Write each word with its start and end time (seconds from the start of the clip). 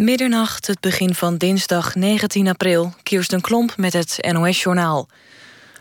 Middernacht, 0.00 0.66
het 0.66 0.80
begin 0.80 1.14
van 1.14 1.36
dinsdag 1.36 1.94
19 1.94 2.48
april. 2.48 2.94
Kirsten 3.02 3.40
Klomp 3.40 3.76
met 3.76 3.92
het 3.92 4.28
NOS-journaal. 4.32 5.08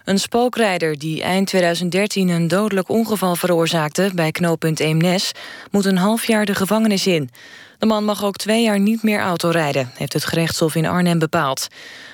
Een 0.05 0.19
spookrijder 0.19 0.97
die 0.97 1.21
eind 1.21 1.47
2013 1.47 2.29
een 2.29 2.47
dodelijk 2.47 2.89
ongeval 2.89 3.35
veroorzaakte... 3.35 4.11
bij 4.15 4.31
knooppunt 4.31 4.79
Eemnes, 4.79 5.31
moet 5.71 5.85
een 5.85 5.97
half 5.97 6.27
jaar 6.27 6.45
de 6.45 6.55
gevangenis 6.55 7.07
in. 7.07 7.29
De 7.77 7.85
man 7.85 8.05
mag 8.05 8.23
ook 8.23 8.35
twee 8.35 8.63
jaar 8.63 8.79
niet 8.79 9.03
meer 9.03 9.19
autorijden... 9.19 9.91
heeft 9.93 10.13
het 10.13 10.25
gerechtshof 10.25 10.75
in 10.75 10.85
Arnhem 10.85 11.19
bepaald. 11.19 11.67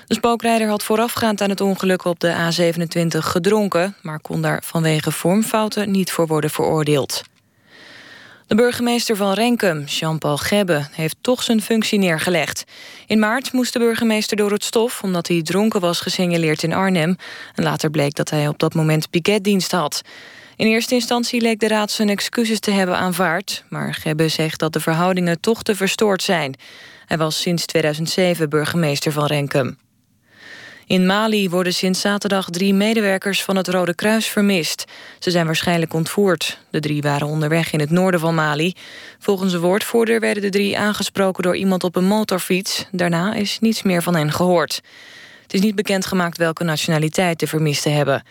De 0.07 0.13
spookrijder 0.13 0.67
had 0.67 0.83
voorafgaand 0.83 1.41
aan 1.41 1.49
het 1.49 1.61
ongeluk 1.61 2.05
op 2.05 2.19
de 2.19 2.33
A27 2.33 3.17
gedronken... 3.17 3.95
maar 4.01 4.19
kon 4.19 4.41
daar 4.41 4.63
vanwege 4.63 5.11
vormfouten 5.11 5.91
niet 5.91 6.11
voor 6.11 6.27
worden 6.27 6.49
veroordeeld. 6.49 7.23
De 8.48 8.55
burgemeester 8.55 9.16
van 9.16 9.34
Renkum, 9.34 9.84
Jean-Paul 9.84 10.38
Gebbe, 10.38 10.88
heeft 10.91 11.16
toch 11.21 11.44
zijn 11.44 11.62
functie 11.62 12.00
neergelegd. 12.00 12.63
In 13.08 13.20
maart 13.20 13.52
moest 13.52 13.73
de 13.73 13.80
burgemeester 13.80 14.38
door 14.38 14.52
het 14.52 14.63
stof... 14.63 15.03
omdat 15.03 15.27
hij 15.27 15.41
dronken 15.41 15.80
was 15.80 15.99
gesignaleerd 15.99 16.63
in 16.63 16.73
Arnhem. 16.73 17.17
En 17.55 17.63
later 17.63 17.89
bleek 17.89 18.16
dat 18.16 18.30
hij 18.30 18.48
op 18.48 18.59
dat 18.59 18.73
moment 18.73 19.09
piketdienst 19.09 19.72
had. 19.72 20.02
In 20.55 20.67
eerste 20.67 20.94
instantie 20.94 21.41
leek 21.41 21.59
de 21.59 21.67
raad 21.67 21.91
zijn 21.91 22.09
excuses 22.09 22.59
te 22.59 22.72
hebben 22.72 22.98
aanvaard... 22.98 23.63
maar 23.70 23.94
Gebbe 23.94 24.27
zegt 24.27 24.59
dat 24.59 24.73
de 24.73 24.80
verhoudingen 24.80 25.39
toch 25.39 25.64
te 25.64 25.75
verstoord 25.75 26.23
zijn. 26.23 26.55
Hij 27.05 27.17
was 27.17 27.41
sinds 27.41 27.66
2007 27.66 28.50
burgemeester 28.50 29.12
van 29.12 29.25
Renkum. 29.25 29.77
In 30.88 31.05
Mali 31.05 31.49
worden 31.49 31.73
sinds 31.73 32.02
zaterdag 32.02 32.49
drie 32.49 32.73
medewerkers 32.73 33.44
van 33.44 33.55
het 33.55 33.67
Rode 33.67 33.95
Kruis 33.95 34.27
vermist. 34.27 34.85
Ze 35.20 35.31
zijn 35.31 35.45
waarschijnlijk 35.45 35.94
ontvoerd. 35.94 36.59
De 36.70 36.80
drie 36.80 37.02
waren 37.02 37.27
onderweg 37.27 37.71
in 37.71 37.80
het 37.80 37.89
noorden 37.89 38.20
van 38.20 38.35
Mali. 38.35 38.73
Volgens 39.20 39.53
een 39.53 39.59
woordvoerder 39.59 40.20
werden 40.20 40.44
de 40.44 40.49
drie 40.49 40.77
aangesproken 40.77 41.44
door 41.44 41.55
iemand 41.55 41.84
op 41.84 41.95
een 41.95 42.05
motorfiets. 42.08 42.85
Daarna 42.91 43.34
is 43.34 43.59
niets 43.59 43.84
meer 43.84 44.02
van 44.02 44.16
hen 44.16 44.31
gehoord. 44.31 44.81
Het 45.44 45.53
is 45.53 45.61
niet 45.61 45.75
bekendgemaakt 45.75 46.38
welke 46.38 46.63
nationaliteit 46.63 47.39
de 47.39 47.47
vermisten 47.47 47.94
hebben. 47.94 48.23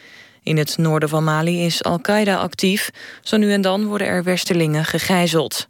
In 0.43 0.57
het 0.57 0.79
noorden 0.79 1.09
van 1.09 1.25
Mali 1.25 1.65
is 1.65 1.85
Al-Qaeda 1.85 2.37
actief. 2.37 2.91
Zo 3.23 3.37
nu 3.37 3.53
en 3.53 3.61
dan 3.61 3.85
worden 3.85 4.07
er 4.07 4.25
westerlingen 4.25 4.85
gegijzeld. 4.85 5.69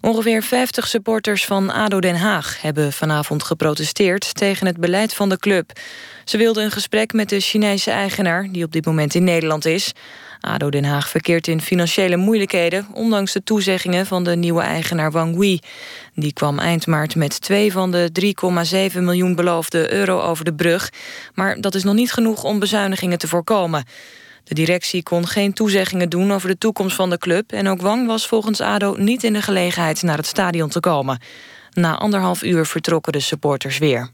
Ongeveer 0.00 0.42
50 0.42 0.88
supporters 0.88 1.44
van 1.44 1.70
ADO 1.70 2.00
Den 2.00 2.16
Haag 2.16 2.62
hebben 2.62 2.92
vanavond 2.92 3.42
geprotesteerd 3.42 4.34
tegen 4.34 4.66
het 4.66 4.76
beleid 4.76 5.14
van 5.14 5.28
de 5.28 5.38
club. 5.38 5.72
Ze 6.24 6.36
wilden 6.36 6.64
een 6.64 6.70
gesprek 6.70 7.12
met 7.12 7.28
de 7.28 7.40
Chinese 7.40 7.90
eigenaar, 7.90 8.48
die 8.52 8.64
op 8.64 8.72
dit 8.72 8.86
moment 8.86 9.14
in 9.14 9.24
Nederland 9.24 9.64
is. 9.64 9.92
ADO 10.40 10.70
Den 10.70 10.84
Haag 10.84 11.08
verkeert 11.08 11.46
in 11.46 11.60
financiële 11.60 12.16
moeilijkheden... 12.16 12.86
ondanks 12.92 13.32
de 13.32 13.42
toezeggingen 13.42 14.06
van 14.06 14.24
de 14.24 14.36
nieuwe 14.36 14.62
eigenaar 14.62 15.10
Wang 15.10 15.36
Wei. 15.36 15.60
Die 16.14 16.32
kwam 16.32 16.58
eind 16.58 16.86
maart 16.86 17.16
met 17.16 17.40
twee 17.40 17.72
van 17.72 17.90
de 17.90 18.10
3,7 18.92 19.02
miljoen 19.02 19.34
beloofde 19.34 19.92
euro 19.92 20.20
over 20.20 20.44
de 20.44 20.54
brug. 20.54 20.90
Maar 21.34 21.60
dat 21.60 21.74
is 21.74 21.84
nog 21.84 21.94
niet 21.94 22.12
genoeg 22.12 22.44
om 22.44 22.58
bezuinigingen 22.58 23.18
te 23.18 23.28
voorkomen. 23.28 23.84
De 24.48 24.54
directie 24.54 25.02
kon 25.02 25.26
geen 25.26 25.52
toezeggingen 25.52 26.08
doen 26.08 26.32
over 26.32 26.48
de 26.48 26.58
toekomst 26.58 26.96
van 26.96 27.10
de 27.10 27.18
club... 27.18 27.52
en 27.52 27.68
ook 27.68 27.80
Wang 27.80 28.06
was 28.06 28.26
volgens 28.26 28.60
ADO 28.60 28.94
niet 28.98 29.24
in 29.24 29.32
de 29.32 29.42
gelegenheid 29.42 30.02
naar 30.02 30.16
het 30.16 30.26
stadion 30.26 30.68
te 30.68 30.80
komen. 30.80 31.20
Na 31.72 31.98
anderhalf 31.98 32.42
uur 32.42 32.66
vertrokken 32.66 33.12
de 33.12 33.20
supporters 33.20 33.78
weer. 33.78 34.10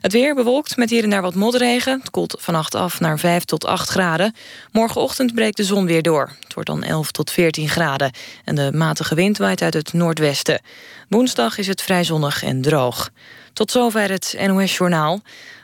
Het 0.00 0.12
weer 0.12 0.34
bewolkt 0.34 0.76
met 0.76 0.90
hier 0.90 1.02
en 1.02 1.10
daar 1.10 1.22
wat 1.22 1.34
motregen. 1.34 1.98
Het 1.98 2.10
koelt 2.10 2.36
vannacht 2.38 2.74
af 2.74 3.00
naar 3.00 3.18
5 3.18 3.44
tot 3.44 3.64
8 3.64 3.88
graden. 3.88 4.34
Morgenochtend 4.72 5.34
breekt 5.34 5.56
de 5.56 5.64
zon 5.64 5.86
weer 5.86 6.02
door. 6.02 6.30
Het 6.40 6.54
wordt 6.54 6.68
dan 6.68 6.82
11 6.82 7.10
tot 7.10 7.30
14 7.30 7.68
graden. 7.68 8.12
En 8.44 8.54
de 8.54 8.72
matige 8.72 9.14
wind 9.14 9.38
waait 9.38 9.62
uit 9.62 9.74
het 9.74 9.92
noordwesten. 9.92 10.60
Woensdag 11.08 11.58
is 11.58 11.66
het 11.66 11.82
vrij 11.82 12.04
zonnig 12.04 12.42
en 12.42 12.62
droog. 12.62 13.10
Tot 13.52 13.70
zover 13.70 14.10
het 14.10 14.36
NOS 14.46 14.76
Journaal. 14.76 15.20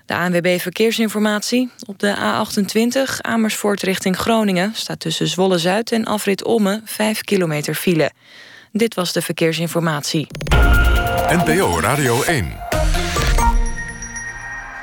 De 0.08 0.14
ANWB 0.14 0.60
Verkeersinformatie. 0.60 1.70
Op 1.86 1.98
de 1.98 2.16
A28 2.16 3.20
Amersfoort 3.20 3.82
richting 3.82 4.16
Groningen... 4.16 4.72
staat 4.74 5.00
tussen 5.00 5.26
Zwolle-Zuid 5.26 5.92
en 5.92 6.04
Afrit 6.04 6.44
Omme 6.44 6.80
5 6.84 7.20
kilometer 7.20 7.74
file. 7.74 8.10
Dit 8.72 8.94
was 8.94 9.12
de 9.12 9.22
Verkeersinformatie. 9.22 10.26
NPO 11.28 11.80
Radio 11.80 12.22
1. 12.22 12.52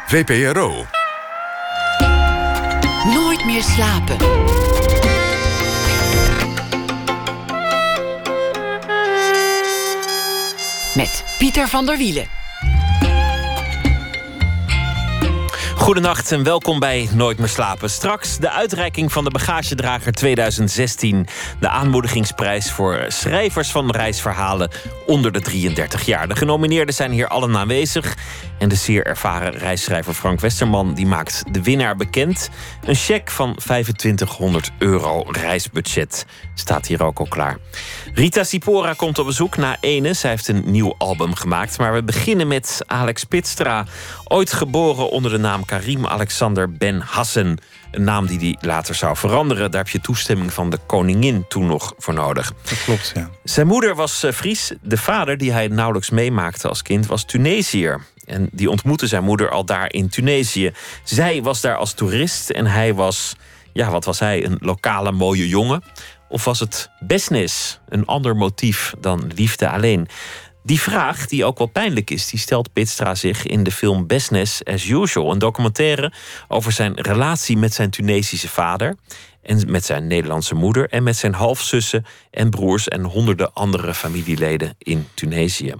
VPRO. 0.07 0.85
Nooit 3.13 3.45
meer 3.45 3.63
slapen. 3.63 4.17
Met 10.95 11.23
Pieter 11.38 11.67
van 11.67 11.85
der 11.85 11.97
Wielen. 11.97 12.44
Goedenacht 15.85 16.31
en 16.31 16.44
welkom 16.44 16.79
bij 16.79 17.09
Nooit 17.13 17.38
meer 17.38 17.47
slapen. 17.47 17.90
Straks 17.90 18.38
de 18.38 18.51
uitreiking 18.51 19.12
van 19.12 19.23
de 19.23 19.29
bagagedrager 19.29 20.12
2016. 20.12 21.28
De 21.59 21.69
aanmoedigingsprijs 21.69 22.72
voor 22.72 23.06
schrijvers 23.07 23.72
van 23.72 23.91
reisverhalen 23.91 24.69
onder 25.06 25.31
de 25.31 25.41
33 25.41 26.06
jaar. 26.06 26.28
De 26.28 26.35
genomineerden 26.35 26.96
zijn 26.96 27.12
hier 27.12 27.28
allen 27.28 27.57
aanwezig. 27.57 28.16
En 28.59 28.69
de 28.69 28.75
zeer 28.75 29.05
ervaren 29.05 29.51
reisschrijver 29.51 30.13
Frank 30.13 30.39
Westerman 30.39 30.93
die 30.93 31.05
maakt 31.05 31.43
de 31.51 31.63
winnaar 31.63 31.95
bekend. 31.95 32.49
Een 32.85 32.95
cheque 32.95 33.31
van 33.31 33.55
2500 33.55 34.71
euro 34.79 35.23
reisbudget 35.27 36.25
staat 36.53 36.88
hier 36.88 37.03
ook 37.03 37.19
al 37.19 37.27
klaar. 37.27 37.57
Rita 38.13 38.43
Sipora 38.43 38.93
komt 38.93 39.19
op 39.19 39.25
bezoek 39.25 39.57
na 39.57 39.77
ene. 39.79 40.13
Zij 40.13 40.29
heeft 40.29 40.47
een 40.47 40.63
nieuw 40.66 40.95
album 40.97 41.35
gemaakt. 41.35 41.77
Maar 41.77 41.93
we 41.93 42.03
beginnen 42.03 42.47
met 42.47 42.81
Alex 42.85 43.23
Pitstra. 43.23 43.85
Ooit 44.23 44.53
geboren 44.53 45.09
onder 45.09 45.31
de 45.31 45.37
naam 45.37 45.66
Karim 45.66 46.05
Alexander 46.05 46.72
Ben 46.72 46.99
Hassen. 46.99 47.57
Een 47.91 48.03
naam 48.03 48.25
die 48.25 48.39
hij 48.39 48.57
later 48.59 48.95
zou 48.95 49.17
veranderen. 49.17 49.72
Daar 49.72 49.83
heb 49.83 49.91
je 49.91 50.01
toestemming 50.01 50.53
van 50.53 50.69
de 50.69 50.79
koningin 50.85 51.45
toen 51.47 51.66
nog 51.66 51.93
voor 51.97 52.13
nodig. 52.13 52.53
Dat 52.61 52.83
klopt, 52.83 53.11
ja. 53.16 53.29
Zijn 53.43 53.67
moeder 53.67 53.95
was 53.95 54.23
eh, 54.23 54.31
Fries. 54.31 54.72
De 54.81 54.97
vader, 54.97 55.37
die 55.37 55.51
hij 55.51 55.67
nauwelijks 55.67 56.09
meemaakte 56.09 56.67
als 56.67 56.81
kind, 56.81 57.05
was 57.05 57.25
Tunesiër. 57.25 58.01
En 58.25 58.49
die 58.51 58.69
ontmoette 58.69 59.07
zijn 59.07 59.23
moeder 59.23 59.49
al 59.49 59.65
daar 59.65 59.93
in 59.93 60.09
Tunesië. 60.09 60.71
Zij 61.03 61.41
was 61.41 61.61
daar 61.61 61.77
als 61.77 61.93
toerist 61.93 62.49
en 62.49 62.65
hij 62.65 62.93
was, 62.93 63.35
ja, 63.73 63.89
wat 63.89 64.05
was 64.05 64.19
hij? 64.19 64.45
Een 64.45 64.57
lokale 64.59 65.11
mooie 65.11 65.47
jongen. 65.47 65.83
Of 66.29 66.45
was 66.45 66.59
het 66.59 66.89
business, 66.99 67.79
een 67.89 68.05
ander 68.05 68.35
motief 68.35 68.93
dan 68.99 69.31
liefde 69.35 69.69
alleen? 69.69 70.07
Die 70.63 70.79
vraag, 70.79 71.27
die 71.27 71.45
ook 71.45 71.57
wel 71.57 71.67
pijnlijk 71.67 72.09
is, 72.09 72.29
die 72.29 72.39
stelt 72.39 72.73
Pitstra 72.73 73.15
zich 73.15 73.45
in 73.45 73.63
de 73.63 73.71
film 73.71 74.07
Business 74.07 74.63
as 74.63 74.85
Usual. 74.85 75.31
Een 75.31 75.39
documentaire 75.39 76.13
over 76.47 76.71
zijn 76.71 77.01
relatie 77.01 77.57
met 77.57 77.73
zijn 77.73 77.89
Tunesische 77.89 78.49
vader. 78.49 78.95
En 79.41 79.71
met 79.71 79.85
zijn 79.85 80.07
Nederlandse 80.07 80.55
moeder. 80.55 80.89
En 80.89 81.03
met 81.03 81.17
zijn 81.17 81.33
halfzussen 81.33 82.05
en 82.31 82.49
broers 82.49 82.87
en 82.87 83.03
honderden 83.03 83.53
andere 83.53 83.93
familieleden 83.93 84.75
in 84.77 85.07
Tunesië. 85.13 85.73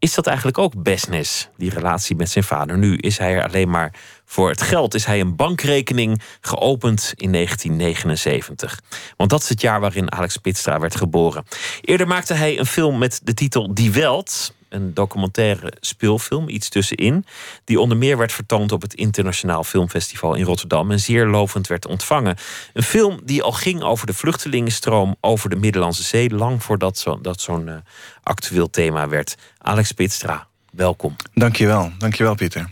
Is 0.00 0.14
dat 0.14 0.26
eigenlijk 0.26 0.58
ook 0.58 0.82
business, 0.82 1.48
die 1.56 1.70
relatie 1.70 2.16
met 2.16 2.30
zijn 2.30 2.44
vader? 2.44 2.78
Nu 2.78 2.96
is 2.96 3.18
hij 3.18 3.34
er 3.34 3.44
alleen 3.44 3.70
maar 3.70 3.94
voor 4.24 4.48
het 4.48 4.62
geld. 4.62 4.94
Is 4.94 5.04
hij 5.04 5.20
een 5.20 5.36
bankrekening 5.36 6.22
geopend 6.40 7.12
in 7.16 7.32
1979. 7.32 8.80
Want 9.16 9.30
dat 9.30 9.42
is 9.42 9.48
het 9.48 9.60
jaar 9.60 9.80
waarin 9.80 10.12
Alex 10.12 10.36
Pitstra 10.36 10.80
werd 10.80 10.96
geboren. 10.96 11.44
Eerder 11.80 12.06
maakte 12.06 12.34
hij 12.34 12.58
een 12.58 12.66
film 12.66 12.98
met 12.98 13.20
de 13.24 13.34
titel 13.34 13.74
Die 13.74 13.92
Welt 13.92 14.54
een 14.68 14.94
documentaire 14.94 15.72
speelfilm, 15.80 16.48
iets 16.48 16.68
tussenin, 16.68 17.24
die 17.64 17.80
onder 17.80 17.96
meer 17.96 18.16
werd 18.16 18.32
vertoond 18.32 18.72
op 18.72 18.82
het 18.82 18.94
Internationaal 18.94 19.64
Filmfestival 19.64 20.34
in 20.34 20.44
Rotterdam 20.44 20.90
en 20.90 21.00
zeer 21.00 21.26
lovend 21.26 21.66
werd 21.66 21.86
ontvangen. 21.86 22.36
Een 22.72 22.82
film 22.82 23.20
die 23.24 23.42
al 23.42 23.52
ging 23.52 23.82
over 23.82 24.06
de 24.06 24.14
vluchtelingenstroom 24.14 25.16
over 25.20 25.50
de 25.50 25.56
Middellandse 25.56 26.02
Zee, 26.02 26.30
lang 26.30 26.62
voordat 26.62 26.98
zo, 26.98 27.20
dat 27.20 27.40
zo'n 27.40 27.66
uh, 27.66 27.74
actueel 28.22 28.70
thema 28.70 29.08
werd. 29.08 29.34
Alex 29.58 29.92
Pitstra, 29.92 30.46
welkom. 30.70 31.16
Dankjewel, 31.34 31.92
dankjewel 31.98 32.34
Pieter. 32.34 32.70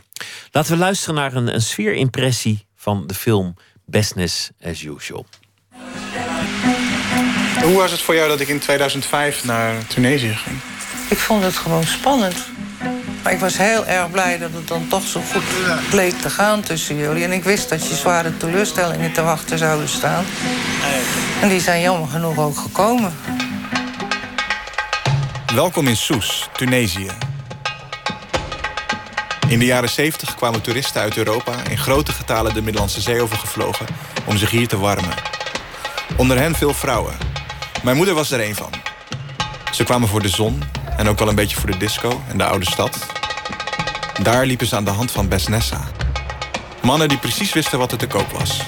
Laten 0.51 0.73
we 0.73 0.79
luisteren 0.79 1.15
naar 1.15 1.35
een, 1.35 1.55
een 1.55 1.63
sfeerimpressie 1.63 2.67
van 2.77 3.07
de 3.07 3.15
film 3.15 3.55
Business 3.85 4.51
as 4.63 4.83
Usual. 4.83 5.27
Hoe 7.63 7.77
was 7.77 7.91
het 7.91 8.01
voor 8.01 8.15
jou 8.15 8.29
dat 8.29 8.41
ik 8.41 8.49
in 8.49 8.59
2005 8.59 9.45
naar 9.45 9.87
Tunesië 9.87 10.35
ging? 10.35 10.76
Ik 11.09 11.19
vond 11.19 11.43
het 11.43 11.57
gewoon 11.57 11.85
spannend. 11.85 12.37
Maar 13.23 13.33
ik 13.33 13.41
was 13.41 13.57
heel 13.57 13.87
erg 13.87 14.11
blij 14.11 14.39
dat 14.39 14.53
het 14.53 14.69
dan 14.69 14.89
toch 14.89 15.07
zo 15.07 15.21
goed 15.33 15.43
bleek 15.91 16.21
te 16.21 16.31
gaan 16.31 16.61
tussen 16.61 16.97
jullie. 16.97 17.25
En 17.25 17.33
ik 17.33 17.45
wist 17.45 17.69
dat 17.69 17.89
je 17.89 17.95
zware 17.95 18.37
teleurstellingen 18.37 19.13
te 19.13 19.23
wachten 19.23 19.59
zouden 19.59 19.89
staan. 19.89 20.25
En 21.41 21.49
die 21.49 21.61
zijn 21.61 21.81
jammer 21.81 22.09
genoeg 22.09 22.39
ook 22.39 22.59
gekomen. 22.59 23.15
Welkom 25.55 25.89
in 25.89 25.97
Soes, 25.97 26.49
Tunesië. 26.53 27.11
In 29.49 29.59
de 29.59 29.65
jaren 29.65 29.91
70 29.91 30.35
kwamen 30.35 30.61
toeristen 30.61 31.01
uit 31.01 31.17
Europa 31.17 31.53
in 31.71 31.79
grote 31.79 32.13
getalen 32.13 32.55
de 32.55 32.63
Middellandse 32.63 33.01
Zee 33.01 33.23
overgevlogen 33.23 33.87
om 34.25 34.37
zich 34.37 34.51
hier 34.51 34.69
te 34.69 34.79
warmen. 34.79 35.15
Onder 36.17 36.39
hen 36.39 36.55
veel 36.55 36.75
vrouwen. 36.75 37.15
Mijn 37.83 37.97
moeder 37.97 38.15
was 38.15 38.31
er 38.31 38.41
een 38.41 38.55
van. 38.55 38.71
Ze 39.73 39.85
kwamen 39.85 40.09
voor 40.09 40.23
de 40.23 40.29
zon 40.29 40.63
En 40.97 41.09
ook 41.09 41.19
wel 41.19 41.29
een 41.29 41.35
beetje 41.35 41.57
voor 41.57 41.71
de 41.71 41.77
disco 41.77 42.23
en 42.29 42.39
de 42.39 42.45
oude 42.45 42.65
stad. 42.65 43.07
Daar 44.23 44.47
liepen 44.47 44.67
ze 44.67 44.77
aan 44.77 44.85
de 44.85 44.91
hand 44.91 45.11
van 45.11 45.29
Besnessa. 45.29 45.81
Mannen 46.83 47.09
die 47.09 47.19
precies 47.19 47.53
wisten 47.53 47.79
wat 47.79 47.93
er 47.93 47.99
te 47.99 48.07
koop 48.07 48.31
was. 48.31 48.61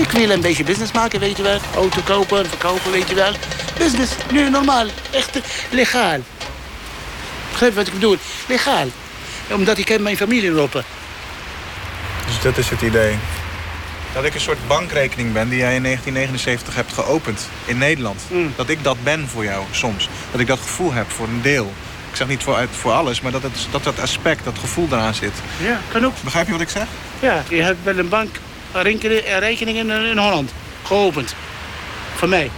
Ik 0.00 0.10
wil 0.10 0.30
een 0.30 0.40
beetje 0.40 0.64
business 0.64 0.92
maken, 0.92 1.20
weet 1.20 1.36
je 1.36 1.42
wel. 1.42 1.58
Auto 1.74 2.00
kopen, 2.04 2.48
verkopen, 2.48 2.90
weet 2.90 3.08
je 3.08 3.14
wel. 3.14 3.32
Business, 3.78 4.12
nu 4.30 4.50
normaal. 4.50 4.86
Echt 5.10 5.38
legaal. 5.70 6.18
Begrijp 7.50 7.74
wat 7.74 7.86
ik 7.86 7.92
bedoel? 7.92 8.16
Legaal. 8.48 8.86
Omdat 9.50 9.78
ik 9.78 9.88
heb 9.88 10.00
mijn 10.00 10.16
familie 10.16 10.50
lopen. 10.50 10.84
Dus 12.26 12.40
dat 12.42 12.58
is 12.58 12.68
het 12.70 12.80
idee. 12.80 13.18
Dat 14.14 14.24
ik 14.24 14.34
een 14.34 14.40
soort 14.40 14.66
bankrekening 14.66 15.32
ben 15.32 15.48
die 15.48 15.58
jij 15.58 15.74
in 15.74 15.82
1979 15.82 16.74
hebt 16.74 16.92
geopend 16.92 17.48
in 17.64 17.78
Nederland. 17.78 18.22
Mm. 18.30 18.52
Dat 18.56 18.68
ik 18.68 18.84
dat 18.84 18.96
ben 19.02 19.28
voor 19.28 19.44
jou 19.44 19.64
soms. 19.70 20.08
Dat 20.30 20.40
ik 20.40 20.46
dat 20.46 20.60
gevoel 20.60 20.92
heb 20.92 21.10
voor 21.10 21.26
een 21.26 21.42
deel. 21.42 21.72
Ik 22.10 22.16
zeg 22.16 22.28
niet 22.28 22.42
voor, 22.42 22.66
voor 22.70 22.92
alles, 22.92 23.20
maar 23.20 23.32
dat, 23.32 23.42
het, 23.42 23.66
dat 23.70 23.84
dat 23.84 24.00
aspect, 24.00 24.44
dat 24.44 24.58
gevoel 24.58 24.86
eraan 24.90 25.14
zit. 25.14 25.32
Ja, 25.62 25.80
kan 25.92 26.04
ook. 26.04 26.14
Begrijp 26.24 26.46
je 26.46 26.52
wat 26.52 26.60
ik 26.60 26.68
zeg? 26.68 26.86
Ja, 27.20 27.42
je 27.48 27.62
hebt 27.62 27.84
wel 27.84 27.98
een 27.98 28.08
bank 28.08 28.36
een 28.72 28.82
rekening, 28.82 29.22
een 29.26 29.38
rekening 29.38 29.78
in, 29.78 29.90
in 29.90 30.18
Holland 30.18 30.52
geopend. 30.82 31.34
Voor 32.14 32.28
mij. 32.28 32.50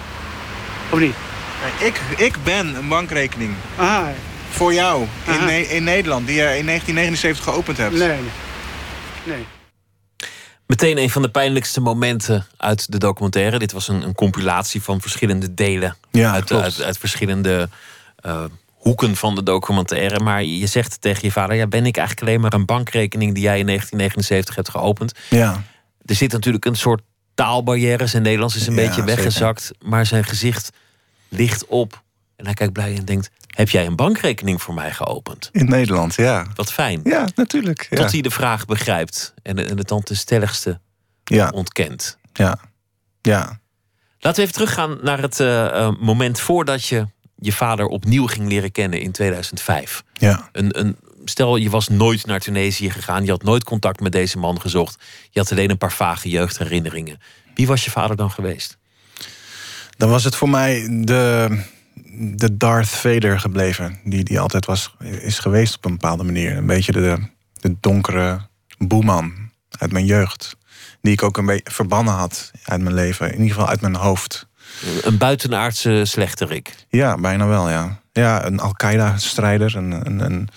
Of 0.91 0.99
niet? 0.99 1.15
Nee, 1.63 1.89
ik, 1.89 2.01
ik 2.17 2.37
ben 2.45 2.75
een 2.75 2.89
bankrekening 2.89 3.55
Aha. 3.77 4.13
voor 4.51 4.75
jou 4.75 5.07
in, 5.25 5.33
Aha. 5.33 5.51
In 5.51 5.85
Nederland 5.85 6.27
die 6.27 6.37
jij 6.37 6.59
in 6.59 6.67
1979 6.67 7.45
geopend 7.45 7.77
hebt. 7.77 7.97
Nee, 7.97 8.09
nee. 8.09 8.19
Nee. 9.23 9.47
Meteen 10.67 10.99
een 10.99 11.11
van 11.11 11.23
de 11.23 11.31
pijnlijkste 11.31 11.81
momenten 11.81 12.47
uit 12.57 12.93
de 12.93 12.99
documentaire. 12.99 13.59
Dit 13.59 13.73
was 13.73 13.89
een, 13.89 14.03
een 14.03 14.15
compilatie 14.15 14.83
van 14.83 15.01
verschillende 15.01 15.55
delen. 15.55 15.97
Ja, 16.11 16.33
uit, 16.33 16.53
uit, 16.53 16.83
uit 16.83 16.99
verschillende 16.99 17.69
eh, 18.17 18.45
hoeken 18.75 19.17
van 19.17 19.35
de 19.35 19.43
documentaire. 19.43 20.21
Maar 20.21 20.45
je 20.45 20.67
zegt 20.67 21.01
tegen 21.01 21.21
je 21.23 21.33
vader: 21.33 21.57
ja, 21.57 21.67
ben 21.67 21.87
ik 21.87 21.97
eigenlijk 21.97 22.29
alleen 22.29 22.41
maar 22.41 22.53
een 22.53 22.65
bankrekening 22.65 23.35
die 23.35 23.43
jij 23.43 23.59
in 23.59 23.67
1979 23.67 24.55
hebt 24.55 24.69
geopend? 24.71 25.13
Ja. 25.31 25.63
Er 26.05 26.15
zit 26.15 26.33
natuurlijk 26.33 26.65
een 26.65 26.77
soort 26.77 27.03
taalbarrière. 27.35 28.07
Zijn 28.07 28.23
Nederlands 28.23 28.57
is 28.57 28.67
een 28.67 28.75
Ja, 28.75 28.87
beetje 28.87 29.05
weggezakt. 29.05 29.71
Maar 29.81 30.07
zijn 30.07 30.25
gezicht 30.25 30.71
ligt 31.29 31.67
op. 31.67 32.03
En 32.37 32.45
hij 32.45 32.55
kijkt 32.55 32.73
blij 32.73 32.97
en 32.97 33.05
denkt: 33.05 33.31
Heb 33.55 33.69
jij 33.69 33.87
een 33.87 33.97
bankrekening 33.97 34.63
voor 34.63 34.75
mij 34.75 34.93
geopend? 34.93 35.49
In 35.53 35.65
Nederland, 35.69 36.15
ja. 36.15 36.47
Wat 36.55 36.73
fijn. 36.73 37.01
Ja, 37.05 37.29
natuurlijk. 37.35 37.87
Ja. 37.91 37.97
Tot 37.97 38.13
hij 38.13 38.21
de 38.21 38.31
vraag 38.31 38.65
begrijpt 38.65 39.35
en, 39.43 39.69
en 39.69 39.79
het 39.79 39.89
dan 39.89 40.03
ten 40.03 40.17
stelligste 40.17 40.81
Ja, 41.25 41.49
ontkent. 41.49 42.19
ja. 42.33 42.59
Ja. 43.23 43.61
Laten 44.19 44.39
we 44.39 44.49
even 44.49 44.53
teruggaan 44.55 44.99
naar 45.03 45.21
het 45.21 45.41
eh, 45.41 45.67
eh, 45.67 45.93
moment 46.01 46.41
voordat 46.41 46.85
je 46.87 47.07
je 47.37 47.53
vader 47.53 47.87
opnieuw 47.87 48.27
ging 48.27 48.49
leren 48.49 48.73
kennen 48.73 49.01
in 49.01 49.13
2005. 49.13 50.03
Ja. 50.13 50.49
Een, 50.53 50.79
een, 50.81 50.97
stel, 51.25 51.57
je 51.57 51.71
was 51.71 51.89
nooit 51.89 52.27
naar 52.27 52.41
Tunesië 52.41 52.91
gegaan, 52.91 53.25
je 53.25 53.31
had 53.31 53.43
nooit 53.43 53.65
contact 53.65 54.01
met 54.01 54.13
deze 54.13 54.39
man 54.39 54.61
gezocht, 54.61 55.03
je 55.31 55.39
had 55.41 55.51
alleen 55.51 55.71
een 55.71 55.79
paar 55.79 55.93
vage 55.93 56.29
jeugdherinneringen. 56.29 57.19
Wie 57.55 57.67
was 57.67 57.85
je 57.85 57.91
vader 57.91 58.17
dan 58.17 58.31
geweest? 58.31 58.79
Dan 59.97 60.11
was 60.11 60.25
het 60.25 60.37
voor 60.37 60.49
mij 60.49 60.89
de, 61.05 61.49
de 62.17 62.57
Darth 62.57 62.89
Vader 62.89 63.41
gebleven. 63.41 64.01
Die, 64.05 64.25
die 64.25 64.41
altijd 64.41 64.67
was, 64.67 64.95
is 65.01 65.39
geweest 65.39 65.77
op 65.77 65.85
een 65.85 65.93
bepaalde 65.93 66.25
manier. 66.25 66.57
Een 66.57 66.67
beetje 66.67 66.93
de, 66.93 67.19
de 67.61 67.77
donkere 67.81 68.41
boeman 68.79 69.33
uit 69.79 69.93
mijn 69.93 70.05
jeugd. 70.05 70.57
Die 71.01 71.13
ik 71.13 71.23
ook 71.23 71.37
een 71.37 71.47
beetje 71.47 71.71
verbannen 71.71 72.15
had 72.15 72.51
uit 72.65 72.83
mijn 72.83 72.95
leven. 72.95 73.27
In 73.27 73.33
ieder 73.41 73.55
geval 73.55 73.69
uit 73.69 73.81
mijn 73.81 73.95
hoofd. 73.95 74.47
Een 75.03 75.19
buitenaardse 75.19 76.05
slechterik. 76.05 76.75
Ja, 76.89 77.17
bijna 77.17 77.47
wel, 77.47 77.71
ja. 77.71 78.03
Ja, 78.13 78.45
een 78.45 78.61
Al-Qaeda-strijder. 78.61 79.77
Een, 79.77 79.91
een, 79.91 80.21
een, 80.21 80.49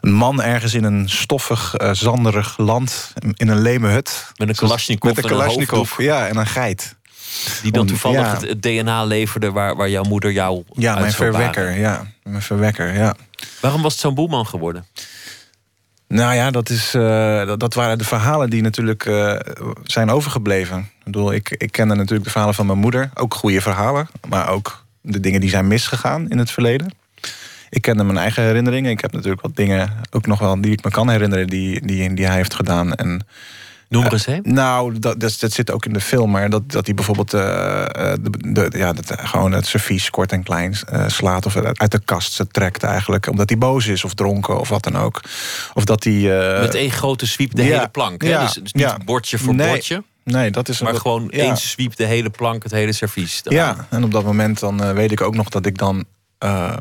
een 0.00 0.12
man 0.12 0.42
ergens 0.42 0.74
in 0.74 0.84
een 0.84 1.08
stoffig, 1.08 1.74
eh, 1.74 1.90
zanderig 1.92 2.58
land. 2.58 3.12
In 3.34 3.48
een 3.48 3.60
leme 3.60 3.88
hut. 3.88 4.32
Met 4.36 4.48
een 4.48 4.54
Kalashnikov 4.54 5.14
Met 5.14 5.24
een 5.24 5.30
en 5.30 5.36
een 5.36 5.42
Kalashnikov, 5.42 5.98
ja, 5.98 6.26
en 6.28 6.36
een 6.36 6.46
geit. 6.46 6.96
Die 7.62 7.72
dan 7.72 7.80
Om- 7.80 7.86
toevallig 7.86 8.20
ja. 8.20 8.32
het, 8.32 8.48
het 8.48 8.62
DNA 8.62 9.04
leverde 9.04 9.50
waar, 9.50 9.76
waar 9.76 9.90
jouw 9.90 10.02
moeder 10.02 10.32
jou 10.32 10.62
Ja, 10.72 10.90
uit 10.90 11.00
mijn 11.00 11.12
verwekker, 11.12 11.78
ja. 11.78 12.06
Mijn 12.22 12.42
verwekker, 12.42 12.94
ja. 12.94 13.14
Waarom 13.60 13.82
was 13.82 13.92
het 13.92 14.00
zo'n 14.00 14.14
boeman 14.14 14.46
geworden? 14.46 14.86
Nou 16.08 16.34
ja, 16.34 16.50
dat, 16.50 16.68
is, 16.70 16.94
eh, 16.94 17.46
dat, 17.46 17.60
dat 17.60 17.74
waren 17.74 17.98
de 17.98 18.04
verhalen 18.04 18.50
die 18.50 18.62
natuurlijk 18.62 19.06
eh, 19.06 19.36
zijn 19.82 20.10
overgebleven. 20.10 20.78
Ik 20.78 21.04
bedoel, 21.04 21.32
ik, 21.32 21.50
ik 21.50 21.72
kende 21.72 21.94
natuurlijk 21.94 22.24
de 22.24 22.30
verhalen 22.30 22.54
van 22.54 22.66
mijn 22.66 22.78
moeder. 22.78 23.10
Ook 23.14 23.34
goede 23.34 23.60
verhalen, 23.60 24.08
maar 24.28 24.48
ook 24.48 24.84
de 25.00 25.20
dingen 25.20 25.40
die 25.40 25.50
zijn 25.50 25.66
misgegaan 25.66 26.30
in 26.30 26.38
het 26.38 26.50
verleden. 26.50 26.94
Ik 27.70 27.82
kende 27.82 28.04
mijn 28.04 28.18
eigen 28.18 28.42
herinneringen. 28.42 28.90
Ik 28.90 29.00
heb 29.00 29.12
natuurlijk 29.12 29.42
wat 29.42 29.56
dingen 29.56 29.92
ook 30.10 30.26
nog 30.26 30.38
wel 30.38 30.60
die 30.60 30.72
ik 30.72 30.84
me 30.84 30.90
kan 30.90 31.10
herinneren 31.10 31.46
die, 31.46 31.86
die, 31.86 32.14
die 32.14 32.26
hij 32.26 32.36
heeft 32.36 32.54
gedaan. 32.54 32.94
En 32.94 33.26
Noem 33.94 34.04
er 34.04 34.12
eens 34.12 34.26
een. 34.26 34.40
nou, 34.44 34.98
dat, 34.98 35.20
dat, 35.20 35.36
dat 35.40 35.52
zit 35.52 35.70
ook 35.70 35.84
in 35.86 35.92
de 35.92 36.00
film, 36.00 36.30
maar 36.30 36.50
dat, 36.50 36.70
dat 36.72 36.86
hij 36.86 36.94
bijvoorbeeld 36.94 37.34
eh, 37.34 37.80
eh, 37.82 38.18
de, 38.20 38.52
de, 38.52 38.78
ja, 38.78 38.92
dat, 38.92 39.10
eh, 39.10 39.28
gewoon 39.28 39.52
het 39.52 39.66
servies 39.66 40.10
kort 40.10 40.32
en 40.32 40.42
klein 40.42 40.74
eh, 40.88 41.08
slaat 41.08 41.46
of 41.46 41.56
uit 41.56 41.90
de 41.90 42.00
kast 42.04 42.32
ze 42.32 42.46
trekt 42.46 42.82
eigenlijk, 42.82 43.28
omdat 43.28 43.48
hij 43.48 43.58
boos 43.58 43.86
is 43.86 44.04
of 44.04 44.14
dronken 44.14 44.60
of 44.60 44.68
wat 44.68 44.82
dan 44.84 44.96
ook. 44.96 45.20
Of 45.74 45.84
dat 45.84 46.04
hij. 46.04 46.52
eh, 46.54 46.60
Met 46.60 46.74
één 46.74 46.90
grote 46.90 47.26
sweep 47.26 47.54
de 47.54 47.64
ja, 47.64 47.68
hele 47.74 47.88
plank. 47.88 48.22
Hè? 48.22 48.28
ja, 48.28 48.40
Dus, 48.44 48.52
dus 48.52 48.72
niet 48.72 48.82
ja. 48.84 48.98
bordje 49.04 49.38
voor 49.38 49.54
Nee, 49.54 49.68
bordje. 49.68 50.02
Nee, 50.24 50.50
dat 50.50 50.68
is 50.68 50.80
een- 50.80 50.86
Maar 50.86 50.94
gewoon 50.94 51.28
ja. 51.30 51.42
één 51.42 51.56
sweep 51.56 51.96
de 51.96 52.04
hele 52.04 52.30
plank, 52.30 52.62
het 52.62 52.72
hele 52.72 52.92
servies. 52.92 53.40
Ja, 53.44 53.86
en 53.90 54.04
op 54.04 54.12
dat 54.12 54.24
moment 54.24 54.60
dan 54.60 54.82
eh, 54.82 54.90
weet 54.92 55.10
ik 55.12 55.20
ook 55.20 55.34
nog 55.34 55.48
dat 55.48 55.66
ik 55.66 55.78
dan. 55.78 56.04
eh, 56.38 56.76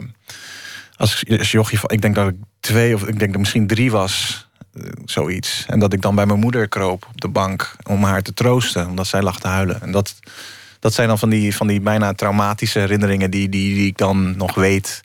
als, 0.96 1.24
als 1.40 1.52
jochie 1.52 1.80
van. 1.80 1.90
Ik 1.90 2.02
denk 2.02 2.16
dat 2.16 2.28
ik 2.28 2.36
twee 2.60 2.96
of 2.96 3.02
ik 3.08 3.20
denk 3.20 3.32
dat 3.32 3.40
misschien 3.40 3.68
drie 3.68 3.92
was. 3.92 4.48
Eh, 4.74 4.84
zoiets. 5.06 5.66
En 5.68 5.80
dat 5.80 5.94
ik 5.94 6.02
dan 6.02 6.16
bij 6.16 6.26
mijn 6.26 6.40
moeder 6.40 6.68
kroop 6.68 7.08
op 7.12 7.22
de 7.22 7.28
bank 7.28 7.76
om 7.84 8.04
haar 8.04 8.22
te 8.22 8.34
troosten, 8.34 8.88
omdat 8.88 9.08
zij 9.08 9.22
lag 9.22 9.40
te 9.40 9.48
huilen. 9.48 9.82
En 9.82 9.92
dat, 9.92 10.16
dat 10.80 10.94
zijn 10.94 11.08
dan 11.08 11.20
van 11.20 11.30
die, 11.30 11.56
van 11.56 11.68
die 11.68 11.82
bijna 11.82 12.14
traumatische 12.14 12.80
herinneringen 12.80 13.32
die, 13.32 13.50
die, 13.50 13.74
die 13.74 13.88
ik 13.88 13.98
dan 13.98 14.38
nog 14.38 14.56
weet. 14.56 15.02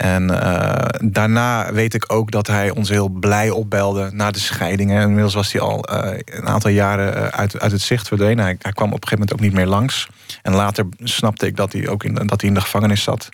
En 0.00 0.42
eh, 0.42 1.00
daarna 1.10 1.72
weet 1.72 1.94
ik 1.94 2.12
ook 2.12 2.30
dat 2.30 2.46
hij 2.46 2.70
ons 2.70 2.88
heel 2.88 3.08
blij 3.08 3.50
opbelde 3.50 4.10
na 4.12 4.30
de 4.30 4.38
scheiding. 4.38 4.90
En 4.90 5.00
inmiddels 5.00 5.34
was 5.34 5.52
hij 5.52 5.60
al 5.60 5.84
eh, 5.84 6.20
een 6.24 6.46
aantal 6.46 6.70
jaren 6.70 7.32
uit, 7.32 7.60
uit 7.60 7.72
het 7.72 7.80
zicht 7.80 8.08
verdwenen. 8.08 8.44
Hij, 8.44 8.56
hij 8.58 8.72
kwam 8.72 8.92
op 8.92 9.02
een 9.02 9.08
gegeven 9.08 9.18
moment 9.18 9.32
ook 9.32 9.40
niet 9.40 9.52
meer 9.52 9.66
langs. 9.66 10.08
En 10.42 10.54
later 10.54 10.86
snapte 10.98 11.46
ik 11.46 11.56
dat 11.56 11.72
hij 11.72 11.88
ook 11.88 12.04
in, 12.04 12.14
dat 12.14 12.40
hij 12.40 12.48
in 12.48 12.54
de 12.54 12.60
gevangenis 12.60 13.02
zat. 13.02 13.28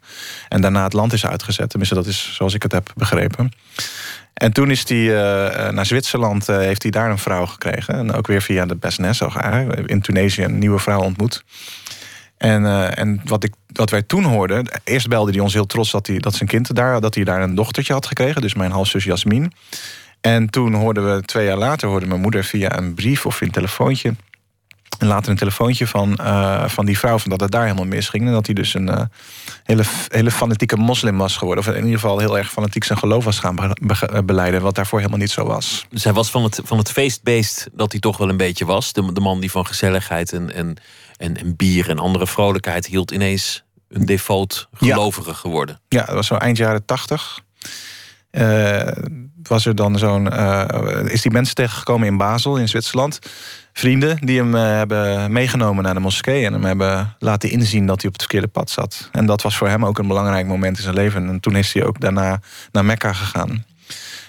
En 0.49 0.61
daarna 0.61 0.83
het 0.83 0.93
land 0.93 1.13
is 1.13 1.27
uitgezet. 1.27 1.69
Tenminste, 1.69 1.95
dat 1.95 2.07
is 2.07 2.35
zoals 2.35 2.55
ik 2.55 2.63
het 2.63 2.73
heb 2.73 2.93
begrepen. 2.97 3.53
En 4.37 4.53
toen 4.53 4.71
is 4.71 4.89
hij 4.89 5.07
eh, 5.07 5.73
naar 5.73 5.87
Zwitserland, 5.87 6.49
eh, 6.49 6.57
heeft 6.57 6.83
hij 6.83 6.91
daar 6.91 7.11
een 7.11 7.19
vrouw 7.19 7.47
gekregen. 7.47 7.95
En 7.95 8.13
ook 8.13 8.27
weer 8.27 8.43
via 8.43 8.67
de 8.67 8.77
Besnes, 8.77 9.21
in 9.87 10.01
Tunesië 10.01 10.43
een 10.43 10.59
nieuwe 10.59 10.79
vrouw 10.79 11.01
ontmoet. 11.01 11.45
En, 12.37 12.67
eh, 12.67 12.99
en 12.99 13.21
wat, 13.25 13.45
ik, 13.45 13.55
wij 13.91 14.03
toen 14.03 14.25
hoorden, 14.25 14.69
eerst 14.85 15.09
belde 15.09 15.31
hij 15.31 15.41
ons 15.41 15.53
heel 15.53 15.67
trots 15.67 15.91
dat, 15.91 16.07
hij, 16.07 16.19
dat 16.19 16.35
zijn 16.35 16.49
kind 16.49 16.75
daar, 16.75 17.01
dat 17.01 17.15
hij 17.15 17.25
daar 17.25 17.43
een 17.43 17.55
dochtertje 17.55 17.93
had 17.93 18.07
gekregen, 18.07 18.41
dus 18.41 18.55
mijn 18.55 18.71
halfzus 18.71 19.05
Jasmin. 19.05 19.53
En 20.21 20.51
toen 20.51 20.75
hoorden 20.75 21.15
we, 21.15 21.23
twee 21.23 21.47
jaar 21.47 21.57
later, 21.57 21.89
hoorde 21.89 22.07
mijn 22.07 22.21
moeder 22.21 22.45
via 22.45 22.77
een 22.77 22.95
brief 22.95 23.27
of 23.27 23.41
een 23.41 23.51
telefoontje. 23.51 24.15
En 24.99 25.07
later 25.07 25.31
een 25.31 25.37
telefoontje 25.37 25.87
van, 25.87 26.17
eh, 26.17 26.69
van 26.69 26.87
die 26.87 26.99
vrouw 26.99 27.19
van 27.19 27.31
dat 27.31 27.41
het 27.41 27.51
daar 27.51 27.63
helemaal 27.63 27.85
misging. 27.85 28.27
En 28.27 28.33
dat 28.33 28.47
hij 28.47 28.55
dus 28.55 28.75
een 28.75 28.89
eh, 28.89 29.03
hele, 29.65 29.83
hele 30.09 30.31
fanatieke 30.31 30.77
moslim 30.77 31.19
was 31.19 31.37
geworden. 31.37 31.65
Of 31.67 31.71
in 31.75 31.85
ieder 31.85 32.01
geval 32.01 32.19
heel 32.19 32.39
erg 32.39 32.51
fanatiek 32.51 32.85
zijn 32.85 32.99
geloof 32.99 33.25
was 33.25 33.39
gaan 33.39 33.57
be- 33.57 33.77
be- 33.81 34.23
beleiden. 34.25 34.63
Wat 34.63 34.75
daarvoor 34.75 34.99
helemaal 34.99 35.21
niet 35.21 35.31
zo 35.31 35.45
was. 35.47 35.87
Dus 35.91 36.05
hij 36.05 36.13
was 36.13 36.31
van 36.31 36.43
het, 36.43 36.61
van 36.65 36.79
het 36.79 36.91
feestbeest 36.91 37.69
dat 37.73 37.93
hij 37.93 38.01
toch 38.01 38.17
wel 38.17 38.29
een 38.29 38.37
beetje 38.37 38.65
was. 38.65 38.93
De, 38.93 39.13
de 39.13 39.21
man 39.21 39.41
die 39.41 39.51
van 39.51 39.67
gezelligheid 39.67 40.33
en, 40.33 40.55
en, 40.55 40.77
en, 41.17 41.37
en 41.37 41.57
bier 41.57 41.91
en 41.91 41.99
andere 41.99 42.27
vrolijkheid 42.27 42.87
hield, 42.87 43.11
ineens 43.11 43.65
een 43.89 44.07
devoot 44.07 44.69
gelovige 44.73 45.35
geworden. 45.35 45.81
Ja, 45.89 46.05
dat 46.05 46.15
was 46.15 46.27
zo 46.27 46.35
eind 46.35 46.57
jaren 46.57 46.85
tachtig. 46.85 47.41
Eh, 48.31 48.89
was 49.47 49.67
er 49.67 49.75
dan 49.75 49.99
zo'n. 49.99 50.33
eh, 50.33 51.13
is 51.13 51.23
die 51.23 51.31
mensen 51.31 51.55
tegengekomen 51.55 52.07
in 52.07 52.17
Basel, 52.17 52.57
in 52.57 52.69
Zwitserland. 52.69 53.19
Vrienden 53.73 54.19
die 54.27 54.39
hem 54.39 54.55
eh, 54.55 54.63
hebben 54.63 55.33
meegenomen 55.33 55.85
naar 55.85 55.95
de 55.95 56.01
moskee. 56.01 56.45
En 56.45 56.53
hem 56.53 56.65
hebben 56.65 57.17
laten 57.19 57.51
inzien 57.51 57.87
dat 57.87 57.97
hij 57.97 58.07
op 58.07 58.13
het 58.13 58.23
verkeerde 58.23 58.49
pad 58.49 58.71
zat. 58.71 59.09
En 59.13 59.27
dat 59.27 59.43
was 59.43 59.57
voor 59.57 59.69
hem 59.69 59.85
ook 59.85 59.99
een 59.99 60.09
belangrijk 60.09 60.47
moment 60.47 60.77
in 60.77 60.83
zijn 60.83 60.95
leven. 60.95 61.29
En 61.29 61.41
toen 61.41 61.57
is 61.57 61.73
hij 61.73 61.85
ook 61.85 62.01
daarna 62.01 62.41
naar 62.73 62.85
Mekka 62.85 63.13
gegaan. 63.13 63.65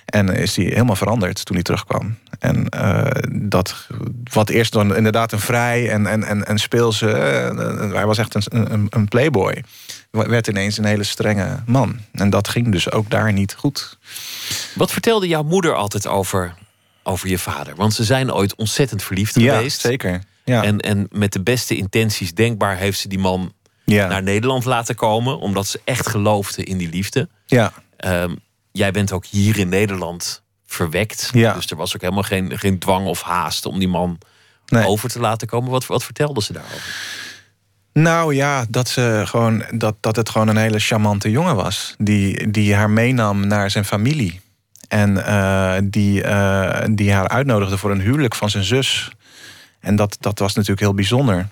En 0.06 0.30
is 0.30 0.56
hij 0.56 0.66
helemaal 0.66 0.96
veranderd 0.96 1.46
toen 1.46 1.56
hij 1.56 1.64
terugkwam. 1.64 2.18
En 2.40 2.70
eh, 2.70 3.22
dat, 3.32 3.88
wat 4.34 4.50
eerst 4.50 4.74
dan 4.74 4.96
inderdaad 4.96 5.32
een 5.32 5.40
vrij 5.40 5.90
en, 5.90 6.08
en, 6.08 6.24
en, 6.24 6.46
en 6.46 6.58
speelse... 6.58 7.06
hij 7.94 8.06
was 8.06 8.18
echt 8.18 8.36
een, 8.36 8.74
een, 8.74 8.88
een 8.90 9.08
playboy. 9.08 9.64
Werd 10.12 10.48
ineens 10.48 10.78
een 10.78 10.86
hele 10.86 11.04
strenge 11.04 11.64
man. 11.66 12.00
En 12.14 12.30
dat 12.30 12.48
ging 12.48 12.72
dus 12.72 12.92
ook 12.92 13.10
daar 13.10 13.34
niet 13.34 13.54
goed. 13.54 13.98
Wat 14.76 14.92
vertelde 14.92 15.28
jouw 15.28 15.44
moeder 15.44 15.74
altijd 15.76 16.08
over, 16.08 16.54
over 17.04 17.30
je 17.30 17.40
vader? 17.40 17.76
Want 17.76 17.94
ze 17.94 18.04
zijn 18.04 18.34
ooit 18.34 18.56
ontzettend 18.56 19.04
verliefd 19.04 19.40
Ja, 19.40 19.56
geweest. 19.56 19.82
zeker. 19.82 20.22
Ja. 20.46 20.64
En, 20.64 20.80
en 20.80 21.08
met 21.12 21.34
de 21.34 21.42
beste 21.44 21.76
intenties 21.76 22.34
denkbaar 22.34 22.78
heeft 22.78 23.00
ze 23.00 23.08
die 23.08 23.20
man 23.20 23.54
Ja. 23.86 24.08
naar 24.08 24.24
Nederland 24.24 24.66
laten 24.66 24.96
komen, 24.96 25.40
omdat 25.40 25.68
ze 25.68 25.82
echt 25.84 26.08
geloofden 26.08 26.66
in 26.66 26.78
die 26.78 26.90
liefde. 26.90 27.30
Ja. 27.46 27.74
Ehm, 27.98 28.36
jij 28.72 28.92
bent 28.92 29.12
ook 29.12 29.26
hier 29.26 29.58
in 29.60 29.70
Nederland 29.70 30.42
verwekt. 30.66 31.30
Ja. 31.34 31.54
Dus 31.54 31.66
er 31.70 31.78
was 31.78 31.96
ook 31.96 32.02
helemaal 32.02 32.24
geen, 32.24 32.58
geen 32.60 32.80
dwang 32.80 33.08
of 33.08 33.22
haast 33.22 33.66
om 33.66 33.80
die 33.80 33.88
man 33.88 34.18
Nee. 34.68 34.86
over 34.86 35.10
te 35.10 35.20
laten 35.20 35.48
komen. 35.48 35.72
Wat, 35.72 35.86
wat 35.86 36.04
vertelden 36.04 36.44
ze 36.44 36.54
daarover? 36.54 36.96
Nou 37.98 38.36
ja, 38.36 38.66
dat, 38.70 38.88
ze 38.88 39.24
gewoon, 39.26 39.64
dat, 39.72 39.96
dat 40.00 40.16
het 40.16 40.30
gewoon 40.30 40.48
een 40.48 40.58
hele 40.58 40.80
charmante 40.80 41.32
jongen 41.32 41.56
was. 41.56 41.96
Die, 41.98 42.52
die 42.52 42.76
haar 42.76 42.90
meenam 42.90 43.48
naar 43.48 43.72
zijn 43.72 43.86
familie. 43.86 44.42
En 44.88 45.26
eh, 45.26 45.76
die, 45.84 46.24
eh, 46.24 46.86
die 46.92 47.14
haar 47.14 47.28
uitnodigde 47.28 47.78
voor 47.78 47.92
een 47.92 48.02
huwelijk 48.02 48.36
van 48.36 48.50
zijn 48.50 48.64
zus. 48.64 49.12
En 49.80 49.96
dat, 49.96 50.18
dat 50.20 50.40
was 50.40 50.54
natuurlijk 50.54 50.82
heel 50.82 50.94
bijzonder. 50.94 51.48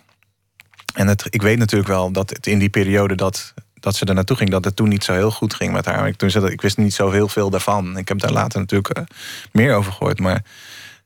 En 0.94 1.08
het, 1.08 1.26
ik 1.30 1.42
weet 1.42 1.58
natuurlijk 1.58 1.90
wel 1.90 2.12
dat 2.12 2.30
het 2.30 2.48
in 2.48 2.60
die 2.60 2.70
periode 2.70 3.16
dat, 3.16 3.54
dat 3.80 3.96
ze 3.96 4.06
er 4.06 4.14
naartoe 4.14 4.38
ging... 4.38 4.50
dat 4.50 4.66
het 4.66 4.76
toen 4.76 4.90
niet 4.90 5.04
zo 5.04 5.14
heel 5.14 5.32
goed 5.32 5.54
ging 5.54 5.74
met 5.74 5.86
haar. 5.86 6.08
Ik, 6.08 6.16
toen 6.16 6.30
ze 6.30 6.40
dat, 6.40 6.52
ik 6.52 6.62
wist 6.62 6.78
niet 6.78 6.94
zo 6.94 7.12
heel 7.12 7.28
veel 7.28 7.50
daarvan. 7.50 7.98
Ik 7.98 8.08
heb 8.08 8.20
daar 8.20 8.32
later 8.32 8.60
natuurlijk 8.60 8.98
eh, 8.98 9.04
meer 9.52 9.76
over 9.76 9.92
gehoord. 9.92 10.20
Maar 10.20 10.44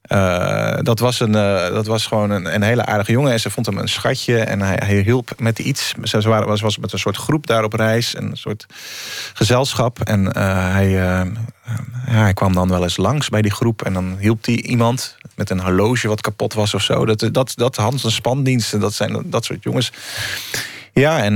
eh, 0.10 0.78
dat, 0.82 1.00
was 1.00 1.20
een, 1.20 1.36
eh, 1.36 1.74
dat 1.74 1.86
was 1.86 2.06
gewoon 2.06 2.30
een, 2.30 2.54
een 2.54 2.62
hele 2.62 2.86
aardige 2.86 3.12
jongen. 3.12 3.32
En 3.32 3.40
ze 3.40 3.50
vond 3.50 3.66
hem 3.66 3.78
een 3.78 3.88
schatje. 3.88 4.40
En 4.40 4.62
hij, 4.62 5.02
hielp 5.06 5.32
met 5.38 5.60
iets. 5.60 5.94
Ze 6.02 6.22
waren, 6.22 6.48
was, 6.48 6.62
was 6.62 6.78
met 6.78 6.94
een 6.94 7.00
soort 7.00 7.18
groep 7.18 7.48
daar 7.48 7.64
op 7.64 7.74
reis. 7.74 8.18
Een 8.18 8.32
soort 8.34 8.66
gezelschap. 9.34 10.00
En 10.00 10.34
eh, 10.34 10.72
hij, 10.74 10.92
hij 12.06 12.34
kwam 12.34 12.54
dan 12.54 12.70
wel 12.70 12.84
eens 12.84 12.98
langs 12.98 13.30
bij 13.30 13.42
die 13.42 13.52
groep. 13.52 13.82
En 13.82 13.94
dan 13.94 14.18
hielp 14.20 14.46
hij 14.46 14.56
iemand 14.56 15.18
met 15.36 15.50
een 15.50 15.60
horloge 15.60 16.08
wat 16.08 16.22
kapot 16.22 16.54
was 16.54 16.74
of 16.74 16.82
zo. 16.82 17.06
Dat, 17.06 17.30
dat, 17.32 17.52
dat 17.56 17.76
Hans 17.76 18.04
en 18.04 18.12
spandiensten, 18.12 18.80
dat 18.80 18.94
zijn 18.94 19.24
dat 19.26 19.46
soort 19.46 19.64
jongens. 19.64 19.92
Ja, 20.94 21.24
en... 21.24 21.36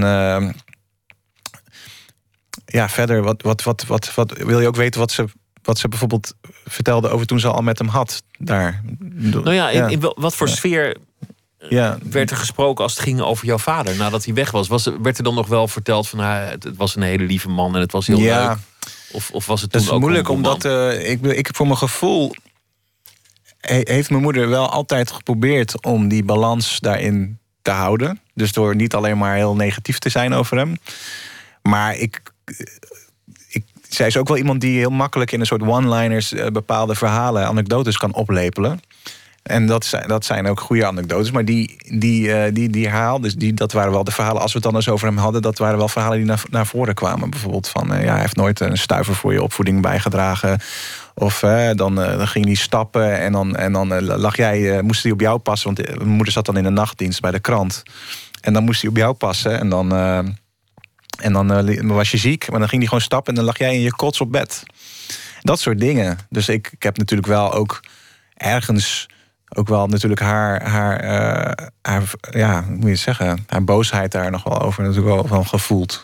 ja, 2.66 2.90
verder, 2.90 3.22
wat, 3.22 3.42
wat, 3.42 3.64
wat, 3.64 3.86
wat, 3.86 4.14
wat 4.16 4.38
wil 4.38 4.60
je 4.60 4.68
ook 4.68 4.76
weten 4.76 5.00
wat 5.00 5.12
ze, 5.12 5.26
wat 5.64 5.78
ze 5.80 5.88
bijvoorbeeld 5.88 6.34
vertelde 6.66 7.10
over 7.10 7.26
toen 7.26 7.40
ze 7.40 7.48
al 7.48 7.62
met 7.62 7.78
hem 7.78 7.88
had 7.88 8.24
daar? 8.38 8.82
Nou 9.10 9.54
ja, 9.54 9.70
in, 9.70 10.00
wat 10.16 10.36
voor 10.36 10.50
sfeer 10.50 10.98
ja, 11.70 11.98
werd 12.10 12.32
er 12.32 12.38
gesproken 12.38 12.84
als 12.84 12.94
het 12.94 13.04
ging 13.04 13.22
over 13.22 13.46
jouw 13.46 13.58
vader 13.58 13.96
nadat 13.96 14.26
hij 14.26 14.34
weg 14.34 14.52
was? 14.52 14.68
was 14.68 14.86
er- 14.86 15.02
werd 15.02 15.18
er 15.18 15.24
dan 15.24 15.36
nog 15.36 15.48
wel 15.48 15.68
verteld 15.68 16.10
van 16.10 16.20
nou, 16.20 16.44
het, 16.50 16.64
het 16.64 16.78
was 16.78 16.96
een 16.96 17.02
hele 17.02 17.24
lieve 17.24 17.50
man 17.50 17.76
en 17.76 17.82
het 17.82 17.92
was 17.92 18.08
heel 18.08 18.18
Ja. 18.20 18.48
leuk? 18.48 18.58
Of, 19.12 19.32
of 19.32 19.46
was 19.46 19.62
het 19.62 19.72
toen 19.72 19.80
Dat 19.80 19.90
is 19.90 19.96
ook 19.96 20.02
moeilijk, 20.02 20.30
omdat 20.30 20.66
eh, 20.66 21.10
ik, 21.10 21.22
ik 21.26 21.50
voor 21.54 21.66
mijn 21.66 21.78
gevoel 21.78 22.36
he- 23.60 23.82
heeft 23.84 24.10
mijn 24.10 24.22
moeder 24.22 24.50
wel 24.50 24.70
altijd 24.70 25.12
geprobeerd 25.12 25.84
om 25.84 26.08
die 26.08 26.24
balans 26.24 26.80
daarin 26.80 27.40
te 27.62 27.72
houden. 27.72 28.20
Dus 28.34 28.52
door 28.52 28.76
niet 28.76 28.94
alleen 28.96 29.18
maar 29.18 29.36
heel 29.36 29.56
negatief 29.56 30.00
te 30.00 30.10
zijn 30.10 30.34
over 30.34 30.58
hem. 30.58 30.76
Maar 31.62 31.96
ik, 31.96 32.22
zij 33.94 34.08
is 34.08 34.18
ook 34.18 34.28
wel 34.28 34.38
iemand 34.38 34.62
die 34.62 34.78
heel 34.78 34.90
makkelijk 34.90 35.32
in 35.32 35.40
een 35.40 35.46
soort 35.46 35.62
one-liners 35.62 36.34
eh, 36.34 36.48
bepaalde 36.48 36.96
verhalen, 36.96 37.48
anekdotes 37.48 37.98
kan 37.98 38.14
oplepelen. 38.14 38.80
En 39.44 39.66
dat 39.66 39.86
zijn, 39.86 40.08
dat 40.08 40.26
zijn 40.26 40.48
ook 40.48 40.60
goede 40.60 40.86
anekdotes. 40.86 41.32
Maar 41.32 41.46
die, 41.46 41.78
die, 42.00 42.34
eh, 42.34 42.54
die, 42.54 42.70
die 42.70 42.88
herhaal, 42.88 43.22
dus 43.22 43.36
die, 43.36 43.54
dat 43.54 43.72
waren 43.72 43.92
wel 43.92 44.04
de 44.04 44.12
verhalen. 44.12 44.42
Als 44.42 44.52
we 44.54 44.58
het 44.58 44.68
dan 44.68 44.76
eens 44.76 44.90
over 44.90 45.08
hem 45.08 45.18
hadden, 45.18 45.42
dat 45.42 45.58
waren 45.58 45.78
wel 45.78 45.88
verhalen 45.88 46.18
die 46.18 46.28
naar, 46.28 46.44
naar 46.50 46.66
voren 46.66 46.94
kwamen. 46.94 47.30
Bijvoorbeeld 47.30 47.68
van, 47.68 47.94
eh, 47.94 48.04
ja, 48.04 48.12
hij 48.12 48.22
heeft 48.22 48.36
nooit 48.36 48.60
een 48.60 48.78
stuiver 48.78 49.16
voor 49.16 49.34
je 49.34 49.44
opvoeding 49.44 49.82
bijgedragen. 49.82 50.60
Of 51.16 51.40
dan, 51.76 51.96
dan 51.96 52.28
ging 52.28 52.46
hij 52.46 52.54
stappen 52.54 53.20
en 53.20 53.32
dan, 53.32 53.56
en 53.56 53.72
dan 53.72 54.04
lag 54.04 54.36
jij, 54.36 54.82
moest 54.82 55.04
hij 55.04 55.12
op 55.12 55.20
jou 55.20 55.40
passen. 55.40 55.74
Want 55.74 55.98
mijn 55.98 56.10
moeder 56.10 56.34
zat 56.34 56.46
dan 56.46 56.58
in 56.58 56.64
de 56.64 56.70
nachtdienst 56.70 57.22
bij 57.22 57.32
de 57.32 57.40
krant. 57.40 57.84
En 58.42 58.54
dan 58.54 58.64
moest 58.64 58.82
hij 58.82 58.90
op 58.90 58.98
jou 58.98 59.14
passen. 59.14 59.60
En 59.60 59.70
dan, 59.70 59.92
en 61.20 61.34
dan 61.34 61.52
eh, 61.54 61.64
li- 61.64 61.82
was 61.88 62.12
je 62.12 62.18
ziek, 62.18 62.50
maar 62.50 62.60
dan 62.60 62.68
ging 62.68 62.80
hij 62.82 62.88
gewoon 62.90 63.04
stappen 63.04 63.30
en 63.34 63.36
dan 63.36 63.46
lag 63.48 63.58
jij 63.58 63.74
in 63.74 63.82
je 63.82 63.96
kots 63.96 64.22
op 64.22 64.32
bed. 64.32 64.64
Dat 65.42 65.60
soort 65.60 65.80
dingen. 65.80 66.18
Dus 66.30 66.50
ik, 66.50 66.70
ik 66.72 66.84
heb 66.84 66.98
natuurlijk 66.98 67.28
wel 67.30 67.54
ook 67.54 67.80
ergens 68.34 69.06
ook 69.56 69.68
wel 69.68 69.88
natuurlijk 69.88 70.22
haar, 70.22 70.70
haar, 70.70 71.00
eh, 71.00 71.66
haar 71.82 72.04
ja, 72.32 72.64
hoe 72.64 72.74
moet 72.76 72.84
je 72.84 72.90
het 72.90 73.00
zeggen, 73.00 73.46
haar 73.48 73.64
boosheid 73.64 74.12
daar 74.12 74.32
nog 74.32 74.44
wel 74.44 74.62
over 74.62 74.84
natuurlijk 74.84 75.16
wel 75.16 75.28
van 75.28 75.48
gevoeld. 75.48 76.02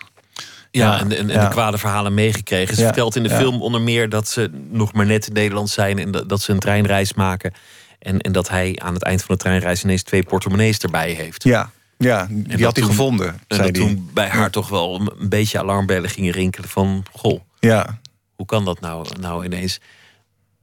Ja, 0.72 0.92
Ja, 0.94 1.00
en, 1.00 1.18
en, 1.18 1.28
ja. 1.28 1.44
de 1.44 1.50
kwade 1.50 1.78
verhalen 1.78 2.14
meegekregen. 2.14 2.76
Ze 2.76 2.80
Ja, 2.82 2.88
vertelt 2.88 3.16
in 3.16 3.24
de 3.24 3.30
film 3.30 3.62
onder 3.62 3.82
meer 3.82 4.10
dat 4.10 4.28
ze 4.28 4.52
nog 4.70 4.94
maar 4.94 5.06
net 5.06 5.28
in 5.28 5.34
Nederland 5.34 5.70
zijn 5.70 6.00
en 6.00 6.12
dat, 6.12 6.30
dat 6.30 6.42
ze 6.42 6.52
een 6.52 6.60
treinreis 6.60 7.14
maken. 7.14 7.54
En, 8.00 8.20
en 8.20 8.32
dat 8.32 8.50
hij 8.50 8.80
aan 8.84 8.94
het 8.94 9.04
eind 9.04 9.24
van 9.24 9.36
de 9.36 9.42
treinreis 9.42 9.84
ineens 9.84 10.04
twee 10.04 10.24
portemonnees 10.24 10.78
erbij 10.78 11.12
heeft. 11.12 11.44
Ja, 11.44 11.70
ja 12.04 12.26
die 12.30 12.48
dat 12.48 12.62
had 12.62 12.76
hij 12.76 12.86
gevonden, 12.86 13.28
En 13.48 13.56
zei 13.56 13.72
dat 13.72 13.82
toen 13.82 14.10
bij 14.14 14.28
haar 14.30 14.52
toch 14.52 14.70
wel 14.70 14.96
een- 15.20 15.30
beetje 15.30 15.60
alarmbellen 15.60 16.10
gingen 16.10 16.32
rinkelen 16.34 16.70
van... 16.70 17.04
Goh, 17.12 17.40
Ja, 17.60 18.00
hoe 18.36 18.46
kan 18.46 18.66
dat 18.66 18.80
nou, 18.80 19.08
nou 19.20 19.46
ineens? 19.46 19.80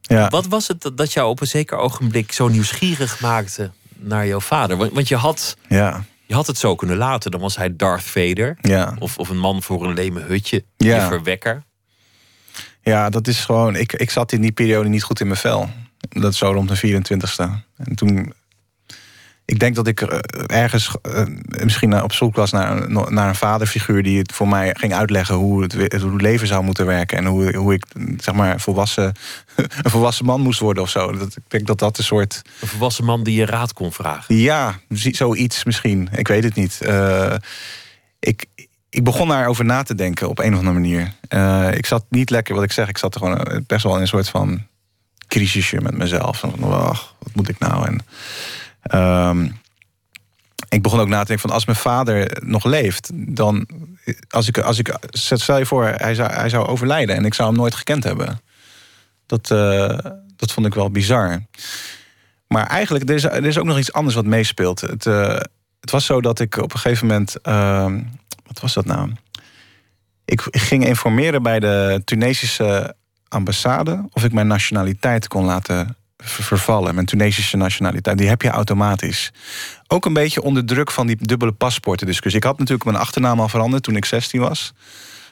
ja. 0.00 0.28
Wat 0.28 0.46
was 0.46 0.68
het 0.68 0.90
dat- 0.94 1.12
jou 1.12 1.28
op 1.28 1.40
een 1.40 1.46
zeker 1.46 1.78
ogenblik 1.78 2.32
zo 2.32 2.48
nieuwsgierig 2.48 3.20
maakte 3.20 3.70
naar 3.96 4.26
jouw 4.26 4.40
vader? 4.40 4.76
Want, 4.76 4.92
want 4.92 5.08
je, 5.08 5.16
had, 5.16 5.56
ja, 5.68 6.04
je 6.26 6.34
had 6.34 6.46
het 6.46 6.58
zo 6.58 6.74
kunnen 6.74 6.96
laten. 6.96 7.30
Dan 7.30 7.40
was 7.40 7.56
hij 7.56 7.76
Darth 7.76 8.02
Vader. 8.04 8.58
ja. 8.60 8.96
Of, 8.98 9.18
of 9.18 9.28
een 9.28 9.38
man 9.38 9.62
voor 9.62 9.84
een 9.84 9.94
leme 9.94 10.20
hutje. 10.20 10.64
Ja. 10.76 11.08
Verwekker. 11.08 11.62
Ja, 12.82 13.10
dat 13.10 13.28
is 13.28 13.44
gewoon. 13.44 13.76
Ik, 13.76 13.92
ik 13.92 14.10
zat 14.10 14.32
in 14.32 14.40
die 14.40 14.52
periode 14.52 14.88
niet 14.88 15.02
goed 15.02 15.20
in 15.20 15.26
mijn 15.26 15.38
vel. 15.38 15.70
Dat 16.08 16.32
is 16.32 16.38
zo 16.38 16.50
rond 16.52 16.68
de 16.68 16.76
24ste. 16.76 17.64
En 17.76 17.94
toen. 17.94 18.32
Ik 19.46 19.58
denk 19.58 19.74
dat 19.74 19.86
ik 19.86 20.00
eh, 20.00 20.18
ergens 20.46 20.90
eh, 21.02 21.22
misschien 21.64 22.02
op 22.02 22.12
zoek 22.12 22.34
was 22.36 22.50
naar, 22.50 22.76
een- 22.82 23.14
naar 23.14 23.28
een 23.28 23.34
vaderfiguur 23.34 24.02
die 24.02 24.18
het 24.18 24.32
voor 24.32 24.48
mij 24.48 24.74
ging 24.78 24.94
uitleggen 24.94 25.34
hoe 25.34 25.62
het, 25.62 25.72
hoe 25.72 26.12
het 26.12 26.20
leven 26.22 26.46
zou 26.46 26.64
moeten 26.64 26.86
werken. 26.86 27.18
En 27.18 27.24
hoe, 27.26 27.56
hoe 27.56 27.74
ik 27.74 27.84
zeg 28.18 28.34
maar 28.34 28.60
volwassen, 28.60 29.12
een 29.82 29.90
volwassen 29.90 30.24
man 30.24 30.40
moest 30.40 30.60
worden 30.60 30.82
of 30.82 30.88
zo. 30.90 31.12
Dat, 31.16 31.36
ik 31.36 31.42
denk 31.48 31.66
dat 31.66 31.78
dat 31.78 31.98
een 31.98 32.04
soort. 32.04 32.42
Een 32.60 32.68
volwassen 32.68 33.04
man 33.04 33.22
die 33.22 33.34
je 33.38 33.46
raad 33.46 33.72
kon 33.72 33.92
vragen. 33.92 34.36
Ja, 34.36 34.74
zoiets 34.88 35.64
misschien. 35.64 36.08
Ik 36.12 36.28
weet 36.28 36.44
het 36.44 36.54
niet. 36.54 36.80
Eh, 36.80 37.34
ik, 38.20 38.44
ik 38.90 39.04
begon 39.04 39.28
daarover 39.28 39.64
na 39.64 39.82
te 39.82 39.94
denken 39.94 40.28
op 40.28 40.38
een 40.38 40.52
of 40.52 40.58
andere 40.58 40.78
manier. 40.78 41.12
Ik 41.76 41.86
zat 41.86 42.04
niet 42.08 42.30
lekker, 42.30 42.54
wat 42.54 42.64
ik 42.64 42.72
zeg, 42.72 42.88
ik 42.88 42.98
zat 42.98 43.14
er 43.14 43.20
gewoon 43.20 43.64
best 43.66 43.82
wel 43.82 43.94
in 43.94 44.00
een 44.00 44.06
soort 44.08 44.28
van 44.28 44.62
crisisje 45.28 45.80
met 45.80 45.96
mezelf. 45.96 46.38
Van, 46.38 46.72
ach, 46.72 47.14
wat 47.18 47.34
moet 47.34 47.48
ik 47.48 47.58
nou? 47.58 47.86
En, 47.86 48.00
ehm, 48.86 49.48
ik 50.68 50.82
begon 50.82 51.00
ook 51.00 51.08
na 51.08 51.20
te 51.20 51.26
denken 51.26 51.48
van 51.48 51.54
als 51.54 51.64
mijn 51.64 51.78
vader 51.78 52.42
nog 52.44 52.64
leeft, 52.64 53.10
dan 53.14 53.68
als 54.28 54.48
ik, 54.48 54.58
als 54.58 54.78
ik 54.78 54.96
stel 55.10 55.58
je 55.58 55.66
voor, 55.66 55.84
hij 55.86 56.14
zou, 56.14 56.32
hij 56.32 56.48
zou 56.48 56.66
overlijden 56.66 57.16
en 57.16 57.24
ik 57.24 57.34
zou 57.34 57.48
hem 57.48 57.58
nooit 57.58 57.74
gekend 57.74 58.04
hebben. 58.04 58.40
Dat, 59.26 59.50
eh, 59.50 59.98
dat 60.36 60.52
vond 60.52 60.66
ik 60.66 60.74
wel 60.74 60.90
bizar. 60.90 61.42
Maar 62.48 62.66
eigenlijk, 62.66 63.08
er 63.08 63.14
is, 63.14 63.24
er 63.24 63.44
is 63.44 63.58
ook 63.58 63.64
nog 63.64 63.78
iets 63.78 63.92
anders 63.92 64.14
wat 64.14 64.24
meespeelt. 64.24 64.80
Het, 64.80 65.06
eh, 65.06 65.40
het 65.80 65.90
was 65.90 66.04
zo 66.04 66.20
dat 66.20 66.40
ik 66.40 66.56
op 66.56 66.72
een 66.72 66.78
gegeven 66.78 67.06
moment. 67.06 67.40
ehm, 67.40 68.02
wat 68.46 68.60
was 68.60 68.74
dat 68.74 68.84
nou? 68.84 69.12
Ik, 70.24 70.42
ging 70.50 70.86
informeren 70.86 71.42
bij 71.42 71.60
de 71.60 72.02
Tunesische 72.04 72.96
ambassade 73.28 74.08
of 74.10 74.24
ik 74.24 74.32
mijn 74.32 74.46
nationaliteit 74.46 75.28
kon 75.28 75.44
laten 75.44 75.96
vervallen. 76.28 76.94
Mijn 76.94 77.06
Tunesische 77.06 77.56
nationaliteit. 77.56 78.18
Die 78.18 78.28
heb 78.28 78.42
je 78.42 78.48
automatisch. 78.50 79.32
Ook 79.86 80.04
een 80.04 80.12
beetje 80.12 80.42
onder 80.42 80.64
druk 80.64 80.90
van 80.90 81.06
die 81.06 81.16
dubbele 81.20 81.52
paspoorten 81.52 82.06
discussie. 82.06 82.40
Ik 82.40 82.46
had 82.46 82.58
natuurlijk 82.58 82.84
mijn 82.84 82.96
achternaam 83.02 83.40
al 83.40 83.48
veranderd 83.48 83.82
toen 83.82 83.96
ik 83.96 84.04
16 84.04 84.40
was. 84.40 84.72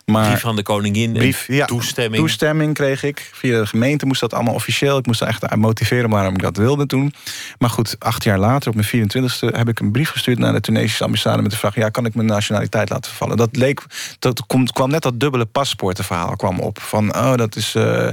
Maar 0.05 0.27
Brief 0.29 0.41
van 0.41 0.57
de 0.57 0.63
koningin. 0.63 1.13
brief, 1.13 1.47
ja, 1.47 1.65
toestemming. 1.67 2.23
Toestemming 2.23 2.75
kreeg 2.75 3.03
ik. 3.03 3.31
Via 3.33 3.59
de 3.61 3.67
gemeente 3.67 4.07
moest 4.07 4.21
dat 4.21 4.35
allemaal 4.35 4.55
officieel. 4.55 4.99
Ik 4.99 5.07
moest 5.07 5.21
er 5.21 5.27
echt 5.27 5.57
motiveren 5.57 6.11
waarom 6.11 6.35
ik 6.35 6.43
dat 6.43 6.57
wilde 6.57 6.87
toen. 6.87 7.15
Maar 7.59 7.71
goed, 7.71 7.97
acht 7.99 8.25
jaar 8.25 8.39
later, 8.39 8.69
op 8.69 8.75
mijn 8.75 9.11
24e, 9.11 9.57
heb 9.57 9.69
ik 9.69 9.81
een 9.81 9.93
brief 9.93 10.11
gestuurd 10.11 10.39
naar 10.39 10.53
de 10.53 10.61
Tunesische 10.61 11.05
ambassade 11.05 11.43
met 11.43 11.51
de 11.51 11.57
vraag: 11.57 11.75
ja, 11.75 11.89
kan 11.89 12.07
ik 12.07 12.15
mijn 12.15 12.27
nationaliteit 12.27 12.89
laten 12.91 13.11
vervallen? 13.11 13.37
Dat 13.37 13.57
leek, 13.57 13.83
dat 14.19 14.47
kwam 14.73 14.91
net 14.91 15.03
dat 15.03 15.21
dubbele 15.21 15.45
paspoortenverhaal 15.45 16.37
kwam 16.37 16.59
op. 16.61 16.81
Van, 16.81 17.15
oh, 17.17 17.35
dat 17.35 17.57
is. 17.57 17.75
eh, 17.75 18.09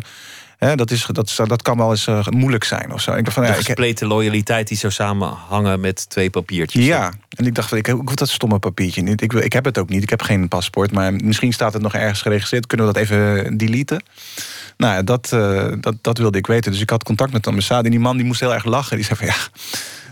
hè, 0.67 0.75
dat, 0.75 0.91
is, 0.91 1.05
dat, 1.11 1.33
dat 1.47 1.61
kan 1.61 1.77
wel 1.77 1.89
eens 1.89 2.07
eh, 2.07 2.25
moeilijk 2.27 2.63
zijn 2.63 2.93
of 2.93 3.01
zo. 3.01 3.11
Ik 3.13 3.23
dacht 3.23 3.33
van, 3.33 3.43
de 3.43 3.49
ja, 3.49 3.55
ik, 3.55 3.65
gespleten 3.65 4.07
loyaliteit 4.07 4.67
die 4.67 4.77
zou 4.77 4.93
samenhangen 4.93 5.79
met 5.79 6.09
twee 6.09 6.29
papiertjes. 6.29 6.85
ja, 6.85 7.13
en 7.35 7.45
ik 7.45 7.55
dacht, 7.55 7.69
van, 7.69 7.77
ik, 7.77 7.87
ik 7.87 7.93
hoef 7.93 8.15
dat 8.15 8.29
stomme 8.29 8.59
papiertje 8.59 9.01
niet. 9.01 9.21
Ik, 9.21 9.31
wil- 9.31 9.41
ik 9.43 9.53
heb 9.53 9.65
het 9.65 9.77
ook 9.77 9.89
niet, 9.89 10.03
ik 10.03 10.09
heb 10.09 10.21
geen 10.21 10.47
paspoort. 10.47 10.91
Maar 10.91 11.13
misschien 11.13 11.53
staat 11.53 11.73
het 11.73 11.81
nog 11.81 11.93
ergens 11.93 12.21
geregistreerd. 12.21 12.67
Kunnen 12.67 12.87
we 12.87 12.93
dat 12.93 13.01
even 13.01 13.57
deleten? 13.57 14.03
Nou, 14.77 14.93
ja, 14.93 15.01
dat, 15.01 15.31
eh, 15.31 15.71
dat, 15.79 15.95
dat 16.01 16.17
wilde 16.17 16.37
ik 16.37 16.47
weten. 16.47 16.71
Dus 16.71 16.81
ik 16.81 16.89
had 16.89 17.03
contact 17.03 17.31
met 17.31 17.43
de 17.43 17.49
ambassade. 17.49 17.83
En 17.85 17.91
die 17.91 17.99
man 17.99 18.17
die 18.17 18.25
moest 18.25 18.39
heel 18.39 18.53
erg 18.53 18.65
lachen. 18.65 18.95
Die 18.95 19.05
zei 19.05 19.17
van, 19.17 19.27
ja, 19.27 19.35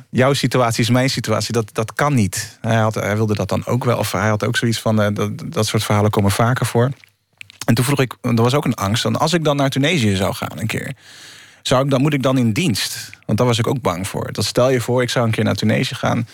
jouw 0.09 0.33
situatie 0.33 0.83
is 0.83 0.89
mijn 0.89 1.09
situatie. 1.09 1.53
Dat, 1.53 1.69
dat 1.73 1.93
kan 1.93 2.13
niet. 2.13 2.57
Hij, 2.61 2.75
had, 2.75 2.95
hij 2.95 3.15
wilde 3.15 3.35
dat 3.35 3.49
dan 3.49 3.65
ook 3.65 3.83
wel. 3.83 3.97
Of 3.97 4.11
hij 4.11 4.29
had 4.29 4.43
ook 4.45 4.57
zoiets 4.57 4.79
van, 4.79 5.01
eh, 5.01 5.07
dat, 5.13 5.31
dat 5.45 5.65
soort 5.65 5.83
verhalen 5.83 6.11
komen 6.11 6.31
vaker 6.31 6.65
voor. 6.65 6.89
En 7.69 7.75
toen 7.75 7.85
vroeg 7.85 7.99
ik, 7.99 8.17
er 8.21 8.33
was 8.35 8.53
ook 8.53 8.65
een 8.65 8.73
angst. 8.73 9.03
Dan 9.03 9.15
als 9.15 9.33
ik 9.33 9.43
dan 9.43 9.55
naar 9.55 9.69
Tunesië 9.69 10.15
zou 10.15 10.33
gaan 10.33 10.59
een 10.59 10.67
keer... 10.67 10.93
Zou 11.61 11.83
ik 11.83 11.89
dan, 11.89 12.01
moet 12.01 12.13
ik 12.13 12.23
dan 12.23 12.37
in 12.37 12.51
dienst? 12.51 13.09
Want 13.25 13.37
daar 13.37 13.47
was 13.47 13.59
ik 13.59 13.67
ook 13.67 13.81
bang 13.81 14.07
voor. 14.07 14.31
Dat 14.31 14.45
stel 14.45 14.69
je 14.69 14.81
voor, 14.81 15.01
ik 15.01 15.09
zou 15.09 15.25
een 15.25 15.31
keer 15.31 15.43
naar 15.43 15.55
Tunesië 15.55 15.95
gaan. 15.95 16.27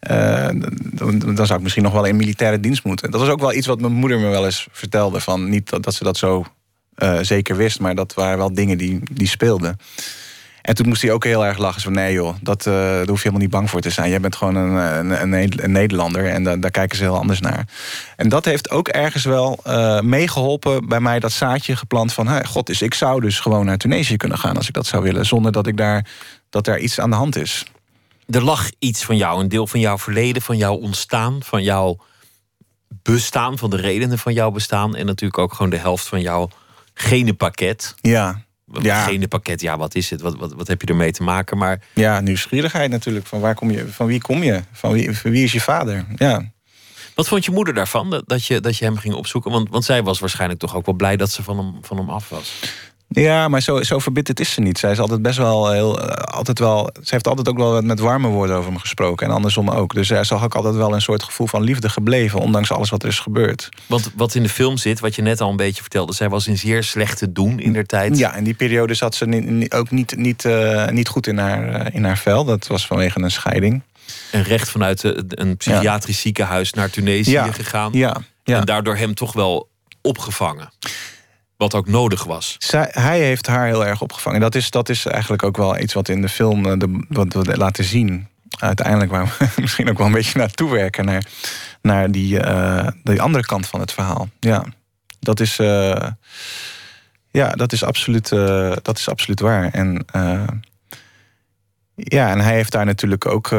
eh, 0.00 0.48
dan, 0.92 1.18
dan 1.18 1.46
zou 1.46 1.54
ik 1.54 1.60
misschien 1.60 1.82
nog 1.82 1.92
wel 1.92 2.04
in 2.04 2.16
militaire 2.16 2.60
dienst 2.60 2.84
moeten. 2.84 3.10
Dat 3.10 3.20
was 3.20 3.28
ook 3.28 3.40
wel 3.40 3.52
iets 3.52 3.66
wat 3.66 3.80
mijn 3.80 3.92
moeder 3.92 4.18
me 4.18 4.28
wel 4.28 4.44
eens 4.44 4.68
vertelde. 4.70 5.20
Van 5.20 5.48
niet 5.48 5.82
dat, 5.82 5.94
ze 5.94 6.04
dat 6.04 6.16
zo 6.16 6.44
eh, 6.94 7.18
zeker 7.20 7.56
wist, 7.56 7.80
maar 7.80 7.94
dat 7.94 8.14
waren 8.14 8.38
wel 8.38 8.54
dingen 8.54 8.78
die, 8.78 9.00
die 9.12 9.28
speelden. 9.28 9.76
En 10.62 10.74
toen 10.74 10.88
moest 10.88 11.02
hij 11.02 11.10
ook 11.12 11.24
heel 11.24 11.46
erg 11.46 11.58
lachen. 11.58 11.82
Van 11.82 11.92
nee 11.92 12.12
joh, 12.12 12.34
dat, 12.40 12.66
uh, 12.66 12.72
daar 12.74 13.06
hoef 13.06 13.16
je 13.16 13.28
helemaal 13.28 13.40
niet 13.40 13.50
bang 13.50 13.70
voor 13.70 13.80
te 13.80 13.90
zijn. 13.90 14.10
Jij 14.10 14.20
bent 14.20 14.36
gewoon 14.36 14.54
een, 14.54 15.32
een, 15.32 15.62
een 15.64 15.72
Nederlander 15.72 16.26
en 16.26 16.44
da 16.44 16.56
daar 16.56 16.70
kijken 16.70 16.96
ze 16.96 17.02
heel 17.02 17.16
anders 17.16 17.40
naar. 17.40 17.66
En 18.16 18.28
dat 18.28 18.44
heeft 18.44 18.70
ook 18.70 18.88
ergens 18.88 19.24
wel 19.24 19.60
uh, 19.66 20.00
meegeholpen 20.00 20.88
bij 20.88 21.00
mij 21.00 21.18
dat 21.18 21.32
zaadje 21.32 21.76
geplant 21.76 22.12
van... 22.12 22.28
Hey, 22.28 22.44
god, 22.44 22.66
dus 22.66 22.82
ik 22.82 22.94
zou 22.94 23.20
dus 23.20 23.40
gewoon 23.40 23.66
naar 23.66 23.78
Tunesië 23.78 24.16
kunnen 24.16 24.38
gaan 24.38 24.56
als 24.56 24.68
ik 24.68 24.74
dat 24.74 24.86
zou 24.86 25.02
willen. 25.02 25.26
Zonder 25.26 25.52
dat, 25.52 25.66
ik 25.66 25.76
daar, 25.76 26.06
dat 26.50 26.64
daar 26.64 26.78
iets 26.78 27.00
aan 27.00 27.10
de 27.10 27.16
hand 27.16 27.36
is. 27.36 27.66
Er 28.28 28.44
lag 28.44 28.70
iets 28.78 29.04
van 29.04 29.16
jou, 29.16 29.40
een 29.40 29.48
deel 29.48 29.66
van 29.66 29.80
jouw 29.80 29.98
verleden, 29.98 30.42
van 30.42 30.56
jouw 30.56 30.74
ontstaan... 30.74 31.42
van 31.42 31.62
jouw 31.62 31.96
bestaan, 33.02 33.58
van 33.58 33.70
de 33.70 33.76
redenen 33.76 34.18
van 34.18 34.32
jouw 34.32 34.50
bestaan... 34.50 34.96
en 34.96 35.06
natuurlijk 35.06 35.38
ook 35.38 35.52
gewoon 35.52 35.70
de 35.70 35.78
helft 35.78 36.06
van 36.06 36.20
jouw 36.20 36.48
genenpakket. 36.94 37.94
Ja. 38.00 38.42
Ja. 38.80 39.04
Genenpakket, 39.04 39.60
ja, 39.60 39.78
wat 39.78 39.94
is 39.94 40.10
het? 40.10 40.20
Wat, 40.20 40.36
wat, 40.36 40.52
wat 40.52 40.68
heb 40.68 40.80
je 40.80 40.86
ermee 40.86 41.12
te 41.12 41.22
maken? 41.22 41.58
Maar... 41.58 41.80
Ja, 41.94 42.20
nieuwsgierigheid 42.20 42.90
natuurlijk. 42.90 43.26
Van, 43.26 43.40
waar 43.40 43.54
kom 43.54 43.70
je, 43.70 43.88
van 43.88 44.06
wie 44.06 44.20
kom 44.20 44.42
je? 44.42 44.62
Van 44.72 44.92
wie, 44.92 45.18
van 45.18 45.30
wie 45.30 45.44
is 45.44 45.52
je 45.52 45.60
vader? 45.60 46.04
Ja. 46.16 46.50
Wat 47.14 47.28
vond 47.28 47.44
je 47.44 47.50
moeder 47.50 47.74
daarvan, 47.74 48.22
dat 48.26 48.44
je, 48.44 48.60
dat 48.60 48.76
je 48.76 48.84
hem 48.84 48.96
ging 48.96 49.14
opzoeken? 49.14 49.50
Want, 49.50 49.68
want 49.68 49.84
zij 49.84 50.02
was 50.02 50.18
waarschijnlijk 50.18 50.60
toch 50.60 50.76
ook 50.76 50.86
wel 50.86 50.94
blij 50.94 51.16
dat 51.16 51.30
ze 51.30 51.42
van 51.42 51.58
hem, 51.58 51.74
van 51.80 51.96
hem 51.96 52.10
af 52.10 52.28
was. 52.28 52.60
Ja, 53.12 53.48
maar 53.48 53.60
zo, 53.60 53.82
zo 53.82 53.98
verbitterd 53.98 54.40
is 54.40 54.52
ze 54.52 54.60
niet. 54.60 54.78
Zij 54.78 54.90
is 54.90 54.98
altijd 54.98 55.22
best 55.22 55.38
wel 55.38 55.70
heel. 55.70 56.00
Altijd 56.10 56.58
wel, 56.58 56.90
ze 57.02 57.08
heeft 57.14 57.28
altijd 57.28 57.48
ook 57.48 57.56
wel 57.56 57.82
met 57.82 57.98
warme 57.98 58.28
woorden 58.28 58.56
over 58.56 58.70
hem 58.70 58.80
gesproken. 58.80 59.26
En 59.26 59.32
andersom 59.32 59.70
ook. 59.70 59.94
Dus 59.94 60.10
er 60.10 60.24
zag 60.24 60.44
ook 60.44 60.54
altijd 60.54 60.74
wel 60.74 60.94
een 60.94 61.02
soort 61.02 61.22
gevoel 61.22 61.46
van 61.46 61.62
liefde 61.62 61.88
gebleven. 61.88 62.40
Ondanks 62.40 62.72
alles 62.72 62.90
wat 62.90 63.02
er 63.02 63.08
is 63.08 63.18
gebeurd. 63.18 63.68
Want 63.86 64.10
wat 64.16 64.34
in 64.34 64.42
de 64.42 64.48
film 64.48 64.76
zit, 64.76 65.00
wat 65.00 65.14
je 65.14 65.22
net 65.22 65.40
al 65.40 65.50
een 65.50 65.56
beetje 65.56 65.80
vertelde. 65.80 66.14
Zij 66.14 66.28
was 66.28 66.46
in 66.46 66.58
zeer 66.58 66.84
slechte 66.84 67.32
doen 67.32 67.60
in 67.60 67.72
der 67.72 67.86
tijd. 67.86 68.18
Ja, 68.18 68.34
in 68.34 68.44
die 68.44 68.54
periode 68.54 68.94
zat 68.94 69.14
ze 69.14 69.66
ook 69.68 69.90
niet, 69.90 70.16
niet, 70.16 70.44
uh, 70.44 70.88
niet 70.88 71.08
goed 71.08 71.26
in 71.26 71.38
haar, 71.38 71.86
uh, 71.86 71.94
in 71.94 72.04
haar 72.04 72.18
vel. 72.18 72.44
Dat 72.44 72.66
was 72.66 72.86
vanwege 72.86 73.20
een 73.20 73.30
scheiding. 73.30 73.82
En 74.30 74.42
recht 74.42 74.70
vanuit 74.70 75.02
een 75.28 75.56
psychiatrisch 75.56 76.16
ja. 76.16 76.22
ziekenhuis 76.22 76.72
naar 76.72 76.90
Tunesië 76.90 77.30
ja. 77.30 77.52
gegaan. 77.52 77.90
Ja. 77.92 78.16
Ja. 78.44 78.58
En 78.58 78.64
daardoor 78.64 78.96
hem 78.96 79.14
toch 79.14 79.32
wel 79.32 79.68
opgevangen. 80.00 80.70
Wat 81.62 81.74
ook 81.74 81.86
nodig 81.86 82.24
was. 82.24 82.56
Hij 82.90 83.20
heeft 83.20 83.46
haar 83.46 83.66
heel 83.66 83.86
erg 83.86 84.00
opgevangen. 84.00 84.40
Dat 84.40 84.54
is, 84.54 84.70
dat 84.70 84.88
is 84.88 85.06
eigenlijk 85.06 85.42
ook 85.42 85.56
wel 85.56 85.78
iets 85.78 85.94
wat 85.94 86.08
in 86.08 86.22
de 86.22 86.28
film 86.28 86.78
de, 86.78 87.04
wat 87.08 87.32
we 87.32 87.56
laten 87.56 87.84
zien. 87.84 88.28
Uiteindelijk 88.58 89.10
waar 89.10 89.36
we 89.38 89.48
misschien 89.60 89.90
ook 89.90 89.98
wel 89.98 90.06
een 90.06 90.12
beetje 90.12 90.38
naartoe 90.38 90.70
werken. 90.70 91.04
Naar, 91.04 91.24
naar 91.82 92.10
die, 92.10 92.44
uh, 92.44 92.86
die 93.02 93.22
andere 93.22 93.44
kant 93.44 93.66
van 93.66 93.80
het 93.80 93.92
verhaal. 93.92 94.28
Ja, 94.40 94.64
dat 95.20 95.40
is, 95.40 95.58
uh, 95.58 96.06
ja, 97.30 97.50
dat 97.50 97.72
is, 97.72 97.84
absoluut, 97.84 98.28
dat 98.82 98.98
is 98.98 99.08
absoluut 99.08 99.40
waar. 99.40 99.70
En, 99.72 100.04
ja, 101.94 102.30
en 102.30 102.40
hij 102.40 102.54
heeft 102.54 102.72
daar 102.72 102.84
natuurlijk 102.84 103.26
ook 103.26 103.50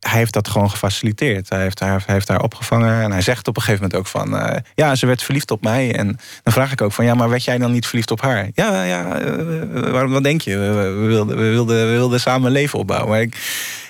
hij 0.00 0.18
heeft 0.18 0.32
dat 0.32 0.48
gewoon 0.48 0.70
gefaciliteerd. 0.70 1.48
Hij 1.48 1.60
heeft 1.60 1.80
haar, 1.80 2.02
heeft 2.06 2.28
haar 2.28 2.42
opgevangen. 2.42 3.02
En 3.02 3.12
hij 3.12 3.20
zegt 3.20 3.48
op 3.48 3.56
een 3.56 3.62
gegeven 3.62 3.82
moment 3.82 4.00
ook 4.00 4.06
van... 4.06 4.34
Uh, 4.34 4.56
ja, 4.74 4.94
ze 4.94 5.06
werd 5.06 5.22
verliefd 5.22 5.50
op 5.50 5.62
mij. 5.62 5.94
En 5.94 6.06
dan 6.42 6.52
vraag 6.52 6.72
ik 6.72 6.80
ook 6.80 6.92
van... 6.92 7.04
ja, 7.04 7.14
maar 7.14 7.28
werd 7.28 7.44
jij 7.44 7.58
dan 7.58 7.72
niet 7.72 7.86
verliefd 7.86 8.10
op 8.10 8.20
haar? 8.20 8.48
Ja, 8.54 8.82
ja, 8.82 9.20
uh, 9.20 9.90
waarom, 9.90 10.12
wat 10.12 10.22
denk 10.22 10.40
je? 10.40 10.56
We, 10.56 10.72
we, 10.72 11.06
wilden, 11.06 11.36
we, 11.36 11.42
wilden, 11.42 11.86
we 11.86 11.92
wilden 11.92 12.20
samen 12.20 12.46
een 12.46 12.52
leven 12.52 12.78
opbouwen. 12.78 13.08
Maar 13.08 13.20
ik, 13.20 13.34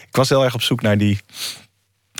ik 0.08 0.16
was 0.16 0.28
heel 0.28 0.44
erg 0.44 0.54
op 0.54 0.62
zoek 0.62 0.82
naar, 0.82 0.98
die, 0.98 1.18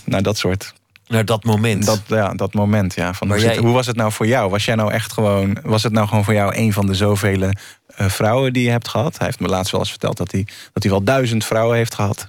naar 0.05 0.23
dat 0.23 0.39
soort... 0.39 0.75
Naar 1.07 1.25
dat 1.25 1.45
moment. 1.45 1.87
Dat, 1.87 2.03
ja, 2.07 2.35
dat 2.35 2.55
moment, 2.55 2.95
ja. 2.95 3.15
Van, 3.15 3.29
hoe, 3.29 3.41
jij... 3.41 3.55
zit, 3.55 3.63
hoe, 3.63 3.73
was 3.73 3.87
het 3.87 3.97
nou 3.97 4.13
voor 4.13 4.27
jou? 4.27 4.51
Was 4.51 4.65
jij 4.65 4.75
nou 4.75 4.93
echt 4.93 5.13
gewoon... 5.13 5.59
Was 5.63 5.83
het 5.83 5.93
nou 5.93 6.09
gewoon 6.09 6.25
voor 6.25 6.35
jou 6.35 6.57
een 6.57 6.73
van 6.73 6.87
de 6.87 6.95
zoveel 6.95 7.43
uh, 7.43 7.51
vrouwen 7.97 8.53
die 8.53 8.65
je 8.65 8.71
hebt 8.71 8.89
gehad? 8.89 9.19
Hij 9.19 9.27
heeft 9.27 9.41
me 9.41 9.49
laatst 9.49 9.73
wel 9.73 9.81
eens 9.81 9.91
verteld 9.91 10.17
dat 10.17 10.33
hij, 10.33 10.47
dat 10.73 10.83
hij 10.83 10.93
wel 10.93 11.03
duizend 11.03 11.45
vrouwen 11.45 11.77
heeft 11.77 11.95
gehad 11.95 12.27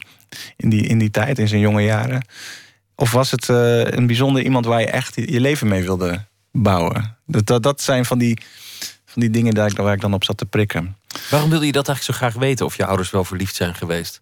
in 0.55 0.69
die, 0.69 0.87
in 0.87 0.97
die 0.97 1.11
tijd, 1.11 1.39
in 1.39 1.47
zijn 1.47 1.61
jonge 1.61 1.83
jaren? 1.83 2.25
Of 2.95 3.11
was 3.11 3.31
het 3.31 3.47
uh, 3.47 3.83
een 3.83 4.07
bijzonder 4.07 4.43
iemand 4.43 4.65
waar 4.65 4.79
je 4.79 4.91
echt 4.91 5.15
je 5.15 5.39
leven 5.39 5.67
mee 5.67 5.83
wilde 5.83 6.25
bouwen? 6.51 7.17
Dat, 7.25 7.45
dat, 7.45 7.63
dat 7.63 7.81
zijn 7.81 8.05
van 8.05 8.17
die, 8.17 8.37
van 9.05 9.21
die 9.21 9.29
dingen 9.29 9.53
daar, 9.53 9.73
waar 9.75 9.93
ik 9.93 10.01
dan 10.01 10.13
op 10.13 10.23
zat 10.23 10.37
te 10.37 10.45
prikken. 10.45 10.97
Waarom 11.29 11.49
wilde 11.49 11.65
je 11.65 11.71
dat 11.71 11.87
eigenlijk 11.87 12.19
zo 12.19 12.25
graag 12.25 12.41
weten? 12.43 12.65
Of 12.65 12.77
je 12.77 12.85
ouders 12.85 13.09
wel 13.09 13.23
verliefd 13.23 13.55
zijn 13.55 13.75
geweest? 13.75 14.21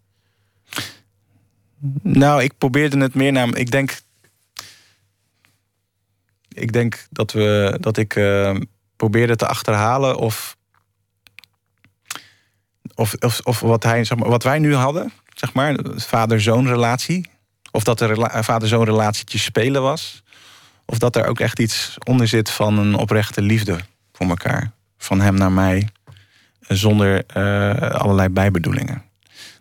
Nou, 2.02 2.44
ik 2.44 2.58
probeerde 2.58 2.98
het 2.98 3.16
meer 3.16 3.32
naar. 3.32 3.56
Ik 3.56 3.72
denk. 3.72 4.02
Ik 6.50 6.72
denk 6.74 7.08
dat, 7.10 7.32
we, 7.32 7.78
dat 7.80 7.98
ik 7.98 8.16
uh, 8.16 8.56
probeerde 8.96 9.36
te 9.36 9.48
achterhalen 9.48 10.18
of. 10.18 10.58
Of, 12.96 13.14
of, 13.14 13.40
of 13.44 13.60
wat, 13.60 13.84
hij, 13.84 14.04
zeg 14.04 14.18
maar, 14.18 14.30
wat 14.30 14.44
wij 14.44 14.60
nu 14.60 14.76
hadden, 14.76 15.12
zeg 15.40 15.54
maar, 15.54 15.80
vader-zoon 15.96 16.68
relatie. 16.68 17.30
Of 17.72 17.84
dat 17.84 18.02
er 18.02 18.36
een 18.36 18.44
vader-zoon 18.44 18.84
relatietje 18.84 19.38
spelen 19.38 19.82
was. 19.82 20.24
Of 20.86 20.98
dat 20.98 21.16
er 21.16 21.26
ook 21.26 21.40
echt 21.40 21.60
iets 21.60 21.96
onder 22.04 22.28
zit 22.28 22.50
van 22.50 22.78
een 22.78 22.96
oprechte 22.96 23.42
liefde 23.42 23.80
voor 24.14 24.28
elkaar. 24.30 24.72
Van 24.98 25.22
hem 25.22 25.36
naar 25.36 25.52
mij, 25.52 25.90
zonder 26.68 27.24
uh, 27.38 27.92
allerlei 27.92 28.30
bijbedoelingen. 28.30 29.04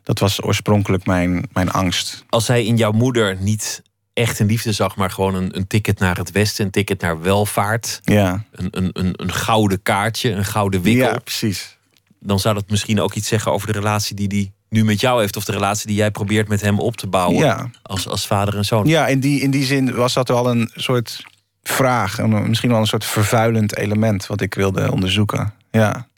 Dat 0.02 0.18
was 0.18 0.42
oorspronkelijk 0.42 1.06
mijn, 1.06 1.48
mijn 1.52 1.70
angst. 1.70 2.24
Als 2.28 2.46
hij 2.48 2.64
in 2.64 2.76
jouw 2.76 2.92
moeder 2.92 3.36
niet 3.40 3.82
echt 4.12 4.38
een 4.38 4.46
liefde 4.46 4.72
zag, 4.72 4.96
maar 4.96 5.10
gewoon 5.10 5.34
een, 5.34 5.56
een 5.56 5.66
ticket 5.66 5.98
naar 5.98 6.16
het 6.16 6.30
westen, 6.30 6.64
een 6.64 6.70
ticket 6.70 7.00
naar 7.00 7.20
welvaart. 7.20 8.00
Ja. 8.02 8.44
Een, 8.50 8.68
een, 8.70 8.90
een, 8.92 9.12
een 9.16 9.32
gouden 9.32 9.82
kaartje, 9.82 10.30
een 10.30 10.44
gouden 10.44 10.82
wikkel. 10.82 11.12
Ja, 11.12 11.18
precies. 11.18 11.76
Dan 12.20 12.38
zou 12.38 12.54
dat 12.54 12.70
misschien 12.70 13.00
ook 13.00 13.14
iets 13.14 13.28
zeggen 13.28 13.52
over 13.52 13.66
de 13.66 13.78
relatie 13.78 14.14
die 14.16 14.28
hij 14.28 14.52
nu 14.68 14.84
met 14.84 15.00
jou 15.00 15.20
heeft, 15.20 15.36
of 15.36 15.44
de 15.44 15.52
relatie 15.52 15.86
die 15.86 15.96
jij 15.96 16.10
probeert 16.10 16.48
met 16.48 16.60
hem 16.60 16.78
op 16.78 16.96
te 16.96 17.06
bouwen 17.06 17.44
ja. 17.44 17.70
als, 17.82 18.08
als 18.08 18.26
vader 18.26 18.56
en 18.56 18.64
zoon. 18.64 18.86
Ja, 18.86 19.06
in 19.06 19.20
die, 19.20 19.40
in 19.40 19.50
die 19.50 19.64
zin 19.64 19.94
was 19.94 20.14
dat 20.14 20.28
wel 20.28 20.50
een 20.50 20.70
soort 20.74 21.24
vraag, 21.62 22.26
misschien 22.26 22.70
wel 22.70 22.80
een 22.80 22.86
soort 22.86 23.04
vervuilend 23.04 23.76
element 23.76 24.26
wat 24.26 24.40
ik 24.40 24.54
wilde 24.54 24.92
onderzoeken. 24.92 25.54
Ja. 25.70 26.08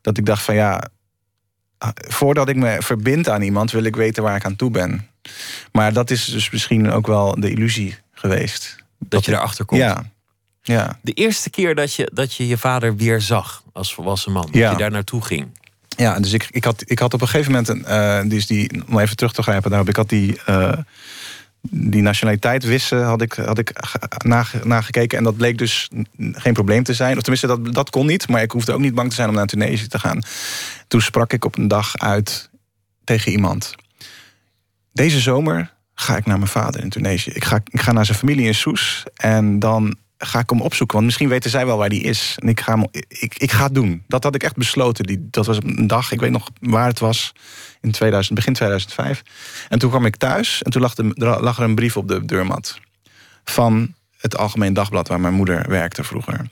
Dat 0.00 0.18
ik 0.18 0.26
dacht 0.26 0.42
van 0.42 0.54
ja, 0.54 0.88
voordat 1.94 2.48
ik 2.48 2.56
me 2.56 2.76
verbind 2.78 3.28
aan 3.28 3.42
iemand, 3.42 3.70
wil 3.70 3.84
ik 3.84 3.96
weten 3.96 4.22
waar 4.22 4.36
ik 4.36 4.44
aan 4.44 4.56
toe 4.56 4.70
ben. 4.70 5.08
Maar 5.72 5.92
dat 5.92 6.10
is 6.10 6.24
dus 6.24 6.50
misschien 6.50 6.90
ook 6.90 7.06
wel 7.06 7.40
de 7.40 7.50
illusie 7.50 7.98
geweest. 8.12 8.76
Dat, 8.98 9.10
dat 9.10 9.24
je 9.24 9.32
erachter 9.32 9.64
komt. 9.64 9.80
Ja. 9.80 10.04
ja. 10.62 10.98
De 11.02 11.12
eerste 11.12 11.50
keer 11.50 11.74
dat 11.74 11.94
je, 11.94 12.10
dat 12.12 12.34
je 12.34 12.46
je 12.46 12.58
vader 12.58 12.96
weer 12.96 13.20
zag 13.20 13.62
als 13.72 13.94
volwassen 13.94 14.32
man, 14.32 14.48
dat 14.50 14.70
je 14.70 14.76
daar 14.76 14.90
naartoe 14.90 15.22
ging. 15.22 15.46
Ja, 15.96 16.20
dus 16.20 16.32
ik, 16.32 16.48
ik, 16.50 16.64
had, 16.64 16.82
ik 16.86 16.98
had 16.98 17.14
op 17.14 17.20
een 17.20 17.28
gegeven 17.28 17.52
moment, 17.52 17.68
een, 17.68 17.84
eh, 17.84 18.20
dus 18.24 18.46
die, 18.46 18.82
om 18.88 18.98
even 18.98 19.16
terug 19.16 19.32
te 19.32 19.42
grijpen 19.42 19.70
daarop, 19.70 19.88
ik 19.88 19.96
had 19.96 20.08
die, 20.08 20.40
eh, 20.44 20.72
die 21.70 22.02
nationaliteit 22.02 22.64
wissen, 22.64 23.04
had 23.04 23.22
ik, 23.22 23.32
had 23.32 23.58
ik 23.58 23.72
nage- 24.24 24.60
nagekeken. 24.64 25.18
En 25.18 25.24
dat 25.24 25.36
bleek 25.36 25.58
dus 25.58 25.88
geen 26.32 26.52
probleem 26.52 26.82
te 26.82 26.94
zijn. 26.94 27.16
Of 27.16 27.22
tenminste, 27.22 27.46
dat, 27.46 27.74
dat 27.74 27.90
kon 27.90 28.06
niet, 28.06 28.28
maar 28.28 28.42
ik 28.42 28.50
hoefde 28.50 28.72
ook 28.72 28.80
niet 28.80 28.94
bang 28.94 29.08
te 29.08 29.14
zijn 29.14 29.28
om 29.28 29.34
naar 29.34 29.46
Tunesië 29.46 29.86
te 29.86 29.98
gaan. 29.98 30.22
Toen 30.88 31.00
sprak 31.00 31.32
ik 31.32 31.44
op 31.44 31.58
een 31.58 31.68
dag 31.68 31.96
uit 31.96 32.50
tegen 33.04 33.32
iemand. 33.32 33.74
Deze 34.92 35.20
zomer 35.20 35.72
ga 35.94 36.16
ik 36.16 36.26
naar 36.26 36.38
mijn 36.38 36.50
vader 36.50 36.82
in 36.82 36.88
Tunesië. 36.88 37.30
Ik 37.30 37.44
ga, 37.44 37.60
ik 37.64 37.80
ga 37.80 37.92
naar 37.92 38.04
zijn 38.04 38.18
familie 38.18 38.46
in 38.46 38.54
Soes 38.54 39.02
en 39.16 39.58
dan 39.58 39.96
ga 40.18 40.38
ik 40.38 40.50
hem 40.50 40.60
opzoeken. 40.60 40.94
Want 40.96 41.06
misschien 41.06 41.28
weten 41.28 41.50
zij 41.50 41.66
wel 41.66 41.76
waar 41.76 41.88
die 41.88 42.02
is. 42.02 42.36
En 42.38 42.48
ik 42.48 42.60
ga, 42.60 42.72
hem, 42.72 42.86
ik, 43.08 43.34
ik 43.38 43.52
ga 43.52 43.64
het 43.64 43.74
doen. 43.74 44.02
Dat 44.06 44.22
had 44.22 44.34
ik 44.34 44.42
echt 44.42 44.56
besloten. 44.56 45.04
Die, 45.04 45.28
dat 45.30 45.46
was 45.46 45.56
een 45.56 45.86
dag, 45.86 46.12
ik 46.12 46.20
weet 46.20 46.30
nog 46.30 46.50
waar 46.60 46.86
het 46.86 46.98
was. 46.98 47.32
In 47.80 47.90
2000, 47.90 48.34
begin 48.34 48.52
2005. 48.52 49.22
En 49.68 49.78
toen 49.78 49.90
kwam 49.90 50.04
ik 50.04 50.16
thuis. 50.16 50.62
En 50.62 50.70
toen 50.70 50.82
lag, 50.82 50.96
er 50.96 51.42
lag 51.42 51.58
er 51.58 51.64
een 51.64 51.74
brief 51.74 51.96
op 51.96 52.08
de 52.08 52.24
deurmat. 52.24 52.80
Van 53.44 53.94
het 54.18 54.36
Algemeen 54.36 54.72
Dagblad 54.72 55.08
waar 55.08 55.20
mijn 55.20 55.34
moeder 55.34 55.68
werkte 55.68 56.04
vroeger. 56.04 56.46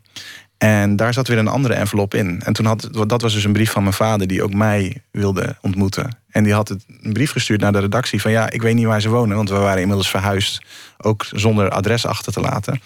En 0.59 0.97
daar 0.97 1.13
zat 1.13 1.29
weer 1.29 1.39
een 1.39 1.49
andere 1.49 1.75
envelop 1.75 2.15
in. 2.15 2.43
En 2.43 2.53
toen 2.53 2.67
had, 2.67 2.89
dat 3.07 3.23
was 3.23 3.33
dus 3.33 3.45
een 3.45 3.53
brief 3.53 3.71
van 3.71 3.83
mijn 3.83 3.95
vader... 3.95 4.27
die 4.27 4.43
ook 4.43 4.55
mij 4.55 5.03
wilde 5.11 5.57
ontmoeten. 5.61 6.19
En 6.31 6.45
die 6.45 6.53
had 6.53 6.71
een 6.71 7.13
brief 7.13 7.31
gestuurd 7.31 7.61
naar 7.61 7.73
de 7.73 7.79
redactie... 7.79 8.21
van 8.21 8.31
ja, 8.31 8.51
ik 8.51 8.63
weet 8.63 8.75
niet 8.75 8.87
waar 8.87 9.01
ze 9.01 9.09
wonen... 9.09 9.37
want 9.37 9.49
we 9.49 9.57
waren 9.57 9.81
inmiddels 9.81 10.11
verhuisd. 10.11 10.63
Ook 10.99 11.27
zonder 11.31 11.71
adres 11.71 12.07
achter 12.07 12.33
te 12.33 12.41
laten. 12.41 12.81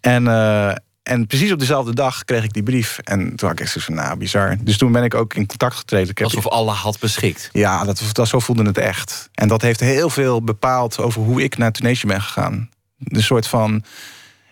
En, 0.00 0.24
uh, 0.24 0.72
en 1.02 1.26
precies 1.26 1.52
op 1.52 1.58
dezelfde 1.58 1.94
dag 1.94 2.24
kreeg 2.24 2.44
ik 2.44 2.52
die 2.52 2.62
brief. 2.62 2.98
En 2.98 3.18
toen 3.18 3.48
had 3.48 3.58
ik 3.58 3.60
echt 3.60 3.70
zoiets 3.70 3.94
van, 3.94 4.04
nou, 4.04 4.18
bizar. 4.18 4.56
Dus 4.60 4.78
toen 4.78 4.92
ben 4.92 5.04
ik 5.04 5.14
ook 5.14 5.34
in 5.34 5.46
contact 5.46 5.76
getreden. 5.76 6.10
Ik 6.10 6.20
Alsof 6.20 6.46
Allah 6.46 6.76
had 6.76 6.98
beschikt. 6.98 7.48
Ja, 7.52 7.84
dat, 7.84 8.02
dat, 8.12 8.28
zo 8.28 8.38
voelde 8.38 8.62
het 8.62 8.78
echt. 8.78 9.28
En 9.34 9.48
dat 9.48 9.62
heeft 9.62 9.80
heel 9.80 10.10
veel 10.10 10.42
bepaald 10.42 10.98
over 10.98 11.22
hoe 11.22 11.42
ik 11.42 11.56
naar 11.56 11.72
Tunesië 11.72 12.06
ben 12.06 12.22
gegaan. 12.22 12.70
Een 13.04 13.22
soort 13.22 13.46
van... 13.46 13.84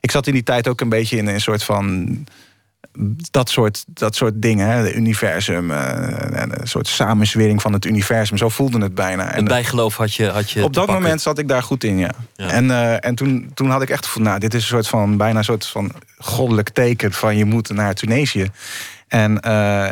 Ik 0.00 0.10
zat 0.10 0.26
in 0.26 0.32
die 0.32 0.42
tijd 0.42 0.68
ook 0.68 0.80
een 0.80 0.88
beetje 0.88 1.16
in 1.16 1.26
een 1.26 1.40
soort 1.40 1.62
van 1.62 2.06
dat 3.30 3.50
soort, 3.50 3.84
dat 3.86 4.16
soort 4.16 4.42
dingen, 4.42 4.68
hè, 4.68 4.76
het 4.76 4.94
universum, 4.94 5.70
uh, 5.70 5.78
een 6.30 6.52
soort 6.62 6.88
samenzwering 6.88 7.62
van 7.62 7.72
het 7.72 7.84
universum. 7.84 8.36
Zo 8.36 8.48
voelde 8.48 8.78
het 8.78 8.94
bijna. 8.94 9.32
En 9.32 9.44
bijgeloof 9.44 9.96
had 9.96 10.14
je. 10.14 10.28
Had 10.28 10.50
je 10.50 10.64
op 10.64 10.72
dat 10.72 10.86
moment 10.86 11.20
zat 11.20 11.38
ik 11.38 11.48
daar 11.48 11.62
goed 11.62 11.84
in, 11.84 11.98
ja. 11.98 12.10
En, 12.36 12.64
uh, 12.64 13.04
en 13.04 13.14
toen, 13.14 13.50
toen 13.54 13.70
had 13.70 13.82
ik 13.82 13.90
echt 13.90 14.04
gevoeld, 14.04 14.26
nou, 14.26 14.38
dit 14.38 14.54
is 14.54 14.60
een 14.60 14.68
soort 14.68 14.88
van 14.88 15.16
bijna 15.16 15.38
een 15.38 15.44
soort 15.44 15.66
van 15.66 15.92
goddelijk 16.18 16.68
teken 16.68 17.12
van 17.12 17.36
je 17.36 17.44
moet 17.44 17.68
naar 17.70 17.94
Tunesië. 17.94 18.50
En 19.08 19.30
uh, 19.46 19.88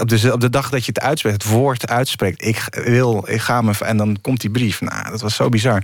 op, 0.00 0.08
de, 0.08 0.32
op 0.32 0.40
de 0.40 0.50
dag 0.50 0.70
dat 0.70 0.84
je 0.84 0.92
het 0.94 1.02
uitspreekt, 1.02 1.42
het 1.42 1.52
woord 1.52 1.88
uitspreekt, 1.88 2.44
ik 2.44 2.62
wil, 2.84 3.24
ik 3.28 3.40
ga 3.40 3.62
me. 3.62 3.72
En 3.80 3.96
dan 3.96 4.18
komt 4.20 4.40
die 4.40 4.50
brief. 4.50 4.80
Nou, 4.80 5.10
dat 5.10 5.20
was 5.20 5.34
zo 5.34 5.48
bizar. 5.48 5.82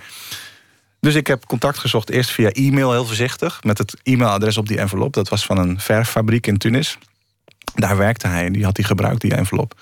Dus 1.04 1.14
ik 1.14 1.26
heb 1.26 1.46
contact 1.46 1.78
gezocht, 1.78 2.10
eerst 2.10 2.30
via 2.30 2.50
e-mail, 2.50 2.92
heel 2.92 3.06
voorzichtig, 3.06 3.62
met 3.62 3.78
het 3.78 3.96
e-mailadres 4.02 4.56
op 4.56 4.68
die 4.68 4.78
envelop. 4.78 5.12
Dat 5.12 5.28
was 5.28 5.46
van 5.46 5.58
een 5.58 5.80
verffabriek 5.80 6.46
in 6.46 6.58
Tunis. 6.58 6.98
Daar 7.74 7.96
werkte 7.96 8.26
hij, 8.26 8.50
die 8.50 8.64
had 8.64 8.76
hij 8.76 8.86
gebruikt, 8.86 9.20
die 9.20 9.34
envelop. 9.34 9.74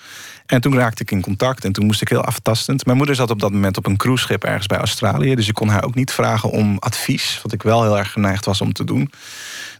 En 0.45 0.61
toen 0.61 0.75
raakte 0.75 1.01
ik 1.01 1.11
in 1.11 1.21
contact 1.21 1.65
en 1.65 1.71
toen 1.71 1.85
moest 1.85 2.01
ik 2.01 2.09
heel 2.09 2.23
aftastend. 2.23 2.85
Mijn 2.85 2.97
moeder 2.97 3.15
zat 3.15 3.29
op 3.29 3.39
dat 3.39 3.51
moment 3.51 3.77
op 3.77 3.85
een 3.85 3.97
cruiseschip 3.97 4.43
ergens 4.43 4.65
bij 4.65 4.77
Australië. 4.77 5.35
Dus 5.35 5.47
ik 5.47 5.53
kon 5.53 5.67
haar 5.67 5.83
ook 5.83 5.95
niet 5.95 6.11
vragen 6.11 6.49
om 6.49 6.77
advies, 6.79 7.39
wat 7.43 7.53
ik 7.53 7.63
wel 7.63 7.83
heel 7.83 7.97
erg 7.97 8.11
geneigd 8.11 8.45
was 8.45 8.61
om 8.61 8.73
te 8.73 8.83
doen. 8.83 9.11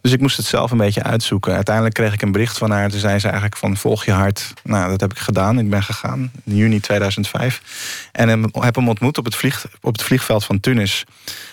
Dus 0.04 0.12
ik 0.12 0.20
moest 0.20 0.36
het 0.36 0.46
zelf 0.46 0.70
een 0.70 0.78
beetje 0.78 1.02
uitzoeken. 1.02 1.54
Uiteindelijk 1.54 1.94
kreeg 1.94 2.12
ik 2.12 2.22
een 2.22 2.32
bericht 2.32 2.58
van 2.58 2.70
haar. 2.70 2.90
Toen 2.90 3.00
zei 3.00 3.18
ze 3.18 3.24
eigenlijk 3.26 3.56
van 3.56 3.76
volg 3.76 4.04
je 4.04 4.12
hart. 4.12 4.52
Nou, 4.62 4.90
dat 4.90 5.00
heb 5.00 5.10
ik 5.10 5.18
gedaan. 5.18 5.58
Ik 5.58 5.70
ben 5.70 5.82
gegaan 5.82 6.32
in 6.44 6.56
juni 6.56 6.80
2005. 6.80 8.08
En 8.12 8.28
heb 8.52 8.74
hem 8.74 8.88
ontmoet 8.88 9.18
op 9.18 9.24
het, 9.24 9.34
vlieg, 9.34 9.66
op 9.80 9.92
het 9.92 10.02
vliegveld 10.02 10.44
van 10.44 10.60
Tunis. 10.60 11.04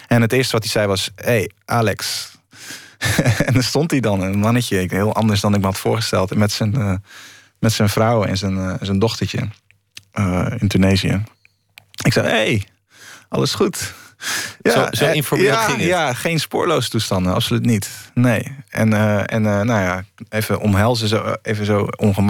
En 0.08 0.22
het 0.22 0.34
eerste 0.34 0.52
wat 0.52 0.64
hij 0.64 0.72
zei 0.72 0.88
was... 0.88 1.12
hey, 1.16 1.52
Alex. 1.66 2.32
en 3.46 3.54
dan 3.54 3.64
stond 3.64 3.92
hij 3.92 4.00
dan, 4.00 4.22
een 4.22 4.40
mannetje. 4.40 4.86
Heel 4.88 5.16
anders 5.16 5.42
dan 5.42 5.54
ik 5.54 5.60
me 5.60 5.66
had 5.66 5.78
voorgesteld. 5.78 6.36
Met 6.36 6.52
zijn, 6.52 6.76
uh, 6.78 6.94
met 7.60 7.72
zijn 7.72 7.90
vrouw 7.90 8.24
en 8.24 8.38
zijn, 8.38 8.58
uh, 8.58 8.74
zijn 8.82 9.00
dochtertje. 9.00 9.48
Uh, 10.14 10.48
in 10.58 10.68
Tunesië. 10.68 11.24
Ik 12.04 12.14
zei, 12.14 12.28
hey, 12.28 12.64
alles 13.30 13.54
goed. 13.54 13.94
Ja, 14.62 14.72
zo, 14.72 14.88
zo 14.92 15.12
informeel 15.12 15.46
ja, 15.46 15.66
ging 15.66 15.78
het. 15.78 15.88
Ja, 15.88 16.14
geen 16.14 16.40
spoorloze 16.40 16.90
toestanden, 16.90 17.34
absoluut 17.34 17.66
niet. 17.66 17.90
Nee. 18.14 18.56
En, 18.70 18.92
uh, 18.92 19.34
en 19.34 19.44
uh, 19.44 19.62
nou 19.62 19.82
ja, 19.82 20.04
even 20.30 20.60
omhelzen, 20.60 21.08
zo, 21.08 21.36
even 21.42 21.66
zo 21.66 21.88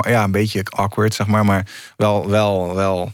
ja, 0.07 0.23
een 0.23 0.31
beetje 0.31 0.65
awkward, 0.69 1.13
zeg 1.13 1.27
maar, 1.27 1.45
maar 1.45 1.67
wel, 1.97 2.29
wel, 2.29 2.75
wel 2.75 3.13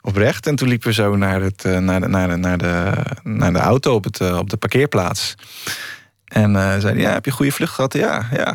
oprecht. 0.00 0.46
En 0.46 0.56
toen 0.56 0.68
liepen 0.68 0.88
we 0.88 0.94
zo 0.94 1.16
naar, 1.16 1.40
het, 1.40 1.64
naar, 1.64 2.00
de, 2.00 2.08
naar, 2.08 2.28
de, 2.28 2.36
naar, 2.36 2.58
de, 2.58 2.92
naar 3.22 3.52
de 3.52 3.58
auto 3.58 3.94
op, 3.94 4.04
het, 4.04 4.20
op 4.20 4.50
de 4.50 4.56
parkeerplaats. 4.56 5.34
En 6.24 6.52
zeiden, 6.54 6.98
ja, 6.98 7.12
heb 7.12 7.24
je 7.24 7.30
een 7.30 7.36
goede 7.36 7.52
vlucht 7.52 7.74
gehad? 7.74 7.92
Ja, 7.92 8.28
ja. 8.32 8.54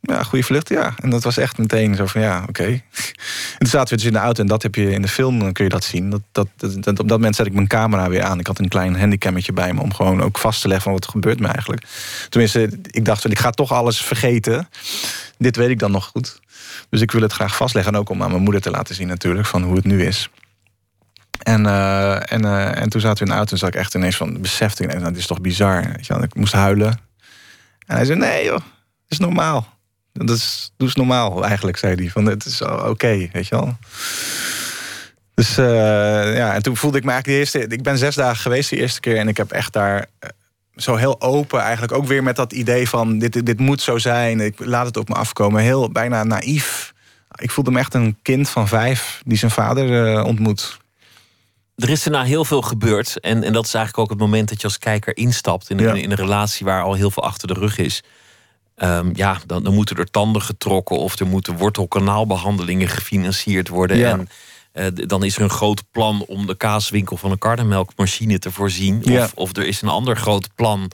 Ja, 0.00 0.22
goede 0.22 0.44
vlucht, 0.44 0.68
ja. 0.68 0.94
En 1.00 1.10
dat 1.10 1.22
was 1.22 1.36
echt 1.36 1.58
meteen 1.58 1.94
zo 1.94 2.06
van, 2.06 2.20
ja, 2.20 2.44
oké. 2.48 2.64
En 3.58 3.66
toen 3.66 3.68
zaten 3.68 3.88
we 3.88 3.96
dus 3.96 4.04
in 4.04 4.12
de 4.12 4.18
auto 4.18 4.42
en 4.42 4.48
dat 4.48 4.62
heb 4.62 4.74
je 4.74 4.90
in 4.90 5.02
de 5.02 5.08
film, 5.08 5.38
dan 5.38 5.52
kun 5.52 5.64
je 5.64 5.70
dat 5.70 5.84
zien. 5.84 6.10
Dat, 6.10 6.20
dat, 6.32 6.48
dat, 6.56 6.98
op 6.98 7.08
dat 7.08 7.08
moment 7.08 7.36
zet 7.36 7.46
ik 7.46 7.52
mijn 7.52 7.66
camera 7.66 8.08
weer 8.08 8.22
aan. 8.22 8.38
Ik 8.38 8.46
had 8.46 8.58
een 8.58 8.68
klein 8.68 8.98
handicammetje 8.98 9.52
bij 9.52 9.72
me 9.72 9.80
om 9.80 9.94
gewoon 9.94 10.22
ook 10.22 10.38
vast 10.38 10.60
te 10.60 10.66
leggen 10.68 10.84
van 10.84 10.92
wat 10.92 11.04
er 11.04 11.10
gebeurt 11.10 11.40
me 11.40 11.48
eigenlijk. 11.48 11.86
Tenminste, 12.28 12.78
ik 12.82 13.04
dacht, 13.04 13.30
ik 13.30 13.38
ga 13.38 13.50
toch 13.50 13.72
alles 13.72 14.00
vergeten. 14.00 14.68
Dit 15.38 15.56
weet 15.56 15.68
ik 15.68 15.78
dan 15.78 15.90
nog 15.90 16.04
goed. 16.06 16.40
Dus 16.90 17.00
ik 17.00 17.10
wil 17.10 17.22
het 17.22 17.32
graag 17.32 17.56
vastleggen. 17.56 17.92
En 17.92 17.98
ook 17.98 18.08
om 18.08 18.22
aan 18.22 18.30
mijn 18.30 18.42
moeder 18.42 18.60
te 18.60 18.70
laten 18.70 18.94
zien 18.94 19.06
natuurlijk, 19.06 19.46
van 19.46 19.62
hoe 19.62 19.76
het 19.76 19.84
nu 19.84 20.04
is. 20.04 20.30
En, 21.42 21.64
uh, 21.64 22.32
en, 22.32 22.44
uh, 22.44 22.76
en 22.76 22.88
toen 22.88 23.00
zaten 23.00 23.18
we 23.18 23.24
in 23.24 23.30
de 23.30 23.36
auto 23.36 23.52
en 23.52 23.58
zat 23.58 23.68
ik 23.68 23.74
echt 23.74 23.94
ineens 23.94 24.16
van 24.16 24.40
besefte. 24.40 24.82
Ik, 24.82 24.92
nou, 24.92 25.04
dit 25.04 25.16
is 25.16 25.26
toch 25.26 25.40
bizar. 25.40 25.92
Weet 25.96 26.06
je. 26.06 26.14
Ik 26.14 26.34
moest 26.34 26.52
huilen. 26.52 26.98
En 27.86 27.96
hij 27.96 28.04
zei, 28.04 28.18
nee 28.18 28.44
joh, 28.44 28.52
dat 28.52 28.62
is 29.08 29.18
normaal. 29.18 29.78
Dat 30.12 30.36
is, 30.36 30.72
doe 30.76 30.86
eens 30.86 30.96
normaal 30.96 31.44
eigenlijk, 31.44 31.76
zei 31.76 31.94
hij. 31.94 32.08
Van, 32.08 32.26
het 32.26 32.44
is 32.44 32.62
oké, 32.62 33.28
weet 33.32 33.48
je 33.48 33.54
wel. 33.54 33.76
Dus 35.34 35.58
uh, 35.58 35.66
ja, 36.36 36.54
en 36.54 36.62
toen 36.62 36.76
voelde 36.76 36.98
ik 36.98 37.04
me 37.04 37.10
eigenlijk 37.10 37.50
de 37.52 37.58
eerste... 37.58 37.74
Ik 37.74 37.82
ben 37.82 37.98
zes 37.98 38.14
dagen 38.14 38.40
geweest 38.40 38.70
de 38.70 38.76
eerste 38.76 39.00
keer... 39.00 39.16
en 39.16 39.28
ik 39.28 39.36
heb 39.36 39.50
echt 39.50 39.72
daar 39.72 40.06
zo 40.76 40.96
heel 40.96 41.20
open 41.20 41.60
eigenlijk... 41.60 41.92
ook 41.92 42.06
weer 42.06 42.22
met 42.22 42.36
dat 42.36 42.52
idee 42.52 42.88
van 42.88 43.18
dit, 43.18 43.46
dit 43.46 43.58
moet 43.58 43.80
zo 43.80 43.98
zijn. 43.98 44.40
Ik 44.40 44.54
laat 44.58 44.86
het 44.86 44.96
op 44.96 45.08
me 45.08 45.14
afkomen. 45.14 45.62
Heel 45.62 45.90
bijna 45.90 46.24
naïef. 46.24 46.92
Ik 47.34 47.50
voelde 47.50 47.70
me 47.70 47.78
echt 47.78 47.94
een 47.94 48.18
kind 48.22 48.48
van 48.48 48.68
vijf... 48.68 49.22
die 49.24 49.38
zijn 49.38 49.50
vader 49.50 50.14
uh, 50.14 50.24
ontmoet. 50.24 50.78
Er 51.76 51.90
is 51.90 52.02
daarna 52.02 52.24
heel 52.24 52.44
veel 52.44 52.62
gebeurd. 52.62 53.20
En, 53.20 53.42
en 53.42 53.52
dat 53.52 53.66
is 53.66 53.74
eigenlijk 53.74 54.04
ook 54.04 54.10
het 54.10 54.26
moment 54.26 54.48
dat 54.48 54.60
je 54.60 54.66
als 54.66 54.78
kijker 54.78 55.16
instapt... 55.16 55.70
in, 55.70 55.78
ja. 55.78 55.94
in 55.94 56.10
een 56.10 56.16
relatie 56.16 56.66
waar 56.66 56.82
al 56.82 56.94
heel 56.94 57.10
veel 57.10 57.22
achter 57.22 57.48
de 57.48 57.54
rug 57.54 57.78
is... 57.78 58.02
Um, 58.82 59.10
ja, 59.14 59.38
dan, 59.46 59.62
dan, 59.62 59.74
moeten 59.74 59.96
er 59.96 60.10
tanden 60.10 60.42
getrokken 60.42 60.98
of 60.98 61.18
er 61.18 61.26
moeten 61.26 61.56
wortelkanaalbehandelingen 61.56 62.88
gefinancierd 62.88 63.68
worden. 63.68 63.96
Ja. 63.96 64.10
En 64.10 64.28
uh, 64.94 65.06
dan 65.06 65.24
is 65.24 65.36
er 65.36 65.42
een 65.42 65.50
groot 65.50 65.82
plan 65.90 66.24
om 66.26 66.46
de 66.46 66.56
kaaswinkel 66.56 67.16
van 67.16 67.30
een 67.30 67.38
karnemelkmachine 67.38 68.38
te 68.38 68.50
voorzien. 68.50 69.00
Ja. 69.02 69.24
Of, 69.24 69.32
of 69.34 69.56
er 69.56 69.66
is 69.66 69.82
een 69.82 69.88
ander 69.88 70.16
groot 70.16 70.54
plan 70.54 70.90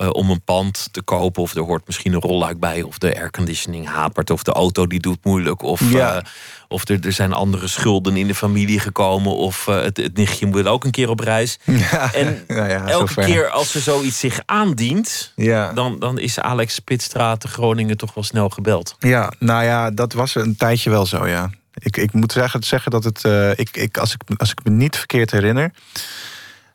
uh, 0.00 0.08
om 0.10 0.30
een 0.30 0.42
pand 0.42 0.88
te 0.90 1.02
kopen. 1.02 1.42
Of 1.42 1.54
er 1.54 1.62
hoort 1.62 1.86
misschien 1.86 2.12
een 2.12 2.20
rolluik 2.20 2.58
bij. 2.60 2.82
Of 2.82 2.98
de 2.98 3.16
airconditioning 3.16 3.88
hapert. 3.88 4.30
Of 4.30 4.42
de 4.42 4.52
auto 4.52 4.86
die 4.86 5.00
doet 5.00 5.24
moeilijk. 5.24 5.62
Of, 5.62 5.90
ja. 5.90 6.16
uh, 6.16 6.22
of 6.68 6.88
er, 6.88 7.06
er 7.06 7.12
zijn 7.12 7.32
andere 7.32 7.68
schulden 7.68 8.16
in 8.16 8.26
de 8.26 8.34
familie 8.34 8.80
gekomen. 8.80 9.36
Of 9.36 9.64
het, 9.64 9.96
het 9.96 10.16
nichtje 10.16 10.50
wil 10.50 10.66
ook 10.66 10.84
een 10.84 10.90
keer 10.90 11.08
op 11.08 11.20
reis. 11.20 11.58
Ja. 11.90 12.12
En 12.12 12.44
ja, 12.48 12.86
elke 12.86 13.12
zover. 13.12 13.24
keer 13.24 13.48
als 13.48 13.74
er 13.74 13.80
zoiets 13.80 14.18
zich 14.18 14.40
aandient... 14.46 15.32
Ja. 15.36 15.72
Dan, 15.72 15.98
dan 15.98 16.18
is 16.18 16.40
Alex 16.40 16.78
Pitstraat 16.78 17.40
te 17.40 17.48
Groningen 17.48 17.96
toch 17.96 18.14
wel 18.14 18.24
snel 18.24 18.48
gebeld. 18.48 18.96
Ja, 18.98 19.32
nou 19.38 19.64
ja, 19.64 19.90
dat 19.90 20.12
was 20.12 20.34
een 20.34 20.56
tijdje 20.56 20.90
wel 20.90 21.06
zo, 21.06 21.26
ja. 21.26 21.50
Ik, 21.74 21.96
ik 21.96 22.12
moet 22.12 22.32
zeggen, 22.32 22.62
zeggen 22.62 22.90
dat 22.90 23.04
het... 23.04 23.24
Ik, 23.58 23.76
ik, 23.76 23.98
als, 23.98 24.14
ik, 24.14 24.38
als 24.40 24.50
ik 24.50 24.64
me 24.64 24.70
niet 24.70 24.96
verkeerd 24.96 25.30
herinner... 25.30 25.72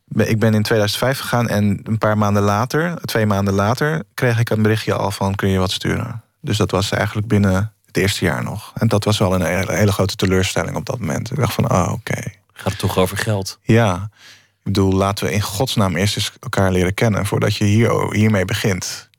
Ik 0.08 0.40
ben 0.40 0.54
in 0.54 0.64
2005 0.64 1.20
gegaan 1.20 1.48
en 1.48 1.80
een 1.84 1.98
paar 1.98 2.18
maanden 2.18 2.44
later, 2.44 3.02
twee 3.02 3.26
maanden 3.26 3.54
later, 3.54 4.04
kreeg 4.14 4.40
ik 4.40 4.50
een 4.50 4.62
berichtje 4.62 4.94
al 4.94 5.12
van 5.12 5.36
kun 5.36 5.50
je 5.50 5.60
wat 5.60 5.72
sturen. 5.72 6.24
Dus 6.42 6.58
dat 6.58 6.72
was 6.72 6.92
eigenlijk 6.92 7.28
binnen 7.28 7.74
het 7.86 7.98
eerste 7.98 8.26
jaar 8.26 8.44
nog. 8.44 8.72
En 8.76 8.88
dat 8.88 9.04
was 9.04 9.18
wel 9.18 9.34
een 9.34 9.42
hele, 9.42 9.74
hele 9.74 9.92
grote 9.92 10.16
teleurstelling 10.16 10.76
op 10.76 10.86
dat 10.86 11.00
moment. 11.00 11.32
Ik 11.32 11.38
dacht 11.38 11.54
van, 11.54 11.72
oh, 11.72 11.82
oké. 11.82 11.92
Okay. 11.92 12.36
Gaat 12.54 12.72
het 12.72 12.80
toch 12.80 12.98
over 12.98 13.18
geld? 13.18 13.60
Ja. 13.62 14.10
Ik 14.58 14.64
bedoel, 14.64 14.94
laten 14.94 15.26
we 15.26 15.32
in 15.32 15.42
godsnaam 15.42 15.96
eerst 15.96 16.16
eens 16.16 16.32
elkaar 16.40 16.72
leren 16.72 16.94
kennen 16.94 17.26
voordat 17.26 17.56
je 17.56 17.64
hier, 17.64 18.14
hiermee 18.14 18.46
begint. 18.46 19.10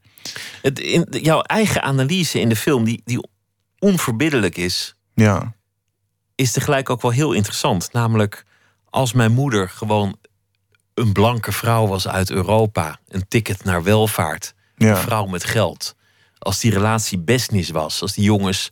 Het, 0.62 0.78
in, 0.78 1.06
jouw 1.10 1.40
eigen 1.40 1.82
analyse 1.82 2.40
in 2.40 2.48
de 2.48 2.56
film, 2.56 2.84
die, 2.84 3.02
die 3.04 3.28
onverbiddelijk 3.78 4.56
is, 4.56 4.94
ja. 5.14 5.54
is 6.34 6.52
tegelijk 6.52 6.90
ook 6.90 7.02
wel 7.02 7.10
heel 7.10 7.32
interessant. 7.32 7.92
Namelijk, 7.92 8.44
als 8.90 9.12
mijn 9.12 9.32
moeder 9.32 9.68
gewoon 9.68 10.16
een 10.96 11.12
blanke 11.12 11.52
vrouw 11.52 11.86
was 11.86 12.08
uit 12.08 12.30
Europa, 12.30 12.98
een 13.08 13.28
ticket 13.28 13.64
naar 13.64 13.82
welvaart, 13.82 14.54
ja. 14.76 14.90
een 14.90 14.96
vrouw 14.96 15.26
met 15.26 15.44
geld. 15.44 15.94
Als 16.38 16.60
die 16.60 16.70
relatie 16.70 17.18
business 17.18 17.70
was, 17.70 18.02
als 18.02 18.12
die 18.12 18.24
jongens 18.24 18.70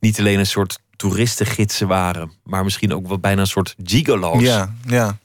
niet 0.00 0.18
alleen 0.18 0.38
een 0.38 0.46
soort 0.46 0.78
toeristengidsen 0.96 1.88
waren, 1.88 2.32
maar 2.44 2.64
misschien 2.64 2.94
ook 2.94 3.06
wel 3.06 3.18
bijna 3.18 3.40
een 3.40 3.46
soort 3.46 3.74
gigolo's. 3.82 4.42
Ja, 4.42 4.74
ja. 4.86 5.18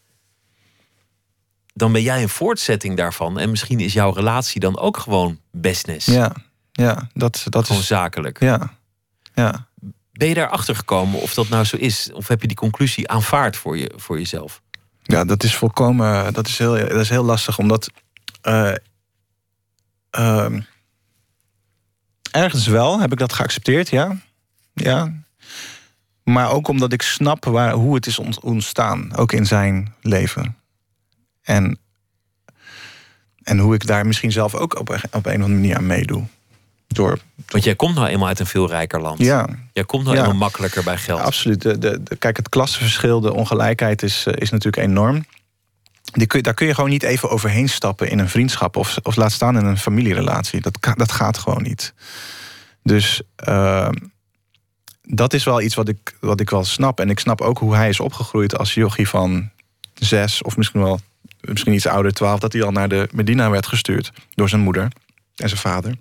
Dan 1.74 1.92
ben 1.92 2.02
jij 2.02 2.22
een 2.22 2.30
voortzetting 2.30 2.98
daarvan. 2.98 3.40
En 3.40 3.50
misschien 3.50 3.80
is 3.80 3.94
jouw 3.94 4.12
relatie 4.12 4.60
dan 4.60 4.80
ook 4.80 4.98
gewoon 4.98 5.40
business. 5.52 6.06
Ja, 6.06 6.36
ja 6.72 7.10
dat, 7.14 7.46
dat 7.50 7.66
gewoon 7.66 7.82
is 7.82 7.88
zakelijk. 7.88 8.40
Ja, 8.40 8.78
ja. 9.34 9.68
Ben 10.12 10.28
je 10.28 10.34
daarachter 10.34 10.76
gekomen 10.76 11.22
of 11.22 11.34
dat 11.34 11.50
nou 11.50 11.64
zo 11.64 11.78
is? 11.78 12.12
Of 12.14 12.28
heb 12.28 12.42
je 12.42 12.48
die 12.48 12.58
conclusie 12.58 13.10
aanvaard 13.10 13.58
voor, 13.58 13.78
je, 13.78 13.92
voor 13.96 14.18
jezelf? 14.18 14.62
Ja, 15.12 15.26
dat 15.26 15.44
is 15.44 15.56
volkomen. 15.56 16.34
Dat 16.34 16.48
is 16.48 16.58
heel, 16.58 16.74
dat 16.74 17.00
is 17.00 17.10
heel 17.10 17.24
lastig, 17.24 17.58
omdat. 17.58 17.92
Uh, 18.44 18.74
uh, 20.20 20.60
ergens 22.32 22.68
wel 22.68 23.00
heb 23.00 23.12
ik 23.12 23.18
dat 23.18 23.34
geaccepteerd, 23.34 23.90
ja. 23.90 24.18
Ja. 24.74 25.14
Maar 26.24 26.52
ook 26.52 26.68
omdat 26.68 26.94
ik 26.94 27.02
snap 27.02 27.46
waar, 27.46 27.74
hoe 27.74 27.96
het 27.96 28.06
is 28.06 28.20
ontstaan, 28.42 29.16
ook 29.16 29.32
in 29.32 29.46
zijn 29.46 29.94
leven. 30.02 30.58
En, 31.42 31.80
en 33.44 33.60
hoe 33.60 33.74
ik 33.74 33.88
daar 33.88 34.06
misschien 34.06 34.32
zelf 34.32 34.56
ook 34.56 34.80
op, 34.80 34.90
op 34.90 34.96
een 34.96 35.10
of 35.12 35.26
andere 35.26 35.48
manier 35.48 35.78
aan 35.78 35.86
meedoe. 35.86 36.26
Want 37.48 37.64
jij 37.64 37.76
komt 37.76 37.96
nou 37.96 38.08
eenmaal 38.08 38.28
uit 38.28 38.40
een 38.40 38.46
veel 38.46 38.68
rijker 38.68 39.02
land. 39.02 39.20
Ja. 39.20 39.48
Jij 39.74 39.84
komt 39.84 40.04
nou 40.04 40.16
Ja. 40.16 40.22
eenmaal 40.22 40.38
makkelijker 40.38 40.84
bij 40.84 40.98
geld. 40.98 41.20
Ja, 41.20 41.26
absoluut. 41.26 41.62
De, 41.62 41.78
de, 41.78 42.04
de- 42.04 42.16
kijk, 42.16 42.38
het 42.38 42.50
klassenverschil, 42.50 43.20
de 43.22 43.34
ongelijkheid 43.34 44.04
is, 44.04 44.26
eh, 44.26 44.34
is 44.38 44.50
natuurlijk 44.50 44.84
enorm. 44.88 45.26
Die 46.04 46.28
kun, 46.28 46.44
daar 46.44 46.54
kun 46.54 46.68
je 46.68 46.74
gewoon 46.74 46.90
niet 46.90 47.04
even 47.04 47.30
overheen 47.30 47.70
stappen 47.70 48.10
in 48.10 48.20
een 48.20 48.30
vriendschap 48.30 48.76
of, 48.76 48.98
of 49.04 49.16
laat 49.16 49.32
staan 49.32 49.58
in 49.58 49.66
een 49.66 49.78
familierelatie. 49.78 50.62
Dat, 50.62 50.78
dat 50.96 51.12
gaat 51.12 51.38
gewoon 51.38 51.62
niet. 51.64 51.94
Dus 52.84 53.22
eh, 53.36 53.90
dat 55.02 55.34
is 55.34 55.44
wel 55.44 55.62
iets 55.62 55.76
wat 55.76 55.88
ik, 55.88 56.16
wat 56.20 56.40
ik 56.40 56.50
wel 56.50 56.64
snap. 56.64 57.00
En 57.00 57.10
ik 57.10 57.20
snap 57.20 57.42
ook 57.42 57.58
hoe 57.58 57.76
hij 57.76 57.90
is 57.90 58.00
opgegroeid 58.00 58.58
als 58.58 58.74
jochie 58.74 59.08
van 59.10 59.50
zes 59.94 60.42
of 60.42 60.58
misschien 60.58 60.82
wel 60.82 61.00
misschien 61.42 61.74
iets 61.74 61.88
ouder, 61.88 62.14
twaalf, 62.14 62.40
dat 62.40 62.54
hij 62.54 62.64
al 62.64 62.72
naar 62.72 62.90
de 62.90 63.10
Medina 63.12 63.50
werd 63.50 63.68
gestuurd 63.68 64.12
door 64.36 64.50
zijn 64.50 64.62
moeder 64.62 64.84
en 65.36 65.50
zijn 65.50 65.62
vader. 65.62 65.96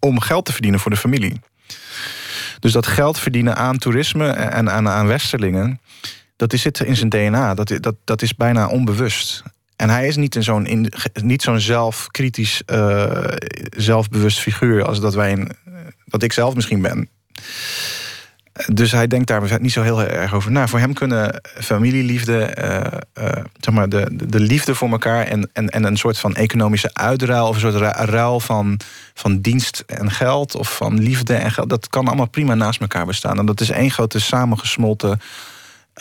Om 0.00 0.20
geld 0.20 0.44
te 0.44 0.52
verdienen 0.52 0.80
voor 0.80 0.90
de 0.90 0.96
familie. 0.96 1.40
Dus 2.60 2.72
dat 2.72 2.86
geld 2.86 3.18
verdienen 3.18 3.56
aan 3.56 3.78
toerisme 3.78 4.28
en 4.28 4.70
aan, 4.70 4.88
aan 4.88 5.06
westerlingen, 5.06 5.80
dat 6.36 6.52
zit 6.52 6.80
in 6.80 6.96
zijn 6.96 7.08
DNA. 7.08 7.54
Dat, 7.54 7.78
dat, 7.80 7.94
dat 8.04 8.22
is 8.22 8.34
bijna 8.34 8.66
onbewust. 8.66 9.42
En 9.76 9.90
hij 9.90 10.06
is 10.06 10.16
niet, 10.16 10.36
zo'n 10.40 10.88
zo'n 11.42 11.60
zelfkritisch, 11.60 12.62
uh, 12.66 13.24
zelfbewust 13.76 14.38
figuur 14.40 14.84
als 14.84 15.00
dat, 15.00 15.14
wij 15.14 15.30
in, 15.30 15.50
dat 16.04 16.22
ik 16.22 16.32
zelf 16.32 16.54
misschien 16.54 16.82
ben. 16.82 17.08
Dus 18.66 18.92
hij 18.92 19.06
denkt 19.06 19.26
daar 19.26 19.60
niet 19.60 19.72
zo 19.72 19.82
heel 19.82 20.02
erg 20.02 20.34
over 20.34 20.50
na. 20.50 20.68
Voor 20.68 20.78
hem 20.78 20.92
kunnen 20.92 21.40
familieliefde, 21.60 22.56
uh, 22.58 23.24
uh, 23.24 23.44
zeg 23.60 23.74
maar 23.74 23.88
de, 23.88 24.08
de 24.28 24.40
liefde 24.40 24.74
voor 24.74 24.90
elkaar 24.90 25.26
en, 25.26 25.50
en, 25.52 25.68
en 25.68 25.84
een 25.84 25.96
soort 25.96 26.18
van 26.18 26.34
economische 26.34 26.94
uitruil 26.94 27.48
of 27.48 27.54
een 27.54 27.72
soort 27.72 27.96
ruil 27.96 28.40
van, 28.40 28.80
van 29.14 29.40
dienst 29.40 29.84
en 29.86 30.10
geld 30.10 30.54
of 30.54 30.76
van 30.76 31.00
liefde 31.00 31.34
en 31.34 31.50
geld, 31.50 31.68
dat 31.68 31.88
kan 31.88 32.06
allemaal 32.06 32.28
prima 32.28 32.54
naast 32.54 32.80
elkaar 32.80 33.06
bestaan. 33.06 33.38
En 33.38 33.46
dat 33.46 33.60
is 33.60 33.70
één 33.70 33.90
grote 33.90 34.20
samengesmolten 34.20 35.20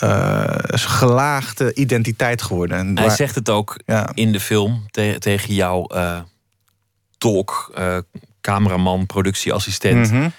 uh, 0.03 0.43
gelaagde 0.65 1.73
identiteit 1.73 2.41
geworden. 2.41 2.97
Hij 2.97 3.09
zegt 3.09 3.35
het 3.35 3.49
ook 3.49 3.79
in 4.13 4.31
de 4.31 4.39
film 4.39 4.85
tegen 5.19 5.53
jouw 5.53 5.89
uh, 5.95 6.19
tolk, 7.17 7.71
uh, 7.77 7.97
cameraman, 8.41 9.05
productieassistent. 9.05 10.11
Mhm. 10.11 10.29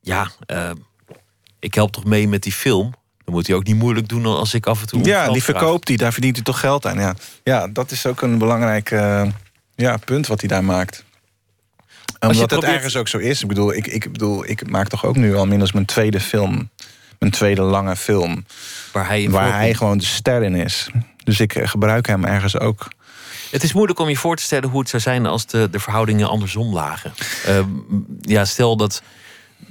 Ja, 0.00 0.30
ik 1.64 1.74
help 1.74 1.92
toch 1.92 2.04
mee 2.04 2.28
met 2.28 2.42
die 2.42 2.52
film. 2.52 2.94
Dan 3.24 3.34
moet 3.34 3.46
hij 3.46 3.56
ook 3.56 3.64
niet 3.64 3.76
moeilijk 3.76 4.08
doen 4.08 4.26
als 4.26 4.54
ik 4.54 4.66
af 4.66 4.80
en 4.80 4.86
toe. 4.86 5.04
Ja, 5.04 5.28
die 5.28 5.42
verkoopt 5.42 5.88
hij, 5.88 5.96
daar 5.96 6.12
verdient 6.12 6.36
hij 6.36 6.44
toch 6.44 6.60
geld 6.60 6.86
aan. 6.86 6.98
Ja, 6.98 7.14
ja 7.42 7.68
dat 7.68 7.90
is 7.90 8.06
ook 8.06 8.22
een 8.22 8.38
belangrijk 8.38 8.90
ja, 9.74 9.96
punt 10.04 10.26
wat 10.26 10.40
hij 10.40 10.48
daar 10.48 10.64
maakt. 10.64 11.04
Omdat 12.20 12.50
het 12.50 12.64
ergens 12.64 12.96
ook 12.96 13.08
zo 13.08 13.18
is. 13.18 13.42
Ik 13.42 13.48
bedoel, 13.48 13.74
ik, 13.74 13.86
ik 13.86 14.12
bedoel, 14.12 14.48
ik 14.48 14.70
maak 14.70 14.88
toch 14.88 15.04
ook 15.04 15.16
nu 15.16 15.36
al 15.36 15.46
minstens 15.46 15.72
mijn 15.72 15.86
tweede 15.86 16.20
film 16.20 16.70
een 17.18 17.30
tweede 17.30 17.62
lange 17.62 17.96
film. 17.96 18.44
Waar 18.92 19.06
hij, 19.06 19.30
waar 19.30 19.52
hij 19.52 19.74
gewoon 19.74 19.98
de 19.98 20.04
ster 20.04 20.42
in 20.42 20.54
is. 20.54 20.90
Dus 21.24 21.40
ik 21.40 21.54
eh, 21.54 21.68
gebruik 21.68 22.06
hem 22.06 22.24
ergens 22.24 22.58
ook. 22.58 22.88
Het 23.50 23.62
is 23.62 23.72
moeilijk 23.72 23.98
om 23.98 24.08
je 24.08 24.16
voor 24.16 24.36
te 24.36 24.42
stellen 24.42 24.68
hoe 24.68 24.80
het 24.80 24.88
zou 24.88 25.02
zijn 25.02 25.26
als 25.26 25.46
de, 25.46 25.68
de 25.70 25.80
verhoudingen 25.80 26.28
andersom 26.28 26.74
lagen. 26.74 27.12
Uh, 27.48 27.58
ja, 28.20 28.44
stel 28.44 28.76
dat. 28.76 29.02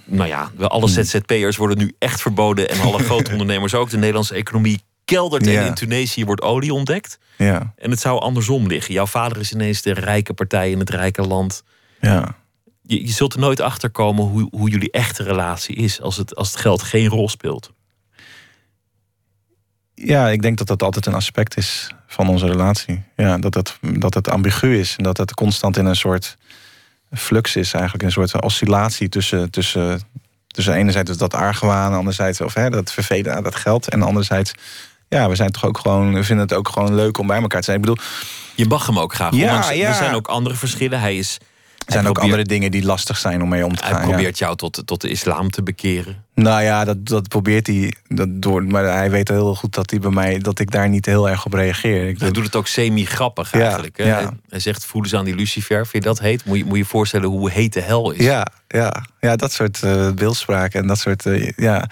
Nou 0.05 0.27
ja, 0.27 0.51
alle 0.57 0.91
hmm. 0.91 1.03
ZZP'ers 1.03 1.57
worden 1.57 1.77
nu 1.77 1.95
echt 1.99 2.21
verboden. 2.21 2.69
En 2.69 2.79
alle 2.79 3.03
grote 3.09 3.31
ondernemers 3.31 3.73
ook. 3.73 3.89
De 3.89 3.97
Nederlandse 3.97 4.35
economie 4.35 4.81
keldert. 5.05 5.47
En 5.47 5.65
in 5.65 5.73
Tunesië 5.73 6.25
wordt 6.25 6.41
olie 6.41 6.73
ontdekt. 6.73 7.19
Ja. 7.37 7.73
En 7.77 7.89
het 7.89 7.99
zou 7.99 8.19
andersom 8.19 8.67
liggen. 8.67 8.93
Jouw 8.93 9.05
vader 9.05 9.37
is 9.37 9.53
ineens 9.53 9.81
de 9.81 9.93
rijke 9.93 10.33
partij 10.33 10.71
in 10.71 10.79
het 10.79 10.89
rijke 10.89 11.21
land. 11.21 11.63
Ja 11.99 12.35
je, 12.83 13.05
je 13.05 13.11
zult 13.11 13.33
er 13.33 13.39
nooit 13.39 13.59
achter 13.59 13.89
komen 13.89 14.25
hoe, 14.25 14.47
hoe 14.51 14.69
jullie 14.69 14.91
echte 14.91 15.23
relatie 15.23 15.75
is 15.75 16.01
als 16.01 16.17
het, 16.17 16.35
als 16.35 16.51
het 16.51 16.59
geld 16.59 16.81
geen 16.81 17.07
rol 17.07 17.29
speelt. 17.29 17.71
Ja, 19.95 20.29
ik 20.29 20.41
denk 20.41 20.57
dat 20.57 20.67
dat 20.67 20.83
altijd 20.83 21.05
een 21.05 21.13
aspect 21.13 21.57
is 21.57 21.91
van 22.07 22.27
onze 22.27 22.45
relatie. 22.45 23.03
Ja, 23.15 23.37
dat 23.37 23.53
het, 23.53 23.77
dat 23.81 24.13
het 24.13 24.29
ambigu 24.29 24.79
is 24.79 24.95
en 24.97 25.03
dat 25.03 25.17
het 25.17 25.33
constant 25.33 25.77
in 25.77 25.85
een 25.85 25.95
soort 25.95 26.37
flux 27.13 27.55
is, 27.55 27.73
eigenlijk 27.73 28.03
een 28.03 28.11
soort 28.11 28.41
oscillatie 28.41 29.09
tussen, 29.09 29.51
tussen, 29.51 30.01
tussen 30.47 30.73
enerzijds 30.73 31.17
dat 31.17 31.33
argwaan, 31.33 31.93
anderzijds 31.93 32.41
of 32.41 32.53
hè, 32.53 32.69
dat 32.69 32.91
vervelen 32.91 33.43
dat 33.43 33.55
geld, 33.55 33.89
en 33.89 34.01
anderzijds, 34.01 34.53
ja, 35.07 35.29
we 35.29 35.35
zijn 35.35 35.51
toch 35.51 35.65
ook 35.65 35.77
gewoon, 35.77 36.13
we 36.13 36.23
vinden 36.23 36.45
het 36.45 36.57
ook 36.57 36.69
gewoon 36.69 36.95
leuk 36.95 37.17
om 37.17 37.27
bij 37.27 37.41
elkaar 37.41 37.59
te 37.59 37.65
zijn. 37.65 37.77
Ik 37.77 37.85
bedoel, 37.85 38.03
je 38.55 38.65
mag 38.67 38.85
hem 38.85 38.99
ook 38.99 39.13
graag. 39.13 39.33
Ja, 39.33 39.71
ja. 39.71 39.87
Er 39.87 39.93
zijn 39.93 40.15
ook 40.15 40.27
andere 40.27 40.55
verschillen. 40.55 40.99
Hij 40.99 41.17
is 41.17 41.37
er 41.85 41.93
zijn 41.93 42.07
ook 42.07 42.17
andere 42.17 42.43
dingen 42.43 42.71
die 42.71 42.85
lastig 42.85 43.17
zijn 43.17 43.41
om 43.41 43.49
mee 43.49 43.65
om 43.65 43.75
te 43.75 43.83
gaan. 43.83 43.95
Hij 43.95 44.07
probeert 44.07 44.37
jou 44.37 44.55
tot, 44.55 44.81
tot 44.85 45.01
de 45.01 45.09
islam 45.09 45.49
te 45.49 45.63
bekeren. 45.63 46.23
Nou 46.35 46.63
ja, 46.63 46.85
dat, 46.85 47.05
dat 47.05 47.27
probeert 47.27 47.67
hij. 47.67 47.93
Dat 48.07 48.27
door, 48.31 48.63
maar 48.63 48.83
hij 48.83 49.11
weet 49.11 49.27
heel 49.27 49.55
goed 49.55 49.73
dat, 49.73 49.89
hij 49.89 49.99
bij 49.99 50.11
mij, 50.11 50.37
dat 50.37 50.59
ik 50.59 50.71
daar 50.71 50.89
niet 50.89 51.05
heel 51.05 51.29
erg 51.29 51.45
op 51.45 51.53
reageer. 51.53 52.07
Ik 52.07 52.19
hij 52.19 52.31
doet 52.31 52.45
het 52.45 52.55
ook 52.55 52.67
semi-grappig 52.67 53.53
eigenlijk. 53.53 53.97
Ja, 53.97 54.33
Hij 54.49 54.59
zegt, 54.59 54.85
voelen 54.85 55.09
ze 55.09 55.17
aan 55.17 55.25
die 55.25 55.35
lucifer. 55.35 55.87
Vind 55.87 56.03
je 56.03 56.09
dat 56.09 56.19
heet? 56.19 56.45
Moet 56.45 56.57
je 56.57 56.65
moet 56.65 56.77
je 56.77 56.85
voorstellen 56.85 57.29
hoe 57.29 57.49
heet 57.49 57.73
de 57.73 57.81
hel 57.81 58.11
is. 58.11 58.25
Ja, 58.25 58.47
ja, 58.67 59.03
ja 59.19 59.35
dat 59.35 59.51
soort 59.51 59.81
uh, 59.83 60.11
beeldspraak 60.11 60.73
en 60.73 60.87
dat 60.87 60.99
soort... 60.99 61.25
Uh, 61.25 61.49
ja. 61.55 61.89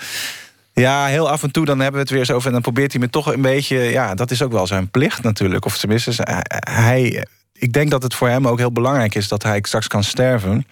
Ja, 0.74 1.06
heel 1.06 1.30
af 1.30 1.44
en 1.44 1.52
toe 1.52 1.66
dan 1.66 1.80
hebben 1.80 2.02
we 2.02 2.08
het 2.08 2.16
weer 2.16 2.26
zo 2.26 2.34
over. 2.34 2.48
En 2.48 2.54
dan 2.54 2.62
probeert 2.62 2.92
hij 2.92 3.02
me 3.02 3.10
toch 3.10 3.34
een 3.34 3.42
beetje. 3.42 3.78
Ja, 3.78 4.16
dat 4.16 4.32
is 4.32 4.42
ook 4.42 4.52
wel 4.52 4.68
zijn 4.68 4.90
plicht 4.90 5.24
natuurlijk. 5.24 5.66
Of 5.66 5.78
tenminste, 5.78 6.12
hij, 6.50 7.26
ik 7.62 7.74
denk 7.74 7.92
dat 7.92 8.04
het 8.04 8.14
voor 8.14 8.28
hem 8.28 8.48
ook 8.48 8.58
heel 8.58 8.72
belangrijk 8.72 9.16
is 9.16 9.28
dat 9.28 9.44
hij 9.44 9.60
straks 9.62 9.88
kan 9.88 10.04
sterven. 10.04 10.66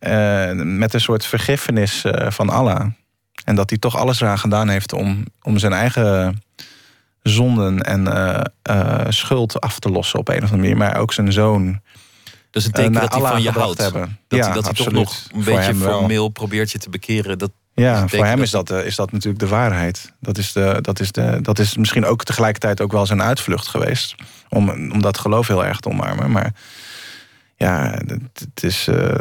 Uh, 0.00 0.50
met 0.52 0.94
een 0.94 1.00
soort 1.00 1.26
vergiffenis 1.26 2.04
uh, 2.04 2.30
van 2.30 2.48
Allah. 2.48 2.86
En 3.44 3.54
dat 3.54 3.70
hij 3.70 3.78
toch 3.78 3.96
alles 3.96 4.20
eraan 4.20 4.38
gedaan 4.38 4.68
heeft 4.68 4.92
om, 4.92 5.24
om 5.42 5.58
zijn 5.58 5.72
eigen 5.72 6.42
zonden 7.22 7.82
en 7.82 8.06
uh, 8.70 9.00
schuld 9.08 9.60
af 9.60 9.78
te 9.78 9.90
lossen 9.90 10.18
op 10.18 10.28
een 10.28 10.42
of 10.42 10.42
andere 10.42 10.60
manier. 10.60 10.76
Maar 10.76 10.96
ook 10.96 11.12
zijn 11.12 11.32
zoon. 11.32 11.80
Is 12.50 12.64
een 12.64 12.72
teken 12.72 12.92
dat 12.92 13.12
hij 13.12 13.20
van 13.20 13.42
je 13.42 13.50
houdt. 13.50 13.78
Hebben. 13.78 14.18
Dat, 14.28 14.38
ja, 14.38 14.44
hij, 14.44 14.54
dat 14.54 14.64
hij 14.64 14.74
toch 14.74 14.90
nog 14.90 15.22
een 15.32 15.44
beetje 15.44 15.74
formeel 15.74 16.28
probeert 16.28 16.70
je 16.70 16.78
te 16.78 16.90
bekeren. 16.90 17.38
Dat, 17.38 17.50
ja, 17.78 18.08
voor 18.08 18.24
hem 18.24 18.42
is 18.42 18.50
dat, 18.50 18.70
is 18.70 18.96
dat 18.96 19.12
natuurlijk 19.12 19.38
de 19.38 19.48
waarheid. 19.48 20.12
Dat 20.20 20.38
is, 20.38 20.52
de, 20.52 20.78
dat, 20.80 21.00
is 21.00 21.12
de, 21.12 21.38
dat 21.42 21.58
is 21.58 21.76
misschien 21.76 22.04
ook 22.04 22.24
tegelijkertijd 22.24 22.80
ook 22.80 22.92
wel 22.92 23.06
zijn 23.06 23.22
uitvlucht 23.22 23.66
geweest. 23.66 24.14
Om, 24.48 24.68
om 24.68 25.02
dat 25.02 25.18
geloof 25.18 25.46
heel 25.46 25.64
erg 25.64 25.80
te 25.80 25.88
omarmen. 25.88 26.30
Maar 26.30 26.52
ja, 27.56 27.98
het, 28.32 28.62
is, 28.62 28.88
uh, 28.88 29.14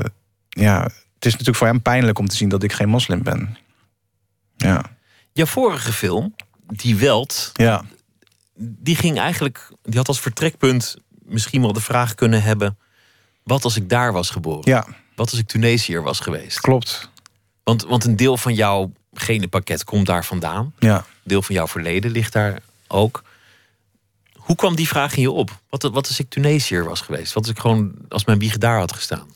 ja, 0.50 0.84
het 0.84 1.26
is 1.26 1.32
natuurlijk 1.32 1.58
voor 1.58 1.67
hem 1.67 1.82
pijnlijk 1.82 2.20
om 2.20 2.28
te 2.28 2.36
zien 2.36 2.50
dat 2.50 2.63
ik 2.63 2.74
geen 2.74 2.89
moslim 2.89 3.24
ben. 3.24 3.58
Ja. 4.56 4.84
Jouw 5.34 5.46
vorige 5.46 5.93
film, 5.93 6.36
Die 6.67 6.96
Welt, 6.96 7.50
ja. 7.54 7.84
die 8.56 8.96
ging 8.96 9.17
eigenlijk, 9.17 9.72
die 9.84 9.98
had 9.98 10.08
als 10.08 10.20
vertrekpunt 10.20 10.96
misschien 11.26 11.62
wel 11.62 11.74
de 11.74 11.82
vraag 11.82 12.15
kunnen 12.15 12.43
hebben: 12.43 12.78
wat 13.43 13.63
als 13.63 13.76
ik 13.76 13.89
daar 13.89 14.13
was 14.13 14.30
geboren? 14.30 14.72
Ja. 14.72 14.88
Wat 15.15 15.32
als 15.32 15.39
ik 15.39 15.48
Tunesiër 15.48 16.04
was 16.04 16.20
geweest? 16.20 16.60
Klopt. 16.60 17.12
Want, 17.68 17.84
want 17.84 18.06
een 18.06 18.16
deel 18.16 18.38
van 18.38 18.54
jouw 18.54 18.92
genenpakket 19.14 19.84
komt 19.84 20.06
daar 20.06 20.26
vandaan. 20.26 20.74
Ja. 20.80 21.06
Deel 21.24 21.42
van 21.42 21.56
jouw 21.56 21.68
verleden 21.68 22.12
ligt 22.12 22.34
daar 22.34 22.60
ook. 22.88 23.24
Hoe 24.34 24.56
kwam 24.56 24.76
die 24.76 24.88
vraag 24.88 25.16
in 25.16 25.22
je 25.22 25.32
op? 25.32 25.60
Wat, 25.70 25.82
wat 25.82 26.08
als 26.08 26.20
ik 26.20 26.30
Tunesiër 26.30 26.84
was 26.84 27.02
geweest? 27.02 27.34
Wat 27.34 27.44
als 27.44 27.52
ik 27.52 27.60
gewoon 27.60 27.92
als 28.10 28.26
mijn 28.26 28.40
wieg 28.40 28.58
daar 28.58 28.78
had 28.78 28.94
gestaan? 28.94 29.28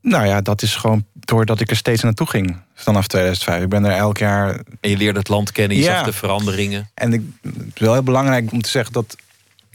Nou 0.00 0.26
ja, 0.26 0.40
dat 0.40 0.62
is 0.62 0.76
gewoon 0.76 1.04
doordat 1.12 1.60
ik 1.60 1.70
er 1.70 1.76
steeds 1.76 2.02
naartoe 2.02 2.26
ging 2.26 2.56
vanaf 2.74 3.06
2005. 3.06 3.62
Ik 3.62 3.68
ben 3.68 3.84
er 3.84 3.96
elk 3.96 4.18
jaar. 4.18 4.60
En 4.80 4.90
je 4.90 4.96
leerde 4.96 5.18
het 5.18 5.28
land 5.28 5.52
kennen, 5.52 5.76
je 5.76 5.82
zag 5.82 6.04
de 6.04 6.12
veranderingen. 6.12 6.90
En 6.94 7.12
ik, 7.12 7.22
het 7.42 7.54
is 7.74 7.80
wel 7.80 7.92
heel 7.92 8.02
belangrijk 8.02 8.52
om 8.52 8.62
te 8.62 8.70
zeggen 8.70 8.92
dat, 8.92 9.16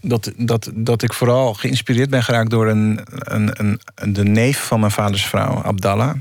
dat, 0.02 0.32
dat, 0.38 0.72
dat 0.74 1.02
ik 1.02 1.14
vooral 1.14 1.54
geïnspireerd 1.54 2.10
ben 2.10 2.24
geraakt 2.24 2.50
door 2.50 2.68
een, 2.68 3.00
een, 3.10 3.80
een, 3.96 4.14
de 4.14 4.24
neef 4.24 4.66
van 4.66 4.80
mijn 4.80 4.92
vaders 4.92 5.26
vrouw, 5.26 5.64
Abdallah. 5.64 6.16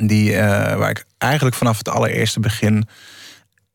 Die, 0.00 0.32
uh, 0.32 0.38
waar 0.74 0.90
ik 0.90 1.04
eigenlijk 1.18 1.56
vanaf 1.56 1.78
het 1.78 1.88
allereerste 1.88 2.40
begin 2.40 2.88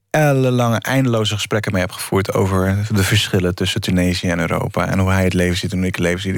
ellenlange, 0.09 0.79
eindeloze 0.79 1.33
gesprekken 1.33 1.71
mee 1.71 1.81
heb 1.81 1.91
gevoerd 1.91 2.33
over 2.33 2.87
de 2.89 3.03
verschillen 3.03 3.55
tussen 3.55 3.81
Tunesië 3.81 4.29
en 4.29 4.39
Europa. 4.39 4.87
En 4.87 4.99
hoe 4.99 5.11
hij 5.11 5.23
het 5.23 5.33
leven 5.33 5.57
ziet 5.57 5.71
en 5.71 5.77
hoe 5.77 5.87
ik 5.87 5.95
het 5.95 6.03
leven 6.03 6.21
zie. 6.21 6.33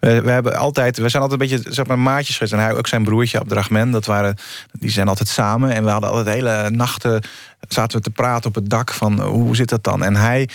We, 0.00 0.20
we, 0.20 0.30
hebben 0.30 0.56
altijd, 0.56 0.96
we 0.96 1.08
zijn 1.08 1.22
altijd 1.22 1.40
een 1.40 1.48
beetje 1.48 1.72
zeg 1.72 1.86
maar, 1.86 1.98
maatjes 1.98 2.34
geweest. 2.34 2.52
En 2.52 2.58
hij 2.58 2.74
ook 2.74 2.86
zijn 2.86 3.04
broertje 3.04 3.38
Abdrachmen, 3.38 3.90
dat 3.90 4.06
waren, 4.06 4.36
die 4.72 4.90
zijn 4.90 5.08
altijd 5.08 5.28
samen. 5.28 5.70
En 5.70 5.84
we 5.84 5.90
hadden 5.90 6.10
altijd 6.10 6.34
hele 6.34 6.70
nachten 6.70 7.22
zaten 7.68 7.96
we 7.96 8.02
te 8.02 8.10
praten 8.10 8.48
op 8.48 8.54
het 8.54 8.70
dak 8.70 8.92
van 8.92 9.20
hoe 9.20 9.56
zit 9.56 9.68
dat 9.68 9.84
dan? 9.84 10.04
En 10.04 10.16
hij 10.16 10.48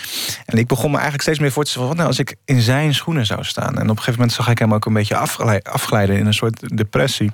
en 0.46 0.58
ik 0.58 0.66
begon 0.66 0.86
me 0.86 0.94
eigenlijk 0.94 1.22
steeds 1.22 1.38
meer 1.38 1.52
voor 1.52 1.64
te 1.64 1.70
stellen: 1.70 1.88
wat 1.88 1.96
nou 1.96 2.08
als 2.08 2.18
ik 2.18 2.36
in 2.44 2.60
zijn 2.60 2.94
schoenen 2.94 3.26
zou 3.26 3.44
staan? 3.44 3.78
En 3.78 3.82
op 3.82 3.88
een 3.88 3.96
gegeven 3.96 4.12
moment 4.12 4.32
zag 4.32 4.48
ik 4.48 4.58
hem 4.58 4.74
ook 4.74 4.84
een 4.84 4.92
beetje 4.92 5.16
afglijden 5.62 6.16
in 6.16 6.26
een 6.26 6.34
soort 6.34 6.76
depressie. 6.76 7.32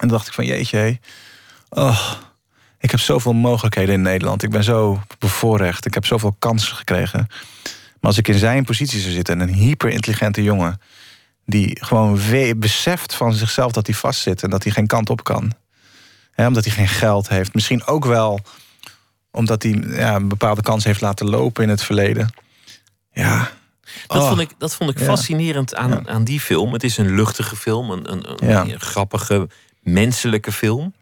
En 0.00 0.08
dacht 0.08 0.26
ik 0.26 0.32
van 0.32 0.46
jeetje. 0.46 0.98
Oh, 1.68 2.12
ik 2.78 2.90
heb 2.90 3.00
zoveel 3.00 3.32
mogelijkheden 3.32 3.94
in 3.94 4.02
Nederland. 4.02 4.42
Ik 4.42 4.50
ben 4.50 4.64
zo 4.64 5.02
bevoorrecht. 5.18 5.86
Ik 5.86 5.94
heb 5.94 6.06
zoveel 6.06 6.36
kansen 6.38 6.76
gekregen. 6.76 7.26
Maar 8.00 8.12
als 8.12 8.18
ik 8.18 8.28
in 8.28 8.38
zijn 8.38 8.64
positie 8.64 9.00
zou 9.00 9.12
zitten... 9.12 9.40
en 9.40 9.48
een 9.48 9.54
hyperintelligente 9.54 10.42
jongen... 10.42 10.80
die 11.46 11.84
gewoon 11.84 12.20
beseft 12.56 13.14
van 13.14 13.32
zichzelf 13.32 13.72
dat 13.72 13.86
hij 13.86 13.94
vastzit... 13.94 14.42
en 14.42 14.50
dat 14.50 14.62
hij 14.62 14.72
geen 14.72 14.86
kant 14.86 15.10
op 15.10 15.24
kan. 15.24 15.52
omdat 16.36 16.64
hij 16.64 16.74
geen 16.74 16.88
geld 16.88 17.28
heeft. 17.28 17.54
Misschien 17.54 17.86
ook 17.86 18.04
wel 18.04 18.40
omdat 19.30 19.62
hij 19.62 19.72
ja, 19.86 20.14
een 20.14 20.28
bepaalde 20.28 20.62
kans 20.62 20.84
heeft 20.84 21.00
laten 21.00 21.28
lopen 21.28 21.62
in 21.62 21.68
het 21.68 21.82
verleden. 21.82 22.34
Ja, 23.12 23.50
dat, 24.06 24.22
oh. 24.22 24.28
vond 24.28 24.40
ik, 24.40 24.50
dat 24.58 24.74
vond 24.74 24.90
ik 24.90 24.98
fascinerend 24.98 25.74
aan, 25.74 26.08
aan 26.08 26.24
die 26.24 26.40
film. 26.40 26.72
Het 26.72 26.84
is 26.84 26.96
een 26.96 27.14
luchtige 27.14 27.56
film, 27.56 27.90
een, 27.90 28.12
een, 28.12 28.50
een 28.70 28.80
grappige, 28.80 29.48
menselijke 29.84 30.52
film. 30.52 30.94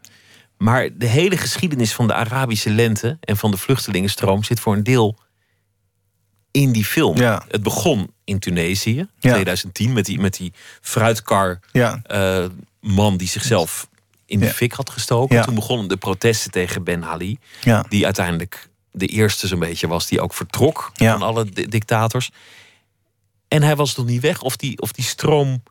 Maar 0.57 0.89
de 0.97 1.05
hele 1.05 1.37
geschiedenis 1.37 1.93
van 1.93 2.07
de 2.07 2.13
Arabische 2.13 2.69
lente 2.69 3.17
en 3.19 3.37
van 3.37 3.51
de 3.51 3.57
vluchtelingenstroom 3.57 4.43
zit 4.43 4.59
voor 4.59 4.73
een 4.75 4.83
deel 4.83 5.17
in 6.51 6.71
die 6.71 6.85
film. 6.85 7.17
Ja. 7.17 7.43
Het 7.47 7.63
begon 7.63 8.11
in 8.23 8.39
Tunesië. 8.39 9.07
2010 9.19 9.93
met 9.93 10.05
die, 10.05 10.19
met 10.19 10.33
die 10.37 10.53
fruitkar 10.81 11.59
Ja. 11.71 11.99
eh, 12.03 12.45
man 12.81 13.17
die 13.17 13.27
zichzelf 13.27 13.87
in 14.25 14.39
de 14.39 14.45
Ja. 14.45 14.51
fik 14.51 14.73
had 14.73 14.89
gestoken. 14.89 15.35
Ja. 15.35 15.43
Toen 15.43 15.55
begonnen 15.55 15.87
de 15.87 15.97
protesten 15.97 16.51
tegen 16.51 16.83
Ben 16.83 17.05
Ali. 17.05 17.37
Ja. 17.61 17.85
Die 17.89 18.05
uiteindelijk 18.05 18.69
de 18.91 19.05
eerste 19.07 19.47
zo'n 19.47 19.59
beetje 19.59 19.87
was 19.87 20.07
die 20.07 20.21
ook 20.21 20.33
vertrok 20.33 20.91
Ja. 20.93 21.11
van 21.11 21.21
alle 21.21 21.45
di- 21.49 21.67
dictators. 21.67 22.31
En 23.47 23.63
hij 23.63 23.75
was 23.75 23.95
nog 23.95 24.05
niet 24.05 24.21
weg 24.21 24.41
of 24.41 24.55
die, 24.57 24.81
of 24.81 24.91
die 24.91 25.05
stroom 25.05 25.63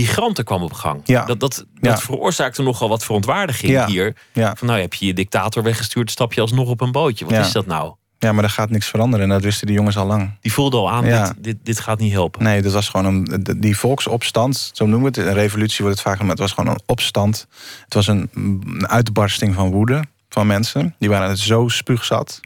migranten 0.00 0.44
kwam 0.44 0.62
op 0.62 0.72
gang. 0.72 1.00
Ja. 1.04 1.24
Dat, 1.24 1.40
dat, 1.40 1.66
Ja. 1.80 1.90
dat 1.90 2.02
veroorzaakte 2.02 2.62
nogal 2.62 2.88
wat 2.88 3.04
verontwaardiging 3.04 3.72
Ja. 3.72 3.86
hier. 3.86 4.16
Ja. 4.32 4.54
Van 4.56 4.66
nou 4.68 4.80
heb 4.80 4.94
je 4.94 5.06
je 5.06 5.14
dictator 5.14 5.62
weggestuurd, 5.62 6.10
stap 6.10 6.32
je 6.32 6.40
alsnog 6.40 6.68
op 6.68 6.80
een 6.80 6.92
bootje. 6.92 7.24
Wat 7.24 7.34
is 7.46 7.52
dat 7.52 7.66
nou? 7.66 7.94
ja, 8.18 8.32
maar 8.32 8.44
er 8.44 8.50
gaat 8.50 8.70
niks 8.70 8.86
veranderen. 8.88 9.24
En 9.26 9.32
dat 9.32 9.42
wisten 9.42 9.66
die 9.66 9.76
jongens 9.76 9.96
al 9.96 10.06
lang. 10.06 10.30
Die 10.40 10.52
voelde 10.52 10.76
al 10.76 10.90
aan, 10.90 11.04
dit, 11.04 11.34
dit, 11.38 11.56
dit 11.62 11.80
gaat 11.80 11.98
niet 11.98 12.12
helpen. 12.12 12.42
Nee, 12.42 12.62
dat 12.62 12.72
was 12.72 12.88
gewoon 12.88 13.06
een, 13.06 13.44
die 13.58 13.78
volksopstand, 13.78 14.70
zo 14.74 14.86
noemen 14.86 15.12
we 15.12 15.20
het. 15.20 15.28
Een 15.28 15.34
revolutie 15.34 15.84
wordt 15.84 15.98
het 15.98 16.06
vaak 16.06 16.16
genoemd. 16.16 16.38
Het 16.38 16.48
was 16.48 16.52
gewoon 16.52 16.74
een 16.74 16.80
opstand. 16.86 17.46
Het 17.84 17.94
was 17.94 18.06
een, 18.06 18.30
een 18.34 18.88
uitbarsting 18.88 19.54
van 19.54 19.70
woede 19.70 20.02
van 20.28 20.46
mensen. 20.46 20.94
Die 20.98 21.08
waren 21.08 21.28
het 21.28 21.38
zo 21.38 21.68
spuugzat. 21.68 22.40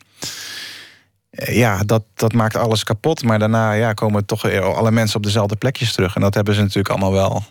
Eh, 1.30 1.56
Ja, 1.56 1.82
dat, 1.82 2.04
dat 2.14 2.32
maakt 2.32 2.56
alles 2.56 2.84
kapot. 2.84 3.22
Maar 3.22 3.38
daarna 3.38 3.72
ja, 3.72 3.92
komen 3.92 4.24
toch 4.26 4.42
weer 4.42 4.74
alle 4.74 4.90
mensen 4.90 5.16
op 5.16 5.22
dezelfde 5.22 5.56
plekjes 5.56 5.92
terug. 5.92 6.14
En 6.14 6.20
dat 6.20 6.34
hebben 6.34 6.54
ze 6.54 6.60
natuurlijk 6.60 6.88
allemaal 6.88 7.12
wel 7.12 7.44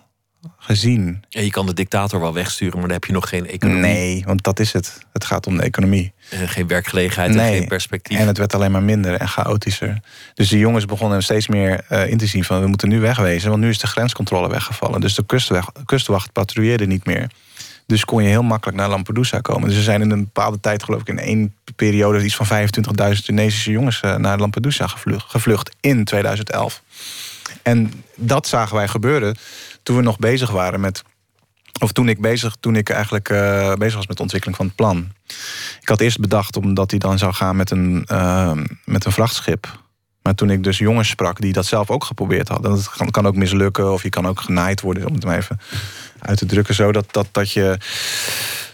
gezien. 0.58 1.24
En 1.30 1.44
je 1.44 1.50
kan 1.52 1.66
de 1.66 1.74
dictator 1.74 2.20
wel 2.20 2.34
wegsturen, 2.34 2.74
maar 2.74 2.88
dan 2.88 2.92
heb 2.92 3.06
je 3.06 3.14
nog 3.14 3.30
geen 3.30 3.48
economie. 3.48 3.82
Nee, 3.82 4.24
want 4.26 4.44
dat 4.44 4.60
is 4.60 4.74
het. 4.74 4.98
Het 5.14 5.26
gaat 5.26 5.48
om 5.48 5.58
de 5.58 5.64
economie. 5.64 6.14
En 6.30 6.50
geen 6.50 6.68
werkgelegenheid 6.68 7.36
en 7.36 7.40
geen 7.40 7.68
perspectief. 7.68 8.20
En 8.20 8.28
het 8.28 8.38
werd 8.38 8.54
alleen 8.54 8.72
maar 8.72 8.84
minder 8.84 9.14
en 9.14 9.28
chaotischer. 9.28 10.00
Dus 10.34 10.50
die 10.50 10.60
jongens 10.60 10.86
begonnen 10.86 11.24
steeds 11.24 11.48
meer 11.48 11.84
eh, 11.88 12.08
in 12.08 12.18
te 12.18 12.26
zien 12.26 12.44
van 12.44 12.62
we 12.62 12.68
moeten 12.68 12.90
nu 12.90 13.00
wegwezen, 13.00 13.50
want 13.50 13.62
nu 13.62 13.70
is 13.70 13.80
de 13.80 13.88
grenscontrole 13.88 14.50
weggevallen. 14.50 15.02
Dus 15.02 15.16
de 15.16 15.26
kustweg, 15.26 15.66
kustwacht 15.86 16.32
patrouilleerde 16.32 16.86
niet 16.86 17.06
meer. 17.06 17.30
Dus 17.90 18.06
kon 18.06 18.24
je 18.24 18.30
heel 18.30 18.44
makkelijk 18.44 18.78
naar 18.78 18.90
Lampedusa 18.90 19.40
komen. 19.40 19.68
Dus 19.68 19.78
er 19.78 19.84
zijn 19.84 20.02
in 20.02 20.12
een 20.12 20.24
bepaalde 20.24 20.60
tijd, 20.60 20.84
geloof 20.84 21.02
ik, 21.02 21.08
in 21.08 21.20
één 21.20 21.56
periode 21.76 22.24
iets 22.24 22.36
van 22.36 22.48
25.000 23.16 23.26
Tunesische 23.26 23.72
jongens 23.72 24.02
eh, 24.02 24.16
naar 24.16 24.38
Lampedusa 24.38 24.88
gevlucht, 24.88 25.30
gevlucht 25.30 25.76
in 25.80 26.04
2011. 26.04 26.82
En 27.62 28.04
dat 28.16 28.48
zagen 28.48 28.76
wij 28.76 28.88
gebeuren 28.88 29.38
toen 29.84 29.96
we 29.96 30.02
nog 30.02 30.20
bezig 30.20 30.50
waren 30.50 30.80
met. 30.80 31.04
Of 31.80 31.92
toen 31.92 32.10
ik, 32.10 32.22
bezig, 32.22 32.56
toen 32.60 32.76
ik 32.76 32.90
eigenlijk 32.90 33.30
eh, 33.30 33.74
bezig 33.74 33.96
was 33.96 34.08
met 34.08 34.18
de 34.18 34.24
ontwikkeling 34.24 34.58
van 34.58 34.66
het 34.66 34.76
plan. 34.76 35.12
Ik 35.82 35.88
had 35.88 36.02
eerst 36.02 36.20
bedacht 36.20 36.56
omdat 36.58 36.90
hij 36.90 37.00
dan 37.00 37.18
zou 37.18 37.34
gaan 37.34 37.56
met 37.56 37.72
een, 37.72 38.04
eh, 38.08 38.58
met 38.86 39.06
een 39.06 39.12
vrachtschip. 39.12 39.80
Maar 40.22 40.36
toen 40.36 40.50
ik 40.50 40.64
dus 40.64 40.78
jongens 40.78 41.10
sprak 41.10 41.42
die 41.42 41.54
dat 41.54 41.66
zelf 41.66 41.90
ook 41.90 42.04
geprobeerd 42.04 42.48
hadden. 42.48 42.72
Dat 42.72 42.90
kan, 42.90 43.10
kan 43.12 43.28
ook 43.28 43.36
mislukken 43.36 43.94
of 43.94 44.04
je 44.04 44.10
kan 44.10 44.28
ook 44.28 44.42
genaaid 44.42 44.82
worden, 44.82 45.08
om 45.08 45.14
het 45.14 45.24
maar 45.26 45.38
even 45.38 45.60
uit 46.20 46.38
te 46.38 46.46
drukken. 46.46 46.76
Zo 46.76 46.92
dat, 46.92 47.06
dat, 47.14 47.28
dat 47.32 47.52
je. 47.52 47.78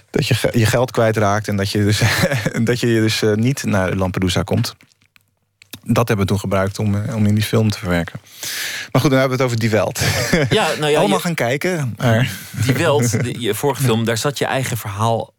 Dat 0.10 0.28
je 0.28 0.50
je 0.54 0.66
geld 0.66 0.92
kwijtraakt 0.92 1.48
en 1.48 1.56
dat 1.56 1.72
je 1.72 1.84
dus, 1.84 2.02
dat 2.70 2.80
je 2.80 2.88
dus 2.88 3.22
eh, 3.22 3.34
niet 3.34 3.64
naar 3.64 3.96
Lampedusa 3.96 4.42
komt. 4.42 4.76
Dat 5.84 6.08
hebben 6.08 6.26
we 6.26 6.32
toen 6.32 6.40
gebruikt 6.40 6.80
om, 6.80 6.96
eh, 7.06 7.16
om 7.16 7.26
in 7.26 7.36
die 7.36 7.44
film 7.44 7.70
te 7.70 7.78
verwerken. 7.80 8.20
Maar 8.92 9.02
goed, 9.02 9.10
dan 9.12 9.20
hebben 9.20 9.38
we 9.38 9.44
het 9.44 9.54
over 9.54 9.60
Die 9.60 9.70
Welt. 9.70 10.00
Ja, 10.50 10.68
nou 10.80 10.92
ja, 10.92 10.98
Allemaal 11.00 11.18
je- 11.18 11.24
gaan 11.24 11.34
kijken. 11.34 11.94
Maar... 11.98 12.32
die 12.66 12.74
Welt, 12.74 13.18
je 13.40 13.54
vorige 13.56 13.84
film, 13.84 14.06
daar 14.06 14.18
zat 14.18 14.38
je 14.38 14.46
eigen 14.46 14.78
verhaal 14.78 15.34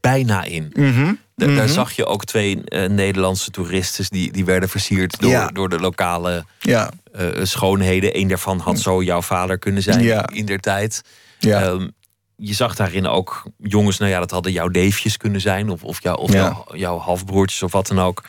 bijna 0.00 0.44
in. 0.44 0.70
Mhm, 0.74 1.04
Da- 1.04 1.14
Daar 1.38 1.48
mhm. 1.48 1.68
zag 1.68 1.92
je 1.92 2.06
ook 2.06 2.24
twee 2.24 2.64
eh, 2.64 2.88
Nederlandse 2.88 3.50
toeristen 3.50 4.04
die, 4.08 4.32
die 4.32 4.44
werden 4.44 4.68
versierd 4.68 5.20
door, 5.20 5.30
Ja. 5.30 5.46
door 5.46 5.68
de 5.68 5.78
lokale 5.80 6.44
Ja, 6.58 6.90
eh, 7.12 7.26
schoonheden. 7.42 8.18
Eén 8.18 8.28
daarvan 8.28 8.58
had 8.58 8.78
zo 8.80 9.02
jouw 9.02 9.22
vader 9.22 9.58
kunnen 9.58 9.82
zijn 9.82 10.02
Ja. 10.02 10.28
in 10.32 10.46
der 10.46 10.60
tijd. 10.60 11.02
ja. 11.38 11.62
Ehm, 11.62 11.88
je 12.36 12.54
zag 12.54 12.74
daarin 12.74 13.06
ook 13.06 13.42
jongens, 13.58 13.98
nou 13.98 14.10
ja, 14.10 14.18
dat 14.18 14.30
hadden 14.30 14.52
jouw 14.52 14.66
neefjes 14.68 15.16
kunnen 15.16 15.40
zijn, 15.40 15.70
of, 15.70 15.82
of, 15.84 16.02
jou, 16.02 16.18
of 16.18 16.32
jouw, 16.32 16.64
jouw 16.72 16.98
halfbroertjes 16.98 17.62
of 17.62 17.72
wat 17.72 17.86
dan 17.86 17.98
ook, 18.00 18.24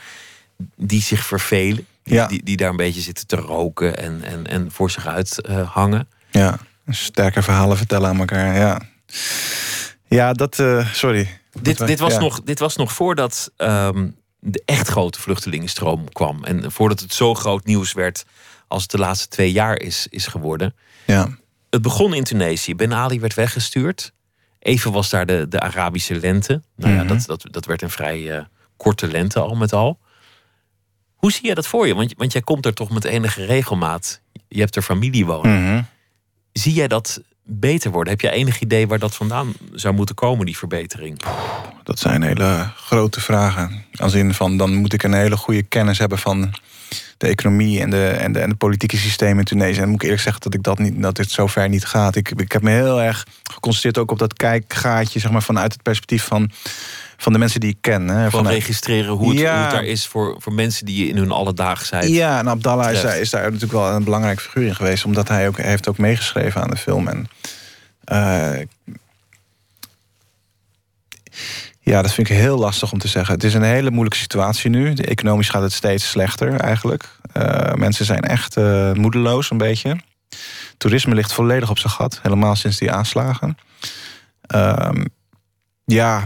die 0.76 1.02
zich 1.02 1.26
vervelen. 1.26 1.86
Die, 2.04 2.14
Ja. 2.14 2.28
die, 2.28 2.44
die 2.44 2.58
daar 2.58 2.70
een 2.70 2.76
beetje 2.76 3.02
zitten 3.02 3.28
te 3.28 3.36
roken 3.36 3.98
en, 3.98 4.22
en, 4.24 4.48
en 4.48 4.72
voor 4.72 4.92
zich 4.92 5.08
uit 5.08 5.42
eh, 5.42 5.70
hangen. 5.74 6.08
Ja, 6.32 6.58
sterke 6.88 7.42
verhalen 7.42 7.78
vertellen 7.78 8.10
aan 8.10 8.20
elkaar. 8.20 8.56
Ja, 8.56 8.82
ja 10.08 10.34
dat. 10.34 10.64
sorry. 10.94 11.39
Dit, 11.62 11.88
dit, 11.88 12.00
was 12.00 12.14
ja. 12.14 12.20
nog, 12.20 12.42
dit 12.44 12.60
was 12.60 12.76
nog 12.76 12.92
voordat 12.92 13.52
ehm, 13.58 14.10
de 14.40 14.62
echt 14.66 14.88
grote 14.88 15.20
vluchtelingenstroom 15.22 16.10
kwam. 16.12 16.44
En 16.44 16.72
voordat 16.72 17.00
het 17.00 17.14
zo 17.14 17.34
groot 17.34 17.66
nieuws 17.66 17.94
werd 17.94 18.26
als 18.68 18.82
het 18.82 18.92
de 18.92 18.98
laatste 18.98 19.28
twee 19.28 19.52
jaar 19.52 19.80
is, 19.80 20.08
is 20.10 20.28
geworden. 20.28 20.76
Ja, 21.06 21.38
Het 21.70 21.82
begon 21.82 22.14
in 22.14 22.24
Tunesië. 22.24 22.76
Ben 22.76 22.94
Ali 22.94 23.20
werd 23.20 23.34
weggestuurd. 23.34 24.14
Even 24.60 24.92
was 24.92 25.10
daar 25.10 25.26
de, 25.26 25.46
de 25.48 25.60
Arabische 25.60 26.16
lente. 26.16 26.62
Nou 26.76 26.94
ja, 26.94 27.04
Mhm. 27.04 27.08
dat, 27.08 27.26
dat, 27.26 27.46
dat 27.52 27.66
werd 27.66 27.82
een 27.82 27.90
vrij 27.90 28.38
eh, 28.38 28.44
korte 28.78 29.08
lente 29.08 29.40
al 29.40 29.56
met 29.56 29.74
al. 29.74 30.00
Hoe 31.16 31.32
zie 31.32 31.48
je 31.48 31.56
dat 31.56 31.68
voor 31.68 31.88
je? 31.88 31.96
Want, 31.96 32.14
want 32.18 32.32
jij 32.32 32.42
komt 32.42 32.66
er 32.66 32.74
toch 32.74 32.90
met 32.90 33.04
enige 33.06 33.46
regelmaat. 33.46 34.22
Je 34.48 34.60
hebt 34.60 34.76
er 34.76 34.82
familie 34.82 35.26
wonen. 35.26 35.64
Mhm. 35.64 35.82
Zie 36.52 36.74
jij 36.74 36.88
dat 36.88 37.22
beter 37.50 37.92
worden? 37.92 38.14
Heb 38.14 38.22
je 38.22 38.32
enig 38.32 38.60
idee 38.60 38.88
waar 38.88 39.00
dat 39.00 39.16
vandaan 39.16 39.54
zou 39.74 39.94
moeten 39.94 40.16
komen, 40.16 40.46
die 40.46 40.58
verbetering? 40.58 41.20
dat 41.90 42.00
zijn 42.00 42.22
hele 42.22 42.70
grote 42.76 43.22
vragen. 43.22 43.86
Als 43.96 44.14
in 44.14 44.34
van 44.34 44.58
dan 44.58 44.74
moet 44.74 44.94
ik 44.94 45.04
een 45.04 45.14
hele 45.14 45.38
goede 45.38 45.64
kennis 45.64 45.98
hebben 45.98 46.18
van 46.18 46.54
de 47.18 47.28
economie 47.28 47.82
en 47.82 47.90
de, 47.90 48.08
en 48.08 48.34
de, 48.34 48.56
politieke 48.58 48.98
systemen 48.98 49.38
in 49.38 49.44
Tunesië. 49.44 49.80
En 49.80 49.88
moet 49.88 49.96
ik 49.96 50.04
eerlijk 50.04 50.22
zeggen 50.22 50.42
dat 50.42 50.54
ik 50.54 50.64
dat 50.64 50.80
niet, 50.80 51.02
dat 51.02 51.16
dit 51.16 51.32
zo 51.32 51.48
ver 51.48 51.70
niet 51.70 51.86
gaat. 51.86 52.16
Ik, 52.16 52.32
ik 52.32 52.52
heb 52.52 52.62
me 52.62 52.72
heel 52.72 53.02
erg 53.02 53.26
geconcentreerd 53.52 53.98
ook 53.98 54.12
op 54.12 54.20
dat 54.20 54.34
kijkgaatje, 54.34 55.20
zeg 55.20 55.32
maar, 55.32 55.44
vanuit 55.44 55.74
het 55.74 55.84
perspectief 55.84 56.24
van, 56.24 56.52
van 57.22 57.34
de 57.34 57.40
mensen 57.40 57.60
die 57.60 57.70
ik 57.70 57.78
ken. 57.82 58.08
Hè, 58.08 58.30
Van 58.30 58.48
registreren 58.48 59.14
hoe 59.14 59.30
het, 59.30 59.40
Ja. 59.40 59.54
hoe 59.54 59.62
het 59.62 59.72
daar 59.72 59.84
is 59.84 60.08
voor, 60.08 60.36
voor 60.40 60.54
mensen 60.54 60.86
die 60.86 61.08
in 61.08 61.18
hun 61.18 61.32
alledaagsheid. 61.32 62.10
Ja, 62.10 62.40
en 62.40 62.48
Abdallah 62.48 62.92
is 62.92 63.04
is 63.04 63.30
daar 63.30 63.44
natuurlijk 63.44 63.72
wel 63.72 63.90
een 63.90 64.04
belangrijke 64.04 64.42
figuur 64.42 64.68
in 64.68 64.76
geweest. 64.76 65.06
Omdat 65.06 65.28
hij 65.28 65.48
ook 65.48 65.58
hij 65.58 65.70
heeft 65.70 65.88
ook 65.88 65.98
meegeschreven 65.98 66.62
aan 66.62 66.70
de 66.70 66.78
film. 66.78 67.08
En, 67.08 67.28
eh, 68.04 68.66
ja, 71.80 72.02
dat 72.02 72.14
vind 72.14 72.30
ik 72.30 72.36
heel 72.36 72.58
lastig 72.58 72.92
om 72.92 73.00
te 73.00 73.08
zeggen. 73.08 73.34
Het 73.34 73.44
is 73.44 73.54
een 73.54 73.62
hele 73.64 73.90
moeilijke 73.92 74.18
situatie 74.20 74.70
nu. 74.70 74.94
De 74.94 75.06
economisch 75.06 75.50
gaat 75.50 75.62
het 75.62 75.74
steeds 75.74 76.10
slechter 76.10 76.60
eigenlijk. 76.60 77.10
Eh, 77.34 77.74
mensen 77.74 78.06
zijn 78.06 78.22
echt 78.22 78.58
eh, 78.58 78.92
moedeloos 78.92 79.52
een 79.52 79.58
beetje. 79.58 79.98
Toerisme 80.78 81.16
ligt 81.16 81.34
volledig 81.34 81.70
op 81.70 81.78
zijn 81.78 81.94
gat. 81.94 82.20
Helemaal 82.22 82.56
sinds 82.56 82.78
die 82.78 82.92
aanslagen. 82.92 83.58
Ehm, 84.42 85.06
ja, 85.86 86.24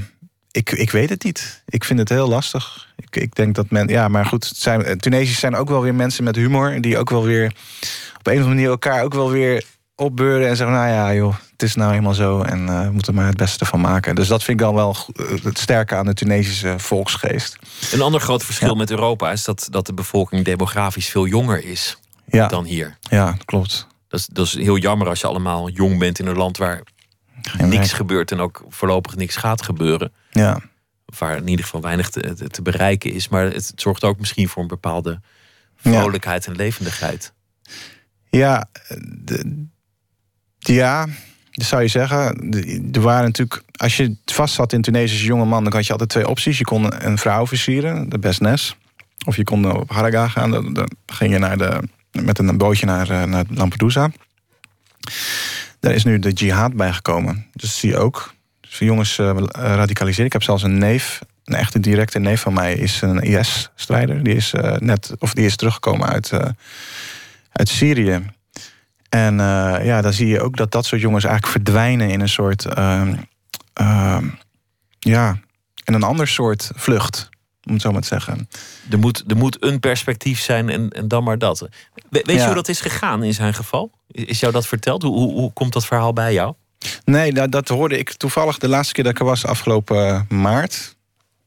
ik, 0.54 0.72
ik 0.72 0.92
weet 0.92 1.10
het 1.10 1.24
niet. 1.24 1.64
Ik 1.68 1.84
vind 1.84 2.00
het 2.00 2.10
heel 2.10 2.28
lastig. 2.28 2.88
Ik, 2.98 3.16
ik 3.16 3.36
denk 3.36 3.56
dat 3.56 3.70
men. 3.70 3.88
Ja, 3.88 4.08
maar 4.08 4.26
goed. 4.26 4.52
Zijn, 4.56 4.84
eh, 4.84 4.96
Tunesiërs 4.96 5.40
zijn 5.40 5.56
ook 5.56 5.70
wel 5.70 5.82
weer 5.82 5.96
mensen 5.96 6.24
met 6.24 6.36
humor. 6.36 6.82
Die 6.82 6.98
ook 6.98 7.10
wel 7.10 7.24
weer 7.24 7.46
op 8.18 8.28
een 8.28 8.34
of 8.34 8.40
andere 8.40 8.48
manier 8.48 8.70
elkaar 8.70 9.04
ook 9.04 9.14
wel 9.14 9.30
weer 9.32 9.64
opbeuren. 9.96 10.48
En 10.48 10.56
zeggen: 10.56 10.76
Nou 10.76 10.88
ja, 10.90 11.14
joh, 11.14 11.36
het 11.52 11.64
is 11.64 11.76
nou 11.76 11.94
eenmaal 11.94 12.14
zo. 12.14 12.42
En 12.42 12.70
eh, 12.70 12.82
we 12.86 12.92
moeten 12.92 13.14
er 13.14 13.20
maar 13.20 13.28
het 13.28 13.38
beste 13.38 13.66
van 13.66 13.82
maken. 13.82 14.16
Dus 14.16 14.28
dat 14.28 14.44
vind 14.44 14.60
ik 14.60 14.66
dan 14.66 14.76
wel 14.76 14.96
eh, 15.16 15.44
het 15.44 15.58
sterke 15.58 15.96
aan 15.96 16.06
de 16.06 16.14
Tunesische 16.14 16.74
volksgeest. 16.80 17.58
Een 17.92 18.02
ander 18.02 18.22
groot 18.22 18.44
verschil 18.44 18.68
Ja. 18.70 18.74
met 18.76 18.92
Europa 18.92 19.32
is 19.32 19.44
dat, 19.44 19.68
dat 19.70 19.86
de 19.86 19.94
bevolking 19.94 20.46
demografisch 20.46 21.08
veel 21.10 21.28
jonger 21.28 21.64
is 21.66 21.98
Ja, 22.26 22.48
dan 22.48 22.64
hier. 22.66 22.98
ja 23.02 23.36
klopt. 23.46 23.88
Dat 24.08 24.20
is, 24.20 24.28
dat 24.32 24.46
is 24.46 24.54
heel 24.54 24.78
jammer 24.78 25.08
als 25.08 25.20
je 25.22 25.28
allemaal 25.28 25.70
jong 25.70 26.00
bent 26.00 26.20
in 26.20 26.28
een 26.28 26.38
land 26.38 26.58
waar 26.58 26.82
Geen 27.42 27.70
niks 27.70 27.82
werk. 27.82 27.92
gebeurt 27.96 28.32
en 28.32 28.40
ook 28.40 28.64
voorlopig 28.70 29.16
niks 29.16 29.36
gaat 29.36 29.62
gebeuren. 29.64 30.12
Ja. 30.34 30.60
Waar 31.18 31.38
in 31.38 31.48
ieder 31.48 31.66
geval 31.66 31.82
weinig 31.82 32.10
te, 32.10 32.50
te, 32.50 32.62
bereiken 32.62 33.14
is. 33.14 33.28
Maar 33.28 33.46
het 33.46 33.74
zorgt 33.76 34.04
ook 34.04 34.20
misschien 34.20 34.48
voor 34.48 34.62
een 34.62 34.68
bepaalde 34.68 35.22
vrolijkheid 35.76 36.46
en 36.46 36.56
levendigheid. 36.56 37.34
Ja, 38.30 38.66
de- 39.00 39.66
ja, 40.60 41.08
dat 41.52 41.66
zou 41.66 41.82
je 41.82 41.88
zeggen. 41.88 42.52
Er 42.92 43.02
waren 43.02 43.24
natuurlijk, 43.26 43.64
als 43.76 43.98
je 43.98 44.16
vast 44.26 44.54
zat 44.54 44.74
in 44.74 44.82
Tunesische 44.82 45.26
jonge 45.26 45.46
man, 45.46 45.64
dan 45.64 45.74
had 45.74 45.86
je 45.86 45.92
altijd 45.92 46.10
twee 46.10 46.28
opties. 46.28 46.58
Je 46.58 46.64
kon 46.64 47.06
een 47.06 47.18
vrouw 47.18 47.48
versieren, 47.48 48.10
de 48.10 48.20
Besnes. 48.20 48.76
Of 49.26 49.36
je 49.36 49.44
kon 49.44 49.72
op 49.78 49.90
Haraga 49.92 50.28
gaan. 50.28 50.52
Dan, 50.52 50.74
dan 50.74 50.90
ging 51.06 51.32
je 51.32 51.40
naar 51.40 51.58
de, 51.58 51.84
met 52.12 52.40
een 52.40 52.58
bootje 52.58 52.86
naar, 52.86 53.10
eh, 53.10 53.24
naar 53.24 53.46
Lampedusa. 53.50 54.12
Daar 55.80 55.94
is 55.94 56.04
nu 56.04 56.20
de 56.20 56.32
jihad 56.32 56.74
bijgekomen. 56.74 57.48
Dus 57.54 57.80
zie 57.80 57.90
je 57.90 57.98
ook. 57.98 58.34
Dus 58.80 58.88
jongens 58.88 59.18
eh, 59.20 59.36
radicaliseren. 59.52 60.26
Ik 60.26 60.34
heb 60.34 60.44
zelfs 60.44 60.64
een 60.64 60.78
neef, 60.78 61.20
een 61.46 61.56
echte 61.56 61.80
directe 61.80 62.20
neef 62.20 62.42
van 62.42 62.54
mij, 62.54 62.74
is 62.74 63.02
een 63.02 63.22
IS-strijder. 63.22 64.24
Die 64.24 64.36
is 64.36 64.54
eh, 64.54 64.78
net, 64.78 65.12
of 65.20 65.34
die 65.34 65.46
is 65.46 65.56
teruggekomen 65.56 66.08
uit, 66.08 66.32
eh, 66.32 66.50
uit 67.52 67.70
Syrië. 67.70 68.26
En 69.10 69.36
ja, 69.84 70.02
dan 70.02 70.14
zie 70.14 70.28
je 70.28 70.42
ook 70.42 70.58
dat 70.58 70.72
dat 70.72 70.86
soort 70.86 71.02
jongens 71.02 71.24
eigenlijk 71.24 71.54
verdwijnen 71.54 72.10
in 72.10 72.22
een 72.22 72.30
soort. 72.30 72.66
ehm, 72.66 73.16
ehm, 73.74 74.28
ja, 75.00 75.38
in 75.84 75.94
een 75.94 76.04
ander 76.04 76.28
soort 76.28 76.72
vlucht. 76.76 77.30
om 77.66 77.74
het 77.74 77.82
zo 77.82 77.92
maar 77.92 78.02
te 78.02 78.08
zeggen. 78.08 78.50
Er 78.90 79.00
moet, 79.00 79.24
er 79.28 79.38
moet 79.38 79.64
een 79.64 79.80
perspectief 79.80 80.40
zijn 80.40 80.70
en, 80.70 80.90
en 80.90 81.08
dan 81.08 81.24
maar 81.24 81.38
dat. 81.38 81.60
We- 81.60 81.70
weet 82.10 82.40
je 82.40 82.46
hoe 82.46 82.54
dat 82.56 82.68
is 82.68 82.82
gegaan 82.82 83.24
in 83.24 83.34
zijn 83.34 83.54
geval? 83.54 83.92
Is 84.08 84.40
jou 84.40 84.54
dat 84.54 84.68
verteld? 84.68 85.02
Hoe, 85.02 85.14
hoe, 85.16 85.32
hoe 85.34 85.54
komt 85.54 85.74
dat 85.74 85.86
verhaal 85.86 86.14
bij 86.14 86.34
jou? 86.34 86.54
Nee, 87.06 87.34
dat, 87.34 87.52
dat 87.52 87.68
hoorde 87.68 87.98
ik 87.98 88.14
toevallig 88.14 88.58
de 88.58 88.68
laatste 88.68 88.94
keer 88.94 89.04
dat 89.04 89.14
ik 89.14 89.20
er 89.20 89.26
was, 89.26 89.46
afgelopen 89.46 90.08
eh, 90.08 90.22
maart. 90.38 90.96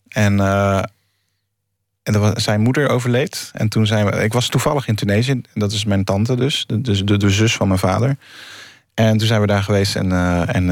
En, 0.08 0.40
eh, 0.40 0.82
en 2.02 2.12
dat 2.12 2.22
was, 2.22 2.44
zijn 2.44 2.60
moeder 2.60 2.88
overleed. 2.88 3.50
En 3.54 3.68
toen 3.68 3.86
zijn 3.86 4.06
we. 4.06 4.10
Ik 4.22 4.32
was 4.32 4.48
toevallig 4.48 4.88
in 4.88 4.94
Tunesië. 4.94 5.40
Dat 5.54 5.72
is 5.72 5.84
mijn 5.84 6.04
tante 6.04 6.36
dus. 6.36 6.64
De, 6.66 7.16
de, 7.16 7.30
zus 7.30 7.54
van 7.56 7.68
mijn 7.68 7.80
vader. 7.80 8.16
En 8.94 9.16
toen 9.18 9.26
zijn 9.26 9.40
we 9.40 9.46
daar 9.46 9.62
geweest. 9.62 9.96
En, 9.96 10.12
eh, 10.12 10.54
en 10.54 10.68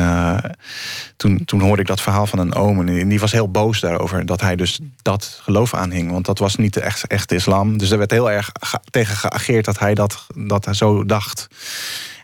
toen, 1.16 1.44
toen 1.44 1.60
hoorde 1.60 1.82
ik 1.82 1.88
dat 1.88 2.00
verhaal 2.00 2.26
van 2.26 2.38
een 2.38 2.54
oom. 2.54 2.88
En 2.88 3.08
die- 3.08 3.20
was 3.20 3.32
heel 3.32 3.50
boos 3.50 3.80
daarover. 3.80 4.26
Dat 4.26 4.40
hij 4.40 4.56
dus 4.56 4.78
dat 5.02 5.38
geloof 5.42 5.74
aanhing. 5.74 6.10
Want 6.10 6.26
dat 6.26 6.38
was 6.38 6.56
niet 6.56 6.74
de 6.74 6.80
echt, 6.80 7.06
echte 7.06 7.34
islam. 7.34 7.78
Dus 7.78 7.90
er 7.90 7.98
werd 7.98 8.10
heel 8.10 8.30
erg 8.30 8.50
ge- 8.60 8.80
tegen 8.90 9.16
geageerd 9.16 9.64
dat 9.64 9.78
hij 9.78 9.94
dat, 9.94 10.26
dat 10.34 10.64
hij 10.64 10.74
zo 10.74 11.04
dacht. 11.04 11.46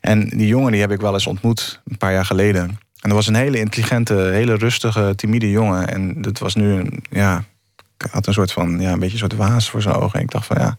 En 0.01 0.29
die 0.29 0.47
jongen 0.47 0.73
die 0.73 0.81
heb 0.81 0.91
ik 0.91 1.01
wel 1.01 1.13
eens 1.13 1.27
ontmoet. 1.27 1.81
Een 1.85 1.97
paar 1.97 2.13
jaar 2.13 2.25
geleden. 2.25 2.63
En 3.01 3.09
dat 3.09 3.13
was 3.13 3.27
een 3.27 3.35
hele 3.35 3.59
intelligente, 3.59 4.15
hele 4.15 4.55
rustige, 4.55 5.13
timide 5.17 5.51
jongen. 5.51 5.89
En 5.89 6.23
dat 6.23 6.39
was 6.39 6.55
nu 6.55 6.73
een, 6.73 7.05
ja, 7.11 7.45
ik 7.99 8.07
had 8.11 8.27
een 8.27 8.33
soort 8.33 8.53
van, 8.53 8.81
ja, 8.81 8.93
een 8.93 8.99
beetje 8.99 9.13
een 9.13 9.31
soort 9.31 9.37
waas 9.49 9.71
voor 9.71 9.83
zijn 9.83 9.95
ogen. 9.95 10.19
En 10.19 10.25
ik 10.25 10.31
dacht 10.31 10.47
van, 10.47 10.57
ja, 10.61 10.77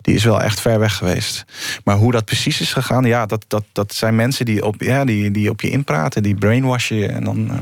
die 0.00 0.14
is 0.14 0.24
wel 0.24 0.40
echt 0.42 0.60
ver 0.60 0.78
weg 0.78 0.96
geweest. 0.96 1.44
Maar 1.84 1.96
hoe 1.96 2.12
dat 2.12 2.24
precies 2.24 2.60
is 2.60 2.72
gegaan, 2.72 3.04
ja, 3.04 3.26
dat, 3.26 3.44
dat, 3.48 3.64
dat 3.72 3.94
zijn 3.94 4.16
mensen 4.16 4.44
die 4.44 4.64
op, 4.64 4.80
ja, 4.82 5.04
die, 5.04 5.30
die 5.30 5.50
op 5.50 5.60
je 5.60 5.70
inpraten, 5.70 6.22
die 6.22 6.34
brainwashen 6.34 6.96
je. 6.96 7.06
En 7.06 7.24
dan, 7.24 7.50
eh, 7.50 7.56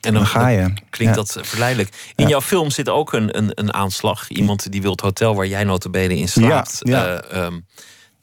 En 0.00 0.14
dan 0.14 0.26
ga 0.26 0.48
je. 0.48 0.72
Klinkt 0.90 1.14
Ja. 1.16 1.22
dat 1.22 1.38
verleidelijk. 1.42 1.88
In 2.14 2.24
Ja. 2.24 2.30
jouw 2.30 2.40
film 2.40 2.70
zit 2.70 2.88
ook 2.88 3.12
een, 3.12 3.36
een, 3.36 3.50
een 3.54 3.74
aanslag. 3.74 4.28
Iemand 4.28 4.72
die 4.72 4.82
wil 4.82 4.90
het 4.90 5.00
hotel 5.00 5.34
waar 5.34 5.46
jij 5.46 5.64
notabene 5.64 6.16
in 6.16 6.28
slaapt... 6.28 6.80
Ja, 6.82 7.04
ja. 7.04 7.20
eh, 7.20 7.44
ehm, 7.44 7.60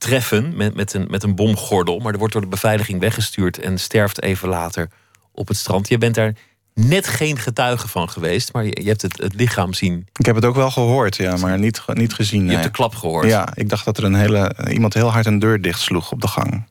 treffen 0.03 0.55
met, 0.55 0.75
met, 0.75 0.93
een, 0.93 1.07
met 1.09 1.23
een 1.23 1.35
bomgordel. 1.35 1.99
Maar 1.99 2.11
er 2.11 2.17
wordt 2.17 2.33
door 2.33 2.41
de 2.41 2.47
beveiliging 2.47 2.99
weggestuurd... 2.99 3.59
en 3.59 3.79
sterft 3.79 4.21
even 4.21 4.49
later 4.49 4.89
op 5.31 5.47
het 5.47 5.57
strand. 5.57 5.87
Je 5.87 5.97
bent 5.97 6.15
daar 6.15 6.33
net 6.73 7.07
geen 7.07 7.37
getuige 7.39 7.87
van 7.87 8.09
geweest... 8.09 8.53
maar 8.53 8.65
je, 8.65 8.81
je 8.81 8.87
hebt 8.87 9.01
het, 9.01 9.21
het 9.21 9.33
lichaam 9.35 9.73
zien. 9.73 10.07
Ik 10.13 10.25
heb 10.25 10.35
het 10.35 10.45
ook 10.45 10.55
wel 10.55 10.71
gehoord, 10.71 11.15
ja, 11.15 11.37
maar 11.37 11.59
niet, 11.59 11.81
niet 11.93 12.13
gezien. 12.13 12.39
Je 12.39 12.45
nee. 12.45 12.55
hebt 12.55 12.67
de 12.67 12.71
klap 12.71 12.95
gehoord. 12.95 13.27
Ja, 13.27 13.47
ik 13.53 13.69
dacht 13.69 13.85
dat 13.85 13.97
er 13.97 14.03
een 14.03 14.15
hele, 14.15 14.55
iemand 14.71 14.93
heel 14.93 15.11
hard 15.11 15.25
een 15.25 15.39
deur 15.39 15.61
dichtsloeg 15.61 16.11
op 16.11 16.21
de 16.21 16.27
gang. 16.27 16.63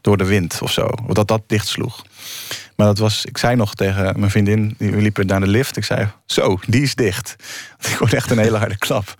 Door 0.00 0.16
de 0.16 0.24
wind 0.24 0.58
of 0.62 0.72
zo. 0.72 0.86
Of 1.06 1.14
dat 1.14 1.28
dat 1.28 1.42
dichtsloeg. 1.46 2.04
Maar 2.76 2.86
dat 2.86 2.98
was, 2.98 3.24
ik 3.24 3.38
zei 3.38 3.56
nog 3.56 3.74
tegen 3.74 4.18
mijn 4.18 4.30
vriendin, 4.30 4.74
die 4.78 4.96
liepen 4.96 5.26
naar 5.26 5.40
de 5.40 5.46
lift. 5.46 5.76
Ik 5.76 5.84
zei, 5.84 6.08
zo, 6.26 6.58
die 6.66 6.82
is 6.82 6.94
dicht. 6.94 7.36
Ik 7.90 7.94
hoorde 7.94 8.16
echt 8.16 8.30
een 8.30 8.38
hele 8.38 8.56
harde 8.56 8.78
klap. 8.78 9.14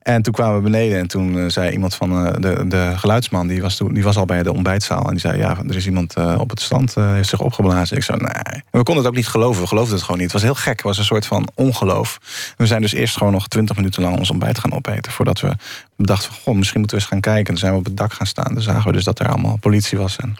En 0.00 0.22
toen 0.22 0.32
kwamen 0.32 0.56
we 0.56 0.62
beneden 0.62 0.98
en 0.98 1.06
toen 1.06 1.38
eh, 1.38 1.44
zei 1.48 1.70
iemand 1.70 1.94
van 1.94 2.26
eh, 2.26 2.32
de, 2.38 2.64
de 2.68 2.92
geluidsman, 2.96 3.46
die 3.46 3.62
was, 3.62 3.76
toen, 3.76 3.94
die 3.94 4.02
was 4.02 4.16
al 4.16 4.24
bij 4.24 4.42
de 4.42 4.52
ontbijtzaal. 4.52 5.04
En 5.04 5.10
die 5.10 5.20
zei, 5.20 5.38
ja, 5.38 5.58
er 5.68 5.76
is 5.76 5.86
iemand 5.86 6.14
eh, 6.14 6.36
op 6.38 6.50
het 6.50 6.60
strand, 6.60 6.94
heeft 6.94 7.28
zich 7.28 7.40
opgeblazen. 7.40 7.96
Ik 7.96 8.02
zei, 8.02 8.18
nee. 8.18 8.30
En 8.30 8.62
we 8.70 8.82
konden 8.82 8.96
het 8.96 9.06
ook 9.06 9.14
niet 9.14 9.28
geloven, 9.28 9.62
we 9.62 9.68
geloofden 9.68 9.94
het 9.94 10.04
gewoon 10.04 10.20
niet. 10.20 10.32
Het 10.32 10.42
was 10.42 10.50
heel 10.50 10.62
gek, 10.62 10.76
het 10.76 10.82
was 10.82 10.98
een 10.98 11.04
soort 11.04 11.26
van 11.26 11.48
ongeloof. 11.54 12.18
We 12.56 12.66
zijn 12.66 12.80
dus 12.80 12.92
eerst 12.92 13.16
gewoon 13.16 13.32
nog 13.32 13.48
twintig 13.48 13.76
minuten 13.76 14.02
lang 14.02 14.18
ons 14.18 14.30
ontbijt 14.30 14.58
gaan 14.58 14.72
opeten. 14.72 15.12
Voordat 15.12 15.40
we 15.40 15.56
bedachten, 15.96 16.32
van, 16.32 16.42
goh, 16.42 16.56
misschien 16.56 16.80
moeten 16.80 16.96
we 16.96 17.02
eens 17.02 17.12
gaan 17.12 17.20
kijken. 17.20 17.44
En 17.44 17.50
toen 17.50 17.58
zijn 17.58 17.72
we 17.72 17.78
op 17.78 17.84
het 17.84 17.96
dak 17.96 18.12
gaan 18.12 18.26
staan. 18.26 18.54
Dan 18.54 18.62
zagen 18.62 18.86
we 18.86 18.92
dus 18.92 19.04
dat 19.04 19.18
er 19.18 19.28
allemaal 19.28 19.56
politie 19.56 19.98
was. 19.98 20.16
En 20.16 20.36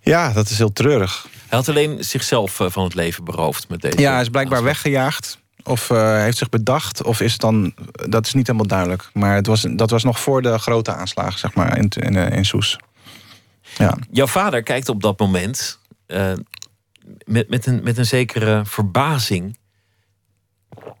ja, 0.00 0.32
dat 0.32 0.50
is 0.50 0.58
heel 0.58 0.72
treurig. 0.72 1.26
Hij 1.46 1.58
had 1.58 1.68
alleen 1.68 2.04
zichzelf 2.04 2.54
van 2.54 2.84
het 2.84 2.94
leven 2.94 3.24
beroofd 3.24 3.68
met 3.68 3.80
deze. 3.80 4.00
Ja, 4.00 4.12
hij 4.12 4.20
is 4.20 4.28
blijkbaar 4.28 4.62
weggejaagd. 4.62 5.38
Of 5.66 5.90
eh, 5.90 6.20
heeft 6.20 6.36
zich 6.36 6.48
bedacht. 6.48 7.02
Of 7.02 7.20
is 7.20 7.32
het 7.32 7.40
dan. 7.40 7.74
Dat 8.08 8.26
is 8.26 8.34
niet 8.34 8.46
helemaal 8.46 8.68
duidelijk. 8.68 9.10
Maar 9.12 9.34
het 9.34 9.46
was, 9.46 9.66
dat 9.70 9.90
was 9.90 10.04
nog 10.04 10.20
voor 10.20 10.42
de 10.42 10.58
grote 10.58 10.94
aanslagen, 10.94 11.38
zeg 11.38 11.54
maar, 11.54 11.78
in, 11.78 11.88
in, 11.88 12.16
eh, 12.16 12.36
in 12.36 12.44
Soes. 12.44 12.78
Ja. 13.78 13.96
Jouw 14.10 14.26
vader 14.26 14.62
kijkt 14.62 14.88
op 14.88 15.02
dat 15.02 15.18
moment 15.18 15.78
eh, 16.06 16.32
met, 17.24 17.48
met, 17.48 17.66
een, 17.66 17.82
met 17.82 17.98
een 17.98 18.06
zekere 18.06 18.62
verbazing. 18.64 19.58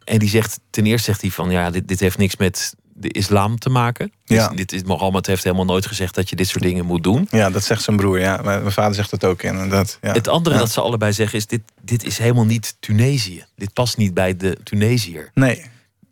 En 0.04 0.18
die 0.18 0.28
zegt, 0.28 0.60
ten 0.70 0.86
eerste 0.86 1.04
zegt 1.04 1.20
hij 1.20 1.30
van 1.30 1.50
ja, 1.50 1.70
dit, 1.70 1.88
dit 1.88 2.00
heeft 2.00 2.18
niks 2.18 2.36
met 2.36 2.74
de 2.98 3.08
islam 3.12 3.58
te 3.58 3.68
maken. 3.70 4.12
Ja. 4.24 4.48
Dit, 4.48 4.56
dit 4.56 4.72
is, 4.72 4.82
Mohammed 4.82 5.26
heeft 5.26 5.44
helemaal 5.44 5.64
nooit 5.64 5.86
gezegd 5.86 6.14
dat 6.14 6.28
je 6.30 6.36
dit 6.36 6.48
soort 6.48 6.62
dingen 6.62 6.84
moet 6.84 7.02
doen. 7.02 7.28
ja, 7.30 7.50
dat 7.50 7.64
zegt 7.64 7.82
zijn 7.82 7.96
broer. 7.96 8.20
Ja. 8.20 8.40
Mijn 8.44 8.60
mijn 8.60 8.72
vader 8.72 8.94
zegt 8.94 9.10
het 9.10 9.24
ook 9.24 9.42
inderdaad. 9.42 9.98
Ja. 10.02 10.12
Het 10.12 10.28
andere 10.28 10.54
Ja. 10.54 10.60
dat 10.60 10.70
ze 10.70 10.80
allebei 10.80 11.12
zeggen 11.12 11.38
is: 11.38 11.46
dit, 11.46 11.60
dit 11.82 12.04
is 12.04 12.18
helemaal 12.18 12.44
niet 12.44 12.76
Tunesië. 12.80 13.44
Dit 13.56 13.72
past 13.72 13.96
niet 13.96 14.14
bij 14.14 14.36
de 14.36 14.56
Tunesiër. 14.64 15.30
Nee, 15.34 15.64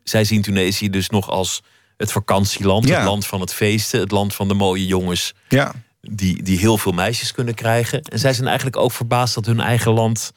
Zij 0.04 0.24
zien 0.24 0.42
Tunesië 0.42 0.90
dus 0.90 1.08
nog 1.08 1.30
als 1.30 1.62
het 1.96 2.12
vakantieland, 2.12 2.88
Ja. 2.88 2.96
het 2.96 3.04
land 3.04 3.26
van 3.26 3.40
het 3.40 3.54
feesten, 3.54 4.00
het 4.00 4.10
land 4.10 4.34
van 4.34 4.48
de 4.48 4.54
mooie 4.54 4.86
jongens 4.86 5.34
ja. 5.48 5.72
die, 6.00 6.42
die 6.42 6.58
heel 6.58 6.78
veel 6.78 6.92
meisjes 6.92 7.32
kunnen 7.32 7.54
krijgen. 7.54 8.02
En 8.02 8.18
zij 8.18 8.32
zijn 8.32 8.46
eigenlijk 8.46 8.76
ook 8.76 8.92
verbaasd 8.92 9.34
dat 9.34 9.46
hun 9.46 9.60
eigen 9.60 9.92
land 9.92 10.32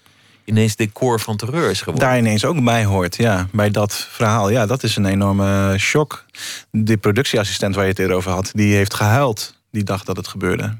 ineens 0.47 0.75
decor 0.75 1.19
van 1.19 1.37
terreur 1.37 1.69
is 1.69 1.79
geworden. 1.79 2.09
daar 2.09 2.17
ineens 2.17 2.45
ook 2.45 2.63
bij 2.63 2.85
hoort. 2.85 3.15
Ja, 3.15 3.47
bij 3.51 3.69
dat 3.69 4.07
verhaal. 4.09 4.49
Ja, 4.49 4.65
dat 4.65 4.83
is 4.83 4.95
een 4.95 5.05
enorme 5.05 5.75
shock. 5.77 6.25
De 6.71 6.97
productieassistent 6.97 7.75
waar 7.75 7.83
je 7.83 7.89
het 7.89 7.99
eerder 7.99 8.15
over 8.15 8.31
had, 8.31 8.51
die 8.53 8.75
heeft 8.75 8.93
gehuild 8.93 9.55
die 9.71 9.83
dag 9.83 10.03
dat 10.03 10.17
het 10.17 10.27
gebeurde. 10.27 10.77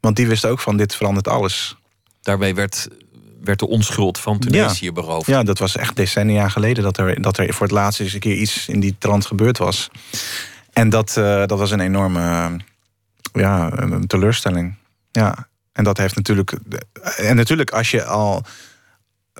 Want 0.00 0.16
die 0.16 0.26
wist 0.26 0.46
ook 0.46 0.60
van 0.60 0.76
dit 0.76 0.94
verandert 0.94 1.28
alles. 1.28 1.76
Daarmee 2.22 2.54
werd, 2.54 2.88
werd 3.42 3.58
de 3.58 3.68
onschuld 3.68 4.18
van 4.18 4.38
Tunesië 4.38 4.92
beroofd. 4.92 5.26
Ja, 5.26 5.42
dat 5.42 5.58
was 5.58 5.76
echt 5.76 5.96
decennia 5.96 6.48
geleden 6.48 6.82
dat 6.82 6.98
er, 6.98 7.22
dat 7.22 7.38
er 7.38 7.54
voor 7.54 7.66
het 7.66 7.74
laatst 7.74 8.00
eens 8.00 8.12
een 8.12 8.20
keer 8.20 8.36
iets 8.36 8.68
in 8.68 8.80
die 8.80 8.96
trant 8.98 9.26
gebeurd 9.26 9.58
was. 9.58 9.90
En 10.72 10.88
dat, 10.88 11.16
eh, 11.16 11.46
dat 11.46 11.58
was 11.58 11.70
een 11.70 11.80
enorme 11.80 12.56
ja, 13.32 13.72
een 13.72 14.06
teleurstelling. 14.06 14.74
Ja, 15.12 15.48
en 15.72 15.84
dat 15.84 15.96
heeft 15.96 16.16
natuurlijk. 16.16 16.58
En 17.16 17.36
natuurlijk, 17.36 17.70
als 17.70 17.90
je 17.90 18.04
al 18.04 18.44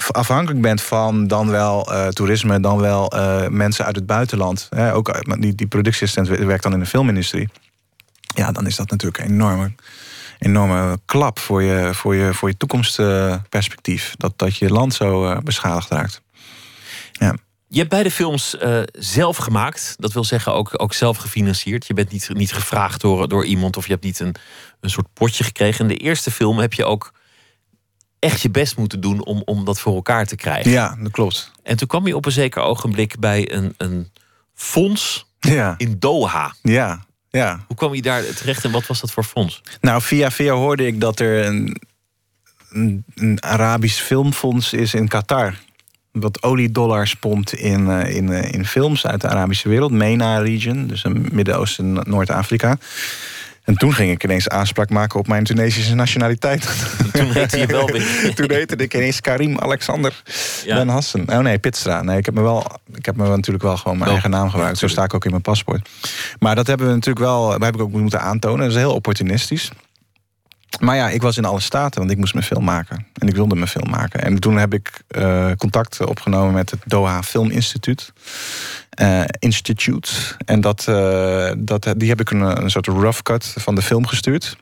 afhankelijk 0.09 0.61
bent 0.61 0.83
van 0.83 1.27
dan 1.27 1.51
wel 1.51 1.93
eh, 1.93 2.09
toerisme, 2.09 2.61
dan 2.61 2.79
wel 2.79 3.11
eh, 3.11 3.49
mensen 3.49 3.85
uit 3.85 3.97
het 3.97 4.07
buitenland. 4.07 4.67
Hè, 4.71 4.95
ook 4.95 5.11
uit- 5.11 5.41
die, 5.41 5.55
die 5.55 5.67
productieassistent 5.67 6.29
werkt 6.29 6.63
dan 6.63 6.73
in 6.73 6.81
de 6.81 6.87
filmindustrie. 6.87 7.49
Ja, 8.35 8.53
dan 8.53 8.67
is 8.67 8.77
dat 8.77 8.91
natuurlijk 8.91 9.25
een 9.25 9.31
enorme, 9.31 9.73
enorme 10.39 10.99
klap 11.05 11.39
voor 11.39 11.63
je, 11.63 11.95
voor 11.95 12.15
je, 12.15 12.35
voor 12.35 12.49
je 12.49 12.57
toekomstperspectief. 12.57 14.15
dat, 14.17 14.33
dat 14.37 14.57
je 14.57 14.71
land 14.71 14.95
zo 14.95 15.27
eh, 15.27 15.39
beschadigd 15.39 15.91
raakt. 15.91 16.23
Ja. 17.13 17.35
Je 17.69 17.79
hebt 17.79 17.91
beide 17.91 18.11
films 18.11 18.57
eh, 18.57 18.81
zelf 18.93 19.37
gemaakt. 19.37 19.95
Dat 19.99 20.13
wil 20.13 20.25
zeggen 20.25 20.55
ook, 20.55 20.83
ook 20.83 20.93
zelf 20.93 21.17
gefinancierd. 21.17 21.87
Je 21.87 21.95
bent 21.95 22.11
niet, 22.11 22.31
niet 22.33 22.53
gevraagd 22.53 23.01
door, 23.01 23.29
door 23.29 23.45
iemand 23.45 23.77
of 23.77 23.87
je 23.87 23.93
hebt 23.93 24.05
niet 24.05 24.21
een, 24.21 24.35
een 24.81 24.91
soort 24.91 25.13
potje 25.13 25.45
gekregen. 25.45 25.81
In 25.81 25.97
de 25.97 25.97
eerste 25.97 26.31
film 26.31 26.59
heb 26.59 26.73
je 26.73 26.85
ook 26.85 27.13
echt 28.21 28.41
je 28.41 28.51
best 28.51 28.77
moeten 28.77 29.01
doen 29.01 29.25
om, 29.25 29.43
om 29.45 29.65
dat 29.65 29.81
voor 29.81 29.95
elkaar 29.95 30.27
te 30.27 30.37
krijgen. 30.37 30.71
ja, 30.71 30.97
dat 31.01 31.13
klopt. 31.13 31.51
En 31.63 31.77
toen 31.77 31.89
kwam 31.89 32.07
je 32.07 32.17
op 32.17 32.27
een 32.27 32.33
zeker 32.33 32.63
ogenblik 32.63 33.19
bij 33.19 33.53
een, 33.53 33.75
een 33.77 34.11
fonds 34.55 35.27
Ja, 35.41 35.75
in 35.79 35.97
Doha. 35.99 36.55
ja, 36.63 37.05
ja. 37.31 37.65
Hoe 37.67 37.77
kwam 37.77 37.95
je 37.95 38.03
daar 38.03 38.25
terecht 38.35 38.65
en 38.65 38.71
wat 38.71 38.87
was 38.87 39.01
dat 39.01 39.11
voor 39.11 39.25
fonds? 39.25 39.63
Nou, 39.81 40.03
via 40.03 40.31
via 40.31 40.53
hoorde 40.53 40.87
ik 40.87 41.01
dat 41.01 41.21
er 41.21 41.47
een, 41.47 41.81
een, 42.71 43.05
een 43.15 43.43
Arabisch 43.43 44.01
filmfonds 44.01 44.73
is 44.73 44.95
in 44.95 45.09
Qatar. 45.09 45.55
Wat 46.13 46.43
oliedollars 46.43 47.15
pompt 47.15 47.53
in, 47.55 47.91
eh, 47.91 48.15
in, 48.17 48.33
eh, 48.33 48.53
in 48.53 48.67
films 48.67 49.07
uit 49.07 49.21
de 49.21 49.29
Arabische 49.29 49.69
wereld. 49.69 49.91
MENA-region, 49.93 50.87
dus 50.87 51.05
Midden-Oosten, 51.33 51.93
Noord-Afrika. 51.93 52.79
En 53.71 53.77
toen 53.77 53.95
ging 53.95 54.11
ik 54.11 54.25
ineens 54.25 54.49
aanspraak 54.49 54.91
maken 54.91 55.19
op 55.19 55.27
mijn 55.27 55.45
Tunesische 55.45 55.95
nationaliteit. 55.95 56.69
Toen 57.13 57.31
heette 57.31 57.59
je 57.59 57.67
wel 57.67 57.87
weer. 57.87 58.35
toen 58.35 58.51
heette 58.51 58.77
ik 58.77 58.95
ineens 58.95 59.21
Karim 59.21 59.59
Alexander 59.59 60.23
Ja. 60.65 60.77
Ben 60.77 60.89
Hassan. 60.89 61.33
Oh 61.33 61.39
nee, 61.39 61.59
Pitstra. 61.59 62.03
Nee, 62.03 62.19
ik 62.19 62.25
heb 62.25 62.35
me 62.35 62.41
wel, 62.41 62.67
ik 62.95 63.07
heb 63.07 63.17
me 63.17 63.23
wel 63.23 63.37
natuurlijk 63.37 63.65
wel 63.65 63.77
gewoon 63.77 63.93
mijn 63.93 64.05
Wel, 64.05 64.13
eigen 64.13 64.31
naam 64.31 64.51
gebruikt. 64.51 64.79
Zo 64.79 64.87
sta 64.87 65.05
ik 65.05 65.15
ook 65.15 65.25
in 65.25 65.31
mijn 65.31 65.43
paspoort. 65.43 65.89
Maar 66.39 66.55
dat 66.55 66.67
hebben 66.67 66.87
we 66.87 66.93
natuurlijk 66.93 67.27
wel, 67.27 67.49
dat 67.51 67.63
heb 67.63 67.75
ik 67.75 67.81
ook 67.81 67.93
moeten 67.93 68.21
aantonen. 68.21 68.59
Dat 68.59 68.69
is 68.69 68.75
heel 68.77 68.95
opportunistisch. 68.95 69.71
Maar 70.81 70.97
ja, 70.97 71.09
ik 71.09 71.23
was 71.23 71.37
in 71.37 71.45
alle 71.45 71.61
staten, 71.61 71.99
want 71.99 72.11
ik 72.13 72.19
moest 72.19 72.35
mijn 72.35 72.47
film 72.47 72.65
maken. 72.65 73.07
En 73.19 73.29
ik 73.29 73.35
wilde 73.35 73.55
mijn 73.55 73.69
film 73.69 73.91
maken. 73.91 74.23
En 74.23 74.39
toen 74.39 74.57
heb 74.57 74.75
ik 74.75 75.03
eh, 75.09 75.51
contact 75.57 76.07
opgenomen 76.07 76.55
met 76.55 76.71
het 76.71 76.81
Doha 76.85 77.23
Film 77.23 77.51
Instituut. 77.51 78.13
Eh, 78.91 79.23
Institute. 79.39 80.11
En 80.45 80.61
dat, 80.61 80.89
eh, 80.89 81.53
dat, 81.59 81.95
die 81.97 82.09
heb 82.09 82.21
ik 82.21 82.31
een, 82.31 82.63
een 82.63 82.71
soort 82.71 82.87
rough 82.87 83.23
cut 83.23 83.55
van 83.59 83.75
de 83.75 83.83
film 83.83 84.07
gestuurd. 84.07 84.57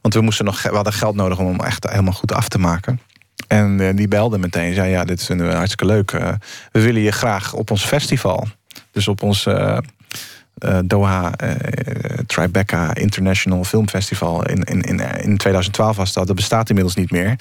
Want 0.00 0.14
we, 0.14 0.20
moesten 0.20 0.44
nog, 0.44 0.62
we 0.62 0.74
hadden 0.74 0.92
geld 0.92 1.14
nodig 1.14 1.38
om 1.38 1.46
hem 1.46 1.60
echt 1.60 1.90
helemaal 1.90 2.12
goed 2.12 2.32
af 2.32 2.48
te 2.48 2.58
maken. 2.58 3.00
En 3.48 3.80
eh, 3.80 3.96
die 3.96 4.08
belde 4.08 4.38
meteen. 4.38 4.74
Zei, 4.74 4.90
ja, 4.90 5.04
dit 5.04 5.24
vinden 5.24 5.48
we 5.48 5.54
hartstikke 5.54 5.86
leuk. 5.86 6.10
We 6.72 6.80
willen 6.80 7.02
je 7.02 7.12
graag 7.12 7.52
op 7.52 7.70
ons 7.70 7.84
festival. 7.84 8.46
Dus 8.90 9.08
op 9.08 9.22
ons... 9.22 9.46
uh, 9.46 9.78
Doha 10.84 11.32
uh, 11.44 11.50
Tribeca 12.26 12.94
International 12.94 13.64
Film 13.64 13.88
Festival. 13.88 14.46
In, 14.46 14.62
in, 14.62 14.80
in, 14.80 15.00
in 15.00 15.36
2012 15.36 15.96
was 15.96 16.12
dat. 16.12 16.26
Dat 16.26 16.36
bestaat 16.36 16.68
inmiddels 16.68 16.96
niet 16.96 17.10
meer. 17.10 17.36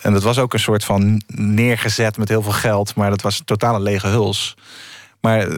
En 0.00 0.12
dat 0.12 0.22
was 0.22 0.38
ook 0.38 0.52
een 0.52 0.60
soort 0.60 0.84
van 0.84 1.22
neergezet 1.26 2.16
met 2.16 2.28
heel 2.28 2.42
veel 2.42 2.52
geld. 2.52 2.94
Maar 2.94 3.10
dat 3.10 3.22
was 3.22 3.42
totale 3.44 3.80
lege 3.80 4.06
huls. 4.06 4.56
Maar 5.26 5.48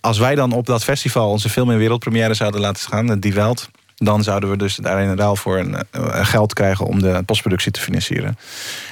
als 0.00 0.18
wij 0.18 0.34
dan 0.34 0.52
op 0.52 0.66
dat 0.66 0.84
festival 0.84 1.30
onze 1.30 1.48
film 1.48 1.70
in 1.70 1.78
wereldpremière 1.78 2.34
zouden 2.34 2.60
laten 2.60 2.88
gaan, 2.88 3.20
Die 3.20 3.34
Welt 3.34 3.68
dan 3.96 4.22
zouden 4.22 4.50
we 4.50 4.56
dus 4.56 4.76
daar 4.76 5.02
in 5.02 5.16
ruil 5.16 5.36
voor 5.36 5.58
een, 5.58 5.76
geld 6.26 6.52
krijgen 6.52 6.86
om 6.86 7.02
de 7.02 7.22
postproductie 7.26 7.72
te 7.72 7.80
financieren. 7.80 8.38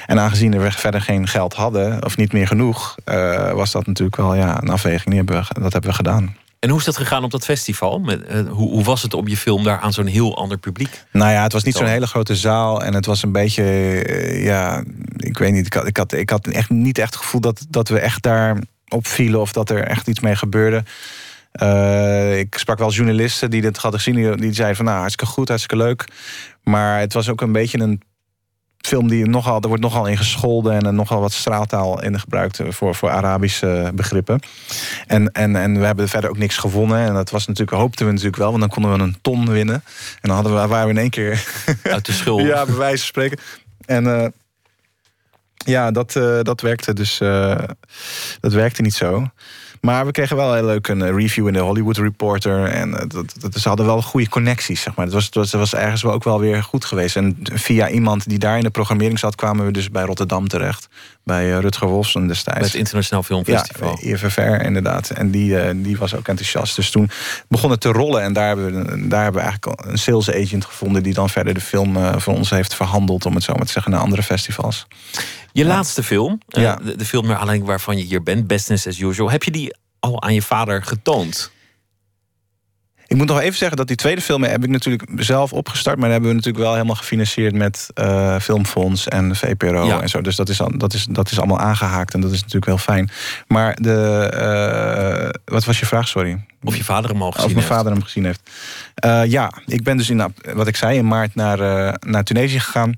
En 0.05 0.19
aangezien 0.19 0.59
we 0.59 0.71
verder 0.71 1.01
geen 1.01 1.27
geld 1.27 1.53
hadden, 1.53 2.05
of 2.05 2.17
niet 2.17 2.33
meer 2.33 2.47
genoeg, 2.47 2.95
uh, 3.05 3.51
was 3.51 3.71
dat 3.71 3.85
natuurlijk 3.85 4.15
wel 4.15 4.35
ja, 4.35 4.61
een 4.61 4.69
afweging. 4.69 5.05
Die 5.05 5.17
hebben 5.17 5.35
we, 5.35 5.61
dat 5.61 5.71
hebben 5.71 5.89
we 5.89 5.95
gedaan. 5.95 6.35
En 6.59 6.69
hoe 6.69 6.79
is 6.79 6.85
dat 6.85 6.97
gegaan 6.97 7.23
op 7.23 7.31
dat 7.31 7.45
festival? 7.45 7.99
Met, 7.99 8.21
uh, 8.31 8.49
hoe, 8.49 8.69
hoe, 8.69 8.83
was 8.83 9.01
het 9.01 9.13
om 9.13 9.27
je 9.27 9.37
film 9.37 9.63
daar 9.63 9.79
aan 9.79 9.93
zo'n 9.93 10.05
heel 10.05 10.37
ander 10.37 10.57
publiek? 10.57 11.03
Nou 11.11 11.31
ja, 11.31 11.43
het 11.43 11.53
was 11.53 11.63
niet 11.63 11.75
zo'n 11.75 11.87
hele 11.87 12.07
grote 12.07 12.35
zaal. 12.35 12.83
En 12.83 12.93
het 12.93 13.05
was 13.05 13.23
een 13.23 13.31
beetje, 13.31 13.63
uh, 13.63 14.45
ja, 14.45 14.83
ik 15.17 15.37
weet 15.37 15.51
niet. 15.51 15.65
Ik 15.65 15.73
had, 15.73 15.87
ik 15.87 15.97
had, 15.97 16.13
ik 16.13 16.29
had 16.29 16.47
echt 16.47 16.69
niet 16.69 16.97
echt 16.97 17.13
het 17.13 17.23
gevoel 17.23 17.41
dat, 17.41 17.65
dat 17.69 17.89
we 17.89 17.99
echt 17.99 18.21
daar 18.21 18.57
opvielen 18.95 19.39
of 19.39 19.51
dat 19.51 19.69
er 19.69 19.83
echt 19.83 20.07
iets 20.07 20.19
mee 20.19 20.35
gebeurde. 20.35 20.83
Uh, 21.61 22.39
ik 22.39 22.57
sprak 22.57 22.77
wel 22.77 22.91
journalisten 22.91 23.49
die 23.49 23.61
dit 23.61 23.77
hadden 23.77 23.99
gezien. 23.99 24.15
Die, 24.15 24.35
die 24.35 24.53
zeiden 24.53 24.75
van 24.75 24.85
nou, 24.85 24.97
hartstikke 24.97 25.33
goed, 25.33 25.47
hartstikke 25.47 25.83
leuk. 25.83 26.07
Maar 26.63 26.99
het 26.99 27.13
was 27.13 27.29
ook 27.29 27.41
een 27.41 27.51
beetje 27.51 27.79
een 27.79 28.01
film 28.85 29.07
die 29.07 29.25
nogal, 29.25 29.61
er 29.61 29.67
wordt 29.67 29.83
nogal 29.83 30.05
in 30.07 30.17
gescholden 30.17 30.85
en 30.85 30.95
nogal 30.95 31.19
wat 31.19 31.31
straaltaal 31.31 32.03
in 32.03 32.19
gebruikt 32.19 32.59
voor, 32.67 32.95
voor 32.95 33.09
Arabische 33.09 33.91
begrippen. 33.95 34.39
En, 35.07 35.31
en, 35.31 35.55
en 35.55 35.79
we 35.79 35.85
hebben 35.85 36.09
verder 36.09 36.29
ook 36.29 36.37
niks 36.37 36.57
gewonnen. 36.57 37.07
En 37.07 37.13
dat 37.13 37.29
was 37.29 37.47
natuurlijk, 37.47 37.77
hoopten 37.77 38.05
we 38.05 38.11
natuurlijk 38.11 38.37
wel, 38.37 38.49
want 38.49 38.59
dan 38.59 38.69
konden 38.69 38.93
we 38.93 39.03
een 39.03 39.17
ton 39.21 39.49
winnen. 39.49 39.75
En 39.75 40.29
dan 40.29 40.35
hadden 40.35 40.53
we, 40.53 40.67
waren 40.67 40.85
we 40.85 40.93
in 40.93 40.99
één 40.99 41.09
keer 41.09 41.45
uit 41.83 42.05
de 42.05 42.11
schuld. 42.11 42.41
ja, 42.53 42.65
bij 42.65 42.75
wijze 42.75 42.97
van 42.97 43.07
spreken. 43.07 43.39
En 43.85 44.03
uh, 44.03 44.25
ja, 45.65 45.91
dat, 45.91 46.15
uh, 46.15 46.39
dat 46.41 46.61
werkte 46.61 46.93
dus. 46.93 47.19
Uh, 47.19 47.57
dat 48.39 48.53
werkte 48.53 48.81
niet 48.81 48.93
zo. 48.93 49.27
Maar 49.85 50.05
we 50.05 50.11
kregen 50.11 50.35
wel 50.35 50.53
heel 50.53 50.65
leuk 50.65 50.87
een 50.87 51.01
eh, 51.01 51.15
review 51.15 51.47
in 51.47 51.53
de 51.53 51.59
Hollywood 51.59 51.97
Reporter. 51.97 52.65
En 52.65 52.93
eh, 52.93 53.05
dat, 53.07 53.35
dat, 53.39 53.55
ze 53.55 53.67
hadden 53.67 53.85
wel 53.85 54.01
goede 54.01 54.29
connecties, 54.29 54.81
zeg 54.81 54.95
maar. 54.95 55.05
Het 55.05 55.13
was, 55.13 55.25
het 55.25 55.51
was, 55.51 55.73
ergens 55.73 56.01
wel 56.01 56.13
ook 56.13 56.23
wel 56.23 56.39
weer 56.39 56.63
goed 56.63 56.85
geweest. 56.85 57.15
En 57.15 57.37
via 57.41 57.89
iemand 57.89 58.29
die 58.29 58.39
daar 58.39 58.57
in 58.57 58.63
de 58.63 58.69
programmering 58.69 59.19
zat... 59.19 59.35
kwamen 59.35 59.65
we 59.65 59.71
dus 59.71 59.89
bij 59.89 60.03
Rotterdam 60.03 60.47
terecht. 60.47 60.87
Bij 61.23 61.49
Rutger 61.49 61.87
Wolfson 61.87 62.27
destijds. 62.27 62.59
Bij 62.59 62.67
het 62.67 62.77
Internationaal 62.77 63.23
Filmfestival. 63.23 63.97
Ja, 64.01 64.13
IFFR 64.13 64.41
inderdaad. 64.41 65.09
En 65.09 65.31
die, 65.31 65.81
die 65.81 65.97
was 65.97 66.15
ook 66.15 66.27
enthousiast. 66.27 66.75
Dus 66.75 66.89
toen 66.89 67.09
begon 67.47 67.71
het 67.71 67.81
te 67.81 67.91
rollen. 67.91 68.21
En 68.21 68.33
daar 68.33 68.47
hebben 68.47 68.65
we, 68.65 69.07
daar 69.07 69.23
hebben 69.23 69.41
we 69.41 69.47
eigenlijk 69.47 69.81
een 69.85 69.97
sales 69.97 70.31
agent 70.31 70.65
gevonden... 70.65 71.03
die 71.03 71.13
dan 71.13 71.29
verder 71.29 71.53
de 71.53 71.61
film 71.61 72.21
voor 72.21 72.33
ons 72.33 72.49
heeft 72.49 72.75
verhandeld... 72.75 73.25
om 73.25 73.35
het 73.35 73.43
zo 73.43 73.53
maar 73.53 73.65
te 73.65 73.71
zeggen, 73.71 73.91
naar 73.91 74.01
andere 74.01 74.23
festivals. 74.23 74.87
Je 75.55 75.65
laatste 75.65 76.03
film, 76.03 76.39
ja. 76.47 76.75
de, 76.75 76.95
de, 76.95 77.05
film 77.05 77.27
naar 77.27 77.37
aanleiding 77.37 77.67
waarvan 77.67 77.97
je 77.97 78.03
hier 78.03 78.23
bent, 78.23 78.47
Business 78.47 78.87
as 78.87 78.99
Usual, 78.99 79.31
heb 79.31 79.43
je 79.43 79.51
die 79.51 79.75
al 79.99 80.21
aan 80.21 80.33
je 80.33 80.41
vader 80.41 80.83
getoond? 80.83 81.51
Ik 83.07 83.17
moet 83.17 83.27
nog 83.27 83.39
even 83.39 83.57
zeggen 83.57 83.77
dat 83.77 83.87
die 83.87 83.95
tweede 83.95 84.21
film 84.21 84.43
heb 84.43 84.63
ik 84.63 84.69
natuurlijk 84.69 85.03
zelf 85.15 85.53
opgestart. 85.53 85.99
Maar 85.99 86.09
hebben 86.09 86.29
we 86.29 86.35
natuurlijk 86.35 86.63
wel 86.63 86.73
helemaal 86.73 86.95
gefinancierd 86.95 87.55
met 87.55 87.87
uh, 87.95 88.39
Filmfonds 88.39 89.07
en 89.07 89.35
VPRO 89.35 89.85
ja. 89.85 90.01
en 90.01 90.09
zo. 90.09 90.21
Dus 90.21 90.35
dat 90.35 90.49
is, 90.49 90.61
dat, 90.77 90.93
is, 90.93 91.07
dat 91.09 91.31
is 91.31 91.37
allemaal 91.37 91.59
aangehaakt 91.59 92.13
en 92.13 92.21
dat 92.21 92.31
is 92.31 92.39
natuurlijk 92.39 92.65
heel 92.65 92.77
fijn. 92.77 93.09
Maar 93.47 93.75
de. 93.81 94.31
Uh, 95.25 95.41
wat 95.45 95.65
was 95.65 95.79
je 95.79 95.85
vraag, 95.85 96.07
sorry? 96.07 96.45
Of 96.63 96.75
je 96.75 96.83
vader 96.83 97.09
hem 97.09 97.21
al 97.21 97.31
gezien 97.31 97.47
Of 97.47 97.53
mijn 97.53 97.67
vader 97.67 97.91
hem 97.91 98.03
gezien 98.03 98.25
heeft. 98.25 98.49
Uh, 99.05 99.25
ja, 99.25 99.51
ik 99.65 99.83
ben 99.83 99.97
dus 99.97 100.09
in, 100.09 100.33
wat 100.53 100.67
ik 100.67 100.75
zei, 100.75 100.97
in 100.97 101.07
maart 101.07 101.35
naar, 101.35 101.97
naar 101.99 102.23
Tunesië 102.23 102.59
gegaan. 102.59 102.95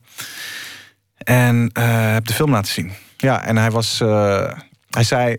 En 1.27 1.69
heb 2.13 2.25
de 2.25 2.33
film 2.33 2.51
laten 2.51 2.73
zien. 2.73 2.91
Ja, 3.17 3.43
en 3.43 3.57
hij 3.57 3.71
was. 3.71 3.99
hij 4.89 5.03
zei 5.03 5.37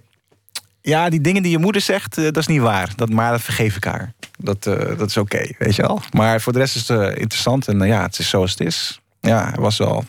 ja, 0.89 1.09
die 1.09 1.21
dingen 1.21 1.43
die 1.43 1.51
je 1.51 1.59
moeder 1.59 1.83
zegt, 1.83 2.19
uh, 2.19 2.25
dat 2.25 2.37
is 2.37 2.47
niet 2.47 2.61
waar. 2.61 2.93
Dat, 2.97 3.11
maar 3.11 3.31
dat 3.31 3.41
vergeef 3.41 3.77
ik 3.77 3.85
haar. 3.85 4.13
Dat, 4.39 4.67
uh, 4.67 4.99
dat 4.99 5.09
is 5.09 5.17
oké, 5.17 5.37
okay, 5.37 5.55
weet 5.59 5.77
je 5.77 5.83
wel. 5.83 6.01
Maar 6.13 6.41
voor 6.41 6.53
de 6.53 6.59
rest 6.59 6.77
is 6.77 6.89
het 6.89 6.99
uh, 7.01 7.07
interessant. 7.07 7.69
En 7.69 7.87
ja, 7.87 8.03
het 8.03 8.19
is 8.19 8.29
zoals 8.29 8.51
het 8.51 8.61
is. 8.61 9.01
Ja, 9.21 9.49
hij, 9.49 9.61
was 9.61 9.79
wel, 9.79 10.05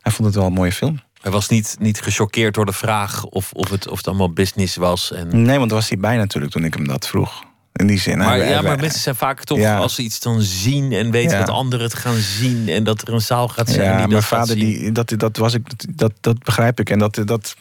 hij 0.00 0.12
vond 0.12 0.28
het 0.28 0.36
wel 0.36 0.46
een 0.46 0.52
mooie 0.52 0.72
film. 0.72 1.00
Hij 1.20 1.32
was 1.32 1.48
niet, 1.48 1.76
niet 1.78 2.00
gechoqueerd 2.00 2.54
door 2.54 2.66
de 2.66 2.72
vraag 2.72 3.24
of, 3.24 3.52
of, 3.52 3.70
het, 3.70 3.88
of 3.88 3.96
het 3.96 4.06
allemaal 4.06 4.32
business 4.32 4.76
was. 4.76 5.12
En... 5.12 5.42
Nee, 5.42 5.58
want 5.58 5.70
was 5.70 5.88
hij 5.88 5.98
bij 5.98 6.16
natuurlijk 6.16 6.52
toen 6.52 6.64
ik 6.64 6.74
hem 6.74 6.86
dat 6.86 7.08
vroeg. 7.08 7.44
In 7.74 7.86
die 7.86 8.00
zin. 8.00 8.18
Maar, 8.18 8.38
ja, 8.38 8.62
maar 8.62 8.78
mensen 8.78 9.00
zijn 9.00 9.14
vaak 9.14 9.44
toch, 9.44 9.58
ja. 9.58 9.76
als 9.76 9.94
ze 9.94 10.02
iets 10.02 10.20
dan 10.20 10.40
zien 10.40 10.92
en 10.92 11.10
weten 11.10 11.38
ja. 11.38 11.44
dat 11.44 11.54
anderen 11.54 11.84
het 11.84 11.94
gaan 11.94 12.16
zien 12.16 12.68
en 12.68 12.84
dat 12.84 13.02
er 13.02 13.14
een 13.14 13.20
zaal 13.20 13.48
gaat 13.48 13.68
zijn. 13.68 13.90
Ja, 13.90 13.98
die 13.98 14.08
mijn 14.08 14.22
vader, 14.22 14.54
die, 14.54 14.92
dat, 14.92 15.12
dat, 15.16 15.36
was 15.36 15.54
ik, 15.54 15.96
dat, 15.98 16.12
dat 16.20 16.38
begrijp 16.44 16.80
ik. 16.80 16.90
En 16.90 16.98
dat, 16.98 17.22
dat, 17.24 17.54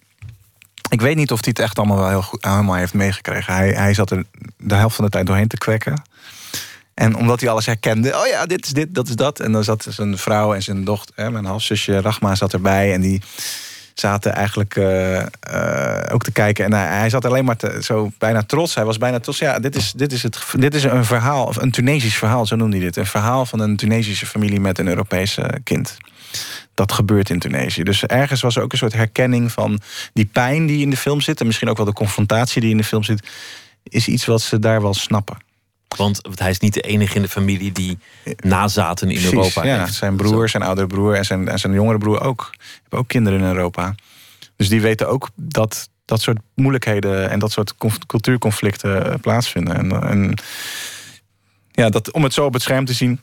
ik 0.89 1.01
weet 1.01 1.15
niet 1.15 1.31
of 1.31 1.39
hij 1.39 1.49
het 1.49 1.59
echt 1.59 1.77
allemaal 1.77 1.97
wel 1.97 2.09
heel 2.09 2.21
goed 2.21 2.45
helemaal 2.45 2.75
heeft 2.75 2.93
meegekregen. 2.93 3.53
Hij, 3.53 3.69
hij 3.69 3.93
zat 3.93 4.11
er 4.11 4.25
de 4.57 4.75
helft 4.75 4.95
van 4.95 5.05
de 5.05 5.11
tijd 5.11 5.27
doorheen 5.27 5.47
te 5.47 5.57
kwekken. 5.57 6.01
En 6.93 7.15
omdat 7.15 7.39
hij 7.39 7.49
alles 7.49 7.65
herkende, 7.65 8.17
oh 8.17 8.27
ja, 8.27 8.45
dit 8.45 8.65
is 8.65 8.71
dit, 8.71 8.95
dat 8.95 9.07
is 9.07 9.15
dat. 9.15 9.39
En 9.39 9.51
dan 9.51 9.63
zat 9.63 9.87
zijn 9.89 10.17
vrouw 10.17 10.53
en 10.53 10.63
zijn 10.63 10.83
dochter, 10.83 11.31
mijn 11.31 11.45
halfzusje 11.45 12.01
Rachma 12.01 12.35
zat 12.35 12.53
erbij. 12.53 12.93
En 12.93 13.01
die 13.01 13.21
zaten 13.93 14.33
eigenlijk 14.33 14.75
uh, 14.75 15.15
uh, 15.15 15.25
ook 16.11 16.23
te 16.23 16.31
kijken. 16.31 16.65
En 16.65 16.73
hij, 16.73 17.09
zat 17.09 17.25
alleen 17.25 17.45
maar 17.45 17.57
zo 17.81 18.11
bijna 18.17 18.43
trots. 18.43 18.75
Hij 18.75 18.85
was 18.85 18.97
bijna 18.97 19.19
trots. 19.19 19.39
Ja, 19.39 19.59
dit 19.59 19.75
is, 19.75 19.91
dit 19.91 20.11
is, 20.11 20.23
het, 20.23 20.39
dit 20.53 20.73
is 20.73 20.83
een 20.83 21.05
verhaal, 21.05 21.45
of 21.45 21.55
een 21.55 21.71
Tunesisch 21.71 22.17
verhaal, 22.17 22.45
zo 22.45 22.55
noemde 22.55 22.75
hij 22.75 22.85
dit. 22.85 22.95
Een 22.95 23.05
verhaal 23.05 23.45
van 23.45 23.59
een 23.59 23.75
Tunesische 23.75 24.25
familie 24.25 24.59
met 24.59 24.79
een 24.79 24.87
Europese 24.87 25.59
kind 25.63 25.97
dat 26.73 26.91
gebeurt 26.91 27.29
in 27.29 27.39
Tunesië. 27.39 27.83
Dus 27.83 28.03
ergens 28.05 28.41
was 28.41 28.55
er 28.55 28.63
ook 28.63 28.71
een 28.71 28.77
soort 28.77 28.93
herkenning 28.93 29.51
van 29.51 29.79
die 30.13 30.25
pijn 30.25 30.65
die 30.65 30.81
in 30.81 30.89
de 30.89 30.97
film 30.97 31.21
zit. 31.21 31.39
En 31.39 31.45
misschien 31.45 31.69
ook 31.69 31.77
wel 31.77 31.85
de 31.85 31.93
confrontatie 31.93 32.61
die 32.61 32.71
in 32.71 32.77
de 32.77 32.83
film 32.83 33.03
zit. 33.03 33.27
Is 33.83 34.07
iets 34.07 34.25
wat 34.25 34.41
ze 34.41 34.59
daar 34.59 34.81
wel 34.81 34.93
snappen. 34.93 35.37
Want 35.95 36.21
hij 36.35 36.49
is 36.49 36.59
niet 36.59 36.73
de 36.73 36.81
enige 36.81 37.15
in 37.15 37.21
de 37.21 37.29
familie 37.29 37.71
die 37.71 37.97
nazaten 38.35 39.09
in 39.09 39.23
Europa 39.23 39.65
ja, 39.65 39.87
Zijn 39.87 40.15
broer, 40.15 40.49
zijn 40.49 40.63
oudere 40.63 40.87
broer 40.87 41.15
en 41.15 41.25
zijn, 41.25 41.47
en 41.47 41.59
zijn 41.59 41.73
jongere 41.73 41.97
broer 41.97 42.21
ook. 42.21 42.51
Hebben 42.81 42.99
ook 42.99 43.07
kinderen 43.07 43.39
in 43.39 43.45
Europa. 43.45 43.95
Dus 44.55 44.69
die 44.69 44.81
weten 44.81 45.07
ook 45.07 45.29
dat 45.35 45.89
dat 46.05 46.21
soort 46.21 46.39
moeilijkheden 46.55 47.29
en 47.29 47.39
dat 47.39 47.51
soort 47.51 47.73
cultuurconflicten 48.05 49.19
plaatsvinden. 49.19 49.75
En, 49.75 50.03
en 50.09 50.33
ja, 51.71 51.89
dat, 51.89 52.11
om 52.11 52.23
het 52.23 52.33
zo 52.33 52.45
op 52.45 52.53
het 52.53 52.61
scherm 52.61 52.85
te 52.85 52.93
zien, 52.93 53.19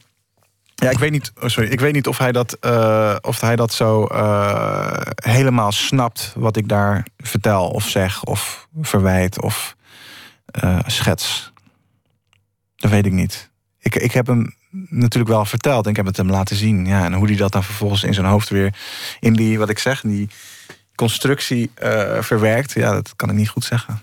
ja, 0.75 0.91
ik 0.91 0.99
weet 0.99 1.11
niet, 1.11 1.33
oh, 1.43 1.49
sorry, 1.49 1.71
ik 1.71 1.81
weet 1.81 1.93
niet 1.93 2.07
of 2.07 2.19
hij 2.19 2.33
dat, 2.33 2.57
uh, 2.61 3.17
of 3.21 3.41
hij 3.41 3.57
dat 3.57 3.73
zo 3.73 4.09
uh, 4.13 5.01
helemaal 5.15 5.73
snapt 5.73 6.33
wat 6.37 6.57
ik 6.57 6.69
daar 6.69 7.07
vertel 7.19 7.69
of 7.69 7.89
zeg 7.89 8.25
of 8.25 8.69
verwijt 8.81 9.43
of 9.43 9.77
uh, 10.65 10.79
schets. 10.87 11.50
Dat 12.81 12.91
weet 12.91 13.07
ik 13.07 13.13
niet. 13.13 13.51
Ik, 13.79 13.95
ik 13.95 14.13
heb 14.13 14.27
hem 14.27 14.55
natuurlijk 14.89 15.33
wel 15.33 15.45
verteld 15.45 15.85
en 15.85 15.91
ik 15.91 15.97
heb 15.97 16.07
het 16.07 16.17
hem 16.17 16.31
laten 16.31 16.57
zien. 16.57 16.87
Ja, 16.87 17.05
en 17.05 17.13
hoe 17.13 17.27
hij 17.27 17.37
dat 17.37 17.53
dan 17.53 17.65
vervolgens 17.65 18.03
in 18.03 18.15
zijn 18.15 18.27
hoofd 18.27 18.49
weer 18.49 18.75
in 19.21 19.33
die, 19.33 19.59
wat 19.59 19.69
ik 19.69 19.79
zeg, 19.79 20.01
die 20.01 20.29
constructie 20.95 21.71
verwerkt, 22.21 22.73
ja, 22.73 22.93
dat 22.93 23.17
kan 23.17 23.31
ik 23.31 23.37
niet 23.37 23.49
goed 23.49 23.65
zeggen. 23.65 24.01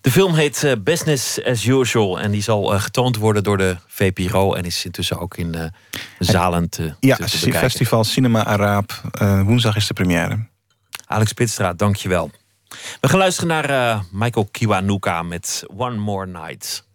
De 0.00 0.10
film 0.10 0.34
heet 0.34 0.62
uh, 0.62 0.72
Business 0.78 1.44
as 1.44 1.64
Usual 1.64 2.20
en 2.20 2.30
die 2.30 2.42
zal 2.42 2.74
uh, 2.74 2.80
getoond 2.80 3.16
worden 3.16 3.44
door 3.44 3.58
de 3.58 3.76
VPRO 3.86 4.54
en 4.54 4.64
is 4.64 4.84
intussen 4.84 5.18
ook 5.18 5.36
in 5.36 5.72
zalen 6.18 6.68
te, 6.68 6.94
ja, 7.00 7.16
te, 7.16 7.38
te 7.38 7.52
Festival 7.52 8.04
Cinema 8.04 8.44
Araab. 8.44 9.00
woensdag 9.44 9.76
is 9.76 9.86
de 9.86 9.94
première. 9.94 10.46
Alex 11.06 11.32
Pitstra, 11.32 11.72
dankjewel. 11.72 12.30
We 13.00 13.08
gaan 13.08 13.18
luisteren 13.18 13.48
naar 13.48 14.02
Michael 14.12 14.48
Kiwanuka 14.50 15.22
met 15.22 15.64
One 15.76 15.96
More 15.96 16.26
Night. 16.26 16.87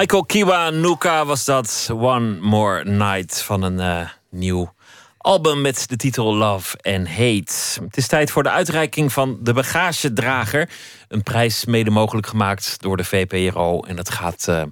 Michael 0.00 0.24
Kiwanuka 0.24 1.24
was 1.24 1.44
dat. 1.44 1.88
One 1.92 2.38
More 2.40 2.84
Night 2.84 3.42
van 3.42 3.62
een 3.62 3.78
uh, 3.78 4.08
nieuw 4.30 4.74
album 5.18 5.60
met 5.60 5.88
de 5.88 5.96
titel 5.96 6.34
Love 6.36 6.76
and 6.82 7.08
Hate. 7.08 7.82
Het 7.84 7.96
is 7.96 8.06
tijd 8.06 8.30
voor 8.30 8.42
de 8.42 8.50
uitreiking 8.50 9.12
van 9.12 9.38
de 9.40 9.52
bagagedrager. 9.52 10.70
Een 11.08 11.22
prijs 11.22 11.64
mede 11.64 11.90
mogelijk 11.90 12.26
gemaakt 12.26 12.76
door 12.82 12.96
de 12.96 13.04
VPRO. 13.04 13.80
En 13.80 13.96
het 13.96 14.10
gaat 14.10 14.46
uh, 14.48 14.62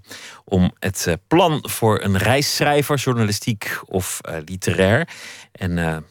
om 0.44 0.72
het 0.78 1.04
uh, 1.08 1.14
plan 1.26 1.58
voor 1.62 2.02
een 2.02 2.18
reisschrijver, 2.18 2.96
journalistiek 2.96 3.80
of 3.86 4.20
literair. 4.44 5.08
En 5.52 6.04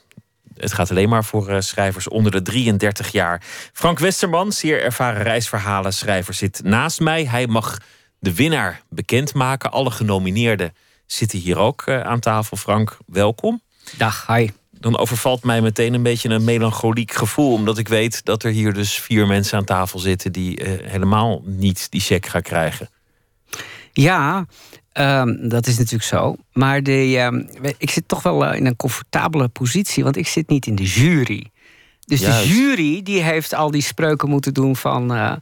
het 0.57 0.73
gaat 0.73 0.89
alleen 0.89 1.09
maar 1.09 1.23
voor 1.23 1.63
schrijvers 1.63 2.07
onder 2.07 2.31
de 2.31 2.41
33 2.41 3.11
jaar. 3.11 3.41
Frank 3.73 3.99
Westerman, 3.99 4.51
zeer 4.51 4.83
ervaren 4.83 5.23
reisverhalen 5.23 5.93
schrijver, 5.93 6.33
zit 6.33 6.61
naast 6.63 6.99
mij. 6.99 7.25
Hij 7.25 7.47
mag 7.47 7.77
de 8.19 8.33
winnaar 8.33 8.81
bekendmaken. 8.89 9.71
Alle 9.71 9.91
genomineerden 9.91 10.73
zitten 11.05 11.39
hier 11.39 11.57
ook 11.57 11.83
uh, 11.85 12.01
aan 12.01 12.19
tafel. 12.19 12.57
Frank, 12.57 12.97
welkom. 13.05 13.61
Dag, 13.97 14.27
hi. 14.27 14.49
Dan 14.71 14.97
overvalt 14.97 15.43
mij 15.43 15.61
meteen 15.61 15.93
een 15.93 16.03
beetje 16.03 16.29
een 16.29 16.43
melancholiek 16.43 17.11
gevoel. 17.11 17.53
Omdat 17.53 17.77
ik 17.77 17.87
weet 17.87 18.25
dat 18.25 18.43
er 18.43 18.51
hier 18.51 18.73
dus 18.73 18.99
vier 18.99 19.27
mensen 19.27 19.57
aan 19.57 19.63
tafel 19.63 19.99
zitten 19.99 20.31
die 20.31 20.59
uh, 20.59 20.89
helemaal 20.89 21.41
niet 21.45 21.91
die 21.91 22.01
check 22.01 22.25
gaan 22.25 22.41
krijgen. 22.41 22.89
Ja, 23.93 24.45
um, 24.93 25.49
dat 25.49 25.67
is 25.67 25.77
natuurlijk 25.77 26.09
zo. 26.09 26.35
Maar 26.53 26.83
de, 26.83 27.31
uh, 27.61 27.71
ik 27.77 27.89
zit 27.89 28.07
toch 28.07 28.23
wel 28.23 28.53
in 28.53 28.65
een 28.65 28.75
comfortabele 28.75 29.47
positie, 29.47 30.03
want 30.03 30.17
ik 30.17 30.27
zit 30.27 30.49
niet 30.49 30.65
in 30.65 30.75
de 30.75 30.83
jury. 30.83 31.51
Dus 32.07 32.19
de 32.19 32.47
jury 32.47 33.01
die 33.03 33.23
heeft 33.23 33.53
al 33.53 33.71
die 33.71 33.81
spreuken 33.81 34.29
moeten 34.29 34.53
doen 34.53 34.75
van... 34.75 35.13
Uh, 35.13 35.33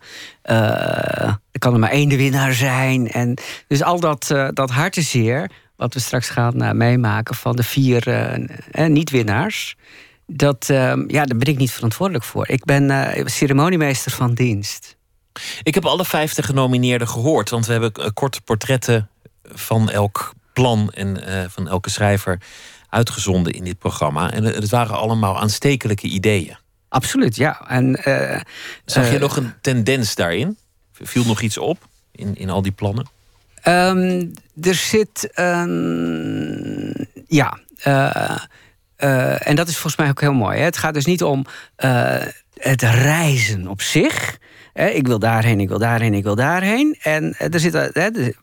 uh, 0.43 1.33
er 1.51 1.59
kan 1.59 1.73
er 1.73 1.79
maar 1.79 1.89
één 1.89 2.09
de 2.09 2.17
winnaar 2.17 2.53
zijn. 2.53 3.11
En 3.11 3.37
dus 3.67 3.83
al 3.83 3.99
dat, 3.99 4.29
uh, 4.31 4.47
dat 4.53 4.69
hartezeer, 4.69 5.51
wat 5.75 5.93
we 5.93 5.99
straks 5.99 6.29
gaan 6.29 6.77
meemaken... 6.77 7.35
van 7.35 7.55
de 7.55 7.63
vier 7.63 8.37
niet-winnaars... 8.87 9.75
Dat, 10.27 10.69
ehm, 10.69 11.03
ja, 11.07 11.25
daar 11.25 11.37
ben 11.37 11.47
ik 11.47 11.57
niet 11.57 11.71
verantwoordelijk 11.71 12.25
voor. 12.25 12.47
Ik 12.47 12.63
ben 12.63 13.13
ceremoniemeester 13.25 14.11
van 14.11 14.33
dienst. 14.33 14.97
Ik 15.63 15.73
heb 15.73 15.85
alle 15.85 16.05
vijftig 16.05 16.45
genomineerden 16.45 17.07
gehoord. 17.07 17.49
Want 17.49 17.65
we 17.65 17.71
hebben 17.71 18.13
korte 18.13 18.41
portretten 18.41 19.09
van 19.43 19.89
elk 19.89 20.33
plan 20.53 20.91
en 20.91 21.23
van 21.51 21.67
elke 21.67 21.89
schrijver 21.89 22.39
uitgezonden 22.89 23.53
in 23.53 23.63
dit 23.63 23.77
programma. 23.77 24.31
En 24.31 24.43
het 24.43 24.69
waren 24.69 24.95
allemaal 24.95 25.39
aanstekelijke 25.39 26.07
ideeën. 26.07 26.57
Absoluut, 26.89 27.35
ja. 27.35 27.65
En, 27.67 28.01
uh, 28.07 28.39
Zag 28.85 29.07
je 29.07 29.13
uh, 29.13 29.19
nog 29.19 29.37
een 29.37 29.53
tendens 29.61 30.15
daarin? 30.15 30.57
Viel 30.91 31.25
nog 31.25 31.41
iets 31.41 31.57
op 31.57 31.87
in, 32.11 32.35
in 32.35 32.49
al 32.49 32.61
die 32.61 32.71
plannen? 32.71 33.07
Um, 33.67 34.31
er 34.61 34.75
zit. 34.75 35.29
Ja. 37.27 37.59
Uh, 38.97 39.47
en 39.47 39.55
dat 39.55 39.67
is 39.67 39.73
volgens 39.73 39.95
mij 39.95 40.09
ook 40.09 40.21
heel 40.21 40.33
mooi. 40.33 40.57
Hè? 40.57 40.63
Het 40.63 40.77
gaat 40.77 40.93
dus 40.93 41.05
niet 41.05 41.23
om 41.23 41.45
het 42.53 42.81
reizen 42.81 43.67
op 43.67 43.81
zich. 43.81 44.37
Ik 44.73 45.07
wil 45.07 45.19
daarheen, 45.19 45.59
ik 45.59 45.67
wil 45.67 45.79
daarheen, 45.79 46.13
ik 46.13 46.23
wil 46.23 46.35
daarheen. 46.35 46.97
En 47.01 47.37
er 47.37 47.59
zit, 47.59 47.71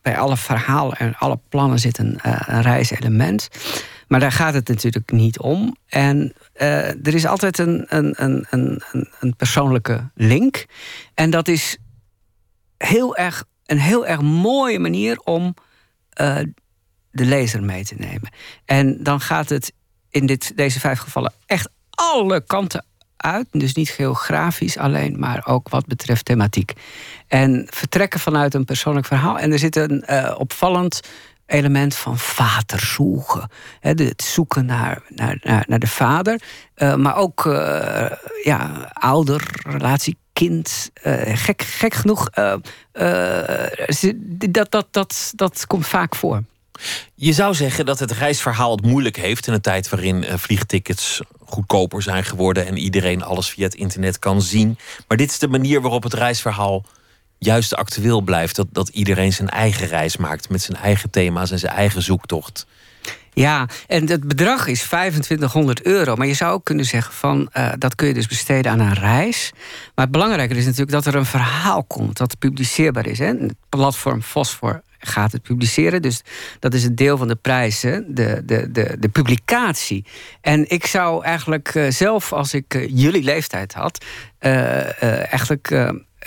bij 0.01 0.17
alle 0.17 0.37
verhalen 0.37 0.97
en 0.97 1.15
alle 1.17 1.39
plannen 1.49 1.79
zit 1.79 1.97
een, 1.97 2.19
een 2.21 2.61
reiselement. 2.61 3.47
Maar 4.07 4.19
daar 4.19 4.31
gaat 4.31 4.53
het 4.53 4.67
natuurlijk 4.67 5.11
niet 5.11 5.39
om. 5.39 5.75
En 5.87 6.33
uh, 6.55 6.87
er 6.87 7.13
is 7.13 7.25
altijd 7.25 7.57
een, 7.57 7.85
een, 7.87 8.13
een, 8.23 8.45
een, 8.49 8.81
een 9.19 9.35
persoonlijke 9.35 10.09
link. 10.15 10.65
En 11.13 11.29
dat 11.29 11.47
is 11.47 11.77
heel 12.77 13.15
erg, 13.15 13.43
een 13.65 13.79
heel 13.79 14.07
erg 14.07 14.21
mooie 14.21 14.79
manier 14.79 15.19
om 15.19 15.53
uh, 16.21 16.37
de 17.11 17.25
lezer 17.25 17.63
mee 17.63 17.85
te 17.85 17.95
nemen. 17.97 18.31
En 18.65 19.03
dan 19.03 19.19
gaat 19.19 19.49
het 19.49 19.73
in 20.09 20.25
dit, 20.25 20.57
deze 20.57 20.79
vijf 20.79 20.99
gevallen 20.99 21.33
echt 21.45 21.69
alle 21.89 22.41
kanten 22.41 22.85
uit. 23.17 23.47
Dus 23.51 23.73
niet 23.73 23.89
geografisch 23.89 24.77
alleen, 24.77 25.19
maar 25.19 25.47
ook 25.47 25.69
wat 25.69 25.85
betreft 25.85 26.25
thematiek. 26.25 26.73
En 27.27 27.67
vertrekken 27.69 28.19
vanuit 28.19 28.53
een 28.53 28.65
persoonlijk 28.65 29.05
verhaal. 29.05 29.39
En 29.39 29.51
er 29.51 29.59
zit 29.59 29.75
een 29.75 30.03
uh, 30.09 30.35
opvallend 30.37 30.99
element 31.45 31.95
van 31.95 32.17
vaderzoeken. 32.17 33.49
Het 33.79 34.23
zoeken 34.23 34.65
naar, 34.65 35.01
naar, 35.07 35.37
naar, 35.41 35.65
naar 35.67 35.79
de 35.79 35.87
vader. 35.87 36.41
Uh, 36.75 36.95
maar 36.95 37.15
ook 37.15 37.45
uh, 37.45 38.11
ja, 38.43 38.91
ouder, 38.93 39.47
relatie, 39.63 40.17
kind. 40.33 40.91
Uh, 41.03 41.21
gek, 41.25 41.61
gek 41.61 41.93
genoeg, 41.93 42.29
dat, 44.49 44.71
dat, 44.71 44.87
dat, 44.91 45.31
dat 45.35 45.67
komt 45.67 45.87
vaak 45.87 46.15
voor. 46.15 46.43
Je 47.15 47.33
zou 47.33 47.53
zeggen 47.53 47.85
dat 47.85 47.99
het 47.99 48.11
reisverhaal 48.11 48.71
het 48.71 48.85
moeilijk 48.85 49.15
heeft 49.15 49.47
in 49.47 49.53
een 49.53 49.61
tijd 49.61 49.89
waarin 49.89 50.25
vliegtickets 50.37 51.21
goedkoper 51.45 52.01
zijn 52.01 52.23
geworden 52.23 52.65
en 52.65 52.77
iedereen 52.77 53.23
alles 53.23 53.49
via 53.49 53.63
het 53.63 53.75
internet 53.75 54.19
kan 54.19 54.41
zien. 54.41 54.77
Maar 55.07 55.17
dit 55.17 55.29
is 55.29 55.39
de 55.39 55.47
manier 55.47 55.81
waarop 55.81 56.03
het 56.03 56.13
reisverhaal 56.13 56.85
juist 57.43 57.75
actueel 57.75 58.21
blijft. 58.21 58.55
Dat, 58.55 58.67
dat 58.71 58.89
iedereen 58.89 59.33
zijn 59.33 59.49
eigen 59.49 59.87
reis 59.87 60.17
maakt 60.17 60.49
met 60.49 60.61
zijn 60.61 60.77
eigen 60.77 61.09
thema's 61.09 61.51
en 61.51 61.59
zijn 61.59 61.73
eigen 61.73 62.01
zoektocht. 62.01 62.65
Ja, 63.33 63.67
en 63.87 64.09
het 64.09 64.27
bedrag 64.27 64.67
is 64.67 64.83
2500 64.83 65.81
euro. 65.81 66.15
Maar 66.15 66.27
je 66.27 66.33
zou 66.33 66.53
ook 66.53 66.65
kunnen 66.65 66.85
zeggen 66.85 67.13
van 67.13 67.49
uh, 67.57 67.71
dat 67.77 67.95
kun 67.95 68.07
je 68.07 68.13
dus 68.13 68.27
besteden 68.27 68.71
aan 68.71 68.79
een 68.79 68.93
reis. 68.93 69.51
Maar 69.95 70.05
het 70.05 70.13
belangrijker 70.13 70.57
is 70.57 70.65
natuurlijk 70.65 70.91
dat 70.91 71.05
er 71.05 71.15
een 71.15 71.25
verhaal 71.25 71.83
komt 71.83 72.17
dat 72.17 72.39
publiceerbaar 72.39 73.07
is. 73.07 73.19
Hè? 73.19 73.25
Het 73.25 73.55
platform 73.69 74.21
Fosfor 74.21 74.81
gaat 74.99 75.31
het 75.31 75.41
publiceren. 75.41 76.01
Dus 76.01 76.21
dat 76.59 76.73
is 76.73 76.83
een 76.83 76.95
deel 76.95 77.17
van 77.17 77.27
de 77.27 77.35
prijzen, 77.35 78.15
de, 78.15 78.41
de, 78.45 78.71
de, 78.71 78.95
de 78.99 79.09
publicatie. 79.09 80.05
En 80.41 80.69
ik 80.69 80.85
zou 80.85 81.23
eigenlijk 81.23 81.75
uh, 81.75 81.89
zelf, 81.89 82.33
als 82.33 82.53
ik 82.53 82.73
uh, 82.73 82.87
jullie 82.89 83.23
leeftijd 83.23 83.73
had, 83.73 84.05
eigenlijk 84.39 85.71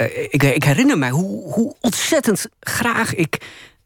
uh, 0.00 0.22
ik, 0.30 0.42
ik, 0.42 0.64
herinner 0.64 0.98
mij 0.98 1.10
hoe, 1.10 1.52
hoe, 1.52 1.74
ontzettend 1.80 2.46
graag 2.60 3.14
ik 3.14 3.38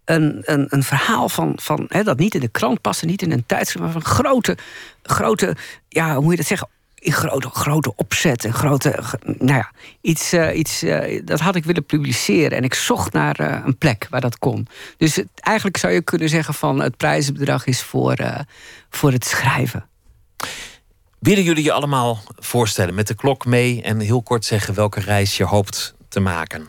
een, 0.04 0.42
een, 0.44 0.66
een 0.68 0.82
verhaal 0.82 1.28
van, 1.28 1.52
van 1.56 1.86
hè, 1.88 2.02
dat 2.02 2.18
niet 2.18 2.34
in 2.34 2.40
de 2.40 2.48
krant 2.48 2.80
paste, 2.80 3.06
niet 3.06 3.22
in 3.22 3.32
een 3.32 3.46
tijdschrift, 3.46 3.84
maar 3.84 4.02
van 4.02 4.04
grote, 4.04 4.56
grote, 5.02 5.56
ja, 5.88 6.14
hoe 6.14 6.22
moet 6.22 6.30
je 6.30 6.36
dat 6.36 6.46
zeggen? 6.46 6.68
In 6.94 7.12
grote, 7.12 7.48
grote 7.48 7.92
opzet, 7.96 8.44
en 8.44 8.52
grote, 8.52 9.02
nou 9.24 9.58
ja, 9.58 9.70
iets, 10.00 10.34
uh, 10.34 10.58
iets 10.58 10.82
uh, 10.82 11.22
dat 11.24 11.40
had 11.40 11.54
ik 11.56 11.64
willen 11.64 11.84
publiceren. 11.84 12.58
En 12.58 12.64
ik 12.64 12.74
zocht 12.74 13.12
naar 13.12 13.64
een 13.64 13.78
plek 13.78 14.06
waar 14.10 14.20
dat 14.20 14.38
kon. 14.38 14.66
Dus 14.96 15.22
eigenlijk 15.34 15.76
zou 15.76 15.92
je 15.92 16.02
kunnen 16.02 16.28
zeggen 16.28 16.54
van 16.54 16.80
het 16.80 16.96
prijzenbedrag 16.96 17.66
is 17.66 17.82
voor, 17.82 18.16
voor 18.90 19.12
het 19.12 19.24
schrijven. 19.24 19.88
Willen 21.18 21.42
jullie 21.42 21.64
je 21.64 21.72
allemaal 21.72 22.22
voorstellen 22.36 22.94
met 22.94 23.06
de 23.06 23.14
klok 23.14 23.44
mee 23.44 23.82
en 23.82 24.00
heel 24.00 24.22
kort 24.22 24.44
zeggen 24.44 24.74
welke 24.74 25.00
reis 25.00 25.36
je 25.36 25.44
hoopt 25.44 25.94
te 26.10 26.20
maken? 26.20 26.68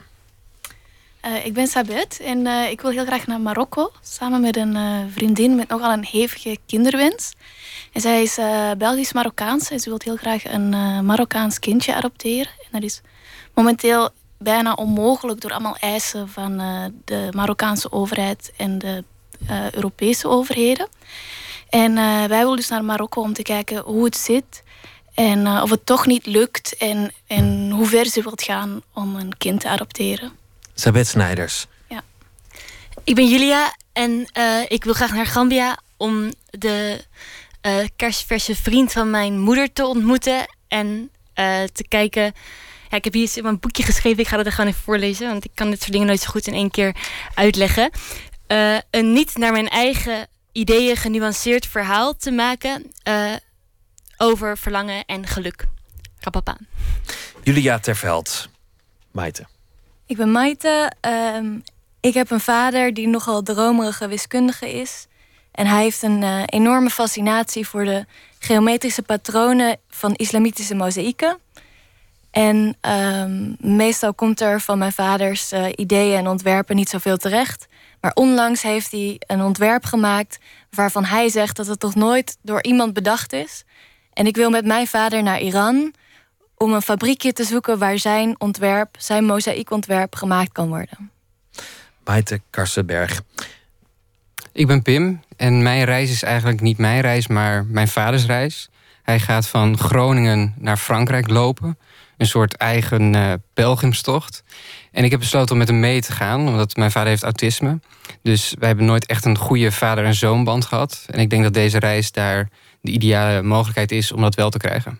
Uh, 1.25 1.45
ik 1.45 1.53
ben 1.53 1.67
Sabet 1.67 2.19
en 2.19 2.45
uh, 2.45 2.69
ik 2.69 2.81
wil 2.81 2.91
heel 2.91 3.05
graag 3.05 3.27
naar 3.27 3.41
Marokko. 3.41 3.91
Samen 4.01 4.41
met 4.41 4.57
een 4.57 4.75
uh, 4.75 4.99
vriendin 5.13 5.55
met 5.55 5.67
nogal 5.67 5.91
een 5.91 6.05
hevige 6.05 6.57
kinderwens. 6.65 7.33
En 7.93 8.01
zij 8.01 8.21
is 8.21 8.39
Belgisch-Marokkaans 8.77 9.69
en 9.69 9.79
ze 9.79 9.89
wil 9.89 9.99
heel 10.03 10.15
graag 10.15 10.45
een 10.45 10.69
Marokkaans 11.05 11.59
kindje 11.59 11.95
adopteren. 11.95 12.51
En 12.59 12.69
dat 12.71 12.83
is 12.83 13.01
momenteel 13.53 14.09
bijna 14.37 14.73
onmogelijk 14.73 15.41
door 15.41 15.51
allemaal 15.51 15.77
eisen 15.79 16.29
van 16.29 16.57
de 17.05 17.29
Marokkaanse 17.31 17.91
overheid 17.91 18.51
en 18.57 18.79
de 18.79 19.03
Europese 19.71 20.27
overheden. 20.27 20.87
En 21.69 21.93
wij 22.27 22.27
willen 22.27 22.55
dus 22.55 22.69
naar 22.69 22.83
Marokko 22.83 23.21
om 23.21 23.33
te 23.33 23.41
kijken 23.41 23.81
hoe 23.81 24.05
het 24.05 24.17
zit 24.17 24.63
en 25.13 25.39
uh, 25.39 25.61
of 25.63 25.69
het 25.69 25.85
toch 25.85 26.05
niet 26.05 26.25
lukt 26.25 26.77
en, 26.77 27.11
en 27.27 27.69
hoe 27.71 27.85
ver 27.85 28.05
ze 28.05 28.21
wilt 28.21 28.43
gaan 28.43 28.81
om 28.93 29.15
een 29.15 29.37
kind 29.37 29.59
te 29.59 29.69
adopteren. 29.69 30.31
Sabet 30.73 31.07
Snijders. 31.07 31.67
Ja. 31.89 32.03
Ik 33.03 33.15
ben 33.15 33.27
Julia 33.27 33.75
en 33.93 34.29
uh, 34.37 34.61
ik 34.67 34.83
wil 34.83 34.93
graag 34.93 35.13
naar 35.13 35.25
Gambia 35.25 35.77
om 35.97 36.33
de 36.49 37.03
uh, 37.61 37.87
kerstverse 37.95 38.55
vriend 38.55 38.91
van 38.91 39.09
mijn 39.09 39.39
moeder 39.39 39.73
te 39.73 39.85
ontmoeten. 39.85 40.45
En 40.67 41.11
te 41.73 41.85
kijken. 41.87 42.23
Ja, 42.89 42.97
ik 42.97 43.03
heb 43.03 43.13
hier 43.13 43.31
in 43.35 43.43
mijn 43.43 43.59
boekje 43.59 43.83
geschreven. 43.83 44.19
Ik 44.19 44.27
ga 44.27 44.37
dat 44.37 44.45
er 44.45 44.51
gewoon 44.51 44.69
even 44.69 44.81
voorlezen. 44.81 45.27
Want 45.27 45.45
ik 45.45 45.51
kan 45.53 45.69
dit 45.69 45.79
soort 45.79 45.91
dingen 45.91 46.07
nooit 46.07 46.21
zo 46.21 46.29
goed 46.29 46.47
in 46.47 46.53
één 46.53 46.71
keer 46.71 46.95
uitleggen. 47.33 47.91
een 48.89 49.13
niet 49.13 49.37
naar 49.37 49.51
mijn 49.51 49.69
eigen 49.69 50.27
ideeën 50.51 50.95
genuanceerd 50.95 51.67
verhaal 51.67 52.17
te 52.17 52.31
maken 52.31 52.91
over 54.21 54.57
verlangen 54.57 55.05
en 55.05 55.27
geluk. 55.27 55.65
Rapapa. 56.19 56.57
Julia 57.43 57.79
Terveld. 57.79 58.49
Maite. 59.11 59.45
Ik 60.05 60.17
ben 60.17 60.31
Maite. 60.31 60.91
Um, 61.35 61.63
ik 61.99 62.13
heb 62.13 62.31
een 62.31 62.39
vader 62.39 62.93
die 62.93 63.07
nogal 63.07 63.41
dromerige 63.41 64.07
wiskundige 64.07 64.71
is. 64.71 65.07
En 65.51 65.67
hij 65.67 65.83
heeft 65.83 66.01
een 66.01 66.21
uh, 66.21 66.43
enorme 66.45 66.89
fascinatie 66.89 67.67
voor 67.67 67.85
de 67.85 68.05
geometrische 68.39 69.01
patronen 69.01 69.77
van 69.89 70.13
islamitische 70.13 70.75
mozaïeken. 70.75 71.37
En 72.31 72.77
um, 72.81 73.55
meestal 73.59 74.13
komt 74.13 74.41
er 74.41 74.61
van 74.61 74.77
mijn 74.77 74.93
vaders 74.93 75.53
uh, 75.53 75.65
ideeën 75.75 76.17
en 76.17 76.27
ontwerpen 76.27 76.75
niet 76.75 76.89
zoveel 76.89 77.17
terecht. 77.17 77.67
Maar 78.01 78.11
onlangs 78.13 78.61
heeft 78.61 78.91
hij 78.91 79.21
een 79.27 79.41
ontwerp 79.41 79.85
gemaakt 79.85 80.39
waarvan 80.69 81.05
hij 81.05 81.29
zegt 81.29 81.55
dat 81.55 81.67
het 81.67 81.79
toch 81.79 81.95
nooit 81.95 82.37
door 82.41 82.63
iemand 82.63 82.93
bedacht 82.93 83.33
is. 83.33 83.63
En 84.13 84.25
ik 84.25 84.35
wil 84.35 84.49
met 84.49 84.65
mijn 84.65 84.87
vader 84.87 85.23
naar 85.23 85.39
Iran 85.39 85.93
om 86.57 86.73
een 86.73 86.81
fabriekje 86.81 87.33
te 87.33 87.43
zoeken 87.43 87.77
waar 87.77 87.97
zijn 87.97 88.35
ontwerp, 88.39 88.95
zijn 88.97 89.25
mozaïekontwerp 89.25 90.15
gemaakt 90.15 90.51
kan 90.51 90.67
worden. 90.67 91.11
Maite 92.05 92.41
Karsenberg. 92.49 93.21
Ik 94.51 94.67
ben 94.67 94.81
Pim 94.81 95.23
en 95.37 95.63
mijn 95.63 95.83
reis 95.83 96.11
is 96.11 96.23
eigenlijk 96.23 96.61
niet 96.61 96.77
mijn 96.77 97.01
reis, 97.01 97.27
maar 97.27 97.65
mijn 97.65 97.87
vaders 97.87 98.25
reis. 98.25 98.69
Hij 99.03 99.19
gaat 99.19 99.47
van 99.47 99.77
Groningen 99.77 100.53
naar 100.57 100.77
Frankrijk 100.77 101.29
lopen. 101.29 101.77
Een 102.17 102.27
soort 102.27 102.55
eigen 102.55 103.13
uh, 103.13 103.33
pelgrimstocht. 103.53 104.43
En 104.91 105.03
ik 105.03 105.11
heb 105.11 105.19
besloten 105.19 105.51
om 105.51 105.57
met 105.57 105.67
hem 105.67 105.79
mee 105.79 106.01
te 106.01 106.11
gaan, 106.11 106.47
omdat 106.47 106.75
mijn 106.75 106.91
vader 106.91 107.09
heeft 107.09 107.23
autisme. 107.23 107.79
Dus 108.23 108.55
wij 108.59 108.67
hebben 108.67 108.85
nooit 108.85 109.05
echt 109.05 109.25
een 109.25 109.37
goede 109.37 109.71
vader- 109.71 110.05
en 110.05 110.13
zoonband 110.13 110.65
gehad. 110.65 111.05
En 111.09 111.19
ik 111.19 111.29
denk 111.29 111.43
dat 111.43 111.53
deze 111.53 111.79
reis 111.79 112.11
daar 112.11 112.49
de 112.81 112.91
ideale 112.91 113.41
mogelijkheid 113.41 113.91
is 113.91 114.11
om 114.11 114.21
dat 114.21 114.35
wel 114.35 114.49
te 114.49 114.57
krijgen. 114.57 114.99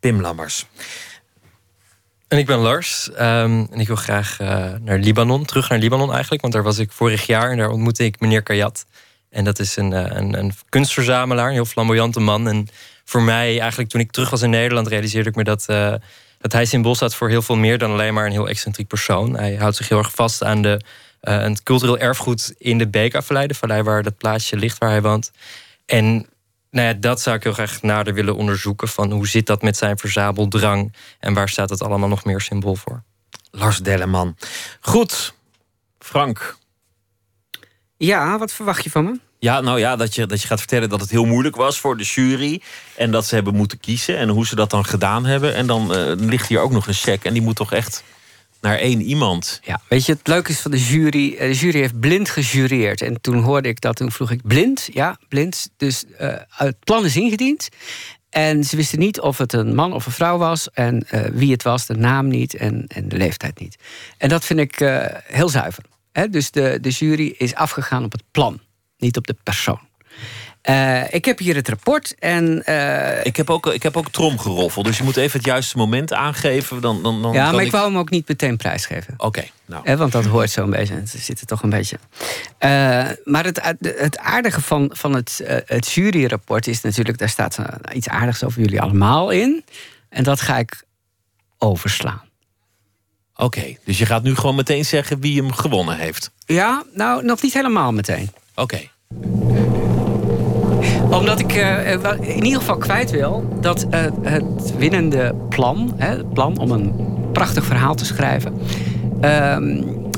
Pim 0.00 0.20
Lammers. 0.20 0.66
En 2.28 2.38
ik 2.38 2.46
ben 2.46 2.58
Lars. 2.58 3.08
Um, 3.08 3.66
en 3.70 3.80
ik 3.80 3.86
wil 3.86 3.96
graag 3.96 4.40
uh, 4.40 4.48
naar 4.80 4.98
Libanon, 4.98 5.44
terug 5.44 5.68
naar 5.68 5.78
Libanon 5.78 6.12
eigenlijk. 6.12 6.42
Want 6.42 6.54
daar 6.54 6.62
was 6.62 6.78
ik 6.78 6.92
vorig 6.92 7.26
jaar 7.26 7.50
en 7.50 7.56
daar 7.56 7.70
ontmoette 7.70 8.04
ik 8.04 8.20
meneer 8.20 8.42
Kayat. 8.42 8.86
En 9.30 9.44
dat 9.44 9.58
is 9.58 9.76
een, 9.76 9.92
een, 9.92 10.38
een 10.38 10.52
kunstverzamelaar, 10.68 11.46
een 11.46 11.52
heel 11.52 11.64
flamboyante 11.64 12.20
man. 12.20 12.48
En 12.48 12.68
voor 13.04 13.22
mij, 13.22 13.60
eigenlijk 13.60 13.90
toen 13.90 14.00
ik 14.00 14.10
terug 14.10 14.30
was 14.30 14.42
in 14.42 14.50
Nederland, 14.50 14.86
realiseerde 14.86 15.28
ik 15.28 15.34
me 15.34 15.44
dat, 15.44 15.66
uh, 15.70 15.94
dat 16.38 16.52
hij 16.52 16.64
symbool 16.64 16.94
staat 16.94 17.14
voor 17.14 17.28
heel 17.28 17.42
veel 17.42 17.56
meer 17.56 17.78
dan 17.78 17.90
alleen 17.90 18.14
maar 18.14 18.26
een 18.26 18.32
heel 18.32 18.48
excentriek 18.48 18.86
persoon. 18.86 19.36
Hij 19.36 19.54
houdt 19.54 19.76
zich 19.76 19.88
heel 19.88 19.98
erg 19.98 20.10
vast 20.10 20.44
aan 20.44 20.62
de, 20.62 20.80
uh, 21.22 21.38
het 21.38 21.62
cultureel 21.62 21.98
erfgoed 21.98 22.54
in 22.58 22.78
de 22.78 22.88
Beka-vallei, 22.88 23.46
de 23.46 23.54
vallei 23.54 23.82
waar 23.82 24.02
dat 24.02 24.16
plaatsje 24.16 24.56
ligt 24.56 24.78
waar 24.78 24.90
hij 24.90 25.02
woont. 25.02 25.30
En 25.86 26.26
nou 26.70 26.86
ja, 26.86 26.92
dat 26.92 27.20
zou 27.20 27.36
ik 27.36 27.42
heel 27.42 27.52
graag 27.52 27.82
nader 27.82 28.14
willen 28.14 28.36
onderzoeken. 28.36 28.88
Van 28.88 29.10
hoe 29.10 29.28
zit 29.28 29.46
dat 29.46 29.62
met 29.62 29.76
zijn 29.76 29.98
verzameldrang 29.98 30.94
en 31.18 31.34
waar 31.34 31.48
staat 31.48 31.70
het 31.70 31.82
allemaal 31.82 32.08
nog 32.08 32.24
meer 32.24 32.40
symbool 32.40 32.76
voor? 32.76 33.02
Lars 33.50 33.78
Delleman. 33.78 34.36
Goed, 34.80 35.34
Frank. 35.98 36.56
Ja, 37.96 38.38
wat 38.38 38.52
verwacht 38.52 38.84
je 38.84 38.90
van 38.90 39.04
me? 39.04 39.18
Ja, 39.38 39.60
nou 39.60 39.78
ja, 39.78 39.96
dat 39.96 40.14
je, 40.14 40.26
dat 40.26 40.40
je 40.40 40.46
gaat 40.46 40.58
vertellen 40.58 40.88
dat 40.88 41.00
het 41.00 41.10
heel 41.10 41.24
moeilijk 41.24 41.56
was 41.56 41.78
voor 41.78 41.96
de 41.96 42.04
jury. 42.04 42.62
En 42.96 43.10
dat 43.10 43.26
ze 43.26 43.34
hebben 43.34 43.54
moeten 43.54 43.80
kiezen. 43.80 44.18
En 44.18 44.28
hoe 44.28 44.46
ze 44.46 44.54
dat 44.54 44.70
dan 44.70 44.84
gedaan 44.84 45.24
hebben. 45.24 45.54
En 45.54 45.66
dan 45.66 45.96
uh, 45.96 46.12
ligt 46.16 46.48
hier 46.48 46.60
ook 46.60 46.70
nog 46.70 46.86
een 46.86 46.94
cheque. 46.94 47.28
En 47.28 47.32
die 47.32 47.42
moet 47.42 47.56
toch 47.56 47.72
echt 47.72 48.04
naar 48.60 48.78
één 48.78 49.02
iemand. 49.02 49.60
Ja, 49.64 49.80
weet 49.88 50.06
je, 50.06 50.12
het 50.12 50.26
leuke 50.26 50.50
is 50.50 50.60
van 50.60 50.70
de 50.70 50.84
jury. 50.84 51.36
De 51.38 51.52
jury 51.52 51.78
heeft 51.78 52.00
blind 52.00 52.28
gejureerd. 52.28 53.02
En 53.02 53.20
toen 53.20 53.42
hoorde 53.42 53.68
ik 53.68 53.80
dat, 53.80 53.96
toen 53.96 54.12
vroeg 54.12 54.30
ik 54.30 54.42
blind. 54.42 54.88
Ja, 54.92 55.18
blind. 55.28 55.68
Dus 55.76 56.04
uh, 56.20 56.34
het 56.48 56.76
plan 56.84 57.04
is 57.04 57.16
ingediend. 57.16 57.68
En 58.30 58.64
ze 58.64 58.76
wisten 58.76 58.98
niet 58.98 59.20
of 59.20 59.38
het 59.38 59.52
een 59.52 59.74
man 59.74 59.92
of 59.92 60.06
een 60.06 60.12
vrouw 60.12 60.38
was. 60.38 60.70
En 60.70 61.06
uh, 61.10 61.20
wie 61.32 61.52
het 61.52 61.62
was, 61.62 61.86
de 61.86 61.96
naam 61.96 62.28
niet 62.28 62.54
en, 62.54 62.84
en 62.86 63.08
de 63.08 63.16
leeftijd 63.16 63.60
niet. 63.60 63.76
En 64.18 64.28
dat 64.28 64.44
vind 64.44 64.60
ik 64.60 64.78
heel 65.26 65.48
zuiver. 65.48 65.84
Dus 66.30 66.50
de, 66.50 66.78
de 66.80 66.90
jury 66.90 67.34
is 67.38 67.54
afgegaan 67.54 68.04
op 68.04 68.12
het 68.12 68.22
plan 68.30 68.60
niet 68.98 69.16
op 69.16 69.26
de 69.26 69.36
persoon. 69.42 69.80
Uh, 70.68 71.14
ik 71.14 71.24
heb 71.24 71.38
hier 71.38 71.54
het 71.54 71.68
rapport 71.68 72.14
en... 72.18 72.62
Uh, 72.68 73.24
ik, 73.24 73.36
heb 73.36 73.50
ook, 73.50 73.66
ik 73.66 73.82
heb 73.82 73.96
ook 73.96 74.10
tromgeroffel, 74.10 74.82
dus 74.82 74.96
je 74.96 75.04
moet 75.04 75.16
even 75.16 75.38
het 75.38 75.46
juiste 75.46 75.76
moment 75.76 76.12
aangeven. 76.12 76.80
Dan, 76.80 77.02
dan, 77.02 77.22
dan 77.22 77.32
ja, 77.32 77.50
maar 77.50 77.60
ik, 77.60 77.66
ik 77.66 77.72
wou 77.72 77.86
hem 77.86 77.98
ook 77.98 78.10
niet 78.10 78.28
meteen 78.28 78.56
prijsgeven. 78.56 79.14
Oké, 79.16 79.26
okay, 79.26 79.50
nou. 79.64 79.84
Eh, 79.84 79.96
want 79.96 80.12
dat 80.12 80.24
hoort 80.24 80.50
zo 80.50 80.62
een 80.62 80.70
beetje, 80.70 80.94
het 80.94 81.14
zit 81.18 81.40
er 81.40 81.46
toch 81.46 81.62
een 81.62 81.70
beetje... 81.70 81.98
Uh, 82.60 83.08
maar 83.24 83.44
het, 83.44 83.76
het 83.80 84.18
aardige 84.18 84.60
van, 84.60 84.90
van 84.92 85.14
het, 85.14 85.42
het 85.66 85.92
juryrapport 85.92 86.66
is 86.66 86.80
natuurlijk... 86.80 87.18
daar 87.18 87.28
staat 87.28 87.58
iets 87.92 88.08
aardigs 88.08 88.44
over 88.44 88.60
jullie 88.60 88.80
allemaal 88.80 89.30
in. 89.30 89.64
En 90.08 90.22
dat 90.22 90.40
ga 90.40 90.58
ik 90.58 90.84
overslaan. 91.58 92.22
Oké, 93.34 93.44
okay, 93.44 93.78
dus 93.84 93.98
je 93.98 94.06
gaat 94.06 94.22
nu 94.22 94.34
gewoon 94.34 94.54
meteen 94.54 94.84
zeggen 94.84 95.20
wie 95.20 95.42
hem 95.42 95.52
gewonnen 95.52 95.96
heeft? 95.96 96.30
Ja, 96.46 96.84
nou, 96.92 97.24
nog 97.24 97.42
niet 97.42 97.52
helemaal 97.52 97.92
meteen. 97.92 98.30
Oké. 98.54 98.62
Okay. 98.62 99.75
Omdat 101.10 101.40
ik 101.40 101.56
uh, 101.56 101.94
in 102.20 102.44
ieder 102.44 102.60
geval 102.60 102.76
kwijt 102.76 103.10
wil 103.10 103.58
dat 103.60 103.86
uh, 103.90 104.00
het 104.22 104.76
winnende 104.78 105.34
plan, 105.48 105.94
hè, 105.96 106.08
het 106.08 106.32
plan 106.32 106.58
om 106.58 106.70
een 106.70 106.94
prachtig 107.32 107.64
verhaal 107.64 107.94
te 107.94 108.04
schrijven, 108.04 108.54
uh, 109.20 109.56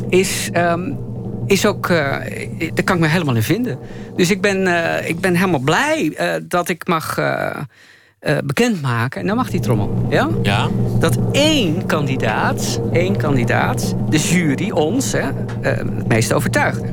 is, 0.09 0.51
um, 0.57 0.99
is 1.47 1.67
ook. 1.67 1.89
daar 1.89 2.85
kan 2.85 2.97
ik 2.97 3.03
me 3.03 3.09
helemaal 3.09 3.35
in 3.35 3.43
vinden. 3.43 3.79
Dus 4.17 4.31
ik 4.31 4.41
ben, 4.41 4.67
ik 5.09 5.21
ben 5.21 5.35
helemaal 5.35 5.61
blij 5.61 6.19
dat 6.49 6.69
ik 6.69 6.87
mag. 6.87 7.19
bekendmaken, 8.45 9.21
en 9.21 9.27
dan 9.27 9.37
mag 9.37 9.51
die 9.51 9.61
trommel. 9.61 10.07
Ja? 10.09 10.29
ja? 10.43 10.69
Dat 10.99 11.19
één 11.33 11.87
kandidaat, 11.87 12.81
één 12.93 13.17
kandidaat, 13.17 13.95
de 14.09 14.19
jury, 14.19 14.71
ons, 14.71 15.13
hè, 15.13 15.31
het 15.61 16.09
meest 16.09 16.33
overtuigde 16.33 16.89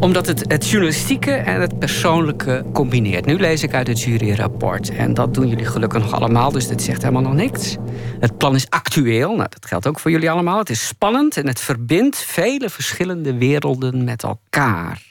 omdat 0.00 0.26
het 0.26 0.44
het 0.48 0.68
journalistieke 0.68 1.32
en 1.32 1.60
het 1.60 1.78
persoonlijke 1.78 2.64
combineert. 2.72 3.26
Nu 3.26 3.38
lees 3.38 3.62
ik 3.62 3.74
uit 3.74 3.86
het 3.86 4.02
juryrapport. 4.02 4.90
En 4.90 5.14
dat 5.14 5.34
doen 5.34 5.48
jullie 5.48 5.64
gelukkig 5.64 6.02
nog 6.02 6.12
allemaal, 6.12 6.52
dus 6.52 6.68
dit 6.68 6.82
zegt 6.82 7.02
helemaal 7.02 7.22
nog 7.22 7.34
niks. 7.34 7.76
Het 8.20 8.38
plan 8.38 8.54
is 8.54 8.70
actueel, 8.70 9.28
nou, 9.28 9.48
dat 9.48 9.66
geldt 9.66 9.86
ook 9.86 10.00
voor 10.00 10.10
jullie 10.10 10.30
allemaal. 10.30 10.58
Het 10.58 10.70
is 10.70 10.86
spannend 10.86 11.36
en 11.36 11.46
het 11.46 11.60
verbindt 11.60 12.16
vele 12.16 12.70
verschillende 12.70 13.34
werelden 13.34 14.04
met 14.04 14.22
elkaar. 14.22 15.02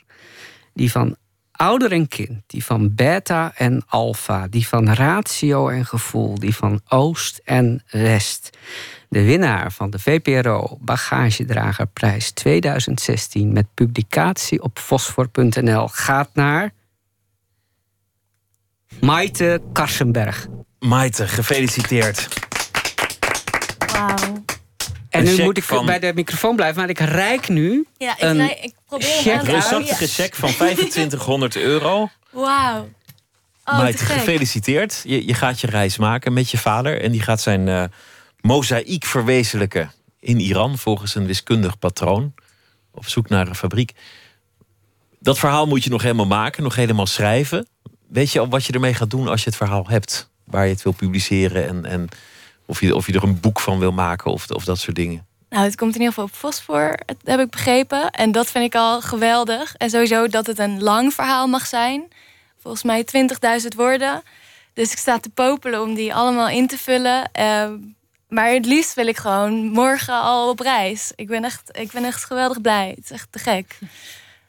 Die 0.73 0.91
van 0.91 1.15
ouder 1.51 1.91
en 1.91 2.07
kind, 2.07 2.41
die 2.47 2.65
van 2.65 2.95
beta 2.95 3.51
en 3.55 3.83
alpha, 3.88 4.47
die 4.47 4.67
van 4.67 4.89
ratio 4.89 5.69
en 5.69 5.86
gevoel, 5.86 6.39
die 6.39 6.55
van 6.55 6.81
oost 6.88 7.41
en 7.43 7.83
west. 7.91 8.57
De 9.16 9.24
winnaar 9.24 9.72
van 9.72 9.89
de 9.89 9.99
VPRO 9.99 10.78
Bagagedragerprijs 10.82 12.32
2016 12.32 13.53
met 13.53 13.66
publicatie 13.74 14.61
op 14.61 14.80
fosfor.nl 14.80 15.88
gaat 15.88 16.30
naar. 16.34 16.74
Maite 18.99 19.61
Karsenberg. 19.74 20.47
Maite, 20.80 21.28
gefeliciteerd. 21.28 22.28
Wauw. 23.93 24.43
En 25.09 25.24
nu 25.24 25.43
moet 25.43 25.57
ik 25.57 25.63
van... 25.63 25.86
bij 25.86 25.99
de 25.99 26.11
microfoon 26.16 26.55
blijven, 26.55 26.80
maar 26.80 26.89
ik 26.89 26.99
rijk 26.99 27.47
nu. 27.47 27.88
Ja, 27.97 28.11
ik, 28.11 28.22
een 28.22 28.38
rij, 28.38 28.59
ik 28.61 28.74
probeer 28.86 29.24
hem 29.24 29.39
Een 29.39 29.45
reusachtige 29.45 30.07
cheque 30.07 30.39
van 30.39 30.53
2500 30.53 31.55
euro. 31.55 32.09
Wauw. 32.32 32.89
Oh, 33.66 33.78
Maite, 33.78 34.05
gefeliciteerd. 34.05 35.01
Je, 35.03 35.26
je 35.26 35.34
gaat 35.34 35.61
je 35.61 35.68
reis 35.68 35.97
maken 35.97 36.34
met 36.34 36.51
je 36.51 36.57
vader. 36.57 37.01
En 37.01 37.11
die 37.11 37.22
gaat 37.22 37.41
zijn 37.41 37.68
uh, 37.68 37.84
mozaïek 38.45 39.05
verwezenlijken 39.05 39.91
in 40.19 40.39
Iran 40.39 40.77
volgens 40.77 41.15
een 41.15 41.25
wiskundig 41.25 41.79
patroon. 41.79 42.33
Op 42.91 43.07
zoek 43.07 43.29
naar 43.29 43.47
een 43.47 43.55
fabriek. 43.55 43.91
Dat 45.19 45.39
verhaal 45.39 45.67
moet 45.67 45.83
je 45.83 45.89
nog 45.89 46.01
helemaal 46.01 46.25
maken, 46.25 46.63
nog 46.63 46.75
helemaal 46.75 47.05
schrijven. 47.05 47.67
Weet 48.07 48.31
je 48.31 48.39
al 48.39 48.49
wat 48.49 48.65
je 48.65 48.73
ermee 48.73 48.93
gaat 48.93 49.09
doen 49.09 49.27
als 49.27 49.43
je 49.43 49.49
het 49.49 49.57
verhaal 49.57 49.87
hebt? 49.87 50.29
Waar 50.43 50.65
je 50.65 50.71
het 50.73 50.83
wil 50.83 50.91
publiceren 50.91 51.67
en, 51.67 51.85
en 51.85 52.07
of, 52.65 52.79
je, 52.81 52.95
of 52.95 53.07
je 53.07 53.13
er 53.13 53.23
een 53.23 53.39
boek 53.39 53.59
van 53.59 53.79
wil 53.79 53.91
maken 53.91 54.31
of, 54.31 54.49
of 54.49 54.65
dat 54.65 54.79
soort 54.79 54.95
dingen. 54.95 55.25
Nou, 55.49 55.63
het 55.63 55.75
komt 55.75 55.93
in 55.93 55.99
ieder 55.99 56.13
geval 56.13 56.29
op 56.29 56.35
Fosfor, 56.35 56.99
heb 57.23 57.39
ik 57.39 57.49
begrepen. 57.49 58.11
En 58.11 58.31
dat 58.31 58.51
vind 58.51 58.65
ik 58.65 58.75
al 58.75 59.01
geweldig. 59.01 59.75
En 59.75 59.89
sowieso 59.89 60.27
dat 60.27 60.47
het 60.47 60.59
een 60.59 60.83
lang 60.83 61.13
verhaal 61.13 61.47
mag 61.47 61.65
zijn. 61.65 62.07
Volgens 62.57 62.83
mij 62.83 63.05
20.000 63.61 63.67
woorden. 63.75 64.23
Dus 64.73 64.91
ik 64.91 64.97
sta 64.97 65.19
te 65.19 65.29
popelen 65.29 65.81
om 65.81 65.93
die 65.93 66.13
allemaal 66.13 66.49
in 66.49 66.67
te 66.67 66.77
vullen. 66.77 67.29
Uh, 67.39 67.69
maar 68.36 68.49
het 68.49 68.65
liefst 68.65 68.93
wil 68.93 69.07
ik 69.07 69.17
gewoon 69.17 69.53
morgen 69.53 70.21
al 70.21 70.49
op 70.49 70.59
reis. 70.59 71.11
Ik 71.15 71.27
ben 71.27 71.43
echt, 71.43 71.69
ik 71.71 71.91
ben 71.91 72.05
echt 72.05 72.25
geweldig 72.25 72.61
blij. 72.61 72.93
Het 72.95 73.03
is 73.03 73.11
echt 73.11 73.27
te 73.29 73.39
gek. 73.39 73.79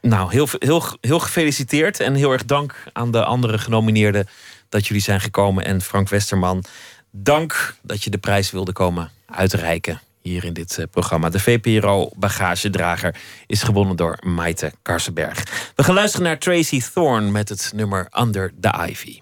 Nou, 0.01 0.31
heel, 0.31 0.47
heel, 0.59 0.83
heel 1.01 1.19
gefeliciteerd. 1.19 1.99
En 1.99 2.13
heel 2.13 2.31
erg 2.31 2.45
dank 2.45 2.83
aan 2.93 3.11
de 3.11 3.23
andere 3.23 3.57
genomineerden 3.57 4.27
dat 4.69 4.87
jullie 4.87 5.03
zijn 5.03 5.21
gekomen. 5.21 5.65
En 5.65 5.81
Frank 5.81 6.09
Westerman, 6.09 6.63
dank 7.11 7.75
dat 7.81 8.03
je 8.03 8.09
de 8.09 8.17
prijs 8.17 8.51
wilde 8.51 8.71
komen 8.71 9.11
uitreiken 9.25 10.01
hier 10.21 10.43
in 10.43 10.53
dit 10.53 10.77
eh, 10.77 10.85
programma. 10.91 11.29
De 11.29 11.39
VPRO 11.39 12.09
Bagagedrager 12.15 13.15
is 13.45 13.63
gewonnen 13.63 13.95
door 13.95 14.17
Maite 14.25 14.71
Karsenberg. 14.81 15.71
We 15.75 15.83
gaan 15.83 15.95
luisteren 15.95 16.25
naar 16.25 16.39
Tracy 16.39 16.81
Thorn 16.93 17.31
met 17.31 17.49
het 17.49 17.71
nummer 17.75 18.07
Under 18.19 18.53
the 18.59 18.85
Ivy. 18.89 19.19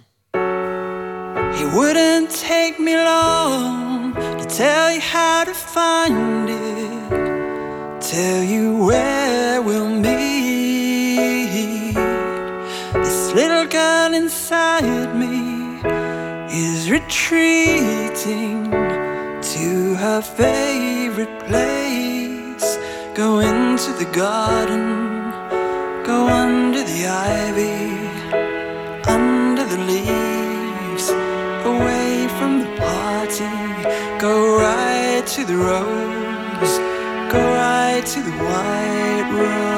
It 1.62 1.74
wouldn't 1.74 2.30
take 2.30 2.80
me 2.80 2.96
long 2.96 4.14
to 4.14 4.46
tell 4.46 4.94
you 4.94 5.02
how 5.02 5.44
to 5.44 5.54
find 5.54 6.50
it, 6.50 8.02
tell 8.02 8.44
you 8.44 8.86
where 8.86 9.62
we'll 9.62 9.90
meet. 9.90 11.96
This 12.94 13.34
little 13.34 13.66
girl 13.66 14.14
inside 14.14 15.16
me 15.16 15.82
is 16.50 16.90
retreating 16.90 18.72
to 18.72 19.96
her 19.96 20.22
favorite 20.22 21.40
place. 21.48 22.78
Go 23.14 23.40
into 23.40 23.92
the 23.94 24.10
garden 24.12 25.06
Go 26.06 26.28
under 26.28 26.84
the 26.84 27.08
ivy, 27.08 27.90
under 29.10 29.66
the 29.66 29.78
leaves, 29.86 30.15
to 35.36 35.44
the 35.44 35.58
rose, 35.58 36.78
go 37.30 37.40
right 37.40 38.06
to 38.06 38.22
the 38.22 38.32
white 38.32 39.30
rose. 39.34 39.75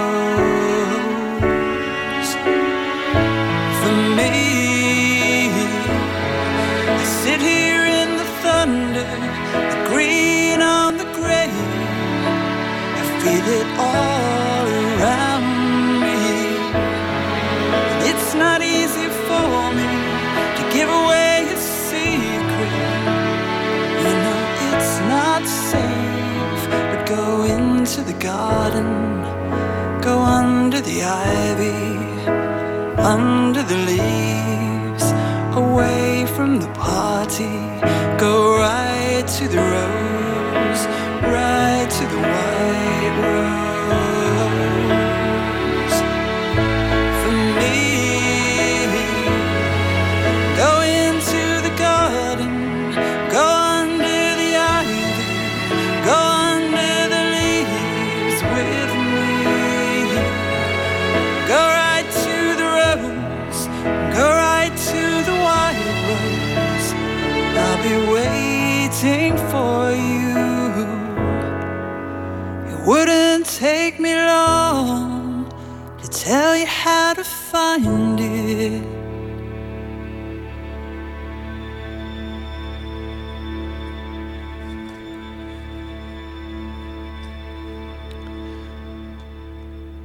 Into 27.88 28.02
the 28.02 28.20
garden, 28.20 29.22
go 30.02 30.20
under 30.20 30.82
the 30.82 31.04
ivy, 31.04 32.28
under 32.98 33.64
the 33.64 33.78
leaves, 33.78 35.06
away 35.56 36.26
from 36.36 36.60
the 36.60 36.68
party. 36.74 37.58
Go 38.20 38.58
right 38.60 39.26
to 39.38 39.48
the 39.48 39.62
rose, 39.76 40.86
right 41.24 41.88
to 41.90 42.04
the 42.14 42.20
white 42.28 43.22
rose. 43.22 43.67
Wouldn't 72.88 73.46
take 73.46 74.00
me 74.00 74.16
long 74.16 75.46
to 76.02 76.08
tell 76.08 76.56
you 76.56 76.66
how 76.66 77.14
to 77.14 77.22
find 77.22 78.18
it. 78.18 78.97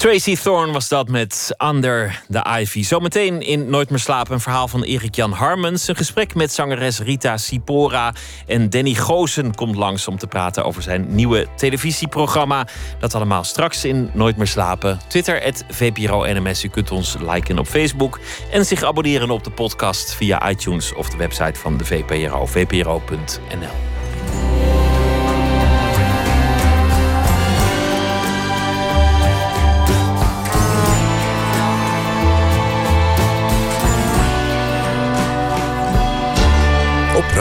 Tracy 0.03 0.37
Thorn 0.37 0.73
was 0.73 0.89
dat 0.89 1.09
met 1.09 1.55
Under 1.65 2.23
the 2.31 2.47
Ivy. 2.61 2.83
Zometeen 2.83 3.41
in 3.41 3.71
Nooit 3.71 3.91
meer 3.91 3.99
slapen 3.99 4.33
een 4.33 4.41
verhaal 4.41 4.69
van 4.69 4.83
Erik-Jan 4.83 5.33
Harmens. 5.33 5.89
Een 5.89 5.97
gesprek 5.97 6.35
met 6.35 6.53
zangeres 6.53 6.99
Rita 6.99 7.37
Sipora. 7.37 8.15
En 8.47 8.71
Danny 8.71 8.95
Goosen 8.95 9.55
komt 9.55 9.77
langs 9.77 10.09
om 10.09 10.19
te 10.19 10.27
praten 10.27 10.65
over 10.65 10.83
zijn 10.83 11.15
nieuwe 11.15 11.47
televisieprogramma. 11.57 12.67
Dat 12.99 13.15
allemaal 13.15 13.45
straks 13.45 13.85
in 13.85 14.11
Nooit 14.13 14.37
meer 14.37 14.47
slapen. 14.47 15.01
Twitter, 15.09 15.43
het 15.43 15.65
VPRO-NMS. 15.69 16.65
U 16.65 16.69
kunt 16.69 16.91
ons 16.91 17.17
liken 17.21 17.59
op 17.59 17.67
Facebook. 17.67 18.21
En 18.51 18.65
zich 18.65 18.83
abonneren 18.83 19.31
op 19.31 19.45
de 19.45 19.51
podcast 19.51 20.15
via 20.15 20.51
iTunes 20.51 20.95
of 20.95 21.09
de 21.11 21.17
website 21.17 21.61
van 21.61 21.77
de 21.77 21.85
VPRO. 21.85 22.47
vpro.nl 22.47 23.92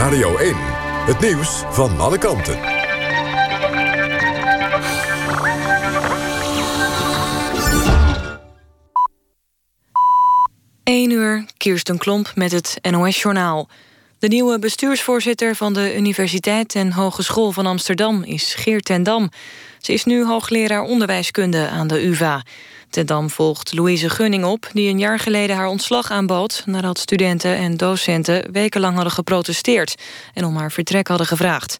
Radio 0.02 0.36
1. 0.36 0.54
Het 1.06 1.20
nieuws 1.20 1.62
van 1.70 2.00
alle 2.00 2.18
kanten. 2.18 2.58
1 10.84 11.10
uur, 11.10 11.44
Kirsten 11.56 11.98
Klomp 11.98 12.32
met 12.34 12.52
het 12.52 12.78
NOS-journaal. 12.90 13.68
De 14.22 14.28
nieuwe 14.28 14.58
bestuursvoorzitter 14.58 15.56
van 15.56 15.72
de 15.72 15.96
Universiteit 15.96 16.74
en 16.74 16.92
Hogeschool 16.92 17.52
van 17.52 17.66
Amsterdam 17.66 18.22
is 18.22 18.54
Geert 18.54 18.84
ten 18.84 19.02
Dam. 19.02 19.30
Ze 19.78 19.92
is 19.92 20.04
nu 20.04 20.24
hoogleraar 20.24 20.82
onderwijskunde 20.82 21.68
aan 21.68 21.86
de 21.86 22.06
UvA. 22.06 22.42
Ten 22.90 23.06
Dam 23.06 23.30
volgt 23.30 23.72
Louise 23.72 24.10
Gunning 24.10 24.44
op, 24.44 24.70
die 24.72 24.88
een 24.88 24.98
jaar 24.98 25.18
geleden 25.18 25.56
haar 25.56 25.66
ontslag 25.66 26.10
aanbood... 26.10 26.62
nadat 26.66 26.98
studenten 26.98 27.56
en 27.56 27.76
docenten 27.76 28.52
wekenlang 28.52 28.94
hadden 28.94 29.12
geprotesteerd... 29.12 29.94
en 30.34 30.44
om 30.44 30.56
haar 30.56 30.72
vertrek 30.72 31.08
hadden 31.08 31.26
gevraagd. 31.26 31.76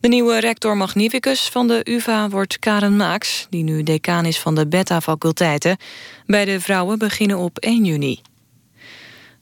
De 0.00 0.08
nieuwe 0.08 0.40
rector 0.40 0.76
magnificus 0.76 1.48
van 1.48 1.68
de 1.68 1.80
UvA 1.84 2.28
wordt 2.28 2.58
Karen 2.58 2.96
Maaks... 2.96 3.46
die 3.48 3.62
nu 3.62 3.82
decaan 3.82 4.24
is 4.26 4.38
van 4.38 4.54
de 4.54 4.66
beta-faculteiten. 4.66 5.76
Bij 6.26 6.44
de 6.44 6.60
vrouwen 6.60 6.98
beginnen 6.98 7.38
op 7.38 7.58
1 7.58 7.84
juni. 7.84 8.20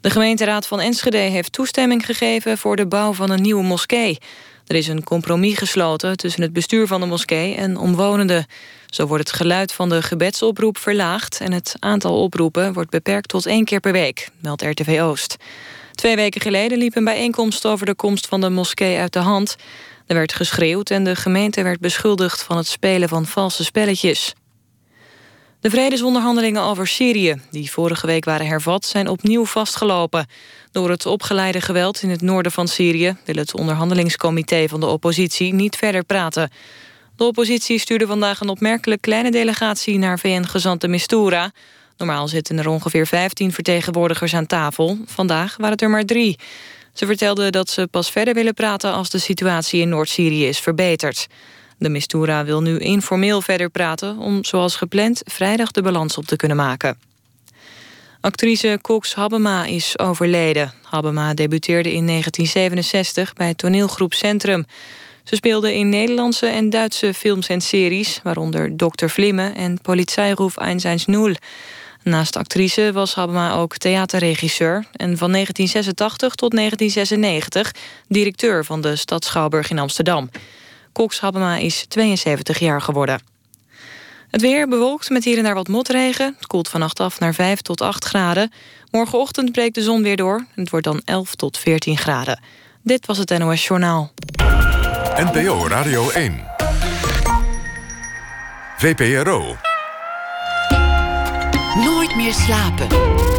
De 0.01 0.11
gemeenteraad 0.11 0.66
van 0.66 0.80
Enschede 0.80 1.16
heeft 1.16 1.53
toestemming 1.53 2.07
gegeven... 2.07 2.59
voor 2.59 2.76
de 2.76 2.86
bouw 2.86 3.12
van 3.12 3.30
een 3.30 3.42
nieuwe 3.42 3.62
moskee. 3.62 4.18
Er 4.66 4.76
is 4.76 4.88
een 4.88 5.05
compromis 5.05 5.59
gesloten 5.59 6.16
tussen 6.16 6.42
het 6.42 6.53
bestuur 6.53 6.86
van 6.86 7.01
de 7.01 7.07
moskee 7.07 7.55
en 7.55 7.76
omwonenden. 7.76 8.46
Zo 8.86 9.07
wordt 9.07 9.28
het 9.28 9.36
geluid 9.36 9.72
van 9.72 9.88
de 9.88 10.03
gebedsoproep 10.03 10.78
verlaagd... 10.78 11.40
en 11.40 11.53
het 11.53 11.76
aantal 11.78 12.22
oproepen 12.22 12.72
wordt 12.72 12.90
beperkt 12.90 13.28
tot 13.28 13.46
één 13.46 13.64
keer 13.64 13.80
per 13.80 13.92
week, 13.92 14.28
meldt 14.40 14.62
RTV 14.62 14.99
Oost. 15.03 15.36
Twee 15.92 16.16
weken 16.16 16.40
geleden 16.40 16.78
liep 16.78 16.96
een 16.96 17.05
bijeenkomst 17.05 17.66
over 17.66 17.86
de 17.86 17.94
komst 17.94 18.26
van 18.26 18.40
de 18.40 18.51
moskee 18.51 18.99
uit 18.99 19.12
de 19.12 19.18
hand. 19.18 19.57
Er 20.07 20.14
werd 20.14 20.34
geschreeuwd 20.34 20.90
en 20.90 21.05
de 21.05 21.16
gemeente 21.16 21.62
werd 21.62 21.80
beschuldigd 21.80 22.42
van 22.42 22.57
het 22.57 22.66
spelen 22.66 23.09
van 23.09 23.26
valse 23.26 23.64
spelletjes. 23.64 24.34
De 25.61 25.70
vredesonderhandelingen 25.70 26.62
over 26.62 26.86
Syrië, 26.86 27.40
die 27.50 27.70
vorige 27.70 28.06
week 28.06 28.24
waren 28.24 28.46
hervat, 28.46 28.84
zijn 28.84 29.09
opnieuw 29.09 29.44
vastgelopen. 29.44 30.26
Door 30.72 30.90
het 30.90 31.06
opgeleide 31.06 31.61
geweld 31.61 32.02
in 32.02 32.11
het 32.11 32.20
noorden 32.20 32.52
van 32.52 32.68
Syrië 32.68 33.16
wil 33.24 33.34
het 33.34 33.54
onderhandelingscomité 33.54 34.68
van 34.68 34.80
de 34.80 34.86
oppositie 34.86 35.54
niet 35.54 35.76
verder 35.76 36.04
praten. 36.04 36.50
De 37.16 37.24
oppositie 37.24 37.78
stuurde 37.78 38.06
vandaag 38.06 38.40
een 38.40 38.48
opmerkelijk 38.48 39.00
kleine 39.00 39.30
delegatie 39.30 39.98
naar 39.98 40.18
VN-gezant 40.18 40.80
de 40.80 40.88
Mistura. 40.88 41.52
Normaal 41.96 42.28
zitten 42.28 42.59
er 42.59 42.68
ongeveer 42.68 43.06
15 43.06 43.52
vertegenwoordigers 43.52 44.34
aan 44.34 44.46
tafel. 44.46 44.98
Vandaag 45.06 45.56
waren 45.56 45.72
het 45.72 45.82
er 45.82 45.90
maar 45.90 46.04
drie. 46.04 46.38
Ze 46.92 47.06
vertelden 47.06 47.52
dat 47.52 47.70
ze 47.70 47.88
pas 47.90 48.11
verder 48.11 48.34
willen 48.34 48.54
praten 48.54 48.92
als 48.92 49.11
de 49.11 49.18
situatie 49.18 49.80
in 49.80 49.88
Noord-Syrië 49.88 50.46
is 50.46 50.59
verbeterd. 50.59 51.26
De 51.78 51.88
Mistura 51.88 52.44
wil 52.44 52.62
nu 52.62 52.78
informeel 52.78 53.42
verder 53.42 53.70
praten 53.70 54.18
om, 54.18 54.44
zoals 54.44 54.76
gepland, 54.76 55.22
vrijdag 55.24 55.70
de 55.70 55.82
balans 55.82 56.16
op 56.16 56.24
te 56.24 56.36
kunnen 56.36 56.56
maken. 56.56 56.98
Actrice 58.20 58.78
Cox 58.82 59.14
Habema 59.14 59.64
is 59.64 59.98
overleden. 59.98 60.72
Habema 60.82 61.34
debuteerde 61.34 61.92
in 61.92 62.06
1967 62.06 63.32
bij 63.32 63.54
toneelgroep 63.54 64.14
Centrum. 64.14 64.66
Ze 65.24 65.36
speelde 65.36 65.74
in 65.74 65.88
Nederlandse 65.88 66.46
en 66.46 66.70
Duitse 66.70 67.14
films 67.14 67.48
en 67.48 67.60
series... 67.60 68.20
waaronder 68.22 68.76
Dr. 68.76 69.06
Vlimme 69.06 69.50
en 69.50 69.80
Polizeiroef 69.82 70.54
110. 70.54 71.36
Naast 72.02 72.36
actrice 72.36 72.90
was 72.92 73.14
Habema 73.14 73.54
ook 73.54 73.76
theaterregisseur... 73.76 74.84
en 74.92 75.18
van 75.18 75.32
1986 75.32 76.34
tot 76.34 76.50
1996 76.50 77.72
directeur 78.08 78.64
van 78.64 78.80
de 78.80 78.96
Stad 78.96 79.24
Schouwburg 79.24 79.70
in 79.70 79.78
Amsterdam. 79.78 80.30
Cox 80.99 81.20
Habema 81.20 81.57
is 81.57 81.84
72 81.88 82.59
jaar 82.59 82.80
geworden. 82.80 83.20
Het 84.30 84.40
weer 84.40 84.68
bewolkt 84.68 85.11
met 85.11 85.24
hier 85.24 85.36
en 85.36 85.42
daar 85.42 85.55
wat 85.55 85.68
motregen. 85.68 86.34
Het 86.36 86.46
koelt 86.46 86.68
vannacht 86.68 87.01
af 87.01 87.20
naar 87.20 87.34
5 87.34 87.61
tot 87.61 87.80
8 87.80 88.05
graden. 88.05 88.53
Morgenochtend 88.90 89.53
breekt 89.53 89.74
de 89.74 89.82
zon 89.82 90.03
weer 90.03 90.16
door. 90.16 90.44
Het 90.55 90.70
wordt 90.70 90.86
dan 90.86 91.01
11 91.05 91.34
tot 91.34 91.59
14 91.59 91.96
graden. 91.96 92.40
Dit 92.82 93.07
was 93.07 93.18
het 93.18 93.38
NOS 93.38 93.66
Journaal. 93.66 94.12
NPO 95.16 95.66
Radio 95.66 96.11
1. 96.11 96.44
VPRO. 98.76 99.57
Nooit 101.74 102.16
meer 102.16 102.32
slapen. 102.32 103.38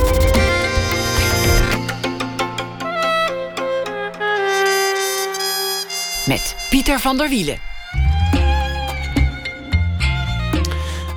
Met 6.29 6.55
Pieter 6.69 6.99
van 6.99 7.17
der 7.17 7.29
Wielen. 7.29 7.57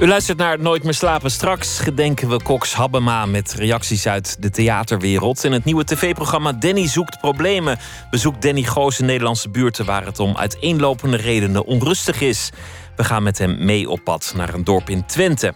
U 0.01 0.07
luistert 0.07 0.39
naar 0.39 0.61
Nooit 0.61 0.85
meer 0.85 0.95
slapen. 0.95 1.31
Straks 1.31 1.79
gedenken 1.79 2.29
we 2.29 2.43
Cox 2.43 2.75
Habbema 2.75 3.27
met 3.27 3.53
reacties 3.53 4.07
uit 4.07 4.37
de 4.41 4.51
theaterwereld. 4.51 5.45
In 5.45 5.53
het 5.53 5.65
nieuwe 5.65 5.85
tv-programma 5.85 6.53
Danny 6.53 6.89
zoekt 6.89 7.19
problemen 7.19 7.79
bezoekt 8.11 8.43
Danny 8.43 8.63
Goos 8.63 9.01
in 9.01 9.07
Nederlandse 9.07 9.49
buurten 9.49 9.85
waar 9.85 10.05
het 10.05 10.21
om 10.21 10.37
uiteenlopende 10.37 11.17
redenen 11.17 11.65
onrustig 11.65 12.21
is. 12.21 12.51
We 12.97 13.05
gaan 13.05 13.23
met 13.23 13.39
hem 13.39 13.65
mee 13.65 13.91
op 13.91 14.05
pad 14.05 14.33
naar 14.37 14.55
een 14.55 14.65
dorp 14.65 14.91
in 14.91 15.07
Twente. 15.07 15.55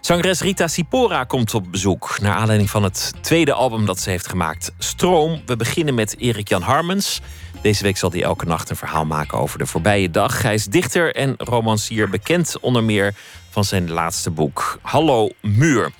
Zangeres 0.00 0.40
Rita 0.40 0.68
Sipora 0.68 1.24
komt 1.24 1.54
op 1.54 1.70
bezoek 1.70 2.18
naar 2.20 2.34
aanleiding 2.34 2.70
van 2.70 2.82
het 2.82 3.12
tweede 3.20 3.52
album 3.52 3.86
dat 3.86 4.00
ze 4.00 4.10
heeft 4.10 4.28
gemaakt, 4.28 4.72
Stroom. 4.78 5.42
We 5.46 5.56
beginnen 5.56 5.94
met 5.94 6.18
Erik 6.18 6.48
Jan 6.48 6.62
Harmens. 6.62 7.20
Deze 7.62 7.82
week 7.82 7.96
zal 7.96 8.10
hij 8.10 8.22
elke 8.22 8.46
nacht 8.46 8.70
een 8.70 8.76
verhaal 8.76 9.04
maken 9.04 9.38
over 9.38 9.58
de 9.58 9.66
voorbije 9.66 10.10
dag. 10.10 10.42
Hij 10.42 10.54
is 10.54 10.66
dichter 10.66 11.14
en 11.14 11.34
romancier, 11.36 12.08
bekend 12.08 12.58
onder 12.60 12.84
meer 12.84 13.14
van 13.50 13.64
zijn 13.64 13.90
laatste 13.90 14.30
boek, 14.30 14.78
Hallo 14.82 15.30
Muur. 15.40 15.90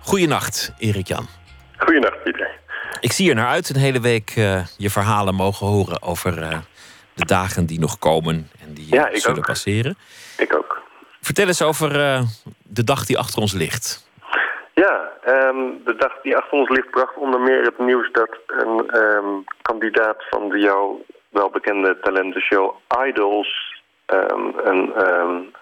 Goeienacht, 0.00 0.72
Erik 0.78 1.08
Jan. 1.08 1.28
Goeienacht, 1.76 2.22
Pieter. 2.22 2.50
Ik 3.00 3.12
zie 3.12 3.28
er 3.28 3.34
naar 3.34 3.46
uit 3.46 3.68
een 3.68 3.76
hele 3.76 4.00
week 4.00 4.36
uh, 4.36 4.66
je 4.76 4.90
verhalen 4.90 5.34
mogen 5.34 5.66
horen 5.66 6.02
over 6.02 6.42
uh, 6.42 6.58
de 7.14 7.24
dagen 7.24 7.66
die 7.66 7.78
nog 7.80 7.98
komen 7.98 8.50
en 8.60 8.74
die 8.74 8.86
ja, 8.90 9.12
uh, 9.12 9.20
zullen 9.20 9.38
ook. 9.38 9.46
passeren. 9.46 9.96
Ik 10.36 10.56
ook. 10.56 10.82
Vertel 11.20 11.46
eens 11.46 11.62
over 11.62 11.90
de 12.62 12.84
dag 12.84 13.06
die 13.06 13.18
achter 13.18 13.40
ons 13.40 13.52
ligt. 13.52 14.03
Ja, 14.74 15.12
um, 15.26 15.82
de 15.84 15.96
dag 15.96 16.20
die 16.22 16.36
achter 16.36 16.58
ons 16.58 16.68
ligt 16.68 16.90
bracht 16.90 17.16
onder 17.16 17.40
meer 17.40 17.62
het 17.62 17.78
nieuws 17.78 18.12
dat 18.12 18.38
een 18.46 18.96
um, 18.96 19.44
kandidaat 19.62 20.24
van 20.30 20.48
de 20.48 20.58
jou 20.58 21.02
welbekende 21.28 21.98
talentenshow 22.00 22.74
Idols 23.06 23.82
um, 24.06 24.54
een, 24.56 24.92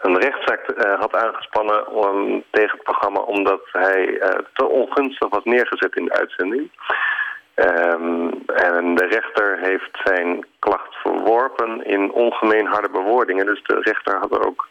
een, 0.01 0.19
rechtszaak 0.19 0.69
uh, 0.69 1.01
had 1.01 1.15
aangespannen 1.15 1.89
om, 1.89 2.45
tegen 2.51 2.71
het 2.71 2.83
programma 2.83 3.21
omdat 3.21 3.61
hij 3.73 4.09
uh, 4.09 4.29
te 4.55 4.69
ongunstig 4.69 5.29
was 5.29 5.45
neergezet 5.45 5.97
in 5.97 6.05
de 6.05 6.13
uitzending. 6.13 6.71
en 7.55 8.95
de 8.95 9.07
rechter 9.07 9.59
heeft 9.59 10.01
zijn 10.05 10.47
klacht 10.59 10.95
verworpen 10.95 11.85
in 11.85 12.13
ongemeen 12.13 12.67
harde 12.67 12.91
bewoordingen. 12.91 13.47
Dus 13.47 13.63
de 13.63 13.81
rechter 13.81 14.19
had 14.19 14.33
er 14.33 14.47
ook 14.47 14.69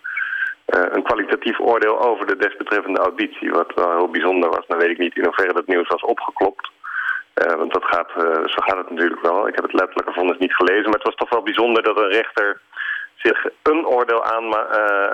een 0.72 1.03
kwalitatief 1.03 1.59
oordeel 1.59 2.01
over 2.01 2.26
de 2.28 2.36
desbetreffende 2.36 2.99
auditie. 2.99 3.51
Wat 3.51 3.72
wel 3.76 3.91
heel 3.97 4.09
bijzonder 4.09 4.49
was. 4.49 4.67
Dan 4.67 4.78
weet 4.78 4.89
ik 4.89 4.97
niet 4.97 5.15
in 5.17 5.24
hoeverre 5.24 5.53
dat 5.53 5.67
nieuws 5.67 5.88
was 5.88 6.01
opgeklopt. 6.01 6.69
Uh, 7.36 7.55
want 7.55 7.74
dat 7.74 7.86
gaat, 7.86 8.09
uh, 8.17 8.24
zo 8.24 8.59
gaat 8.65 8.78
het 8.78 8.89
natuurlijk 8.89 9.22
wel. 9.22 9.47
Ik 9.47 9.55
heb 9.55 9.63
het 9.63 9.74
letterlijke 9.74 10.13
vonnis 10.13 10.38
niet 10.38 10.53
gelezen. 10.53 10.84
Maar 10.84 10.99
het 10.99 11.09
was 11.09 11.15
toch 11.15 11.30
wel 11.30 11.43
bijzonder 11.43 11.84
dat 11.84 11.97
een 11.97 12.11
rechter 12.11 12.61
zich 13.15 13.45
een 13.63 13.86
oordeel 13.86 14.24
aan, 14.24 14.55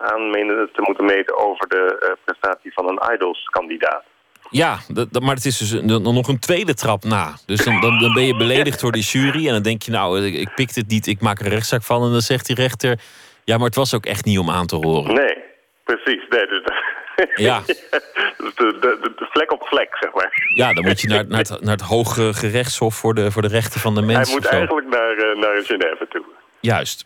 aan 0.02 0.30
meende 0.30 0.70
te 0.74 0.82
moeten 0.82 1.06
meten 1.06 1.38
over 1.38 1.68
de 1.68 2.18
prestatie 2.24 2.74
van 2.74 2.88
een 2.90 3.14
Idols-kandidaat. 3.14 4.04
Ja, 4.50 4.78
maar 5.22 5.36
het 5.36 5.46
is 5.46 5.58
dus 5.58 5.72
nog 5.82 6.28
een 6.28 6.40
tweede 6.40 6.74
trap 6.74 7.04
na. 7.04 7.34
Dus 7.46 7.66
dan, 7.66 7.82
dan, 7.82 8.00
dan 8.00 8.14
ben 8.14 8.24
je 8.24 8.36
beledigd 8.36 8.82
door 8.82 8.92
die 8.92 9.04
jury. 9.04 9.48
En 9.48 9.54
dan 9.54 9.62
denk 9.62 9.82
je, 9.82 9.92
nou, 9.92 10.26
ik 10.26 10.52
pik 10.56 10.76
het 10.76 10.88
niet, 10.88 11.08
ik 11.08 11.22
maak 11.22 11.40
een 11.40 11.50
rechtszaak 11.50 11.84
van. 11.84 12.04
En 12.04 12.12
dan 12.12 12.22
zegt 12.22 12.46
die 12.46 12.56
rechter, 12.56 13.00
ja, 13.44 13.58
maar 13.58 13.66
het 13.66 13.76
was 13.76 13.96
ook 13.96 14.06
echt 14.06 14.26
niet 14.26 14.40
om 14.40 14.50
aan 14.50 14.66
te 14.66 14.76
horen. 14.76 15.14
Nee, 15.14 15.38
precies. 15.88 16.24
Nee, 16.30 16.48
dus, 16.48 16.62
ja. 17.36 17.62
de, 17.66 18.52
de, 18.56 18.78
de, 18.80 19.14
de, 19.16 19.28
vlek 19.32 19.52
op 19.52 19.68
vlek, 19.68 19.98
zeg 20.00 20.14
maar. 20.14 20.52
Ja, 20.56 20.74
dan 20.74 20.86
moet 20.86 21.02
je 21.02 21.08
naar, 21.08 21.28
naar, 21.28 21.40
het, 21.40 21.62
naar 21.62 21.76
het 21.76 21.86
Hoge 21.86 22.34
Gerechtshof 22.34 22.96
voor 22.96 23.14
de, 23.14 23.32
voor 23.32 23.42
de 23.42 23.48
rechten 23.48 23.80
van 23.80 23.96
de 23.96 24.02
mensen. 24.02 24.24
Hij 24.24 24.34
moet 24.34 24.46
eigenlijk 24.46 24.88
naar, 24.88 25.18
uh, 25.18 25.42
naar 25.42 25.64
Genève 25.64 26.08
toe. 26.10 26.26
Juist. 26.60 27.06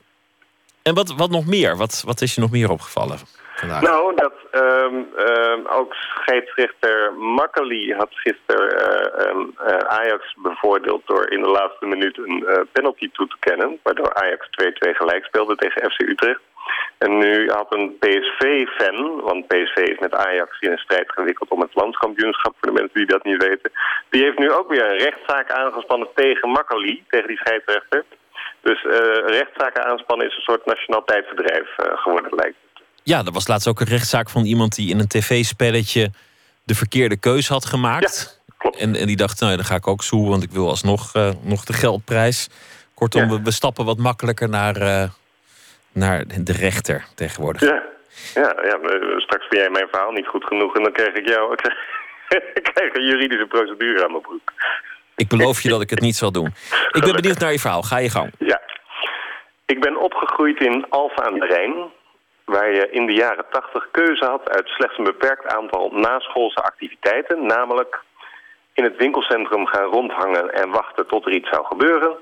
En 0.84 0.94
wat, 0.94 1.14
wat 1.16 1.30
nog 1.30 1.46
meer? 1.46 1.78
Wat, 1.78 2.04
wat 2.06 2.22
is 2.22 2.36
je 2.36 2.42
nog 2.42 2.52
meer 2.52 2.70
opgevallen 2.70 3.18
vandaag? 3.62 3.82
Nou, 3.82 4.16
dat 4.16 4.34
um, 4.52 5.08
um, 5.18 5.68
ook 5.68 5.94
scheidsrechter 5.94 7.14
Makkeli 7.14 7.94
had 7.94 8.10
gisteren 8.12 8.70
uh, 8.74 9.30
um, 9.30 9.56
uh, 9.68 9.78
Ajax 9.78 10.36
bevoordeeld... 10.38 11.02
door 11.06 11.30
in 11.30 11.42
de 11.42 11.50
laatste 11.50 11.86
minuut 11.86 12.18
een 12.18 12.44
uh, 12.48 12.60
penalty 12.72 13.10
toe 13.12 13.28
te 13.28 13.36
kennen... 13.40 13.80
waardoor 13.84 14.14
Ajax 14.14 14.48
2-2 14.64 14.70
gelijk 14.80 15.26
speelde 15.26 15.56
tegen 15.56 15.92
FC 15.92 16.00
Utrecht. 16.02 16.42
En 16.98 17.18
nu 17.18 17.50
had 17.50 17.74
een 17.74 17.98
PSV-fan, 18.00 19.22
want 19.22 19.48
PSV 19.48 19.78
is 19.78 20.00
met 20.00 20.16
Ajax 20.16 20.60
in 20.60 20.72
een 20.72 20.78
strijd 20.78 21.12
gewikkeld 21.12 21.50
om 21.50 21.62
het 21.62 21.76
landskampioenschap, 21.76 22.56
voor 22.60 22.74
de 22.74 22.80
mensen 22.80 22.98
die 22.98 23.14
dat 23.16 23.24
niet 23.24 23.44
weten. 23.44 23.72
Die 24.10 24.24
heeft 24.24 24.40
nu 24.40 24.52
ook 24.52 24.70
weer 24.70 24.86
een 24.92 24.98
rechtszaak 24.98 25.52
aangespannen 25.52 26.08
tegen 26.16 26.50
Makkeli, 26.50 27.04
tegen 27.08 27.28
die 27.28 27.38
scheidsrechter. 27.38 28.06
Dus 28.62 28.84
uh, 28.84 28.92
rechtszaken 29.26 29.86
aanspannen 29.86 30.28
is 30.28 30.36
een 30.36 30.42
soort 30.42 30.66
nationaal 30.66 31.04
tijdverdrijf 31.04 31.68
uh, 31.78 31.98
geworden, 31.98 32.36
lijkt 32.36 32.58
het. 32.62 32.84
Ja, 33.04 33.24
er 33.26 33.32
was 33.32 33.48
laatst 33.48 33.68
ook 33.68 33.80
een 33.80 33.88
rechtszaak 33.88 34.30
van 34.30 34.46
iemand 34.46 34.76
die 34.76 34.90
in 34.90 35.00
een 35.00 35.08
tv-spelletje 35.08 36.12
de 36.64 36.76
verkeerde 36.76 37.18
keus 37.18 37.48
had 37.48 37.66
gemaakt. 37.66 38.42
Ja, 38.46 38.54
klopt. 38.58 38.78
En, 38.78 38.96
en 38.96 39.08
die 39.08 39.16
dacht, 39.16 39.40
nou 39.40 39.52
ja, 39.52 39.58
dan 39.58 39.68
ga 39.68 39.76
ik 39.76 39.88
ook 39.88 40.04
zoe, 40.04 40.30
want 40.30 40.44
ik 40.44 40.52
wil 40.52 40.70
alsnog 40.70 41.16
uh, 41.16 41.30
nog 41.42 41.64
de 41.64 41.74
geldprijs. 41.74 42.50
Kortom, 42.94 43.22
ja. 43.22 43.30
we, 43.30 43.42
we 43.42 43.52
stappen 43.52 43.86
wat 43.86 43.98
makkelijker 43.98 44.50
naar 44.50 45.10
naar 45.92 46.24
de 46.28 46.54
rechter 46.54 47.06
tegenwoordig. 47.16 47.62
Ja, 47.62 47.84
ja, 48.34 48.56
ja 48.64 48.80
straks 49.20 49.48
vind 49.48 49.62
jij 49.62 49.70
mijn 49.70 49.88
verhaal 49.92 50.12
niet 50.12 50.28
goed 50.28 50.46
genoeg... 50.46 50.76
en 50.76 50.84
dan 50.84 50.92
krijg 50.92 51.14
ik 51.14 51.28
jou 51.28 51.56
ik 52.54 52.70
krijg 52.74 52.94
een 52.94 53.06
juridische 53.06 53.46
procedure 53.46 54.04
aan 54.04 54.12
mijn 54.12 54.24
broek. 54.24 54.54
Ik 55.16 55.28
beloof 55.28 55.62
je 55.62 55.70
dat 55.70 55.82
ik 55.82 55.90
het 55.90 56.02
niet 56.02 56.16
zal 56.16 56.32
doen. 56.32 56.54
Ik 56.92 57.04
ben 57.04 57.16
benieuwd 57.16 57.40
naar 57.40 57.52
je 57.52 57.60
verhaal. 57.60 57.82
Ga 57.82 57.98
je 57.98 58.10
gang. 58.10 58.32
Ja. 58.38 58.62
Ik 59.66 59.82
ben 59.82 59.98
opgegroeid 59.98 60.60
in 60.60 60.86
Alphen 60.90 61.26
aan 61.26 61.40
de 61.40 61.46
Rijn... 61.46 61.74
waar 62.46 62.72
je 62.72 62.90
in 62.92 63.06
de 63.06 63.14
jaren 63.14 63.46
tachtig 63.52 63.88
keuze 63.92 64.26
had 64.26 64.50
uit 64.50 64.68
slechts 64.68 64.98
een 64.98 65.04
beperkt 65.04 65.54
aantal 65.54 65.92
naschoolse 65.92 66.62
activiteiten... 66.62 67.46
namelijk 67.46 68.00
in 68.74 68.84
het 68.84 68.98
winkelcentrum 68.98 69.66
gaan 69.66 69.92
rondhangen 69.92 70.54
en 70.54 70.70
wachten 70.70 71.08
tot 71.08 71.26
er 71.26 71.32
iets 71.32 71.50
zou 71.50 71.66
gebeuren 71.66 72.18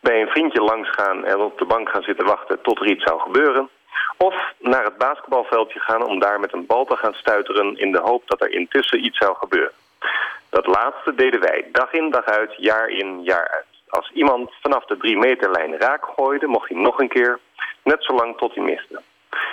bij 0.00 0.20
een 0.20 0.28
vriendje 0.28 0.60
langs 0.60 0.90
gaan 0.90 1.24
en 1.24 1.38
op 1.40 1.58
de 1.58 1.64
bank 1.64 1.88
gaan 1.88 2.02
zitten 2.02 2.26
wachten 2.26 2.60
tot 2.60 2.80
er 2.80 2.86
iets 2.86 3.04
zou 3.04 3.20
gebeuren. 3.20 3.68
Of 4.16 4.34
naar 4.58 4.84
het 4.84 4.98
basketbalveldje 4.98 5.80
gaan 5.80 6.04
om 6.04 6.18
daar 6.18 6.40
met 6.40 6.52
een 6.52 6.66
bal 6.66 6.84
te 6.84 6.96
gaan 6.96 7.14
stuiteren 7.14 7.78
in 7.78 7.92
de 7.92 8.00
hoop 8.00 8.22
dat 8.26 8.40
er 8.40 8.50
intussen 8.50 9.04
iets 9.04 9.18
zou 9.18 9.36
gebeuren. 9.36 9.72
Dat 10.50 10.66
laatste 10.66 11.14
deden 11.14 11.40
wij 11.40 11.68
dag 11.72 11.92
in 11.92 12.10
dag 12.10 12.24
uit, 12.24 12.54
jaar 12.56 12.88
in 12.88 13.22
jaar 13.22 13.48
uit. 13.48 13.66
Als 13.88 14.10
iemand 14.14 14.50
vanaf 14.62 14.84
de 14.84 14.96
drie 14.96 15.18
meterlijn 15.18 15.78
raak 15.78 16.04
gooide, 16.16 16.46
mocht 16.46 16.68
hij 16.68 16.78
nog 16.78 17.00
een 17.00 17.08
keer, 17.08 17.38
net 17.82 18.04
zolang 18.04 18.36
tot 18.36 18.54
hij 18.54 18.64
miste. 18.64 19.00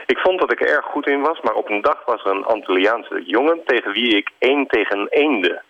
Ik 0.05 0.17
vond 0.17 0.39
dat 0.39 0.51
ik 0.51 0.61
er 0.61 0.67
erg 0.67 0.85
goed 0.85 1.07
in 1.07 1.21
was, 1.21 1.41
maar 1.41 1.53
op 1.53 1.69
een 1.69 1.81
dag 1.81 2.05
was 2.05 2.23
er 2.23 2.31
een 2.31 2.45
Antilliaanse 2.45 3.23
jongen 3.25 3.61
tegen 3.65 3.91
wie 3.91 4.17
ik 4.17 4.29
één 4.37 4.67
tegen 4.67 5.07
eende 5.09 5.61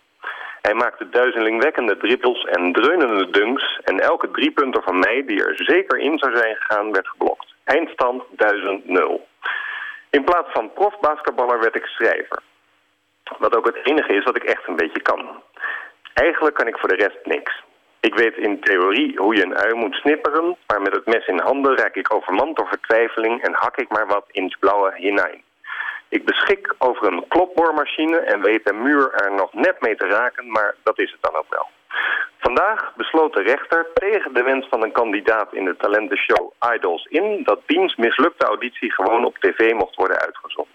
hij 0.65 0.73
maakte 0.73 1.09
duizelingwekkende 1.09 1.97
dribbels 1.97 2.43
en 2.43 2.73
dreunende 2.73 3.29
dunks... 3.29 3.79
en 3.83 3.99
elke 3.99 4.31
driepunter 4.31 4.81
van 4.83 4.99
mij 4.99 5.23
die 5.25 5.43
er 5.45 5.55
zeker 5.55 5.97
in 5.99 6.17
zou 6.17 6.35
zijn 6.35 6.55
gegaan 6.55 6.91
werd 6.91 7.07
geblokt. 7.07 7.53
Eindstand 7.63 8.23
1000-0. 8.23 8.27
In 10.09 10.23
plaats 10.23 10.51
van 10.51 10.73
profbasketballer 10.73 11.59
werd 11.59 11.75
ik 11.75 11.85
schrijver. 11.85 12.39
Wat 13.37 13.55
ook 13.55 13.65
het 13.65 13.79
enige 13.83 14.13
is 14.13 14.23
wat 14.23 14.35
ik 14.35 14.43
echt 14.43 14.67
een 14.67 14.75
beetje 14.75 15.01
kan. 15.01 15.43
Eigenlijk 16.13 16.55
kan 16.55 16.67
ik 16.67 16.77
voor 16.77 16.89
de 16.89 16.95
rest 16.95 17.19
niks. 17.23 17.63
Ik 17.99 18.15
weet 18.15 18.37
in 18.37 18.59
theorie 18.59 19.17
hoe 19.17 19.35
je 19.35 19.43
een 19.43 19.57
ui 19.57 19.73
moet 19.73 19.95
snipperen... 19.95 20.57
maar 20.67 20.81
met 20.81 20.95
het 20.95 21.05
mes 21.05 21.27
in 21.27 21.39
handen 21.39 21.77
raak 21.77 21.95
ik 21.95 22.13
overmand 22.13 22.57
door 22.57 22.67
vertwijfeling... 22.67 23.43
en 23.43 23.53
hak 23.53 23.77
ik 23.77 23.89
maar 23.89 24.07
wat 24.07 24.25
in 24.31 24.43
het 24.43 24.59
blauwe 24.59 24.93
hinein. 24.95 25.43
Ik 26.09 26.25
beschik 26.25 26.75
over 26.77 27.07
een 27.07 27.27
klopboormachine 27.27 28.17
en 28.17 28.41
weet 28.41 28.65
de 28.65 28.73
muur 28.73 29.13
er 29.13 29.31
nog 29.31 29.53
net 29.53 29.81
mee 29.81 29.95
te 29.95 30.07
raken, 30.07 30.51
maar 30.51 30.75
dat 30.83 30.99
is 30.99 31.11
het 31.11 31.21
dan 31.21 31.35
ook 31.35 31.49
wel. 31.49 31.67
Vandaag 32.37 32.93
besloot 32.95 33.33
de 33.33 33.41
rechter 33.41 33.87
tegen 33.93 34.33
de 34.33 34.43
wens 34.43 34.67
van 34.69 34.83
een 34.83 34.91
kandidaat 34.91 35.53
in 35.53 35.65
de 35.65 35.77
talentenshow 35.77 36.51
Idols 36.73 37.05
in... 37.05 37.43
dat 37.43 37.59
diens 37.65 37.95
mislukte 37.95 38.45
auditie 38.45 38.91
gewoon 38.93 39.25
op 39.25 39.37
tv 39.37 39.73
mocht 39.73 39.95
worden 39.95 40.19
uitgezonden. 40.19 40.73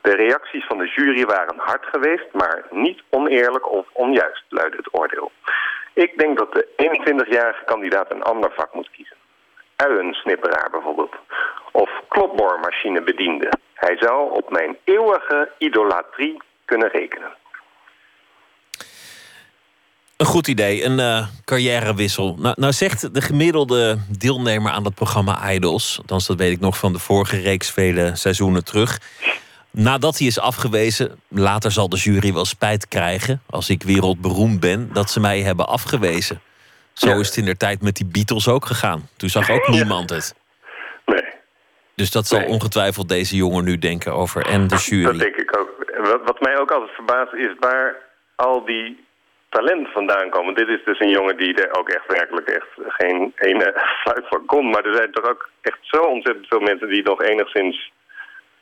De 0.00 0.14
reacties 0.14 0.64
van 0.66 0.78
de 0.78 0.92
jury 0.94 1.24
waren 1.24 1.58
hard 1.58 1.84
geweest, 1.86 2.32
maar 2.32 2.64
niet 2.70 3.02
oneerlijk 3.10 3.72
of 3.72 3.86
onjuist, 3.92 4.44
luidde 4.48 4.76
het 4.76 4.94
oordeel. 4.94 5.32
Ik 5.92 6.18
denk 6.18 6.38
dat 6.38 6.52
de 6.52 6.66
21-jarige 6.76 7.64
kandidaat 7.64 8.10
een 8.10 8.22
ander 8.22 8.52
vak 8.52 8.74
moet 8.74 8.90
kiezen. 8.90 9.11
Uiensnipperaar 9.86 10.70
bijvoorbeeld. 10.70 11.14
Of 11.72 11.90
klopboormachine 12.08 13.02
bediende. 13.02 13.52
Hij 13.74 13.96
zou 13.96 14.32
op 14.32 14.50
mijn 14.50 14.76
eeuwige 14.84 15.50
idolatrie 15.58 16.42
kunnen 16.64 16.88
rekenen. 16.88 17.32
Een 20.16 20.28
goed 20.28 20.48
idee, 20.48 20.84
een 20.84 20.98
uh, 20.98 21.26
carrièrewissel. 21.44 22.36
Nou, 22.38 22.54
nou 22.58 22.72
zegt 22.72 23.14
de 23.14 23.20
gemiddelde 23.20 23.98
deelnemer 24.18 24.72
aan 24.72 24.84
het 24.84 24.94
programma 24.94 25.52
Idols... 25.52 25.98
althans 25.98 26.26
dat 26.26 26.36
weet 26.36 26.52
ik 26.52 26.60
nog 26.60 26.78
van 26.78 26.92
de 26.92 26.98
vorige 26.98 27.40
reeks 27.40 27.70
vele 27.70 28.16
seizoenen 28.16 28.64
terug... 28.64 29.00
nadat 29.70 30.18
hij 30.18 30.26
is 30.26 30.38
afgewezen, 30.38 31.20
later 31.28 31.70
zal 31.70 31.88
de 31.88 31.96
jury 31.96 32.32
wel 32.32 32.44
spijt 32.44 32.88
krijgen... 32.88 33.42
als 33.50 33.68
ik 33.68 33.82
wereldberoemd 33.82 34.60
ben, 34.60 34.90
dat 34.92 35.10
ze 35.10 35.20
mij 35.20 35.40
hebben 35.40 35.68
afgewezen. 35.68 36.40
Zo 36.92 37.08
ja. 37.08 37.14
is 37.14 37.26
het 37.26 37.36
in 37.36 37.44
der 37.44 37.56
tijd 37.56 37.82
met 37.82 37.96
die 37.96 38.06
Beatles 38.06 38.48
ook 38.48 38.64
gegaan. 38.64 39.08
Toen 39.16 39.28
zag 39.28 39.50
ook 39.50 39.68
niemand 39.68 40.10
het. 40.10 40.34
Nee. 41.06 41.24
Dus 41.94 42.10
dat 42.10 42.26
zal 42.26 42.44
ongetwijfeld 42.44 43.08
deze 43.08 43.36
jongen 43.36 43.64
nu 43.64 43.78
denken 43.78 44.12
over 44.12 44.46
en 44.46 44.66
de 44.66 44.76
jury. 44.76 45.04
Dat 45.04 45.18
denk 45.18 45.36
ik 45.36 45.58
ook. 45.58 45.70
Wat, 45.96 46.20
wat 46.24 46.40
mij 46.40 46.58
ook 46.58 46.70
altijd 46.70 46.90
verbaast 46.90 47.32
is 47.32 47.52
waar 47.58 47.96
al 48.36 48.64
die 48.64 49.04
talent 49.48 49.88
vandaan 49.92 50.30
komen. 50.30 50.54
Dit 50.54 50.68
is 50.68 50.84
dus 50.84 51.00
een 51.00 51.10
jongen 51.10 51.36
die 51.36 51.54
er 51.54 51.78
ook 51.78 51.88
echt 51.88 52.06
werkelijk 52.06 52.48
echt 52.48 52.72
geen 52.88 53.32
ene 53.36 53.74
fluit 54.02 54.24
voor 54.28 54.44
kon. 54.44 54.70
Maar 54.70 54.84
er 54.84 54.96
zijn 54.96 55.12
toch 55.12 55.28
ook 55.28 55.50
echt 55.60 55.78
zo 55.80 56.00
ontzettend 56.00 56.46
veel 56.46 56.60
mensen 56.60 56.88
die 56.88 57.02
nog 57.02 57.22
enigszins 57.22 57.92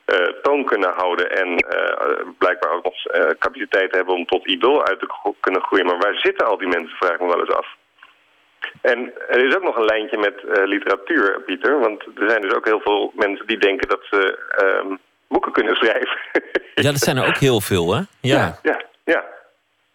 eh, 0.04 0.16
toon 0.42 0.64
kunnen 0.64 0.92
houden. 0.96 1.30
En 1.30 1.56
eh, 1.56 2.26
blijkbaar 2.38 2.72
ook 2.72 2.84
nog 2.84 3.06
eh, 3.06 3.28
capaciteit 3.38 3.92
hebben 3.92 4.14
om 4.14 4.26
tot 4.26 4.46
idool 4.46 4.86
uit 4.86 4.98
te 4.98 5.34
kunnen 5.40 5.62
groeien. 5.62 5.86
Maar 5.86 5.98
waar 5.98 6.18
zitten 6.18 6.46
al 6.46 6.58
die 6.58 6.68
mensen, 6.68 6.96
vraag 6.96 7.14
ik 7.14 7.20
me 7.20 7.26
wel 7.26 7.40
eens 7.40 7.54
af. 7.54 7.66
En 8.80 9.12
er 9.28 9.46
is 9.46 9.54
ook 9.56 9.62
nog 9.62 9.76
een 9.76 9.84
lijntje 9.84 10.18
met 10.18 10.34
eh, 10.44 10.64
literatuur, 10.64 11.40
Pieter. 11.46 11.78
Want 11.78 12.02
er 12.16 12.28
zijn 12.30 12.40
dus 12.40 12.54
ook 12.54 12.64
heel 12.64 12.80
veel 12.80 13.12
mensen 13.14 13.46
die 13.46 13.58
denken 13.58 13.88
dat 13.88 14.00
ze 14.10 14.38
ehm, 14.56 14.96
boeken 15.28 15.52
kunnen 15.52 15.74
schrijven. 15.76 16.18
Ja, 16.74 16.90
dat 16.90 17.00
zijn 17.00 17.16
er 17.16 17.26
ook 17.26 17.36
heel 17.36 17.60
veel, 17.60 17.94
hè? 17.94 18.00
Ja. 18.20 18.58
ja, 18.62 18.82
ja. 19.04 19.24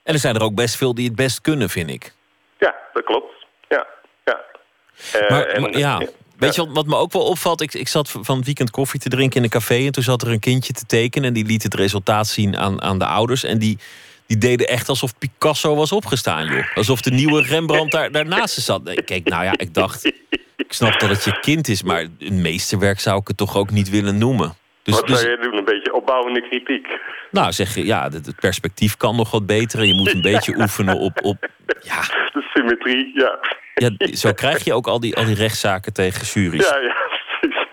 En 0.03 0.13
er 0.13 0.19
zijn 0.19 0.35
er 0.35 0.43
ook 0.43 0.55
best 0.55 0.75
veel 0.77 0.95
die 0.95 1.05
het 1.07 1.15
best 1.15 1.41
kunnen, 1.41 1.69
vind 1.69 1.89
ik. 1.89 2.13
Ja, 2.57 2.75
dat 2.93 3.03
klopt. 3.03 3.33
Ja, 3.67 3.87
ja. 4.25 4.41
Eh, 5.13 5.29
Maar, 5.29 5.45
en- 5.45 5.61
maar 5.61 5.77
ja, 5.77 6.01
weet 6.37 6.55
je 6.55 6.61
wat, 6.65 6.75
wat 6.75 6.85
me 6.85 6.95
ook 6.95 7.11
wel 7.11 7.21
opvalt? 7.25 7.61
Ik, 7.61 7.73
ik 7.73 7.87
zat 7.87 8.09
van 8.11 8.35
het 8.37 8.45
weekend 8.45 8.69
koffie 8.71 8.99
te 8.99 9.09
drinken 9.09 9.37
in 9.37 9.43
een 9.43 9.49
café... 9.49 9.85
en 9.85 9.91
toen 9.91 10.03
zat 10.03 10.21
er 10.21 10.31
een 10.31 10.39
kindje 10.39 10.73
te 10.73 10.85
tekenen... 10.85 11.27
en 11.27 11.33
die 11.33 11.45
liet 11.45 11.63
het 11.63 11.73
resultaat 11.73 12.27
zien 12.27 12.57
aan, 12.57 12.81
aan 12.81 12.99
de 12.99 13.05
ouders. 13.05 13.43
En 13.43 13.57
die, 13.59 13.77
die 14.27 14.37
deden 14.37 14.67
echt 14.67 14.89
alsof 14.89 15.17
Picasso 15.17 15.75
was 15.75 15.91
opgestaan, 15.91 16.45
joh. 16.45 16.75
Alsof 16.75 17.01
de 17.01 17.11
nieuwe 17.11 17.41
Rembrandt 17.41 17.91
daar, 17.91 18.11
daarnaast 18.11 18.61
zat. 18.61 18.83
Nee, 18.83 19.01
kijk, 19.01 19.29
nou 19.29 19.43
ja, 19.43 19.53
ik 19.57 19.73
dacht... 19.73 20.05
Ik 20.57 20.73
snap 20.73 20.99
dat 20.99 21.09
het 21.09 21.23
je 21.23 21.39
kind 21.39 21.67
is, 21.67 21.83
maar 21.83 22.07
een 22.19 22.41
meesterwerk 22.41 22.99
zou 22.99 23.19
ik 23.19 23.27
het 23.27 23.37
toch 23.37 23.57
ook 23.57 23.71
niet 23.71 23.89
willen 23.89 24.17
noemen. 24.17 24.53
Dus, 24.83 24.95
Wat 24.95 25.07
dus 25.07 25.19
zou 25.19 25.31
je 25.31 25.37
doen? 25.37 25.57
Een 25.57 25.65
beetje 25.65 25.93
opbouwende 25.93 26.41
kritiek. 26.41 26.87
nou, 27.31 27.51
zeg 27.51 27.75
je, 27.75 27.85
ja, 27.85 28.03
het, 28.03 28.25
het 28.25 28.35
perspectief 28.35 28.97
kan 28.97 29.15
nog 29.15 29.31
wat 29.31 29.45
beter... 29.45 29.79
en 29.79 29.87
je 29.87 29.93
moet 29.93 30.13
een 30.13 30.21
beetje 30.31 30.57
oefenen 30.57 30.99
op, 30.99 31.19
op 31.23 31.49
De 31.81 32.49
symmetrie, 32.53 33.11
ja. 33.15 33.39
Ja, 33.75 34.15
zo 34.15 34.33
krijg 34.33 34.63
je 34.63 34.73
ook 34.73 34.87
al 34.87 34.99
die, 34.99 35.15
al 35.15 35.25
die 35.25 35.35
rechtszaken 35.35 35.93
tegen 35.93 36.25
juries. 36.25 36.69
Ja, 36.69 36.77
ja, 36.79 36.95
precies. 37.39 37.65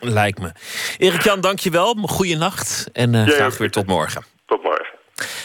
Lijkt 0.20 0.40
me. 0.40 0.52
Erik-Jan, 0.98 1.40
dankjewel. 1.40 1.94
Goeienacht. 1.94 2.90
En 2.92 3.14
eh, 3.14 3.26
graag 3.26 3.58
weer 3.58 3.70
tot 3.70 3.86
morgen. 3.86 4.22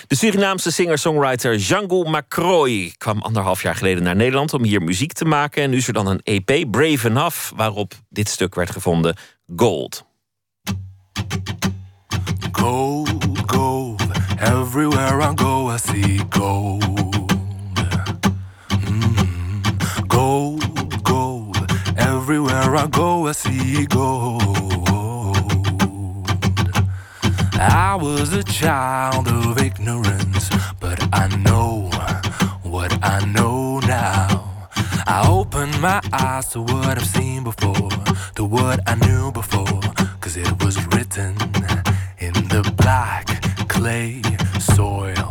De 0.08 0.16
Surinaamse 0.16 0.72
singer-songwriter 0.72 1.58
Django 1.58 2.04
Macroy 2.04 2.94
kwam 2.98 3.22
anderhalf 3.22 3.62
jaar 3.62 3.76
geleden 3.76 4.04
naar 4.04 4.16
Nederland 4.16 4.54
om 4.54 4.64
hier 4.64 4.82
muziek 4.82 5.14
te 5.14 5.26
maken. 5.26 5.64
En 5.64 5.70
nu 5.70 5.78
is 5.78 5.88
er 5.88 5.94
dan 5.94 6.08
een 6.08 6.22
EP, 6.24 6.72
Brave 6.72 7.08
Enough, 7.08 7.52
waarop 7.56 7.94
dit 8.10 8.30
stuk 8.30 8.56
werd 8.56 8.72
gevonden: 8.72 9.16
Gold. 9.56 10.06
Gold, 12.52 13.26
gold. 13.46 14.02
Everywhere 14.40 15.32
I 15.32 15.32
go, 15.36 15.74
I 15.74 15.78
see 15.78 16.20
gold. 16.30 16.84
Mm. 18.90 19.62
Gold, 20.08 20.64
gold. 21.04 21.58
Everywhere 21.96 22.76
I 22.76 22.88
go, 22.92 23.30
I 23.30 23.34
see 23.34 23.86
gold. 23.88 24.73
I 27.66 27.96
was 27.96 28.34
a 28.34 28.44
child 28.44 29.30
of 29.30 29.58
ignorance, 29.58 30.50
but 30.82 31.00
I 31.14 31.28
know 31.38 31.90
what 32.62 32.92
I 33.02 33.24
know 33.26 33.80
now. 33.80 34.68
I 35.08 35.26
opened 35.30 35.80
my 35.80 36.02
eyes 36.12 36.50
to 36.50 36.62
what 36.62 36.98
I've 36.98 37.06
seen 37.06 37.46
before, 37.46 37.90
to 38.36 38.44
what 38.44 38.82
I 38.86 38.96
knew 38.96 39.32
before, 39.32 39.82
cause 40.20 40.36
it 40.36 40.64
was 40.64 40.76
written 40.88 41.38
in 42.20 42.34
the 42.52 42.70
black 42.76 43.28
clay 43.70 44.22
soil 44.60 45.30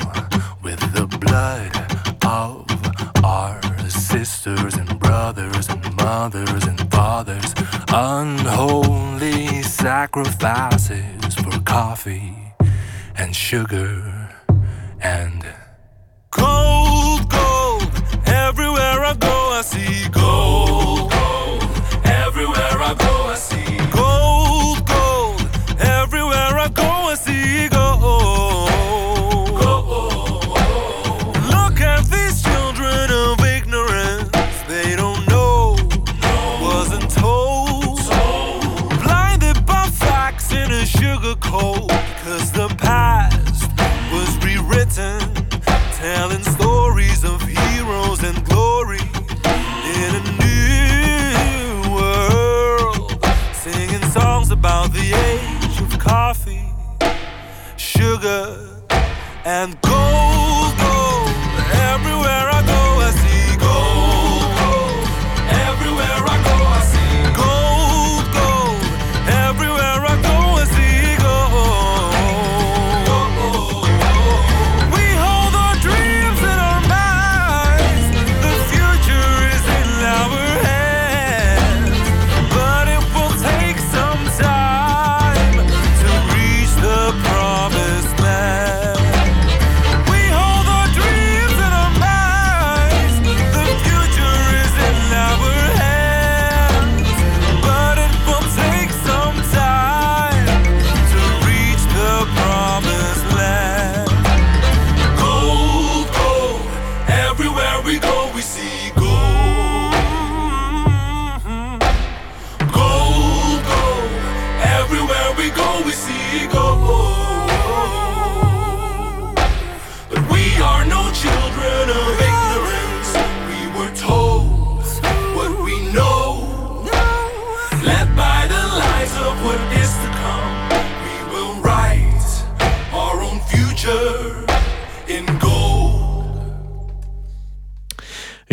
with 0.63 0.81
the 0.95 1.07
blood 1.21 1.77
of 2.25 3.25
our 3.25 3.61
sisters 3.91 4.75
and 4.75 4.99
brothers 4.99 5.69
and 5.69 5.97
mothers 5.97 6.65
and 6.65 6.81
fathers. 6.91 7.55
Unholy 7.89 9.63
sacrifices 9.63 11.35
for 11.35 11.61
coffee 11.61 12.35
and 13.17 13.35
sugar 13.35 14.31
and 15.01 15.45
gold, 16.31 17.29
gold. 17.29 17.91
Everywhere 18.27 19.05
I 19.05 19.15
go, 19.19 19.51
I 19.53 19.63
see 19.63 20.09
gold. 20.11 20.69
gold. 20.69 20.72
Telling 46.03 46.43
stories 46.43 47.23
of 47.23 47.41
heroes 47.43 48.25
and 48.25 48.45
glory 48.47 48.99
in 48.99 50.11
a 50.17 50.23
new 50.43 51.95
world. 51.95 53.25
Singing 53.53 54.03
songs 54.11 54.51
about 54.51 54.93
the 54.93 55.13
age 55.15 55.81
of 55.81 55.97
coffee, 56.01 56.65
sugar, 57.77 58.83
and 59.45 59.81
gold, 59.83 60.02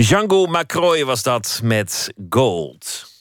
Django 0.10 0.46
Macroy 0.46 1.06
was 1.06 1.24
dat 1.24 1.60
met 1.64 2.14
Gold. 2.30 3.12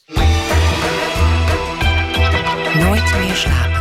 Nooit 2.75 3.19
meer 3.19 3.35
slapen. 3.35 3.78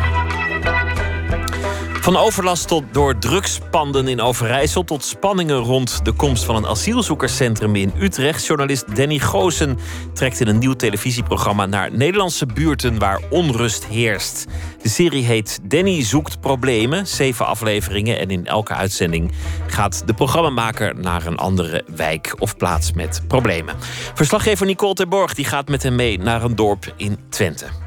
Van 2.07 2.17
overlast 2.17 2.67
tot 2.67 2.83
door 2.91 3.17
drugspanden 3.17 4.07
in 4.07 4.21
Overijssel 4.21 4.83
tot 4.83 5.03
spanningen 5.03 5.57
rond 5.57 6.05
de 6.05 6.11
komst 6.11 6.43
van 6.43 6.55
een 6.55 6.67
asielzoekerscentrum 6.67 7.75
in 7.75 7.93
Utrecht. 7.99 8.45
Journalist 8.45 8.95
Danny 8.95 9.19
Goosen 9.19 9.77
trekt 10.13 10.39
in 10.39 10.47
een 10.47 10.57
nieuw 10.57 10.73
televisieprogramma 10.73 11.65
naar 11.65 11.91
Nederlandse 11.91 12.45
buurten 12.45 12.99
waar 12.99 13.21
onrust 13.29 13.85
heerst. 13.85 14.45
De 14.81 14.89
serie 14.89 15.23
heet 15.23 15.59
Danny 15.63 16.03
zoekt 16.03 16.39
problemen, 16.39 17.07
zeven 17.07 17.45
afleveringen 17.45 18.19
en 18.19 18.29
in 18.29 18.45
elke 18.45 18.73
uitzending 18.73 19.31
gaat 19.67 20.03
de 20.05 20.13
programmamaker 20.13 20.95
naar 20.95 21.25
een 21.25 21.37
andere 21.37 21.83
wijk 21.95 22.35
of 22.39 22.57
plaats 22.57 22.93
met 22.93 23.21
problemen. 23.27 23.75
Verslaggever 24.13 24.65
Nicole 24.65 24.93
Terborg 24.93 25.33
die 25.33 25.45
gaat 25.45 25.67
met 25.67 25.83
hem 25.83 25.95
mee 25.95 26.19
naar 26.19 26.43
een 26.43 26.55
dorp 26.55 26.93
in 26.97 27.17
Twente. 27.29 27.86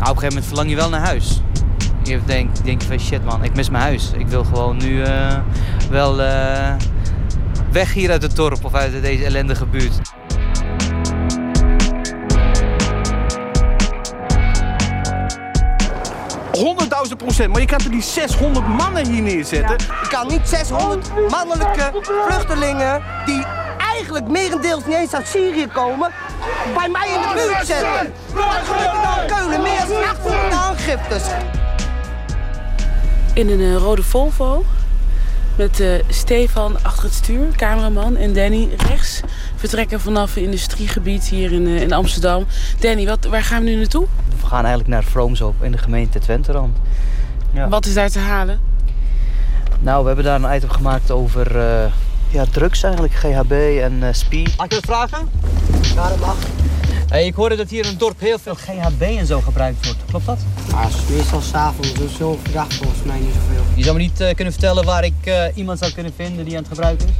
Een 0.00 0.06
gegeven 0.06 0.28
moment 0.28 0.46
verlang 0.46 0.70
je 0.70 0.76
wel 0.76 0.88
naar 0.88 1.00
huis. 1.00 1.40
Je 2.02 2.20
denkt, 2.24 2.64
denk 2.64 2.82
je 2.82 2.88
van 2.88 3.00
shit 3.00 3.24
man, 3.24 3.44
ik 3.44 3.54
mis 3.54 3.70
mijn 3.70 3.82
huis. 3.82 4.10
Ik 4.16 4.28
wil 4.28 4.44
gewoon 4.44 4.76
nu 4.76 5.02
eh, 5.02 5.38
wel 5.90 6.22
eh, 6.22 6.74
weg 7.72 7.92
hier 7.92 8.10
uit 8.10 8.22
het 8.22 8.36
dorp 8.36 8.64
of 8.64 8.74
uit 8.74 9.02
deze 9.02 9.24
ellendige 9.24 9.66
buurt. 9.66 10.00
100.000 16.60 17.16
procent. 17.16 17.52
Maar 17.52 17.60
je 17.60 17.66
kan 17.66 17.80
er 17.80 17.90
die 17.90 18.02
600 18.02 18.68
mannen 18.68 19.06
hier 19.06 19.22
neerzetten? 19.22 19.76
Je 20.02 20.08
kan 20.08 20.26
niet 20.28 20.48
600 20.48 21.10
mannelijke 21.28 21.90
vluchtelingen 22.02 23.02
die 23.26 23.44
eigenlijk 24.10 24.42
merendeels 24.42 24.84
niet 24.84 24.94
eens 24.94 25.14
uit 25.14 25.26
Syrië 25.26 25.66
komen, 25.66 26.10
bij 26.74 26.88
mij 26.88 27.08
in 27.08 27.20
de 27.20 27.32
buurt 27.34 27.66
zetten. 27.66 28.12
Wat 28.32 28.44
gebeurt 28.64 28.94
er 28.94 29.02
dan 29.02 29.20
in 29.20 29.26
Keulen? 29.26 29.62
Meer 29.62 29.86
dan 29.88 30.08
800 30.08 30.52
aangiftes. 30.52 31.22
In 33.34 33.48
een 33.48 33.60
eh, 33.60 33.76
rode 33.76 34.02
Volvo. 34.02 34.64
Met 35.56 35.80
eh, 35.80 35.88
Stefan 36.08 36.76
achter 36.82 37.04
het 37.04 37.12
stuur, 37.12 37.46
cameraman. 37.56 38.16
En 38.16 38.32
Danny 38.32 38.68
rechts. 38.76 39.20
Vertrekken 39.56 40.00
vanaf 40.00 40.36
een 40.36 40.42
industriegebied 40.42 41.24
hier 41.24 41.52
in, 41.52 41.66
eh, 41.66 41.80
in 41.80 41.92
Amsterdam. 41.92 42.46
Danny, 42.78 43.06
wat, 43.06 43.24
waar 43.24 43.42
gaan 43.42 43.64
we 43.64 43.70
nu 43.70 43.76
naartoe? 43.76 44.06
We 44.40 44.46
gaan 44.46 44.64
eigenlijk 44.64 44.88
naar 44.88 45.04
Vroomsop 45.04 45.62
in 45.62 45.72
de 45.72 45.78
gemeente 45.78 46.18
Twenterand. 46.18 46.76
Ja. 47.52 47.68
Wat 47.68 47.86
is 47.86 47.94
daar 47.94 48.10
te 48.10 48.18
halen? 48.18 48.60
Nou, 49.80 50.00
we 50.00 50.06
hebben 50.06 50.24
daar 50.24 50.42
een 50.42 50.56
item 50.56 50.70
gemaakt 50.70 51.10
over 51.10 51.58
eh, 51.58 51.84
ja, 52.30 52.44
drugs 52.44 52.82
eigenlijk, 52.82 53.14
GHB 53.14 53.52
en 53.82 54.02
eh, 54.02 54.12
speed. 54.12 54.56
Mag 54.56 54.66
ik 54.66 54.72
het 54.72 54.84
vragen? 54.84 55.28
Ja, 55.94 56.08
dat 56.08 56.18
mag. 56.18 56.36
Hey, 57.08 57.26
ik 57.26 57.34
hoorde 57.34 57.56
dat 57.56 57.70
hier 57.70 57.84
in 57.84 57.90
het 57.90 57.98
dorp 57.98 58.20
heel 58.20 58.38
veel 58.38 58.54
GHB 58.54 59.00
en 59.00 59.26
zo 59.26 59.40
gebruikt 59.40 59.84
wordt. 59.84 60.00
Klopt 60.06 60.26
dat? 60.26 60.38
Ja, 60.68 60.82
het 60.82 60.94
is 60.94 61.16
meestal 61.16 61.40
s'avonds, 61.40 61.94
dus 61.94 62.16
zo 62.16 62.38
verdacht 62.42 62.74
volgens 62.74 63.02
mij 63.02 63.18
niet 63.18 63.34
zoveel. 63.34 63.62
Je 63.74 63.82
zou 63.82 63.96
me 63.96 64.02
niet 64.02 64.20
eh, 64.20 64.34
kunnen 64.34 64.52
vertellen 64.52 64.84
waar 64.84 65.04
ik 65.04 65.14
eh, 65.24 65.44
iemand 65.54 65.78
zou 65.78 65.92
kunnen 65.92 66.12
vinden 66.16 66.44
die 66.44 66.56
aan 66.56 66.62
het 66.62 66.72
gebruiken 66.72 67.08
is? 67.08 67.14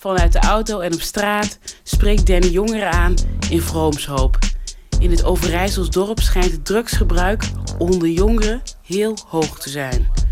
Vanuit 0.00 0.32
de 0.32 0.38
auto 0.38 0.80
en 0.80 0.94
op 0.94 1.00
straat 1.00 1.58
spreekt 1.82 2.26
Danny 2.26 2.48
jongeren 2.48 2.92
aan 2.92 3.14
in 3.50 3.62
Vroomshoop. 3.62 4.38
In 4.98 5.10
het 5.10 5.24
Overijssels 5.24 5.90
dorp 5.90 6.20
schijnt 6.20 6.52
het 6.52 6.64
drugsgebruik 6.64 7.44
onder 7.78 8.08
jongeren 8.08 8.62
heel 8.82 9.16
hoog 9.28 9.58
te 9.58 9.70
zijn. 9.70 10.27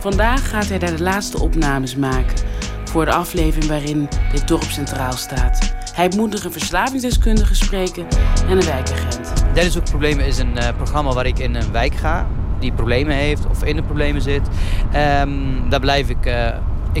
Vandaag 0.00 0.48
gaat 0.48 0.68
hij 0.68 0.78
daar 0.78 0.96
de 0.96 1.02
laatste 1.02 1.40
opnames 1.40 1.96
maken 1.96 2.36
voor 2.84 3.04
de 3.04 3.12
aflevering 3.12 3.66
waarin 3.66 4.08
dit 4.32 4.48
dorp 4.48 4.62
centraal 4.62 5.12
staat. 5.12 5.74
Hij 5.94 6.12
moet 6.16 6.30
nog 6.30 6.44
een 6.44 6.52
verslavingsdeskundige 6.52 7.54
spreken 7.54 8.06
en 8.48 8.56
een 8.56 8.64
wijkagent. 8.64 9.44
Dennis 9.54 9.72
Zoekt 9.72 9.90
Problemen 9.90 10.26
is 10.26 10.38
een 10.38 10.58
eh, 10.58 10.76
programma 10.76 11.12
waar 11.12 11.26
ik 11.26 11.38
in 11.38 11.54
een 11.54 11.72
wijk 11.72 11.94
ga 11.94 12.26
die 12.58 12.72
problemen 12.72 13.14
heeft 13.16 13.46
of 13.46 13.64
in 13.64 13.76
de 13.76 13.82
problemen 13.82 14.22
zit. 14.22 14.48
Ehm, 14.92 15.30
daar 15.68 15.80
blijf 15.80 16.08
ik 16.08 16.26
eh, 16.26 16.48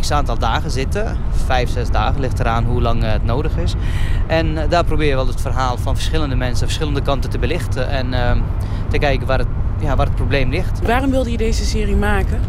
x 0.00 0.10
aantal 0.10 0.38
dagen 0.38 0.70
zitten. 0.70 1.16
Vijf, 1.46 1.70
zes 1.70 1.90
dagen, 1.90 2.20
ligt 2.20 2.38
eraan 2.38 2.64
hoe 2.64 2.82
lang 2.82 3.02
eh, 3.02 3.12
het 3.12 3.24
nodig 3.24 3.56
is. 3.56 3.74
En 4.26 4.68
daar 4.68 4.84
probeer 4.84 5.08
je 5.08 5.14
wel 5.14 5.26
het 5.26 5.40
verhaal 5.40 5.76
van 5.76 5.94
verschillende 5.94 6.36
mensen, 6.36 6.66
verschillende 6.66 7.02
kanten 7.02 7.30
te 7.30 7.38
belichten. 7.38 7.88
En 7.88 8.14
ehm, 8.14 8.38
te 8.88 8.98
kijken 8.98 9.26
waar 9.26 9.38
het, 9.38 9.48
ja, 9.80 9.96
waar 9.96 10.06
het 10.06 10.14
probleem 10.14 10.50
ligt. 10.50 10.86
Waarom 10.86 11.10
wilde 11.10 11.30
je 11.30 11.36
deze 11.36 11.64
serie 11.64 11.96
maken? 11.96 12.40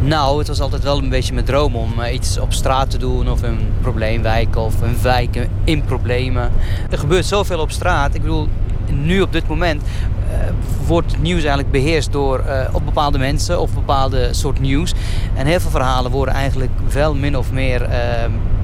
Nou, 0.00 0.38
het 0.38 0.48
was 0.48 0.60
altijd 0.60 0.82
wel 0.82 0.98
een 0.98 1.08
beetje 1.08 1.32
mijn 1.32 1.46
droom 1.46 1.76
om 1.76 2.00
eh, 2.00 2.14
iets 2.14 2.38
op 2.38 2.52
straat 2.52 2.90
te 2.90 2.98
doen 2.98 3.30
of 3.30 3.42
een 3.42 3.58
probleemwijk 3.80 4.56
of 4.56 4.80
een 4.80 4.96
wijk 5.02 5.48
in 5.64 5.82
problemen. 5.84 6.50
Er 6.90 6.98
gebeurt 6.98 7.26
zoveel 7.26 7.58
op 7.58 7.70
straat. 7.70 8.14
Ik 8.14 8.22
bedoel, 8.22 8.48
nu 8.90 9.20
op 9.20 9.32
dit 9.32 9.48
moment 9.48 9.82
eh, 9.82 10.38
wordt 10.86 11.12
het 11.12 11.22
nieuws 11.22 11.38
eigenlijk 11.38 11.70
beheerst 11.70 12.12
door 12.12 12.38
eh, 12.38 12.74
op 12.74 12.84
bepaalde 12.84 13.18
mensen 13.18 13.60
of 13.60 13.74
bepaalde 13.74 14.28
soort 14.34 14.60
nieuws. 14.60 14.94
En 15.34 15.46
heel 15.46 15.60
veel 15.60 15.70
verhalen 15.70 16.10
worden 16.10 16.34
eigenlijk 16.34 16.72
wel 16.92 17.14
min 17.14 17.36
of 17.36 17.52
meer, 17.52 17.88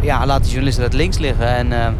ja, 0.00 0.26
laten 0.26 0.46
journalisten 0.50 0.82
dat 0.84 0.92
links 0.92 1.18
liggen. 1.18 1.72
En 1.72 1.96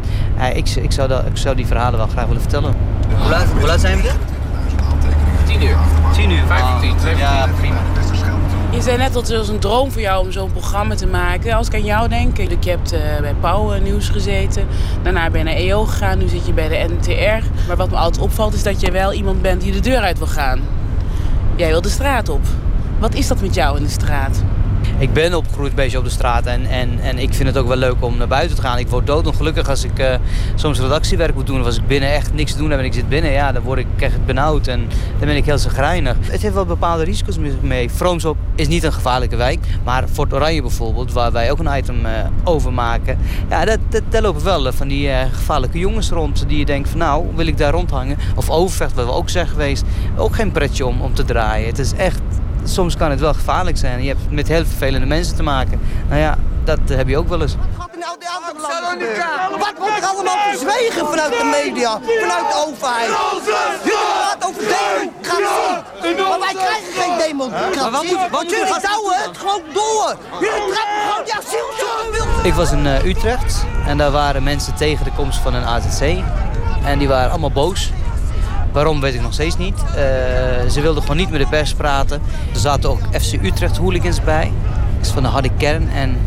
ik, 0.55 0.69
ik, 0.69 0.91
zou 0.91 1.07
dat, 1.07 1.25
ik 1.25 1.37
zou 1.37 1.55
die 1.55 1.65
verhalen 1.65 1.97
wel 1.97 2.07
graag 2.07 2.25
willen 2.25 2.41
vertellen. 2.41 2.73
Hoe 3.17 3.29
laat, 3.29 3.45
hoe 3.45 3.67
laat 3.67 3.81
zijn 3.81 4.01
we 4.01 4.07
er? 4.07 4.15
10 5.45 5.63
uur. 5.63 5.77
10 6.13 6.31
uur? 6.31 6.43
5 6.47 6.83
uur 6.83 6.95
10. 6.95 7.17
Ja, 7.17 7.49
prima. 7.59 7.81
Je 8.73 8.81
zei 8.81 8.97
net 8.97 9.13
dat 9.13 9.27
het 9.27 9.47
een 9.47 9.59
droom 9.59 9.91
voor 9.91 10.01
jou 10.01 10.25
om 10.25 10.31
zo'n 10.31 10.51
programma 10.51 10.95
te 10.95 11.07
maken. 11.07 11.53
Als 11.53 11.67
ik 11.67 11.73
aan 11.73 11.83
jou 11.83 12.09
denk, 12.09 12.37
je 12.37 12.69
hebt 12.69 12.91
eh, 12.91 12.99
bij 13.21 13.33
Pauw 13.39 13.79
Nieuws 13.79 14.09
gezeten. 14.09 14.67
Daarna 15.03 15.29
ben 15.29 15.39
je 15.39 15.45
naar 15.45 15.55
EO 15.55 15.85
gegaan, 15.85 16.17
nu 16.17 16.27
zit 16.27 16.45
je 16.45 16.53
bij 16.53 16.67
de 16.67 16.93
NTR. 16.93 17.67
Maar 17.67 17.77
wat 17.77 17.89
me 17.89 17.95
altijd 17.95 18.23
opvalt 18.23 18.53
is 18.53 18.63
dat 18.63 18.81
je 18.81 18.91
wel 18.91 19.13
iemand 19.13 19.41
bent 19.41 19.61
die 19.61 19.71
de 19.71 19.79
deur 19.79 19.99
uit 19.99 20.17
wil 20.17 20.27
gaan. 20.27 20.61
Jij 21.55 21.69
wil 21.69 21.81
de 21.81 21.89
straat 21.89 22.29
op. 22.29 22.41
Wat 22.99 23.13
is 23.13 23.27
dat 23.27 23.41
met 23.41 23.53
jou 23.53 23.77
in 23.77 23.83
de 23.83 23.89
straat? 23.89 24.43
Ik 25.03 25.13
ben 25.13 25.33
opgegroeid 25.33 25.75
beetje 25.75 25.97
op 25.97 26.03
de 26.03 26.09
straat 26.09 26.45
en, 26.45 26.65
en, 26.65 26.99
en 26.99 27.17
ik 27.17 27.33
vind 27.33 27.49
het 27.49 27.57
ook 27.57 27.67
wel 27.67 27.77
leuk 27.77 27.95
om 27.99 28.17
naar 28.17 28.27
buiten 28.27 28.55
te 28.55 28.61
gaan. 28.61 28.77
Ik 28.77 28.87
word 28.87 29.07
doodongelukkig 29.07 29.69
als 29.69 29.83
ik 29.83 29.99
eh, 29.99 30.15
soms 30.55 30.79
redactiewerk 30.79 31.35
moet 31.35 31.47
doen. 31.47 31.59
Of 31.59 31.65
als 31.65 31.77
ik 31.77 31.87
binnen 31.87 32.11
echt 32.11 32.33
niks 32.33 32.51
te 32.51 32.57
doen 32.57 32.69
heb 32.69 32.79
en 32.79 32.85
ik 32.85 32.93
zit 32.93 33.09
binnen, 33.09 33.31
ja, 33.31 33.51
dan 33.51 33.63
word 33.63 33.79
ik 33.79 33.87
echt 33.97 34.25
benauwd 34.25 34.67
en 34.67 34.79
dan 35.17 35.27
ben 35.27 35.35
ik 35.35 35.45
heel 35.45 35.57
zagrijnig. 35.57 36.15
Het 36.21 36.41
heeft 36.41 36.53
wel 36.53 36.65
bepaalde 36.65 37.03
risico's 37.03 37.37
mee. 37.61 37.89
Vroomsop 37.89 38.37
is 38.55 38.67
niet 38.67 38.83
een 38.83 38.93
gevaarlijke 38.93 39.35
wijk, 39.35 39.59
maar 39.83 40.07
Fort 40.07 40.33
Oranje 40.33 40.61
bijvoorbeeld, 40.61 41.13
waar 41.13 41.31
wij 41.31 41.51
ook 41.51 41.59
een 41.59 41.77
item 41.77 42.05
eh, 42.05 42.11
over 42.43 42.73
maken. 42.73 43.17
Ja, 43.49 43.65
dat, 43.65 44.21
lopen 44.21 44.43
wel 44.43 44.71
van 44.71 44.87
die 44.87 45.09
eh, 45.09 45.33
gevaarlijke 45.33 45.79
jongens 45.79 46.09
rond 46.09 46.43
die 46.47 46.57
je 46.57 46.65
denkt 46.65 46.89
van 46.89 46.99
nou, 46.99 47.25
wil 47.35 47.47
ik 47.47 47.57
daar 47.57 47.73
rondhangen? 47.73 48.17
Of 48.35 48.49
Overvecht, 48.49 48.93
wat 48.93 49.05
we 49.05 49.11
ook 49.11 49.29
zijn 49.29 49.47
geweest, 49.47 49.83
ook 50.17 50.35
geen 50.35 50.51
pretje 50.51 50.85
om, 50.85 51.01
om 51.01 51.13
te 51.13 51.25
draaien. 51.25 51.67
Het 51.67 51.79
is 51.79 51.93
echt 51.93 52.21
soms 52.63 52.95
kan 52.97 53.09
het 53.09 53.19
wel 53.19 53.33
gevaarlijk 53.33 53.77
zijn. 53.77 54.01
Je 54.03 54.07
hebt 54.07 54.31
met 54.31 54.47
heel 54.47 54.65
vervelende 54.65 55.05
mensen 55.05 55.35
te 55.35 55.43
maken. 55.43 55.81
Nou 56.09 56.21
ja, 56.21 56.37
dat 56.63 56.79
heb 56.87 57.07
je 57.07 57.17
ook 57.17 57.27
wel 57.29 57.41
eens. 57.41 57.55
Wat 59.57 59.73
wordt 59.77 59.97
er 60.01 60.05
allemaal 60.07 60.37
verzwegen 60.49 61.05
vanuit 61.07 61.31
de 61.31 61.63
media, 61.63 61.99
vanuit 62.19 62.45
de 62.51 62.65
overheid? 62.67 63.09
Jullie 63.83 63.99
praten 64.13 64.47
over 64.49 64.61
democratie, 64.61 66.29
maar 66.29 66.39
wij 66.39 66.53
krijgen 66.53 66.93
geen 67.01 67.17
democratie. 67.27 67.81
Maar 67.81 67.91
wat 67.91 68.03
moet- 68.03 68.29
wat- 68.31 68.49
Jullie 68.49 68.79
douwen 68.81 69.17
het 69.17 69.37
gewoon 69.37 69.61
door. 69.73 70.15
Jullie 70.39 70.59
trekken 70.73 71.01
gewoon 71.07 71.23
die 71.23 71.33
asielzoekers. 71.33 72.43
Ik 72.43 72.53
was 72.53 72.71
in 72.71 72.85
eh, 72.87 73.05
Utrecht 73.05 73.65
en 73.87 73.97
daar 73.97 74.11
waren 74.11 74.43
mensen 74.43 74.75
tegen 74.75 75.03
de 75.05 75.11
komst 75.15 75.39
van 75.39 75.53
een 75.53 75.65
AZC. 75.65 76.23
En 76.85 76.99
die 76.99 77.07
waren 77.07 77.29
allemaal 77.31 77.51
boos. 77.51 77.91
Waarom 78.73 79.01
weet 79.01 79.13
ik 79.13 79.21
nog 79.21 79.33
steeds 79.33 79.57
niet. 79.57 79.83
Eh, 79.83 80.69
ze 80.69 80.81
wilden 80.81 81.01
gewoon 81.01 81.17
niet 81.17 81.29
met 81.29 81.39
de 81.39 81.47
pers 81.47 81.73
praten. 81.73 82.21
Er 82.53 82.59
zaten 82.59 82.89
ook 82.89 82.99
FC 83.21 83.33
Utrecht 83.43 83.77
hooligans 83.77 84.23
bij. 84.23 84.51
Dat 84.97 85.05
is 85.05 85.11
van 85.11 85.23
de 85.23 85.29
harde 85.29 85.49
kern. 85.57 85.89
En 85.89 86.17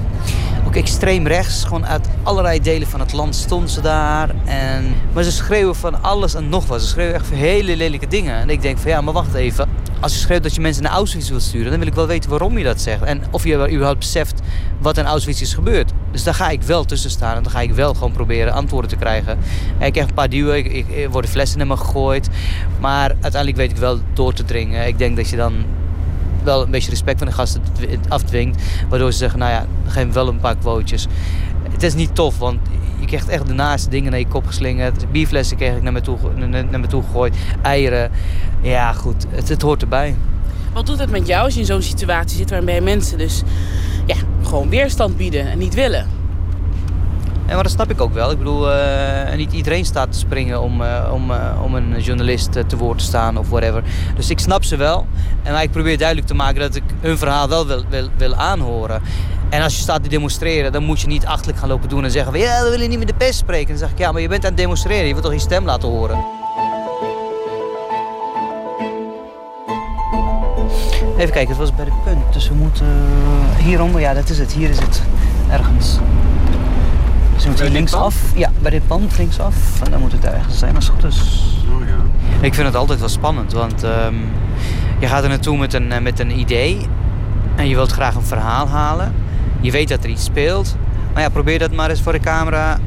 ook 0.66 0.76
extreem 0.76 1.26
rechts. 1.26 1.64
Gewoon 1.64 1.86
uit 1.86 2.08
allerlei 2.22 2.60
delen 2.60 2.88
van 2.88 3.00
het 3.00 3.12
land 3.12 3.34
stonden 3.34 3.68
ze 3.68 3.80
daar. 3.80 4.30
En, 4.44 4.94
maar 5.12 5.22
ze 5.22 5.32
schreeuwen 5.32 5.76
van 5.76 6.02
alles 6.02 6.34
en 6.34 6.48
nog 6.48 6.66
wat. 6.66 6.80
Ze 6.80 6.86
schreeuwen 6.86 7.14
echt 7.14 7.30
hele 7.30 7.76
lelijke 7.76 8.06
dingen. 8.06 8.36
En 8.36 8.50
ik 8.50 8.62
denk 8.62 8.78
van 8.78 8.90
ja, 8.90 9.00
maar 9.00 9.14
wacht 9.14 9.34
even. 9.34 9.68
Als 10.00 10.12
je 10.12 10.18
schreeuwt 10.18 10.42
dat 10.42 10.54
je 10.54 10.60
mensen 10.60 10.82
naar 10.82 10.92
Auschwitz 10.92 11.28
wilt 11.28 11.42
sturen... 11.42 11.70
dan 11.70 11.78
wil 11.78 11.88
ik 11.88 11.94
wel 11.94 12.06
weten 12.06 12.30
waarom 12.30 12.58
je 12.58 12.64
dat 12.64 12.80
zegt. 12.80 13.02
En 13.02 13.22
of 13.30 13.44
je 13.44 13.70
überhaupt 13.70 13.98
beseft 13.98 14.40
wat 14.78 14.96
in 14.96 15.04
Auschwitz 15.04 15.40
is 15.40 15.54
gebeurd. 15.54 15.92
Dus 16.10 16.24
daar 16.24 16.34
ga 16.34 16.48
ik 16.48 16.62
wel 16.62 16.84
tussen 16.84 17.10
staan. 17.10 17.36
En 17.36 17.42
dan 17.42 17.52
ga 17.52 17.60
ik 17.60 17.72
wel 17.72 17.94
gewoon 17.94 18.12
proberen 18.12 18.52
antwoorden 18.52 18.90
te 18.90 18.96
krijgen. 18.96 19.38
En 19.78 19.86
ik 19.86 19.92
krijg 19.92 20.08
een 20.08 20.14
paar 20.14 20.28
duwen. 20.28 20.74
Ik, 20.74 20.96
er 20.96 21.10
worden 21.10 21.30
flessen 21.30 21.60
in 21.60 21.66
me 21.66 21.76
gegooid. 21.76 22.28
Maar 22.80 23.08
uiteindelijk 23.20 23.56
weet 23.56 23.70
ik 23.70 23.76
wel 23.76 24.00
door 24.12 24.32
te 24.32 24.44
dringen. 24.44 24.86
Ik 24.86 24.98
denk 24.98 25.16
dat 25.16 25.28
je 25.28 25.36
dan 25.36 25.54
wel 26.42 26.62
een 26.62 26.70
beetje 26.70 26.90
respect 26.90 27.18
van 27.18 27.26
de 27.26 27.32
gasten 27.32 27.62
dw- 27.72 28.08
afdwingt. 28.08 28.62
Waardoor 28.88 29.12
ze 29.12 29.18
zeggen, 29.18 29.38
nou 29.38 29.50
ja, 29.50 29.66
we 29.94 30.12
wel 30.12 30.28
een 30.28 30.40
paar 30.40 30.56
quotejes. 30.56 31.06
Het 31.70 31.82
is 31.82 31.94
niet 31.94 32.14
tof, 32.14 32.38
want 32.38 32.58
je 33.00 33.06
krijgt 33.06 33.28
echt 33.28 33.46
de 33.46 33.52
naaste 33.52 33.90
dingen 33.90 34.10
naar 34.10 34.20
je 34.20 34.28
kop 34.28 34.46
geslingerd. 34.46 35.10
Bierflessen 35.12 35.56
kreeg 35.56 35.76
ik 35.76 35.82
naar 35.82 35.92
me 35.92 36.00
toe, 36.00 36.18
naar 36.70 36.80
me 36.80 36.86
toe 36.86 37.02
gegooid. 37.02 37.36
Eieren. 37.62 38.10
Ja, 38.62 38.92
goed. 38.92 39.26
Het, 39.28 39.48
het 39.48 39.62
hoort 39.62 39.82
erbij. 39.82 40.14
Wat 40.72 40.86
doet 40.86 40.98
het 40.98 41.10
met 41.10 41.26
jou 41.26 41.44
als 41.44 41.54
je 41.54 41.60
in 41.60 41.66
zo'n 41.66 41.82
situatie 41.82 42.36
zit 42.36 42.50
waarbij 42.50 42.80
mensen 42.80 43.18
dus 43.18 43.42
ja, 44.06 44.16
gewoon 44.42 44.68
weerstand 44.68 45.16
bieden 45.16 45.50
en 45.50 45.58
niet 45.58 45.74
willen? 45.74 46.06
Ja, 47.46 47.54
maar 47.54 47.62
dat 47.62 47.72
snap 47.72 47.90
ik 47.90 48.00
ook 48.00 48.12
wel. 48.12 48.30
Ik 48.30 48.38
bedoel, 48.38 48.72
eh, 48.72 49.36
niet 49.36 49.52
iedereen 49.52 49.84
staat 49.84 50.12
te 50.12 50.18
springen 50.18 50.62
om, 50.62 50.82
eh, 50.82 51.10
om, 51.12 51.30
eh, 51.30 51.62
om 51.62 51.74
een 51.74 52.00
journalist 52.00 52.52
te 52.52 52.76
woord 52.76 52.98
te 52.98 53.04
staan 53.04 53.36
of 53.36 53.48
whatever. 53.48 53.82
Dus 54.16 54.30
ik 54.30 54.38
snap 54.38 54.64
ze 54.64 54.76
wel. 54.76 55.06
En 55.42 55.52
maar 55.52 55.62
ik 55.62 55.70
probeer 55.70 55.98
duidelijk 55.98 56.26
te 56.26 56.34
maken 56.34 56.60
dat 56.60 56.74
ik 56.74 56.82
hun 57.00 57.18
verhaal 57.18 57.48
wel 57.48 57.66
wil, 57.66 57.82
wil, 57.88 58.08
wil 58.16 58.34
aanhoren. 58.34 59.02
En 59.48 59.62
als 59.62 59.76
je 59.76 59.82
staat 59.82 60.02
te 60.02 60.08
demonstreren, 60.08 60.72
dan 60.72 60.84
moet 60.84 61.00
je 61.00 61.06
niet 61.06 61.26
achterlijk 61.26 61.58
gaan 61.58 61.68
lopen 61.68 61.88
doen 61.88 62.04
en 62.04 62.10
zeggen 62.10 62.38
ja, 62.38 62.64
we 62.64 62.70
willen 62.70 62.88
niet 62.88 62.98
met 62.98 63.08
de 63.08 63.14
pers 63.14 63.36
spreken. 63.36 63.68
Dan 63.68 63.78
zeg 63.78 63.90
ik 63.90 63.98
ja, 63.98 64.12
maar 64.12 64.20
je 64.20 64.28
bent 64.28 64.44
aan 64.44 64.50
het 64.50 64.58
demonstreren. 64.58 65.06
Je 65.06 65.12
wilt 65.12 65.24
toch 65.24 65.32
je 65.32 65.38
stem 65.38 65.64
laten 65.64 65.88
horen. 65.88 66.24
Even 71.16 71.32
kijken, 71.32 71.48
het 71.48 71.58
was 71.58 71.74
bij 71.74 71.84
de 71.84 71.92
punt. 72.04 72.32
Dus 72.32 72.48
we 72.48 72.54
moeten 72.54 72.86
hieronder, 73.58 74.00
ja, 74.00 74.14
dat 74.14 74.28
is 74.28 74.38
het. 74.38 74.52
Hier 74.52 74.70
is 74.70 74.78
het. 74.78 75.02
Ergens. 75.50 75.98
Dus 77.50 77.60
moet 77.60 77.70
linksaf. 77.72 78.16
Ja, 78.34 78.50
bij 78.58 78.70
dit 78.70 78.86
pand 78.86 79.18
linksaf. 79.18 79.82
En 79.84 79.90
dan 79.90 80.00
moet 80.00 80.12
het 80.12 80.24
ergens 80.24 80.58
zijn 80.58 80.74
als 80.74 80.86
het 80.86 80.94
goed 80.94 81.04
is. 81.04 81.42
Oh 81.74 81.88
ja. 81.88 81.96
Ik 82.40 82.54
vind 82.54 82.66
het 82.66 82.76
altijd 82.76 82.98
wel 82.98 83.08
spannend, 83.08 83.52
want 83.52 83.82
ehm, 83.82 84.14
je 84.98 85.06
gaat 85.06 85.22
er 85.22 85.28
naartoe 85.28 85.58
met 85.58 85.74
een, 85.74 85.92
eh, 85.92 86.00
met 86.00 86.20
een 86.20 86.38
idee. 86.38 86.86
En 87.56 87.68
je 87.68 87.74
wilt 87.74 87.92
graag 87.92 88.14
een 88.14 88.22
verhaal 88.22 88.68
halen. 88.68 89.14
Je 89.60 89.70
weet 89.70 89.88
dat 89.88 90.04
er 90.04 90.10
iets 90.10 90.24
speelt. 90.24 90.76
Maar 91.12 91.22
ja, 91.22 91.28
probeer 91.28 91.58
dat 91.58 91.72
maar 91.72 91.90
eens 91.90 92.02
voor 92.02 92.12
de 92.12 92.20
camera 92.20 92.78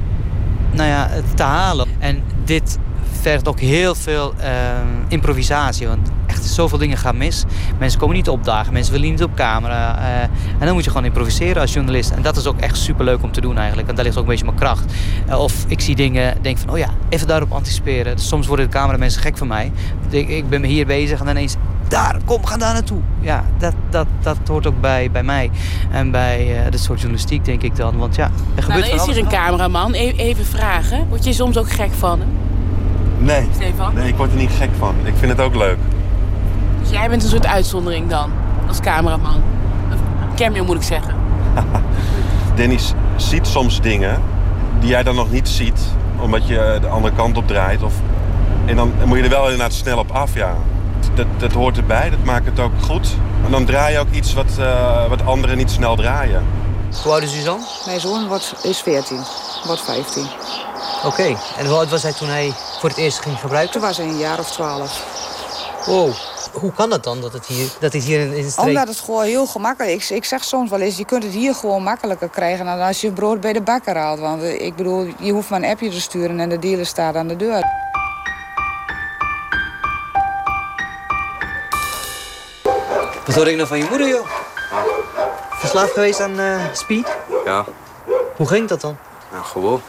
nou 0.72 0.90
ja, 0.90 1.10
te 1.36 1.44
halen. 1.44 1.88
En 2.00 2.22
dit 2.44 2.78
vergt 3.22 3.48
ook 3.48 3.60
heel 3.60 3.96
veel 3.96 4.34
ehm, 4.38 4.88
improvisatie. 5.08 5.88
Want 5.88 6.10
echt 6.28 6.44
zoveel 6.46 6.78
dingen 6.78 6.98
gaan 6.98 7.18
mis. 7.18 7.44
Mensen 7.80 8.00
komen 8.00 8.16
niet 8.16 8.30
opdagen, 8.30 8.74
mensen 8.74 8.94
willen 8.94 9.10
niet 9.10 9.24
op 9.24 9.36
camera. 9.36 9.98
eh, 9.98 10.22
en 10.60 10.66
dan 10.66 10.74
moet 10.74 10.84
je 10.84 10.90
gewoon 10.90 11.06
improviseren 11.06 11.62
als 11.62 11.74
journalist. 11.74 12.12
En 12.12 12.22
dat 12.22 12.38
is 12.38 12.46
ook 12.46 12.60
echt 12.60 12.78
super 12.78 13.06
leuk 13.06 13.24
om 13.24 13.32
te 13.32 13.42
doen 13.42 13.58
eigenlijk. 13.58 13.90
En 13.90 13.96
daar 13.96 14.04
ligt 14.06 14.18
ook 14.18 14.24
een 14.24 14.30
beetje 14.30 14.46
mijn 14.46 14.58
kracht. 14.58 14.94
Eh, 15.28 15.40
of 15.40 15.54
ik 15.68 15.82
zie 15.82 15.96
dingen, 15.96 16.38
denk 16.42 16.58
van, 16.58 16.70
oh 16.70 16.78
ja, 16.78 16.90
even 17.10 17.28
daarop 17.28 17.52
anticiperen. 17.52 18.16
Dus 18.16 18.28
soms 18.28 18.48
worden 18.48 18.66
de 18.66 18.72
cameramensen 18.72 19.22
gek 19.22 19.38
van 19.38 19.48
mij. 19.48 19.72
Ik, 20.10 20.30
ik 20.30 20.50
ben 20.50 20.64
hier 20.64 20.86
bezig 20.86 21.20
en 21.20 21.26
dan 21.26 21.36
ineens, 21.36 21.56
daar, 21.88 22.18
kom, 22.26 22.46
ga 22.46 22.58
daar 22.58 22.74
naartoe. 22.74 23.00
Ja, 23.22 23.44
dat, 23.58 23.74
dat, 23.90 24.08
dat 24.22 24.38
hoort 24.48 24.68
ook 24.68 24.82
bij, 24.82 25.12
bij 25.12 25.24
mij. 25.24 25.52
En 25.92 26.12
bij 26.12 26.58
eh 26.66 26.72
dit 26.72 26.80
soort 26.80 27.00
journalistiek, 27.00 27.46
denk 27.46 27.62
ik 27.62 27.76
dan. 27.76 27.98
Want 27.98 28.16
ja, 28.16 28.24
er 28.26 28.32
Nou, 28.56 28.62
gebeurt 28.62 28.92
er 28.92 28.98
van 29.00 29.10
is 29.10 29.16
hier 29.16 29.24
een 29.24 29.30
cameraman. 29.32 29.94
E- 29.94 30.14
even 30.18 30.46
vragen. 30.46 31.08
Word 31.08 31.24
je 31.26 31.34
soms 31.34 31.58
ook 31.58 31.72
gek 31.72 31.92
van 31.98 32.20
hem? 32.20 32.30
Nee. 33.20 33.50
Stefan? 33.56 33.94
Nee, 33.94 34.08
ik 34.08 34.16
word 34.16 34.32
er 34.32 34.38
niet 34.38 34.52
gek 34.58 34.70
van. 34.78 34.96
Ik 35.04 35.14
vind 35.16 35.32
het 35.32 35.42
ook 35.42 35.56
leuk. 35.56 35.78
Dus 36.82 36.90
jij 36.90 37.10
bent 37.10 37.24
een 37.24 37.30
soort 37.30 37.46
uitzondering 37.46 38.10
dan, 38.10 38.32
als 38.68 38.80
cameraman. 38.80 39.42
Of 39.94 40.00
cameo 40.36 40.64
moet 40.64 40.76
ik 40.76 40.84
zeggen. 40.84 41.16
Dennis 42.56 42.94
ziet 43.16 43.48
soms 43.48 43.82
dingen 43.82 44.22
die 44.80 44.90
jij 44.90 45.04
dan 45.04 45.16
nog 45.16 45.32
niet 45.32 45.50
ziet, 45.50 45.80
omdat 46.20 46.48
je 46.48 46.78
de 46.82 46.88
andere 46.88 47.16
kant 47.16 47.38
op 47.38 47.48
draait. 47.48 47.84
Of... 47.84 47.94
En 48.66 48.76
dan 48.76 48.92
moet 49.06 49.18
je 49.18 49.24
er 49.24 49.30
wel 49.30 49.44
inderdaad 49.44 49.74
snel 49.74 49.98
op 49.98 50.12
af, 50.12 50.34
ja. 50.34 50.56
Dat, 51.14 51.26
dat 51.38 51.52
hoort 51.52 51.78
erbij, 51.78 52.10
dat 52.10 52.24
maakt 52.24 52.46
het 52.46 52.60
ook 52.60 52.72
goed. 52.82 53.08
En 53.46 53.52
dan 53.52 53.66
draai 53.66 53.94
je 53.94 54.00
ook 54.00 54.12
iets 54.12 54.34
wat, 54.34 54.58
eh, 54.60 55.08
wat 55.10 55.26
anderen 55.26 55.58
niet 55.58 55.72
snel 55.72 55.96
draaien. 55.96 56.44
Hoe 57.04 57.12
oud 57.12 57.22
is 57.22 57.32
Suzanne? 57.32 57.66
Mijn 57.86 58.00
zoon 58.00 58.28
wordt, 58.28 58.56
is 58.64 58.82
14, 58.82 59.20
wordt 59.66 59.82
15. 59.82 60.26
Oké, 61.06 61.38
en 61.58 61.66
hoe 61.66 61.78
oud 61.78 61.90
was 61.90 62.04
hij 62.04 62.14
toen 62.14 62.28
hij 62.28 62.54
voor 62.80 62.90
het 62.90 62.98
eerst 62.98 63.20
ging 63.20 63.40
gebruiken? 63.40 63.72
Toen 63.74 63.82
was 63.82 63.98
hij 63.98 64.06
een 64.06 64.18
jaar 64.18 64.40
of 64.40 64.52
12. 64.52 65.04
Wow. 65.86 66.12
Hoe 66.54 66.72
kan 66.74 66.90
dat 66.90 67.04
dan, 67.04 67.22
dat 67.22 67.34
het 67.34 67.46
hier, 67.46 67.68
dat 67.80 67.94
het 67.94 68.04
hier 68.04 68.20
in, 68.20 68.34
in 68.34 68.44
de 68.44 68.50
streek... 68.50 68.66
Omdat 68.68 68.88
het 68.88 69.00
gewoon 69.00 69.24
heel 69.24 69.46
gemakkelijk 69.46 69.96
is. 69.96 70.12
Ik, 70.12 70.18
ik 70.18 70.26
zeg 70.26 70.44
soms 70.44 70.70
wel 70.70 70.80
eens, 70.80 70.98
je 70.98 71.06
kunt 71.06 71.24
het 71.24 71.32
hier 71.34 71.56
gewoon 71.56 71.84
makkelijker 71.84 72.30
krijgen... 72.30 72.66
dan 72.66 72.80
als 72.82 73.02
je 73.02 73.12
brood 73.12 73.42
bij 73.42 73.54
de 73.54 73.62
bakker 73.62 73.98
haalt. 73.98 74.20
Want 74.20 74.42
eh, 74.42 74.62
ik 74.62 74.76
bedoel, 74.76 75.08
je 75.20 75.32
hoeft 75.32 75.50
maar 75.50 75.62
een 75.62 75.70
appje 75.70 75.90
te 75.90 76.02
sturen 76.02 76.40
en 76.40 76.50
de 76.50 76.60
dealer 76.60 76.86
staat 76.86 77.16
aan 77.16 77.28
de 77.28 77.36
deur. 77.36 77.64
Wat 83.26 83.36
hoor 83.36 83.48
ik 83.48 83.56
nou 83.56 83.68
van 83.68 83.78
je 83.78 83.86
moeder, 83.90 84.08
joh? 84.08 84.28
Verslaafd 85.50 85.92
geweest 85.94 86.20
aan 86.20 86.40
eh, 86.40 86.66
speed? 86.74 87.18
Ja, 87.46 87.66
Hoe 88.36 88.48
ging 88.48 88.68
dat 88.68 88.82
dan? 88.82 88.98
nou 89.32 89.44
gewoon. 89.44 89.82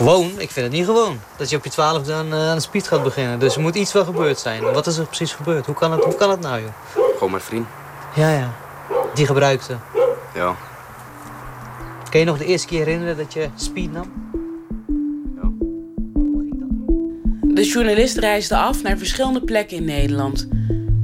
Gewoon? 0.00 0.30
Ik 0.36 0.50
vind 0.50 0.66
het 0.66 0.74
niet 0.74 0.84
gewoon. 0.84 1.20
Dat 1.36 1.50
je 1.50 1.56
op 1.56 1.64
je 1.64 1.70
twaalfde 1.70 2.12
aan, 2.12 2.32
eh, 2.32 2.48
aan 2.48 2.56
de 2.56 2.62
speed 2.62 2.88
gaat 2.88 3.02
beginnen. 3.02 3.38
Dus 3.38 3.54
er 3.54 3.60
moet 3.60 3.74
iets 3.74 3.92
wel 3.92 4.04
gebeurd 4.04 4.38
zijn. 4.38 4.62
Wat 4.62 4.86
is 4.86 4.96
er 4.96 5.06
precies 5.06 5.32
gebeurd? 5.32 5.66
Hoe 5.66 5.74
kan 5.74 5.92
het, 5.92 6.04
hoe 6.04 6.14
kan 6.14 6.30
het 6.30 6.40
nou, 6.40 6.60
joh? 6.60 6.70
Gewoon 7.12 7.30
mijn 7.30 7.42
vriend. 7.42 7.66
Ja, 8.14 8.30
ja. 8.30 8.54
Die 9.14 9.26
gebruikte. 9.26 9.76
Ja. 10.34 10.56
Kun 12.10 12.20
je 12.20 12.26
nog 12.26 12.38
de 12.38 12.44
eerste 12.44 12.66
keer 12.66 12.78
herinneren 12.78 13.16
dat 13.16 13.32
je 13.32 13.48
speed 13.54 13.92
nam? 13.92 14.12
De 17.54 17.64
journalist 17.64 18.16
reisde 18.16 18.56
af 18.56 18.82
naar 18.82 18.98
verschillende 18.98 19.44
plekken 19.44 19.76
in 19.76 19.84
Nederland. 19.84 20.48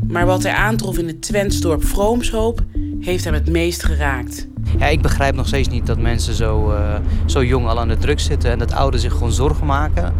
Maar 0.08 0.26
wat 0.26 0.42
hij 0.42 0.52
aantrof 0.52 0.98
in 0.98 1.06
het 1.06 1.22
Twentsdorp 1.22 1.84
Vroomshoop... 1.84 2.60
heeft 3.00 3.24
hem 3.24 3.34
het 3.34 3.48
meest 3.48 3.82
geraakt. 3.82 4.46
Ja, 4.78 4.86
ik 4.86 5.02
begrijp 5.02 5.34
nog 5.34 5.46
steeds 5.46 5.68
niet 5.68 5.86
dat 5.86 5.98
mensen 5.98 6.34
zo, 6.34 6.70
eh, 6.70 6.94
zo 7.26 7.44
jong 7.44 7.66
al 7.66 7.80
aan 7.80 7.88
de 7.88 7.96
drugs 7.96 8.24
zitten. 8.24 8.50
En 8.50 8.58
dat 8.58 8.72
ouderen 8.72 9.00
zich 9.00 9.12
gewoon 9.12 9.32
zorgen 9.32 9.66
maken. 9.66 10.14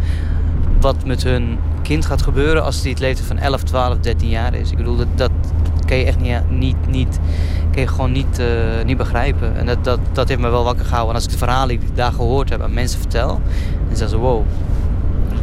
Wat 0.79 1.05
met 1.05 1.23
hun 1.23 1.57
kind 1.81 2.05
gaat 2.05 2.21
gebeuren 2.21 2.63
als 2.63 2.81
die 2.81 2.91
het 2.91 2.99
leeftijd 2.99 3.27
van 3.27 3.37
11, 3.37 3.63
12, 3.63 3.97
13 3.97 4.29
jaar 4.29 4.53
is. 4.53 4.71
Ik 4.71 4.77
bedoel, 4.77 4.95
dat, 4.95 5.07
dat 5.15 5.31
kan 5.85 5.97
je 5.97 6.03
echt 6.03 6.19
niet, 6.19 6.49
niet, 6.49 6.87
niet, 6.89 7.19
kan 7.71 7.81
je 7.81 7.87
gewoon 7.87 8.11
niet, 8.11 8.39
eh, 8.39 8.45
niet 8.85 8.97
begrijpen. 8.97 9.57
En 9.57 9.65
dat, 9.65 9.83
dat, 9.83 9.99
dat 10.11 10.27
heeft 10.27 10.41
me 10.41 10.49
wel 10.49 10.63
wakker 10.63 10.85
gehouden. 10.85 11.09
En 11.09 11.15
als 11.15 11.25
ik 11.25 11.31
de 11.31 11.37
verhalen 11.37 11.79
die 11.79 11.87
ik 11.87 11.95
daar 11.95 12.11
gehoord 12.11 12.49
heb 12.49 12.61
aan 12.61 12.73
mensen 12.73 12.99
vertel, 12.99 13.41
dan 13.87 13.97
zeggen 13.97 14.09
ze: 14.09 14.17
wow. 14.17 14.43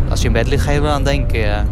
Als 0.09 0.21
je 0.21 0.27
in 0.27 0.33
bed 0.33 0.49
ligt, 0.49 0.63
ga 0.63 0.71
je 0.71 0.89
aan 0.89 1.05
denken. 1.05 1.39
Ja. 1.39 1.65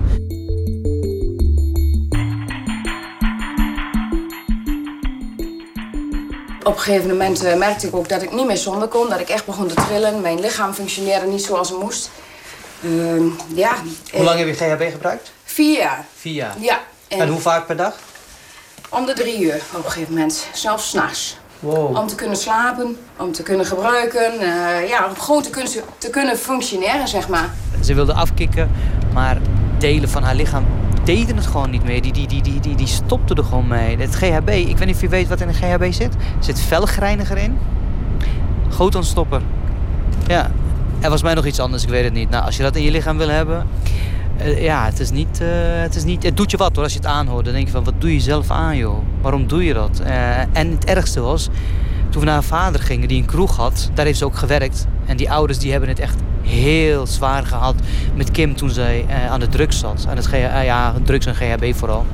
Op 6.65 6.75
een 6.75 6.81
gegeven 6.81 7.09
moment 7.09 7.45
eh, 7.45 7.57
merkte 7.57 7.87
ik 7.87 7.95
ook 7.97 8.09
dat 8.09 8.23
ik 8.23 8.33
niet 8.33 8.47
meer 8.47 8.57
zonder 8.57 8.89
kon. 8.89 9.09
Dat 9.09 9.21
ik 9.21 9.29
echt 9.29 9.47
begon 9.47 9.67
te 9.67 9.75
trillen. 9.75 10.21
Mijn 10.21 10.41
lichaam 10.41 10.73
functioneerde 10.73 11.27
niet 11.27 11.45
zoals 11.45 11.69
het 11.69 11.79
moest. 11.79 12.11
Ehm, 12.85 13.25
ja. 13.55 13.73
Hoe 14.13 14.25
lang 14.25 14.39
heb 14.39 14.47
je 14.49 14.55
GHB 14.55 14.91
gebruikt? 14.93 15.33
Vier 15.45 15.79
jaar. 15.79 16.05
Vier 16.19 16.33
jaar. 16.33 16.55
Ja. 16.59 16.81
En, 17.09 17.29
hoe 17.29 17.41
vaak 17.41 17.67
per 17.67 17.77
dag? 17.77 17.95
Om 18.89 19.07
de 19.07 19.13
drie 19.13 19.41
uur 19.41 19.61
op 19.73 19.85
een 19.85 19.91
gegeven 19.91 20.15
moment. 20.15 20.47
Zelfs 20.53 20.89
s'nachts. 20.89 21.37
Wow. 21.59 21.97
Om 21.97 22.07
te 22.07 22.15
kunnen 22.15 22.37
slapen, 22.37 22.97
om 23.17 23.33
te 23.33 23.43
kunnen 23.43 23.67
gebruiken. 23.67 24.41
eh, 24.41 24.89
ja, 24.89 25.07
om 25.07 25.17
gewoon 25.19 25.43
te 25.43 25.51
kunnen, 25.51 25.73
te 25.99 26.11
kunnen 26.11 26.39
functioneren, 26.39 27.09
zeg 27.09 27.29
maar. 27.29 27.51
Ze 27.85 27.95
wilde 27.95 28.13
afkicken, 28.13 28.71
maar 29.13 29.39
delen 29.79 30.09
van 30.09 30.23
haar 30.23 30.35
lichaam 30.35 30.67
deden 31.05 31.37
het 31.37 31.47
gewoon 31.47 31.71
niet 31.71 31.85
meer. 31.85 32.03
Die, 32.03 32.13
die, 32.13 32.27
die, 32.27 32.43
die, 32.43 32.61
die, 32.61 32.75
die 32.75 32.87
stopte 32.87 33.35
er 33.35 33.45
gewoon 33.45 33.67
mee. 33.67 33.97
Het 33.97 34.15
GHB, 34.15 34.49
ik 34.49 34.79
weet 34.79 34.87
niet 34.87 34.95
of 34.95 35.01
je 35.01 35.09
weet 35.09 35.29
wat 35.29 35.41
in 35.41 35.49
een 35.49 35.55
GHB 35.55 35.93
zit. 35.93 36.15
Er 36.15 36.45
zit 36.45 36.61
velgreiniger 36.61 37.37
in. 37.37 37.59
Gootontstopper. 38.69 39.41
Ja, 40.27 40.51
er 41.01 41.11
was 41.11 41.23
mij 41.23 41.35
nog 41.35 41.47
iets 41.47 41.61
anders, 41.61 41.83
ik 41.83 41.89
weet 41.89 42.05
het 42.05 42.13
niet. 42.13 42.31
Nou, 42.31 42.45
als 42.45 42.57
je 42.57 42.63
dat 42.63 42.77
in 42.77 42.83
je 42.83 42.91
lichaam 42.91 43.17
wil 43.17 43.29
hebben... 43.29 43.67
eh, 44.37 44.63
ja, 44.63 44.85
het 44.85 45.01
is, 45.01 45.11
niet, 45.11 45.41
eh, 45.41 45.49
het 45.83 45.95
is 45.95 46.05
niet... 46.05 46.23
Het 46.23 46.37
doet 46.37 46.51
je 46.51 46.57
wat 46.57 46.75
hoor, 46.75 46.85
als 46.85 46.93
je 46.93 46.99
het 46.99 47.09
aanhoort. 47.09 47.45
Dan 47.45 47.55
denk 47.55 47.67
je 47.67 47.73
van, 47.73 47.85
wat 47.85 48.01
doe 48.01 48.15
je 48.15 48.21
zelf 48.21 48.51
aan 48.51 48.77
joh? 48.77 48.99
Waarom 49.21 49.47
doe 49.47 49.65
je 49.65 49.75
dat? 49.75 50.01
Eh, 50.05 50.39
en 50.39 50.71
het 50.71 50.85
ergste 50.85 51.21
was, 51.21 51.49
toen 52.13 52.21
we 52.21 52.27
naar 52.27 52.35
haar 52.35 52.45
vader 52.45 52.81
gingen, 52.81 53.09
die 53.09 53.21
een 53.21 53.27
kroeg 53.27 53.57
had... 53.57 53.91
Daar 53.95 54.05
heeft 54.05 54.19
ze 54.19 54.25
ook 54.25 54.37
gewerkt. 54.37 54.87
En 55.07 55.17
die 55.17 55.31
ouders 55.31 55.59
die 55.59 55.71
hebben 55.71 55.89
het 55.89 55.99
echt 55.99 56.15
heel 56.43 57.07
zwaar 57.07 57.47
gehad 57.47 57.75
met 58.15 58.31
Kim 58.31 58.57
toen 58.57 58.71
zij 58.71 59.05
eh, 59.09 59.31
aan 59.31 59.41
de 59.41 59.49
drugs 59.49 59.79
zat. 59.79 60.07
Aan 60.09 60.17
het 60.17 60.31
eh, 60.31 60.65
ja, 60.65 60.95
drugs 61.05 61.27
en 61.27 61.35
GHB 61.35 61.75
vooral. 61.75 62.07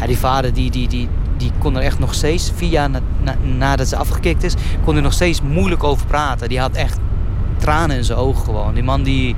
Ja, 0.00 0.06
die 0.06 0.18
vader 0.18 0.52
die, 0.52 0.70
die, 0.70 0.88
die, 0.88 1.08
die 1.36 1.50
kon 1.58 1.76
er 1.76 1.82
echt 1.82 1.98
nog 1.98 2.14
steeds, 2.14 2.52
vier 2.56 2.68
jaar 2.68 2.90
na- 2.90 3.00
na- 3.22 3.36
nadat 3.56 3.88
ze 3.88 3.96
afgekikt 3.96 4.42
is, 4.42 4.54
kon 4.84 4.96
er 4.96 5.02
nog 5.02 5.12
steeds 5.12 5.40
moeilijk 5.42 5.84
over 5.84 6.06
praten. 6.06 6.48
Die 6.48 6.60
had 6.60 6.72
echt 6.76 6.98
tranen 7.58 7.96
in 7.96 8.04
zijn 8.04 8.18
ogen 8.18 8.44
gewoon. 8.44 8.74
Die 8.74 8.82
man 8.82 9.02
die... 9.02 9.36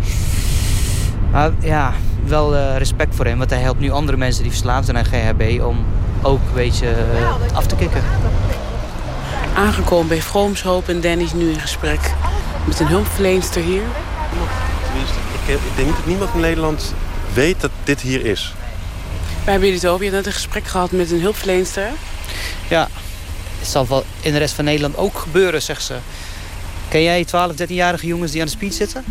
Ja, 1.60 1.92
wel 2.24 2.56
eh, 2.56 2.76
respect 2.76 3.14
voor 3.14 3.24
hem. 3.24 3.38
Want 3.38 3.50
hij 3.50 3.60
helpt 3.60 3.80
nu 3.80 3.90
andere 3.90 4.16
mensen 4.16 4.42
die 4.42 4.50
verslaafd 4.52 4.84
zijn 4.84 4.96
aan 4.98 5.04
GHB 5.04 5.62
om 5.64 5.76
ook 6.22 6.40
een 6.48 6.54
beetje 6.54 6.94
af 7.54 7.66
te 7.66 7.76
kicken. 7.76 8.02
Aangekomen 9.56 10.08
bij 10.08 10.22
Vroomshoop 10.22 10.88
en 10.88 11.00
Danny 11.00 11.22
is 11.22 11.32
nu 11.32 11.50
in 11.50 11.60
gesprek 11.60 12.14
met 12.66 12.80
een 12.80 12.86
hulpverleenster 12.86 13.62
hier. 13.62 13.82
Tenminste, 14.84 15.18
ik, 15.46 15.76
denk 15.76 15.86
niet 15.86 15.96
dat 15.96 16.06
niemand 16.06 16.34
in 16.34 16.40
Nederland 16.40 16.94
weet 17.34 17.60
dat 17.60 17.70
dit 17.84 18.00
hier 18.00 18.24
is. 18.26 18.54
Waar 19.44 19.54
hebben 19.54 19.68
jullie 19.68 19.82
het 19.82 19.90
over? 19.90 20.04
Je 20.04 20.10
hebt 20.10 20.24
net 20.24 20.34
een 20.34 20.40
gesprek 20.40 20.64
gehad 20.64 20.90
met 20.90 21.10
een 21.10 21.20
hulpverleenster. 21.20 21.90
Ja, 22.68 22.88
het 23.58 23.68
zal 23.68 23.86
wel 23.86 24.04
in 24.20 24.32
de 24.32 24.38
rest 24.38 24.54
van 24.54 24.64
Nederland 24.64 24.96
ook 24.96 25.18
gebeuren, 25.18 25.62
zegt 25.62 25.82
ze. 25.82 25.96
Ken 26.88 27.02
jij 27.02 27.24
12, 27.24 27.52
13-jarige 27.52 28.06
jongens 28.06 28.32
die 28.32 28.40
aan 28.40 28.46
de 28.46 28.52
speed 28.52 28.74
zitten? 28.74 29.04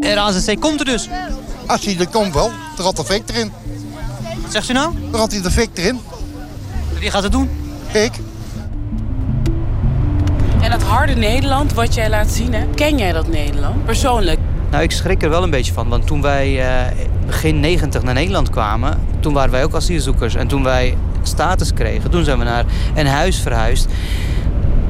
En 0.00 0.18
AZC 0.18 0.60
komt 0.60 0.80
er 0.80 0.86
dus. 0.86 1.08
Als 1.66 1.84
hij 1.84 1.96
er 1.98 2.08
komt 2.08 2.34
wel, 2.34 2.50
er 2.78 2.82
had 2.82 3.04
fik 3.06 3.22
erin. 3.28 3.52
Wat 4.48 4.56
zegt 4.56 4.70
u 4.70 4.72
nou? 4.72 4.94
Er 5.12 5.18
had 5.18 5.32
hij 5.32 5.42
de 5.42 5.50
fik 5.50 5.68
erin. 5.74 6.00
Wie 6.98 7.10
gaat 7.10 7.22
het 7.22 7.32
doen? 7.32 7.50
Ik. 7.92 8.10
En 10.60 10.70
dat 10.70 10.82
harde 10.82 11.14
Nederland 11.14 11.72
wat 11.72 11.94
jij 11.94 12.10
laat 12.10 12.30
zien, 12.30 12.54
hè? 12.54 12.66
ken 12.74 12.98
jij 12.98 13.12
dat 13.12 13.28
Nederland? 13.28 13.84
Persoonlijk? 13.84 14.38
Nou, 14.70 14.82
ik 14.82 14.90
schrik 14.90 15.22
er 15.22 15.28
wel 15.28 15.42
een 15.42 15.50
beetje 15.50 15.72
van. 15.72 15.88
Want 15.88 16.06
toen 16.06 16.22
wij 16.22 16.68
eh, 16.68 17.06
begin 17.26 17.60
90 17.60 18.02
naar 18.02 18.14
Nederland 18.14 18.50
kwamen... 18.50 18.98
toen 19.20 19.32
waren 19.32 19.50
wij 19.50 19.64
ook 19.64 19.74
asielzoekers. 19.74 20.34
En 20.34 20.46
toen 20.46 20.62
wij 20.62 20.96
status 21.22 21.72
kregen, 21.72 22.10
toen 22.10 22.24
zijn 22.24 22.38
we 22.38 22.44
naar 22.44 22.64
een 22.94 23.06
huis 23.06 23.40
verhuisd. 23.40 23.86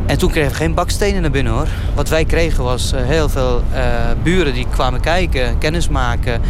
En 0.09 0.18
toen 0.18 0.30
kregen 0.30 0.51
we 0.51 0.56
geen 0.56 0.74
bakstenen 0.74 1.22
naar 1.22 1.30
binnen 1.30 1.52
hoor. 1.52 1.68
Wat 1.94 2.09
wij 2.09 2.24
kregen 2.24 2.64
was 2.64 2.93
eh, 2.93 3.01
heel 3.05 3.28
veel 3.28 3.62
eh, 3.72 3.82
buren 4.22 4.55
die 4.55 4.66
kwamen 4.70 5.01
kijken, 5.01 5.59
kennis 5.59 5.89
maken. 5.89 6.40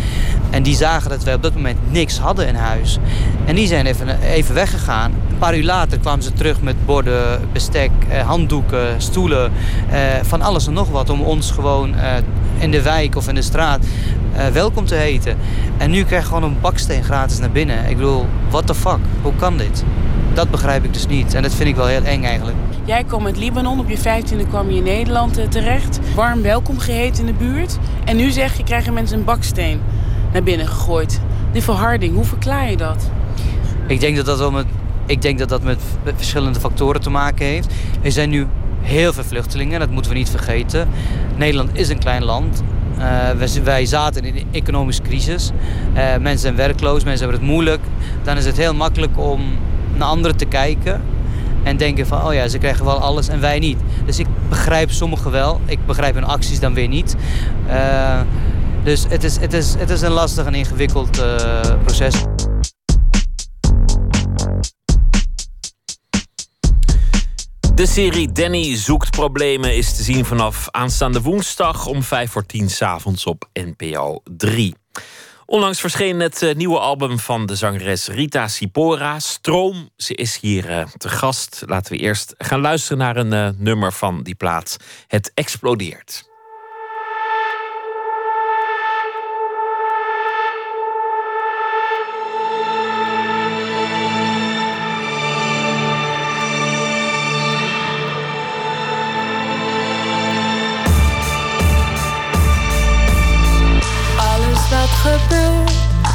En 0.51 0.63
die 0.63 0.77
zagen 0.77 1.11
dat 1.11 1.25
wij 1.25 1.35
op 1.35 1.43
dat 1.43 1.55
moment 1.55 1.79
niks 1.93 2.19
hadden 2.19 2.47
in 2.47 2.55
huis. 2.55 2.99
En 3.45 3.55
die 3.55 3.67
zijn 3.67 3.87
even, 3.87 4.21
even 4.21 4.55
weggegaan. 4.55 5.13
Een 5.31 5.39
paar 5.39 5.57
uur 5.57 5.65
later 5.65 5.99
kwamen 5.99 6.23
ze 6.23 6.33
terug 6.33 6.61
met 6.61 6.87
borden, 6.87 7.49
bestek, 7.53 7.91
eh, 8.09 8.27
handdoeken, 8.27 9.03
stoelen. 9.03 9.53
van 10.23 10.43
alles 10.43 10.67
en 10.67 10.73
nog 10.73 10.91
wat 10.91 11.11
om 11.11 11.21
ons 11.21 11.51
gewoon 11.51 11.95
in 12.59 12.71
de 12.71 12.83
wijk 12.83 13.17
of 13.17 13.29
in 13.29 13.35
de 13.35 13.43
straat 13.43 13.87
welkom 14.53 14.85
te 14.87 14.95
heten. 14.95 15.37
En 15.77 15.91
nu 15.91 16.05
krijg 16.05 16.23
je 16.23 16.29
gewoon 16.29 16.43
een 16.43 16.61
baksteen 16.61 17.05
gratis 17.05 17.39
naar 17.39 17.51
binnen. 17.51 17.89
Ik 17.89 17.97
bedoel, 17.97 18.27
what 18.51 18.67
the 18.67 18.75
fuck? 18.75 18.99
Hoe 19.23 19.37
kan 19.37 19.57
dit? 19.57 19.85
Dat 20.39 20.51
begrijp 20.51 20.85
ik 20.85 20.93
dus 20.93 21.07
niet. 21.07 21.35
En 21.35 21.43
dat 21.43 21.55
vind 21.55 21.69
ik 21.69 21.77
wel 21.77 21.87
heel 21.87 22.03
eng 22.03 22.23
eigenlijk. 22.23 22.57
Jij 22.85 23.05
kwam 23.05 23.27
uit 23.27 23.37
Libanon, 23.37 23.81
op 23.81 23.89
je 23.89 23.99
vijftiende 23.99 24.47
kwam 24.47 24.71
je 24.71 24.77
in 24.77 24.83
Nederland 24.83 25.39
eh, 25.39 25.49
terecht. 25.49 25.99
Warm 26.15 26.43
welkom 26.43 26.79
geheten 26.79 27.27
in 27.27 27.27
de 27.27 27.45
buurt. 27.45 27.79
En 28.05 28.17
nu 28.17 28.31
zeg 28.31 28.57
je, 28.57 28.65
krijgen 28.65 28.93
mensen 28.93 29.19
een 29.19 29.25
baksteen 29.25 29.81
naar 30.33 30.43
binnen 30.43 30.67
gegooid. 30.67 31.21
Die 31.53 31.63
verharding, 31.63 32.15
hoe 32.15 32.25
verklaar 32.25 32.71
je 32.71 32.77
dat? 32.77 33.11
Ik 33.87 34.01
denk 34.01 34.17
dat 34.17 34.27
dat, 34.27 34.39
wel 34.39 34.51
met, 34.51 34.67
ik 35.07 35.23
denk 35.23 35.39
dat, 35.39 35.49
dat 35.49 35.63
met 35.63 35.81
verschillende 36.17 36.61
factoren 36.61 37.01
te 37.01 37.11
maken 37.11 37.47
heeft. 37.47 37.73
Er 38.03 38.13
zijn 38.13 38.31
nu 38.31 38.47
heel 38.81 39.13
veel 39.13 39.25
vluchtelingen, 39.25 39.81
dat 39.81 39.91
moeten 39.91 40.11
we 40.11 40.19
niet 40.19 40.31
vergeten. 40.31 40.89
Nederland 41.37 41.71
is 41.73 41.89
een 41.89 41.99
klein 41.99 42.25
land. 42.25 42.63
Eh, 42.99 43.63
wij, 43.63 43.87
zaten 43.87 44.25
in 44.25 44.37
een 44.37 44.47
economische 44.51 45.03
crisis. 45.03 45.51
Eh, 45.95 46.03
mensen 46.03 46.39
zijn 46.39 46.57
werkloos, 46.57 47.05
mensen 47.05 47.25
hebben 47.27 47.41
het 47.41 47.51
moeilijk. 47.51 47.81
Dan 48.23 48.37
is 48.37 48.45
het 48.45 48.57
heel 48.57 48.75
makkelijk 48.75 49.19
om 49.19 49.41
naar 49.99 50.09
anderen 50.09 50.37
te 50.37 50.45
kijken. 50.45 51.03
En 51.63 51.77
denken 51.77 52.07
van, 52.07 52.27
oh 52.27 52.35
ja, 52.35 52.49
ze 52.49 52.59
krijgen 52.59 52.85
wel 52.85 52.99
alles 52.99 53.29
en 53.29 53.41
wij 53.41 53.59
niet. 53.59 53.79
Dus 54.05 54.19
ik 54.19 54.27
begrijp 54.49 54.91
sommigen 54.91 55.31
wel. 55.31 55.61
Ik 55.65 55.87
begrijp 55.87 56.15
hun 56.15 56.25
acties 56.25 56.61
dan 56.61 56.75
weer 56.75 56.89
niet. 56.89 57.17
Eh, 57.67 58.21
dus 58.83 59.05
het 59.09 59.25
is, 59.25 59.37
het, 59.37 59.53
is, 59.53 59.75
het 59.79 59.91
is 59.91 60.01
een 60.01 60.11
lastig 60.11 60.47
en 60.47 60.55
ingewikkeld 60.55 61.19
eh, 61.19 61.61
proces. 61.85 62.15
De 67.75 67.87
serie 67.87 68.33
Danny 68.33 68.77
zoekt 68.77 69.11
problemen 69.11 69.77
is 69.77 69.97
te 69.97 70.03
zien 70.03 70.25
vanaf 70.25 70.67
aanstaande 70.71 71.23
woensdag 71.23 71.87
om 71.87 72.03
5 72.03 72.31
voor 72.31 72.47
10 72.47 72.71
s 72.71 72.83
avonds 72.83 73.27
op 73.27 73.49
NPO 73.53 74.21
3. 74.37 74.75
Onlangs 75.51 75.81
verscheen 75.81 76.21
het 76.21 76.43
eh, 76.43 76.55
nieuwe 76.55 76.79
album 76.79 77.19
van 77.19 77.47
de 77.47 77.57
zangeres 77.57 78.07
Rita 78.09 78.49
Sipora, 78.49 79.19
Stroom. 79.19 79.91
Ze 79.97 80.15
is 80.15 80.39
hier 80.41 80.71
eh, 80.71 80.87
te 80.97 81.09
gast. 81.09 81.63
Laten 81.67 81.93
we 81.93 81.99
eerst 81.99 82.35
gaan 82.39 82.61
luisteren 82.61 82.99
naar 82.99 83.17
een 83.17 83.33
eh, 83.33 83.49
nummer 83.57 83.93
van 83.93 84.23
die 84.23 84.35
plaat. 84.35 84.77
Het 85.07 85.31
explodeert. 85.35 86.28
Gebeurt 105.03 105.73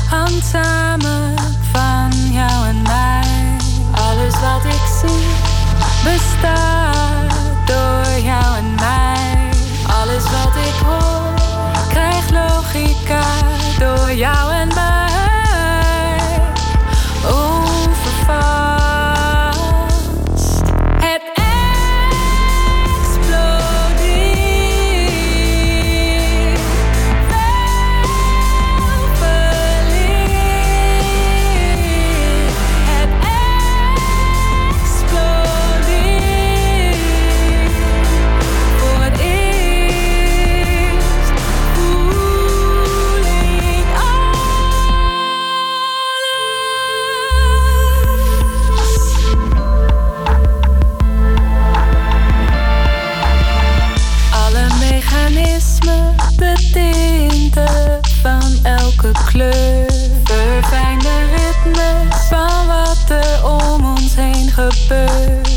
hangt 0.10 0.46
samen 0.46 1.34
van 1.72 2.12
jou 2.32 2.68
en 2.68 2.82
mij. 2.82 3.58
Alles 3.92 4.34
wat 4.40 4.66
ik 4.66 4.86
zie 5.02 5.28
bestaat 6.04 7.34
door 7.66 8.24
jou 8.24 8.58
en 8.58 8.76
mij. 8.76 9.50
Alles 10.02 10.24
wat 10.24 10.56
ik 10.56 10.86
hoor 10.86 11.34
krijgt 11.90 12.32
logica 12.32 13.24
door 13.80 14.14
jou 14.14 14.52
en. 14.52 14.53
Kleur. 59.14 59.92
Verfijnde 60.24 61.10
ritmes 61.36 62.16
van 62.30 62.68
wat 62.68 63.10
er 63.10 63.46
om 63.46 63.86
ons 63.86 64.16
heen 64.16 64.52
gebeurt. 64.52 65.50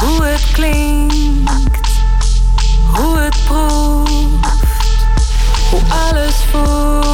Hoe 0.00 0.24
het 0.24 0.50
klinkt, 0.52 1.88
hoe 2.94 3.18
het 3.18 3.36
proeft, 3.44 4.62
hoe 5.70 5.80
alles 5.88 6.36
voelt. 6.50 7.05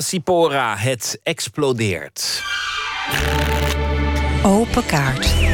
Sipora, 0.00 0.76
het 0.76 1.20
explodeert. 1.22 2.42
Open 4.42 4.86
kaart. 4.86 5.51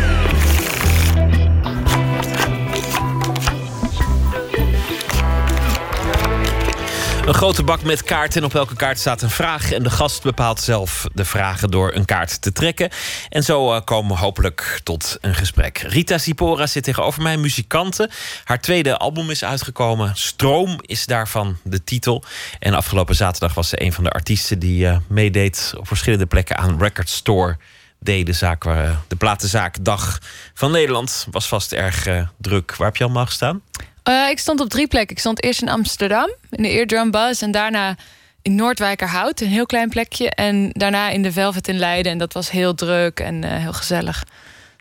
Een 7.28 7.34
grote 7.34 7.62
bak 7.62 7.82
met 7.82 8.02
kaarten 8.02 8.40
en 8.40 8.46
op 8.46 8.54
elke 8.54 8.76
kaart 8.76 8.98
staat 8.98 9.22
een 9.22 9.30
vraag. 9.30 9.72
En 9.72 9.82
de 9.82 9.90
gast 9.90 10.22
bepaalt 10.22 10.60
zelf 10.60 11.06
de 11.12 11.24
vragen 11.24 11.70
door 11.70 11.94
een 11.94 12.04
kaart 12.04 12.42
te 12.42 12.52
trekken. 12.52 12.90
En 13.28 13.42
zo 13.42 13.74
eh, 13.74 13.80
komen 13.84 14.12
we 14.12 14.20
hopelijk 14.20 14.80
tot 14.82 15.18
een 15.20 15.34
gesprek. 15.34 15.78
Rita 15.78 16.18
Sipora 16.18 16.66
zit 16.66 16.84
tegenover 16.84 17.22
mij, 17.22 17.36
muzikante. 17.36 18.10
Haar 18.44 18.60
tweede 18.60 18.98
album 18.98 19.30
is 19.30 19.44
uitgekomen. 19.44 20.16
Stroom 20.16 20.78
is 20.80 21.06
daarvan 21.06 21.56
de 21.62 21.84
titel. 21.84 22.24
En 22.58 22.74
afgelopen 22.74 23.14
zaterdag 23.14 23.54
was 23.54 23.68
ze 23.68 23.82
een 23.82 23.92
van 23.92 24.04
de 24.04 24.10
artiesten... 24.10 24.58
die 24.58 24.86
eh, 24.86 24.96
meedeed 25.08 25.72
op 25.76 25.86
verschillende 25.86 26.26
plekken 26.26 26.56
aan 26.56 26.78
Record 26.78 27.08
Store... 27.08 27.56
De, 28.00 28.32
zaak 28.32 28.64
waar, 28.64 28.84
eh, 28.84 28.96
de 29.08 29.16
platenzaakdag 29.16 30.18
van 30.54 30.70
Nederland. 30.70 31.26
Was 31.30 31.48
vast 31.48 31.72
erg 31.72 32.06
druk. 32.36 32.76
Waar 32.76 32.86
heb 32.86 32.96
je 32.96 33.04
allemaal 33.04 33.26
gestaan? 33.26 33.62
Eh, 34.08 34.28
ik 34.28 34.38
stond 34.38 34.60
op 34.60 34.68
drie 34.68 34.86
plekken. 34.86 35.16
Ik 35.16 35.20
stond 35.20 35.42
eerst 35.42 35.62
in 35.62 35.68
Amsterdam, 35.68 36.34
in 36.50 36.62
de 36.62 36.68
Eardrum 36.68 37.10
Buzz. 37.10 37.42
En 37.42 37.50
daarna 37.50 37.96
in 38.42 38.54
Noordwijkerhout, 38.54 39.40
een 39.40 39.48
heel 39.48 39.66
klein 39.66 39.88
plekje. 39.88 40.30
En 40.30 40.70
daarna 40.72 41.10
in 41.10 41.22
de 41.22 41.32
Velvet 41.32 41.68
in 41.68 41.78
Leiden. 41.78 42.12
En 42.12 42.18
dat 42.18 42.32
was 42.32 42.50
heel 42.50 42.74
druk 42.74 43.20
en 43.20 43.44
eh, 43.44 43.56
heel 43.56 43.72
gezellig. 43.72 44.24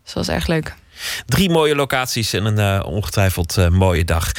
Dus 0.04 0.14
dat 0.14 0.26
was 0.26 0.36
erg 0.36 0.48
leuk. 0.48 0.76
Drie 1.26 1.50
mooie 1.50 1.76
locaties 1.76 2.34
en 2.34 2.46
een 2.46 2.60
eh, 2.60 2.86
ongetwijfeld 2.86 3.70
mooie 3.72 4.04
dag. 4.04 4.32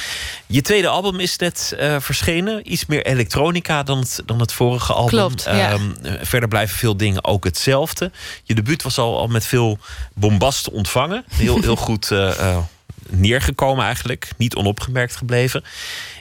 Je 0.46 0.62
tweede 0.62 0.88
album 0.88 1.20
is 1.20 1.36
net 1.36 1.76
verschenen. 1.98 2.72
Iets 2.72 2.86
meer 2.86 3.06
elektronica 3.06 3.82
dan 3.82 3.98
het, 3.98 4.22
dan 4.26 4.40
het 4.40 4.52
vorige 4.52 4.92
album. 4.92 5.18
Klopt, 5.18 5.44
ja. 5.44 5.70
Ehm, 5.70 5.90
eh, 6.02 6.12
verder 6.20 6.48
blijven 6.48 6.78
veel 6.78 6.96
dingen 6.96 7.24
ook 7.24 7.44
hetzelfde. 7.44 8.10
Je 8.42 8.54
debuut 8.54 8.82
was 8.82 8.98
al, 8.98 9.18
al 9.18 9.26
met 9.26 9.46
veel 9.46 9.78
bombast 10.14 10.70
ontvangen. 10.70 11.24
Heel, 11.28 11.60
heel 11.60 11.76
goed 11.76 12.10
neergekomen 13.10 13.84
eigenlijk. 13.84 14.28
Niet 14.36 14.54
onopgemerkt 14.54 15.16
gebleven. 15.16 15.64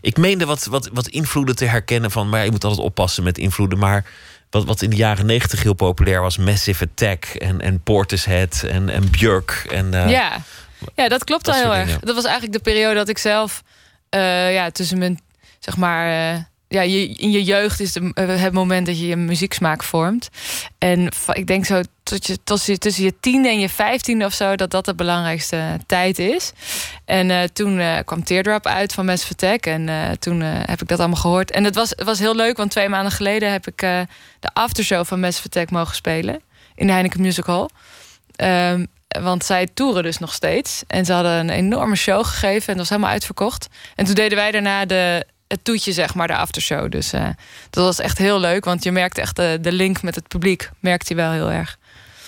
Ik 0.01 0.17
meende 0.17 0.45
wat, 0.45 0.65
wat, 0.65 0.89
wat 0.93 1.07
invloeden 1.07 1.55
te 1.55 1.65
herkennen 1.65 2.11
van... 2.11 2.29
maar 2.29 2.45
je 2.45 2.51
moet 2.51 2.63
altijd 2.63 2.85
oppassen 2.85 3.23
met 3.23 3.37
invloeden. 3.37 3.79
Maar 3.79 4.05
wat, 4.49 4.65
wat 4.65 4.81
in 4.81 4.89
de 4.89 4.95
jaren 4.95 5.25
negentig 5.25 5.63
heel 5.63 5.73
populair 5.73 6.21
was... 6.21 6.37
Massive 6.37 6.83
Attack 6.91 7.25
en, 7.25 7.61
en 7.61 7.81
Portishead 7.81 8.63
en, 8.67 8.89
en 8.89 9.09
Björk. 9.09 9.65
En, 9.71 9.93
eh, 9.93 10.09
ja. 10.09 10.41
ja, 10.95 11.07
dat 11.07 11.23
klopt 11.23 11.45
dat 11.45 11.55
wel 11.55 11.73
heel 11.73 11.81
erg. 11.81 11.99
Dat 11.99 12.15
was 12.15 12.25
eigenlijk 12.25 12.53
de 12.53 12.71
periode 12.71 12.95
dat 12.95 13.09
ik 13.09 13.17
zelf, 13.17 13.63
eh, 14.09 14.53
ja, 14.53 14.71
tussen 14.71 14.97
mijn, 14.97 15.19
zeg 15.59 15.77
maar, 15.77 16.33
eh, 16.33 16.41
ja, 16.67 16.81
je, 16.81 17.07
in 17.07 17.31
je 17.31 17.43
jeugd 17.43 17.79
is 17.79 17.95
eh, 17.95 18.27
het 18.27 18.53
moment 18.53 18.85
dat 18.85 18.99
je 18.99 19.07
je 19.07 19.15
muzieksmaak 19.15 19.83
vormt. 19.83 20.29
En 20.77 21.09
ik 21.33 21.47
denk 21.47 21.65
zo 21.65 21.81
tot 22.03 22.27
je, 22.27 22.37
tot 22.43 22.81
tussen 22.81 23.03
je 23.03 23.19
tiende 23.19 23.49
en 23.49 23.59
je 23.59 23.69
vijftiende 23.69 24.25
of 24.25 24.33
zo, 24.33 24.55
dat 24.55 24.71
dat 24.71 24.85
de 24.85 24.95
belangrijkste 24.95 25.79
tijd 25.85 26.19
is. 26.19 26.51
En 27.05 27.31
eh, 27.31 27.43
toen 27.43 27.79
eh, 27.79 27.97
kwam 28.05 28.23
Teardrop 28.23 28.65
uit 28.65 28.93
van 28.93 29.05
Massive 29.05 29.33
Attack. 29.33 29.65
En 29.65 30.19
toen 30.19 30.41
heb 30.41 30.81
ik 30.81 30.87
dat 30.87 30.99
allemaal 30.99 31.21
gehoord. 31.21 31.51
En 31.51 31.63
het 31.63 31.75
was, 31.75 31.89
het 31.89 32.03
was 32.03 32.19
heel 32.19 32.35
leuk, 32.35 32.57
want 32.57 32.71
twee 32.71 32.89
maanden 32.89 33.11
geleden 33.11 33.51
heb 33.51 33.67
ik 33.67 33.77
de 34.39 34.49
aftershow 34.53 35.05
van 35.05 35.19
Massive 35.19 35.47
Attack 35.47 35.71
mogen 35.71 35.95
spelen. 35.95 36.41
In 36.75 36.87
de 36.87 36.93
Heineken 36.93 37.21
Music 37.21 37.45
Hall. 37.45 37.67
Ehm, 38.35 38.85
want 39.07 39.45
zij 39.45 39.67
toeren 39.73 40.03
dus 40.03 40.17
nog 40.17 40.33
steeds. 40.33 40.83
En 40.87 41.05
ze 41.05 41.13
hadden 41.13 41.31
een 41.31 41.49
enorme 41.49 41.95
show 41.95 42.25
gegeven 42.25 42.67
en 42.67 42.67
dat 42.67 42.77
was 42.77 42.89
helemaal 42.89 43.11
uitverkocht. 43.11 43.67
En 43.95 44.05
toen 44.05 44.15
deden 44.15 44.37
wij 44.37 44.51
daarna 44.51 44.85
de, 44.85 45.25
het 45.47 45.63
toetje, 45.63 45.91
zeg 45.91 46.13
maar, 46.13 46.27
de 46.27 46.35
aftershow. 46.35 46.91
Dus 46.91 47.13
eh, 47.13 47.27
dat 47.69 47.83
was 47.83 47.99
echt 47.99 48.17
heel 48.17 48.39
leuk, 48.39 48.65
want 48.65 48.83
je 48.83 48.91
merkte 48.91 49.21
echt 49.21 49.35
de, 49.35 49.57
de 49.61 49.71
link 49.71 50.01
met 50.01 50.15
het 50.15 50.27
publiek. 50.27 50.69
Merkte 50.79 51.05
je 51.13 51.15
wel 51.21 51.31
heel 51.31 51.51
erg. 51.51 51.77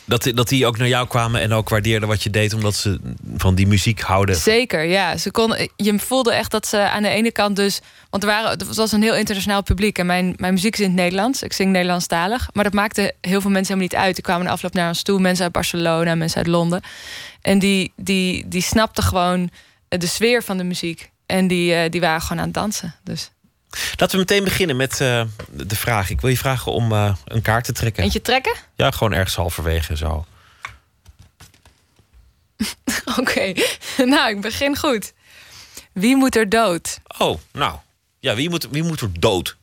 Dat, 0.06 0.24
die- 0.24 0.34
dat 0.34 0.48
die 0.50 0.66
ook 0.66 0.78
naar 0.78 0.88
jou 0.88 1.08
kwamen 1.08 1.42
en 1.42 1.54
ook 1.54 1.70
waardeerden 1.70 2.08
wat 2.08 2.24
je 2.24 2.30
deed... 2.30 2.54
omdat 2.54 2.76
ze 2.76 3.00
van 3.38 3.56
die 3.56 3.68
muziek 3.68 4.00
houden. 4.02 4.36
Zeker, 4.36 4.84
ja. 4.84 5.18
Ze 5.18 5.32
kon, 5.32 5.56
je 5.76 6.00
voelde 6.00 6.34
echt 6.34 6.52
dat 6.52 6.68
ze 6.68 6.78
aan 6.90 7.04
de 7.04 7.10
ene 7.10 7.32
kant 7.32 7.56
dus... 7.56 7.80
Want 8.10 8.24
er 8.24 8.30
waren, 8.30 8.50
het 8.50 8.76
was 8.76 8.92
een 8.92 9.02
heel 9.02 9.16
internationaal 9.16 9.64
publiek. 9.64 9.98
En 9.98 10.06
mijn, 10.06 10.34
mijn 10.38 10.54
muziek 10.54 10.74
is 10.74 10.80
in 10.80 10.86
het 10.86 10.96
Nederlands. 10.96 11.44
Ik 11.44 11.54
zing 11.54 11.72
Nederlandstalig. 11.72 12.50
Maar 12.54 12.64
dat 12.64 12.74
maakte 12.74 13.14
heel 13.22 13.42
veel 13.42 13.52
mensen 13.52 13.74
helemaal 13.74 13.98
niet 13.98 14.06
uit. 14.06 14.16
Die 14.16 14.24
kwamen 14.24 14.46
de 14.46 14.52
afloop 14.52 14.74
naar 14.74 14.88
ons 14.88 15.02
toe. 15.02 15.20
Mensen 15.20 15.44
uit 15.44 15.54
Barcelona, 15.54 16.16
mensen 16.16 16.38
uit 16.38 16.48
Londen. 16.48 16.82
En 17.42 17.60
die, 17.60 17.94
die, 17.96 18.48
die 18.48 18.62
snapten 18.62 19.04
gewoon 19.04 19.50
de 19.88 20.08
sfeer 20.08 20.44
van 20.44 20.58
de 20.58 20.64
muziek. 20.64 21.10
En 21.30 21.48
die, 21.48 21.74
eh, 21.74 21.90
die 21.90 22.02
waren 22.02 22.22
gewoon 22.22 22.38
aan 22.38 22.46
het 22.46 22.54
dansen. 22.54 22.96
Dus 23.04 23.32
Laten 23.72 24.12
we 24.12 24.18
meteen 24.18 24.44
beginnen 24.44 24.76
met 24.76 25.02
eh, 25.02 25.24
de 25.52 25.76
vraag. 25.76 26.10
Ik 26.10 26.22
wil 26.22 26.30
je 26.30 26.38
vragen 26.38 26.72
om 26.72 26.92
eh, 26.92 27.16
een 27.26 27.42
kaart 27.42 27.64
te 27.64 27.72
trekken. 27.72 28.04
eentje 28.04 28.22
trekken? 28.22 28.56
Ja, 28.76 28.92
gewoon 28.92 29.14
ergens 29.14 29.36
halverwege 29.36 29.98
zo. 29.98 30.26
Oké, 33.20 33.54
nou, 33.98 34.30
ik 34.30 34.42
begin 34.42 34.78
goed. 34.78 35.14
Wie 35.92 36.16
moet 36.16 36.36
er 36.36 36.50
dood? 36.50 37.00
Oh, 37.18 37.40
nou. 37.52 37.78
Ja, 38.20 38.36
wie 38.36 38.50
moet, 38.50 38.68
wie 38.72 38.84
moet 38.84 39.02
er 39.02 39.20
dood? 39.20 39.58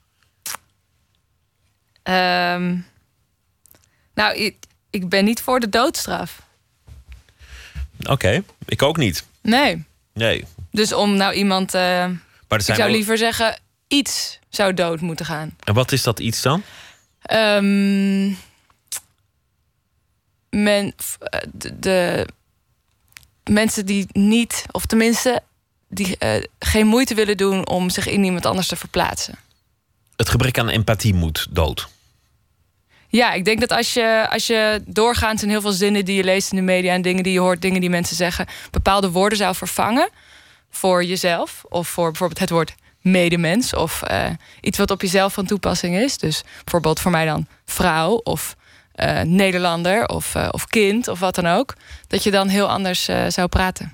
Ehm, 2.02 2.76
nou, 4.14 4.34
ik, 4.34 4.56
ik 4.90 5.08
ben 5.08 5.24
niet 5.24 5.42
voor 5.42 5.60
de 5.60 5.68
doodstraf. 5.68 6.42
Oké, 8.06 8.42
ik 8.64 8.82
ook 8.82 8.96
niet. 8.96 9.24
Nee. 9.40 9.84
Nee. 10.12 10.44
Dus 10.76 10.92
om 10.92 11.16
nou 11.16 11.32
iemand. 11.34 11.74
eh, 11.74 11.80
Maar 12.48 12.58
ik 12.58 12.60
zou 12.64 12.78
wel- 12.78 12.88
liever 12.90 13.18
zeggen, 13.18 13.58
iets 13.88 14.38
zou 14.48 14.74
dood 14.74 15.00
moeten 15.00 15.26
gaan. 15.26 15.56
En 15.64 15.74
wat 15.74 15.92
is 15.92 16.02
dat 16.02 16.20
iets 16.20 16.42
dan? 16.42 16.62
Men, 20.50 20.94
de, 21.52 21.78
de 21.78 22.26
mensen 23.44 23.86
die 23.86 24.06
niet, 24.12 24.64
of 24.70 24.86
tenminste, 24.86 25.42
die 25.88 26.16
eh, 26.18 26.42
geen 26.58 26.86
moeite 26.86 27.14
willen 27.14 27.36
doen 27.36 27.66
om 27.68 27.90
zich 27.90 28.06
in 28.06 28.24
iemand 28.24 28.46
anders 28.46 28.66
te 28.66 28.76
verplaatsen. 28.76 29.34
Het 30.16 30.28
gebrek 30.28 30.58
aan 30.58 30.68
empathie 30.68 31.14
moet 31.14 31.46
dood. 31.50 31.88
Ja, 33.08 33.32
ik 33.32 33.44
denk 33.44 33.60
dat 33.60 33.72
als 33.72 33.92
je, 33.94 34.26
als 34.30 34.46
je 34.46 34.82
doorgaans 34.86 35.42
in 35.42 35.48
heel 35.48 35.60
veel 35.60 35.72
zinnen 35.72 36.04
die 36.04 36.16
je 36.16 36.24
leest 36.24 36.50
in 36.50 36.56
de 36.56 36.62
media 36.62 36.92
en 36.92 37.02
dingen 37.02 37.22
die 37.22 37.32
je 37.32 37.38
hoort, 37.38 37.62
dingen 37.62 37.80
die 37.80 37.90
mensen 37.90 38.16
zeggen, 38.16 38.46
bepaalde 38.70 39.10
woorden 39.10 39.38
zou 39.38 39.54
vervangen 39.54 40.08
voor 40.76 41.04
jezelf 41.04 41.64
of 41.68 41.88
voor 41.88 42.10
bijvoorbeeld 42.10 42.40
het 42.40 42.50
woord 42.50 42.74
medemens 43.00 43.74
of 43.74 44.02
eh, 44.02 44.26
iets 44.60 44.78
wat 44.78 44.90
op 44.90 45.02
jezelf 45.02 45.32
van 45.32 45.46
toepassing 45.46 45.96
is. 45.96 46.18
Dus 46.18 46.42
bijvoorbeeld 46.64 47.00
voor 47.00 47.10
mij 47.10 47.24
dan 47.24 47.46
vrouw 47.64 48.14
of 48.14 48.56
eh, 48.92 49.20
Nederlander 49.20 50.08
of, 50.08 50.34
eh, 50.34 50.48
of 50.50 50.66
kind 50.66 51.08
of 51.08 51.18
wat 51.18 51.34
dan 51.34 51.46
ook. 51.46 51.74
Dat 52.06 52.22
je 52.22 52.30
dan 52.30 52.48
heel 52.48 52.68
anders 52.68 53.04
zou 53.28 53.48
praten. 53.48 53.92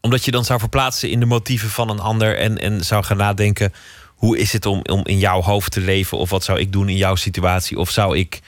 Omdat 0.00 0.24
je 0.24 0.30
dan 0.30 0.44
zou 0.44 0.58
verplaatsen 0.58 1.10
in 1.10 1.20
de 1.20 1.26
motieven 1.26 1.70
van 1.70 1.90
een 1.90 2.00
ander... 2.00 2.38
en, 2.38 2.58
en 2.58 2.84
zou 2.84 3.04
gaan 3.04 3.16
nadenken... 3.16 3.72
hoe 4.06 4.38
is 4.38 4.52
het 4.52 4.66
om, 4.66 4.80
om 4.82 5.00
in 5.04 5.18
jouw 5.18 5.42
hoofd 5.42 5.72
te 5.72 5.80
leven... 5.80 6.18
of 6.18 6.30
wat 6.30 6.44
zou 6.44 6.58
ik 6.58 6.72
doen 6.72 6.88
in 6.88 6.96
jouw 6.96 7.14
situatie... 7.14 7.78
of 7.78 7.90
zou 7.90 8.18
ik 8.18 8.40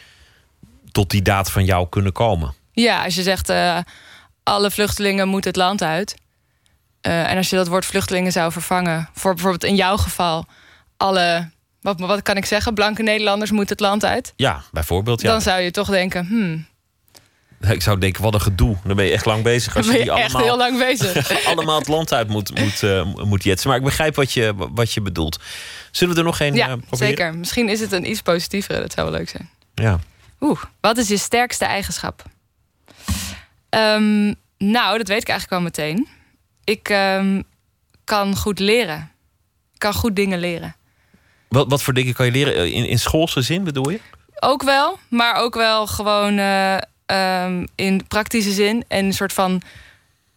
tot 0.92 1.10
die 1.10 1.22
daad 1.22 1.50
van 1.50 1.64
jou 1.64 1.88
kunnen 1.88 2.12
komen? 2.12 2.54
Ja, 2.72 3.04
als 3.04 3.14
je 3.14 3.22
zegt 3.22 3.52
alle 4.42 4.70
vluchtelingen 4.70 5.28
moeten 5.28 5.50
het 5.50 5.58
land 5.58 5.82
uit. 5.82 6.14
Eh, 7.00 7.30
en 7.30 7.36
als 7.36 7.50
je 7.50 7.56
dat 7.56 7.68
woord 7.68 7.86
vluchtelingen 7.86 8.32
zou 8.32 8.52
vervangen, 8.52 9.08
voor 9.14 9.34
bijvoorbeeld 9.34 9.64
in 9.64 9.74
jouw 9.74 9.96
geval, 9.96 10.46
alle, 10.96 11.50
wat, 11.80 12.00
wat 12.00 12.22
kan 12.22 12.36
ik 12.36 12.44
zeggen, 12.44 12.74
blanke 12.74 13.02
Nederlanders 13.02 13.50
moeten 13.50 13.76
het 13.76 13.80
land 13.80 14.04
uit. 14.04 14.32
Ja, 14.36 14.62
bijvoorbeeld. 14.72 15.20
Ja. 15.20 15.30
Dan 15.30 15.40
zou 15.40 15.60
je 15.60 15.70
toch 15.70 15.88
denken, 15.88 16.26
hmm, 16.26 16.66
Ik 17.70 17.82
zou 17.82 17.98
denken, 17.98 18.22
wat 18.22 18.34
een 18.34 18.40
gedoe. 18.40 18.76
Dan 18.84 18.96
ben 18.96 19.04
je 19.04 19.12
echt 19.12 19.24
lang 19.24 19.42
bezig. 19.42 19.76
Als 19.76 19.86
je 19.86 19.92
ben 19.92 20.00
je 20.00 20.06
die 20.06 20.14
echt 20.14 20.34
allemaal, 20.34 20.42
heel 20.42 20.56
lang 20.56 20.78
bezig. 20.78 21.46
allemaal 21.50 21.78
het 21.78 21.88
land 21.88 22.12
uit 22.12 22.28
moet, 22.28 22.58
moet, 22.58 22.82
eh, 22.82 23.14
moet 23.14 23.44
jetsen. 23.44 23.68
Maar 23.68 23.78
ik 23.78 23.84
begrijp 23.84 24.14
wat 24.14 24.32
je, 24.32 24.54
wat 24.56 24.92
je 24.92 25.00
bedoelt. 25.00 25.38
Zullen 25.90 26.14
we 26.14 26.20
er 26.20 26.26
nog 26.26 26.40
een 26.40 26.54
ja, 26.54 26.68
eh, 26.68 26.72
proberen? 26.72 26.98
zeker. 26.98 27.34
Misschien 27.34 27.68
is 27.68 27.80
het 27.80 27.92
een 27.92 28.10
iets 28.10 28.22
positievere, 28.22 28.80
dat 28.80 28.92
zou 28.92 29.10
wel 29.10 29.18
leuk 29.18 29.28
zijn. 29.28 29.50
Ja. 29.74 29.98
Oeh, 30.40 30.62
wat 30.80 30.96
is 30.96 31.08
je 31.08 31.16
sterkste 31.16 31.64
eigenschap? 31.64 32.22
Ehm, 33.68 34.34
nou, 34.58 34.98
dat 34.98 35.08
weet 35.08 35.22
ik 35.22 35.28
eigenlijk 35.28 35.50
wel 35.50 35.60
meteen. 35.60 36.08
Ik 36.64 36.88
ehm, 36.88 37.42
kan 38.04 38.36
goed 38.36 38.58
leren. 38.58 39.10
Ik 39.72 39.78
kan 39.78 39.94
goed 39.94 40.16
dingen 40.16 40.38
leren. 40.38 40.74
Wat, 41.48 41.68
wat 41.68 41.82
voor 41.82 41.94
dingen 41.94 42.14
kan 42.14 42.26
je 42.26 42.32
leren? 42.32 42.72
In, 42.72 42.88
in 42.88 42.98
schoolse 42.98 43.42
zin 43.42 43.64
bedoel 43.64 43.90
je? 43.90 44.00
Ook 44.40 44.62
wel, 44.62 44.98
maar 45.08 45.34
ook 45.34 45.54
wel 45.54 45.86
gewoon 45.86 46.38
eh, 46.38 46.76
ehm, 47.06 47.66
in 47.74 48.06
praktische 48.08 48.52
zin. 48.52 48.84
En 48.88 49.04
een 49.04 49.12
soort 49.12 49.32
van 49.32 49.62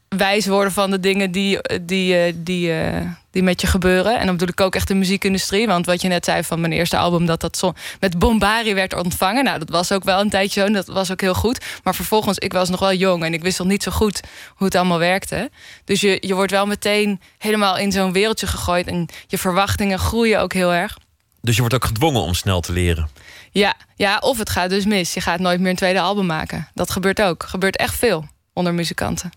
wijs 0.07 0.47
worden 0.47 0.73
van 0.73 0.91
de 0.91 0.99
dingen 0.99 1.31
die, 1.31 1.59
die, 1.81 2.17
eh, 2.17 2.33
die, 2.35 2.73
eh, 2.73 3.09
die 3.33 3.43
met 3.43 3.61
je 3.61 3.67
gebeuren. 3.67 4.19
En 4.19 4.25
dan 4.25 4.37
bedoel 4.37 4.53
ik 4.53 4.61
ook 4.61 4.75
echt 4.75 4.87
de 4.87 4.95
muziekindustrie. 4.95 5.67
Want 5.67 5.85
wat 5.85 6.01
je 6.01 6.07
net 6.07 6.25
zei 6.25 6.43
van 6.43 6.59
mijn 6.61 6.73
eerste 6.73 6.97
album, 6.97 7.25
dat 7.25 7.41
dat 7.41 7.57
zo 7.57 7.73
met 7.99 8.19
bombari 8.19 8.73
werd 8.73 8.95
ontvangen. 8.95 9.43
Nou, 9.43 9.59
dat 9.59 9.69
was 9.69 9.91
ook 9.91 10.03
wel 10.03 10.19
een 10.19 10.29
tijdje 10.29 10.59
zo 10.59 10.65
en 10.65 10.73
dat 10.73 10.87
was 10.87 11.11
ook 11.11 11.21
heel 11.21 11.33
goed. 11.33 11.65
Maar 11.83 11.95
vervolgens, 11.95 12.37
ik 12.37 12.53
was 12.53 12.69
nog 12.69 12.79
wel 12.79 12.93
jong 12.93 13.23
en 13.23 13.33
ik 13.33 13.41
wist 13.41 13.59
nog 13.59 13.67
niet 13.67 13.83
zo 13.83 13.91
goed 13.91 14.21
hoe 14.55 14.65
het 14.65 14.75
allemaal 14.75 14.99
werkte. 14.99 15.51
Dus 15.85 16.01
je, 16.01 16.17
je 16.19 16.33
wordt 16.33 16.51
wel 16.51 16.65
meteen 16.65 17.21
helemaal 17.37 17.77
in 17.77 17.91
zo'n 17.91 18.11
wereldje 18.11 18.47
gegooid. 18.47 18.87
En 18.87 19.07
je 19.27 19.37
verwachtingen 19.37 19.99
groeien 19.99 20.39
ook 20.39 20.53
heel 20.53 20.73
erg. 20.73 20.97
Dus 21.41 21.53
je 21.55 21.59
wordt 21.59 21.75
ook 21.75 21.85
gedwongen 21.85 22.21
om 22.21 22.33
snel 22.33 22.61
te 22.61 22.71
leren. 22.71 23.09
Ja, 23.51 23.73
ja, 23.95 24.17
of 24.17 24.37
het 24.37 24.49
gaat 24.49 24.69
dus 24.69 24.85
mis. 24.85 25.13
Je 25.13 25.21
gaat 25.21 25.39
nooit 25.39 25.59
meer 25.59 25.69
een 25.69 25.75
tweede 25.75 25.99
album 26.01 26.25
maken. 26.25 26.67
Dat 26.73 26.91
gebeurt 26.91 27.21
ook. 27.21 27.43
Gebeurt 27.43 27.77
echt 27.77 27.95
veel 27.95 28.25
onder 28.53 28.73
muzikanten. 28.73 29.31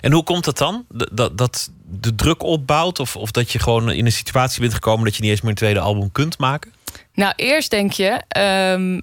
En 0.00 0.12
hoe 0.12 0.22
komt 0.22 0.44
dat 0.44 0.58
dan? 0.58 0.86
Dat, 0.88 1.38
dat 1.38 1.70
de 1.84 2.14
druk 2.14 2.42
opbouwt? 2.42 3.00
Of, 3.00 3.16
of 3.16 3.30
dat 3.30 3.52
je 3.52 3.58
gewoon 3.58 3.90
in 3.90 4.06
een 4.06 4.12
situatie 4.12 4.60
bent 4.60 4.74
gekomen 4.74 5.04
dat 5.04 5.16
je 5.16 5.22
niet 5.22 5.30
eens 5.30 5.40
meer 5.40 5.50
een 5.50 5.56
tweede 5.56 5.80
album 5.80 6.12
kunt 6.12 6.38
maken? 6.38 6.72
Nou, 7.14 7.32
eerst 7.36 7.70
denk 7.70 7.92
je, 7.92 8.22
ehm, 8.28 9.00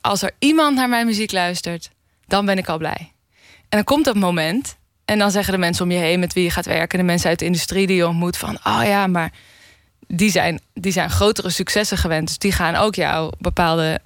als 0.00 0.22
er 0.22 0.30
iemand 0.38 0.76
naar 0.76 0.88
mijn 0.88 1.06
muziek 1.06 1.32
luistert, 1.32 1.90
dan 2.26 2.46
ben 2.46 2.58
ik 2.58 2.68
al 2.68 2.78
blij. 2.78 3.12
En 3.68 3.68
dan 3.68 3.84
komt 3.84 4.04
dat 4.04 4.14
moment. 4.14 4.76
En 5.04 5.18
dan 5.18 5.30
zeggen 5.30 5.52
de 5.52 5.58
mensen 5.58 5.84
om 5.84 5.90
je 5.90 5.98
heen 5.98 6.20
met 6.20 6.32
wie 6.32 6.44
je 6.44 6.50
gaat 6.50 6.66
werken, 6.66 6.98
de 6.98 7.04
mensen 7.04 7.28
uit 7.28 7.38
de 7.38 7.44
industrie 7.44 7.86
die 7.86 7.96
je 7.96 8.06
ontmoet, 8.06 8.36
van 8.36 8.58
oh 8.64 8.80
ja, 8.84 9.06
maar 9.06 9.32
die 10.06 10.30
zijn, 10.30 10.60
die 10.74 10.92
zijn 10.92 11.10
grotere 11.10 11.50
successen 11.50 11.98
gewend. 11.98 12.26
Dus 12.26 12.38
die 12.38 12.52
gaan 12.52 12.74
ook 12.74 12.94
jou 12.94 13.32
bepaalde 13.38 14.00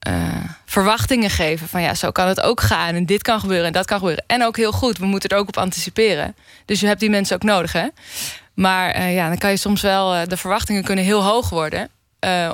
eh, 0.00 0.44
verwachtingen 0.66 1.30
geven. 1.30 1.68
Van 1.68 1.82
ja, 1.82 1.94
zo 1.94 2.10
kan 2.10 2.28
het 2.28 2.40
ook 2.40 2.60
gaan. 2.60 2.94
En 2.94 3.06
dit 3.06 3.22
kan 3.22 3.40
gebeuren 3.40 3.66
en 3.66 3.72
dat 3.72 3.86
kan 3.86 3.98
gebeuren. 3.98 4.24
En 4.26 4.44
ook 4.44 4.56
heel 4.56 4.72
goed, 4.72 4.98
we 4.98 5.06
moeten 5.06 5.28
er 5.30 5.36
ook 5.36 5.48
op 5.48 5.56
anticiperen. 5.56 6.34
Dus 6.64 6.80
je 6.80 6.86
hebt 6.86 7.00
die 7.00 7.10
mensen 7.10 7.36
ook 7.36 7.42
nodig, 7.42 7.72
hè? 7.72 7.86
Maar 8.54 8.90
eh, 8.90 9.14
ja, 9.14 9.28
dan 9.28 9.38
kan 9.38 9.50
je 9.50 9.56
soms 9.56 9.80
wel... 9.80 10.14
eh, 10.14 10.26
de 10.26 10.36
verwachtingen 10.36 10.84
kunnen 10.84 11.04
heel 11.04 11.22
hoog 11.22 11.48
worden. 11.48 11.88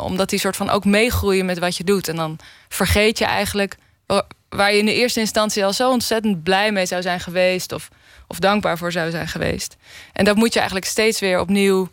omdat 0.00 0.30
die 0.30 0.38
soort 0.38 0.56
van 0.56 0.70
ook 0.70 0.84
meegroeien 0.84 1.46
met 1.46 1.58
wat 1.58 1.76
je 1.76 1.84
doet. 1.84 2.08
En 2.08 2.16
dan 2.16 2.38
vergeet 2.68 3.18
je 3.18 3.24
eigenlijk... 3.24 3.76
wa- 4.06 4.26
waar 4.48 4.72
je 4.72 4.78
in 4.78 4.86
de 4.86 4.94
eerste 4.94 5.20
instantie 5.20 5.64
al 5.64 5.72
zo 5.72 5.90
ontzettend 5.90 6.42
blij 6.42 6.72
mee 6.72 6.86
zou 6.86 7.02
zijn 7.02 7.20
geweest... 7.20 7.72
of, 7.72 7.88
of 8.26 8.38
dankbaar 8.38 8.78
voor 8.78 8.92
zou 8.92 9.10
zijn 9.10 9.28
geweest. 9.28 9.76
En 10.12 10.24
dat 10.24 10.36
moet 10.36 10.52
je 10.52 10.58
eigenlijk 10.58 10.88
steeds 10.88 11.20
weer 11.20 11.40
opnieuw 11.40 11.90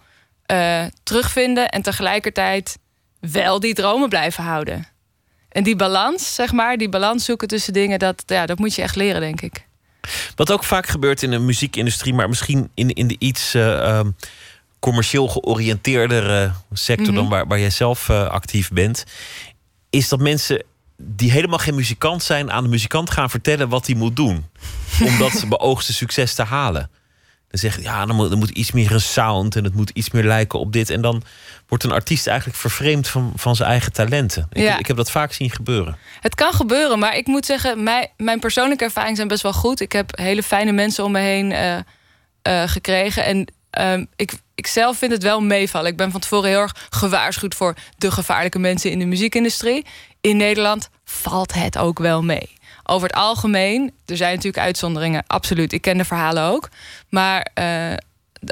terugvinden... 1.03 1.69
en 1.69 1.81
tegelijkertijd 1.81 2.77
wel 3.19 3.59
die 3.59 3.73
dromen 3.73 4.09
blijven 4.09 4.43
houden. 4.43 4.88
En 5.53 5.63
die 5.63 5.75
balans, 5.75 6.35
zeg 6.35 6.51
maar, 6.51 6.77
die 6.77 6.89
balans 6.89 7.25
zoeken 7.25 7.47
tussen 7.47 7.73
dingen... 7.73 7.99
dat, 7.99 8.23
ja, 8.25 8.45
dat 8.45 8.59
moet 8.59 8.75
je 8.75 8.81
echt 8.81 8.95
leren, 8.95 9.21
denk 9.21 9.41
ik. 9.41 9.65
Wat 10.35 10.51
ook 10.51 10.63
vaak 10.63 10.88
gebeurt 10.88 11.23
in 11.23 11.31
de 11.31 11.39
muziekindustrie, 11.39 12.13
maar 12.13 12.30
misschien 12.30 12.69
in, 12.73 12.89
in 12.93 13.07
de 13.07 13.15
iets 13.19 13.53
eh, 13.53 13.88
ehm, 13.97 14.09
commercieel 14.80 15.27
georiënteerdere 15.27 16.51
sector 16.73 17.13
dan 17.13 17.23
Mhm. 17.23 17.34
waar, 17.34 17.47
waar 17.47 17.59
jij 17.59 17.69
zelf 17.69 18.09
eh, 18.09 18.27
actief 18.27 18.69
bent, 18.71 19.03
is 19.89 20.09
dat 20.09 20.19
mensen 20.19 20.63
die 20.97 21.31
helemaal 21.31 21.57
geen 21.57 21.75
muzikant 21.75 22.23
zijn 22.23 22.51
aan 22.51 22.63
de 22.63 22.69
muzikant 22.69 23.09
gaan 23.09 23.30
vertellen 23.30 23.69
wat 23.69 23.85
hij 23.85 23.95
moet 23.95 24.15
doen. 24.15 24.45
om 25.03 25.17
dat 25.17 25.45
beoogste 25.49 25.93
succes 25.93 26.34
te 26.34 26.43
halen. 26.43 26.89
Dan 27.53 27.61
zeggen 27.61 27.84
ja, 27.84 28.05
dan 28.05 28.15
moet, 28.15 28.31
er 28.31 28.38
moet 28.38 28.49
iets 28.49 28.71
meer 28.71 28.91
een 28.91 29.01
sound 29.01 29.55
en 29.55 29.63
het 29.63 29.75
moet 29.75 29.89
iets 29.89 30.11
meer 30.11 30.23
lijken 30.23 30.59
op 30.59 30.73
dit. 30.73 30.89
En 30.89 31.01
dan 31.01 31.23
wordt 31.67 31.84
een 31.84 31.91
artiest 31.91 32.27
eigenlijk 32.27 32.57
vervreemd 32.57 33.07
van, 33.07 33.34
van 33.35 33.55
zijn 33.55 33.69
eigen 33.69 33.93
talenten. 33.93 34.47
Ik, 34.51 34.61
Ja. 34.61 34.77
ik 34.80 34.88
heb 34.88 34.97
dat 34.97 35.11
vaak 35.11 35.34
zien 35.34 35.49
gebeuren. 35.51 35.97
Het 36.19 36.35
kan 36.35 36.53
gebeuren, 36.53 36.99
maar 36.99 37.15
ik 37.17 37.27
moet 37.27 37.45
zeggen, 37.45 37.84
mijn, 37.84 38.07
mijn 38.17 38.39
persoonlijke 38.39 38.84
ervaringen 38.84 39.15
zijn 39.15 39.27
best 39.27 39.41
wel 39.41 39.53
goed. 39.53 39.80
Ik 39.80 39.91
heb 39.91 40.17
hele 40.17 40.43
fijne 40.43 40.71
mensen 40.71 41.03
om 41.03 41.11
me 41.11 41.19
heen 41.19 41.51
eh, 41.51 41.77
eh, 42.41 42.69
gekregen. 42.69 43.25
En 43.25 43.47
ehm, 43.69 44.05
ik, 44.15 44.34
ik 44.55 44.67
zelf 44.67 44.97
vind 44.97 45.11
het 45.11 45.23
wel 45.23 45.41
meevallen. 45.41 45.91
Ik 45.91 45.97
ben 45.97 46.11
van 46.11 46.19
tevoren 46.19 46.49
heel 46.49 46.59
erg 46.59 46.75
gewaarschuwd 46.89 47.55
voor 47.55 47.75
de 47.97 48.11
gevaarlijke 48.11 48.59
mensen 48.59 48.91
in 48.91 48.99
de 48.99 49.05
muziekindustrie. 49.05 49.85
In 50.21 50.38
Nederland 50.38 50.89
valt 51.05 51.53
het 51.53 51.77
ook 51.77 51.99
wel 51.99 52.21
mee. 52.23 52.49
Over 52.84 53.07
het 53.07 53.18
algemeen, 53.18 53.91
er 54.05 54.18
zijn 54.18 54.35
natuurlijk 54.35 54.64
uitzonderingen, 54.64 55.23
absoluut. 55.27 55.73
Ik 55.73 55.81
ken 55.81 55.97
de 55.97 56.05
verhalen 56.05 56.43
ook. 56.43 56.69
Maar 57.10 57.49
eh, 57.53 57.93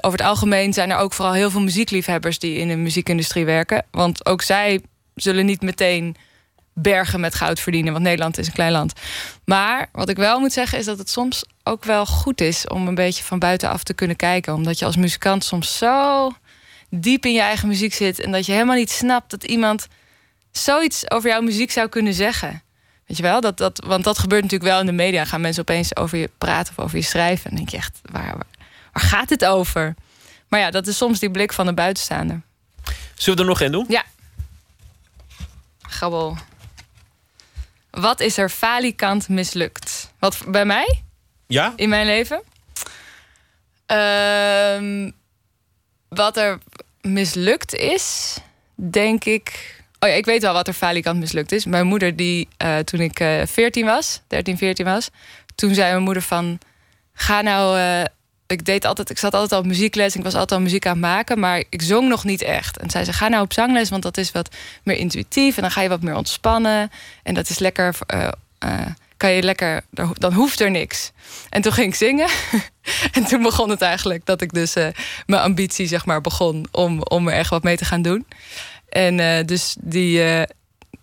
over 0.02 0.18
het 0.18 0.28
algemeen 0.28 0.74
zijn 0.74 0.92
er 0.92 0.98
ook 0.98 1.14
vooral 1.14 1.34
heel 1.34 1.50
veel 1.50 1.62
muziekliefhebbers 1.62 2.40
die 2.40 2.58
in 2.58 2.68
de 2.68 2.76
muziekindustrie 2.76 3.46
werken. 3.46 3.86
Want 3.92 4.26
ook 4.26 4.42
zij 4.42 4.82
zullen 5.16 5.46
niet 5.46 5.62
meteen 5.62 6.16
bergen 6.74 7.20
met 7.20 7.36
goud 7.36 7.60
verdienen, 7.60 7.92
want 7.92 8.06
Nederland 8.06 8.38
is 8.38 8.48
een 8.48 8.54
klein 8.54 8.72
land. 8.72 8.94
Maar 9.46 9.90
wat 9.92 10.10
ik 10.10 10.18
wel 10.18 10.40
moet 10.40 10.54
zeggen 10.54 10.78
is 10.78 10.86
dat 10.86 10.98
het 10.98 11.10
soms 11.10 11.44
ook 11.64 11.84
wel 11.84 12.06
goed 12.06 12.42
is 12.42 12.68
om 12.68 12.88
een 12.88 12.96
beetje 12.96 13.24
van 13.24 13.40
buitenaf 13.40 13.84
te 13.84 13.94
kunnen 13.94 14.16
kijken, 14.16 14.54
omdat 14.54 14.80
je 14.80 14.86
als 14.86 14.96
muzikant 14.96 15.44
soms 15.44 15.78
zo 15.78 16.32
diep 16.90 17.26
in 17.26 17.34
je 17.34 17.42
eigen 17.42 17.68
muziek 17.68 17.94
zit 17.94 18.20
en 18.20 18.32
dat 18.32 18.46
je 18.46 18.52
helemaal 18.52 18.76
niet 18.76 18.92
snapt 18.92 19.32
dat 19.32 19.44
iemand 19.44 19.88
zoiets 20.52 21.12
over 21.12 21.30
jouw 21.30 21.42
muziek 21.42 21.72
zou 21.72 21.90
kunnen 21.90 22.14
zeggen. 22.14 22.62
Weet 23.12 23.20
je 23.20 23.26
wel? 23.26 23.42
Dat, 23.42 23.58
dat, 23.58 23.84
want 23.86 24.04
dat 24.04 24.20
gebeurt 24.20 24.42
natuurlijk 24.42 24.72
wel 24.72 24.80
in 24.80 24.86
de 24.86 24.92
media. 24.92 25.26
Gaan 25.26 25.42
mensen 25.42 25.62
opeens 25.62 25.96
over 25.96 26.18
je 26.18 26.30
praten 26.38 26.74
of 26.78 26.84
over 26.84 26.98
je 26.98 27.04
schrijven. 27.04 27.44
En 27.44 27.50
dan 27.50 27.58
denk 27.58 27.70
je 27.70 27.78
echt, 27.78 28.00
waar, 28.12 28.24
waar, 28.26 28.48
waar 28.94 29.04
gaat 29.04 29.30
het 29.30 29.46
over? 29.46 29.96
Maar 30.48 30.60
ja, 30.60 30.72
dat 30.72 30.88
is 30.88 30.98
soms 30.98 31.20
die 31.20 31.32
blik 31.32 31.54
van 31.54 31.66
de 31.66 31.74
buitenstaander. 31.74 32.42
Zullen 33.16 33.40
we 33.40 33.44
er 33.44 33.50
nog 33.50 33.62
één 33.62 33.72
doen? 33.72 33.86
Ja. 33.88 34.04
Grabbel. 35.82 36.38
Wat 37.90 38.20
is 38.20 38.38
er 38.38 38.50
falikant 38.50 39.30
mislukt? 39.30 40.12
Wat 40.20 40.38
bij 40.48 40.66
mij? 40.66 41.04
Ja? 41.48 41.74
In 41.76 41.90
mijn 41.90 42.06
leven? 42.06 42.44
Ehm, 43.86 45.12
wat 46.10 46.38
er 46.38 46.58
mislukt 47.02 47.74
is, 47.74 48.38
denk 48.76 49.26
ik. 49.26 49.81
Oh 50.04 50.10
ja, 50.10 50.16
ik 50.16 50.26
weet 50.26 50.42
wel 50.42 50.54
wat 50.54 50.68
er 50.68 50.74
falikant 50.74 51.20
mislukt 51.20 51.52
is. 51.52 51.66
Mijn 51.66 51.88
moeder, 51.88 52.16
die 52.16 52.48
eh, 52.58 52.78
toen 52.78 53.00
ik 53.00 53.20
eh 53.20 53.42
14 53.46 53.86
was, 53.86 54.22
13, 54.28 54.58
14 54.58 54.86
was, 54.86 55.10
toen 55.56 55.74
zei 55.74 55.92
mijn 55.92 56.04
moeder 56.04 56.24
van: 56.24 56.60
ga 57.14 57.42
nou. 57.42 57.80
eh, 57.80 58.04
ik 58.48 58.66
deed 58.66 58.86
altijd, 58.86 59.10
ik 59.10 59.18
zat 59.18 59.34
altijd 59.34 59.52
al 59.52 59.60
op 59.60 59.66
muziekles, 59.66 60.16
ik 60.16 60.24
was 60.24 60.34
altijd 60.34 60.52
al 60.52 60.66
muziek 60.66 60.86
aan 60.86 60.92
het 60.92 61.02
maken, 61.02 61.40
maar 61.40 61.64
ik 61.70 61.82
zong 61.82 62.08
nog 62.08 62.24
niet 62.24 62.42
echt. 62.42 62.78
En 62.78 62.90
zei 62.90 63.04
ze: 63.04 63.14
ga 63.14 63.28
nou 63.28 63.44
op 63.44 63.54
zangles, 63.54 63.90
want 63.90 64.04
dat 64.04 64.18
is 64.18 64.32
wat 64.32 64.56
meer 64.84 64.98
intuïtief 64.98 65.56
en 65.56 65.62
dan 65.62 65.72
ga 65.72 65.82
je 65.82 65.90
wat 65.90 66.02
meer 66.02 66.16
ontspannen 66.16 66.92
en 67.24 67.34
dat 67.34 67.50
is 67.50 67.60
lekker. 67.60 67.98
kan 69.18 69.32
je 69.32 69.44
lekker, 69.44 69.82
dan 70.14 70.34
hoeft 70.34 70.60
er 70.60 70.72
niks. 70.72 71.12
En 71.50 71.62
toen 71.62 71.74
ging 71.74 71.88
ik 71.88 71.96
zingen. 71.96 72.30
en 73.18 73.26
toen 73.26 73.42
begon 73.42 73.70
het 73.70 73.82
eigenlijk 73.82 74.26
dat 74.26 74.42
ik 74.42 74.54
dus 74.54 74.74
mijn 75.26 75.42
ambitie, 75.42 75.88
zeg 75.88 76.06
maar, 76.06 76.22
begon 76.22 76.66
om, 76.72 77.02
om 77.04 77.28
er 77.28 77.34
echt 77.34 77.50
wat 77.50 77.64
mee 77.64 77.78
te 77.78 77.86
gaan 77.86 78.02
doen. 78.02 78.26
En 78.92 79.20
eh, 79.20 79.46
dus 79.46 79.76
die, 79.80 80.24
eh, 80.24 80.44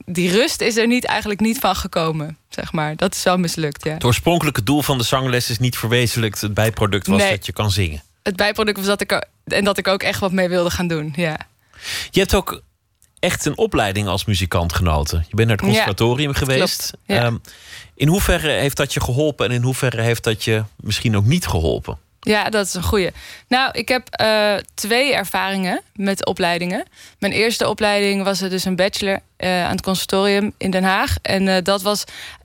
die 0.05 0.31
rust 0.31 0.61
is 0.61 0.77
er 0.77 0.87
niet, 0.87 1.05
eigenlijk 1.05 1.41
niet 1.41 1.59
van 1.59 1.77
gekomen, 1.77 2.37
zeg 2.49 2.73
maar. 2.73 2.97
Dat 2.97 3.15
is 3.15 3.23
wel 3.23 3.39
mislukt, 3.39 3.85
ja. 3.85 3.93
Het 3.93 4.05
oorspronkelijke 4.05 4.63
doel 4.63 4.83
van 4.83 4.99
de 4.99 5.05
zangles 5.05 5.51
is 5.51 5.59
niet 5.59 5.77
verwezenlijkt. 5.77 6.41
Het 6.41 6.55
bijproduct 6.55 7.07
was 7.07 7.21
Nee. 7.21 7.31
dat 7.31 7.47
je 7.47 7.53
kan 7.53 7.71
zingen. 7.71 8.03
Het 8.23 8.37
bijproduct 8.37 8.77
was 8.77 8.87
dat 8.87 9.01
ik 9.01 9.27
en 9.45 9.65
dat 9.65 9.79
ik 9.79 9.89
ook 9.89 10.03
echt 10.03 10.21
wat 10.21 10.33
mee 10.33 10.49
wilde 10.49 10.71
gaan 10.71 10.89
doen, 10.89 11.13
ja. 11.17 11.39
Je 12.11 12.21
hebt 12.21 12.35
ook 12.35 12.63
echt 13.19 13.45
een 13.45 13.57
opleiding 13.59 14.07
als 14.07 14.25
muzikant 14.25 14.73
genoten. 14.73 15.25
Je 15.29 15.35
bent 15.37 15.49
naar 15.49 15.57
het 15.57 15.67
conservatorium 15.67 16.33
geweest. 16.35 16.91
klopt, 16.91 17.03
ja. 17.07 17.25
Ehm, 17.25 17.37
in 17.95 18.09
hoeverre 18.09 18.51
heeft 18.51 18.77
dat 18.77 18.93
je 18.93 19.01
geholpen 19.01 19.47
en 19.49 19.53
in 19.53 19.63
hoeverre 19.63 20.03
heeft 20.03 20.25
dat 20.25 20.45
je 20.45 20.65
misschien 20.77 21.17
ook 21.17 21.25
niet 21.25 21.47
geholpen? 21.47 21.99
Ja, 22.29 22.51
dat 22.51 22.67
is 22.67 22.75
een 22.75 22.83
goeie. 22.83 23.11
Nou, 23.47 23.71
ik 23.73 23.89
heb 23.89 24.09
eh, 24.11 24.55
twee 24.75 25.15
ervaringen 25.15 25.81
met 25.95 26.27
opleidingen. 26.27 26.85
Mijn 27.19 27.33
eerste 27.33 27.69
opleiding 27.69 28.25
was 28.25 28.39
dus 28.39 28.65
een 28.65 28.77
bachelor 28.77 29.21
eh, 29.37 29.65
aan 29.65 29.71
het 29.71 29.83
conservatorium 29.83 30.53
in 30.57 30.71
Den 30.71 30.85
Haag. 30.85 31.17
En 31.23 31.49
eh, 31.49 31.63
dat, 31.63 31.83
was, 31.83 32.05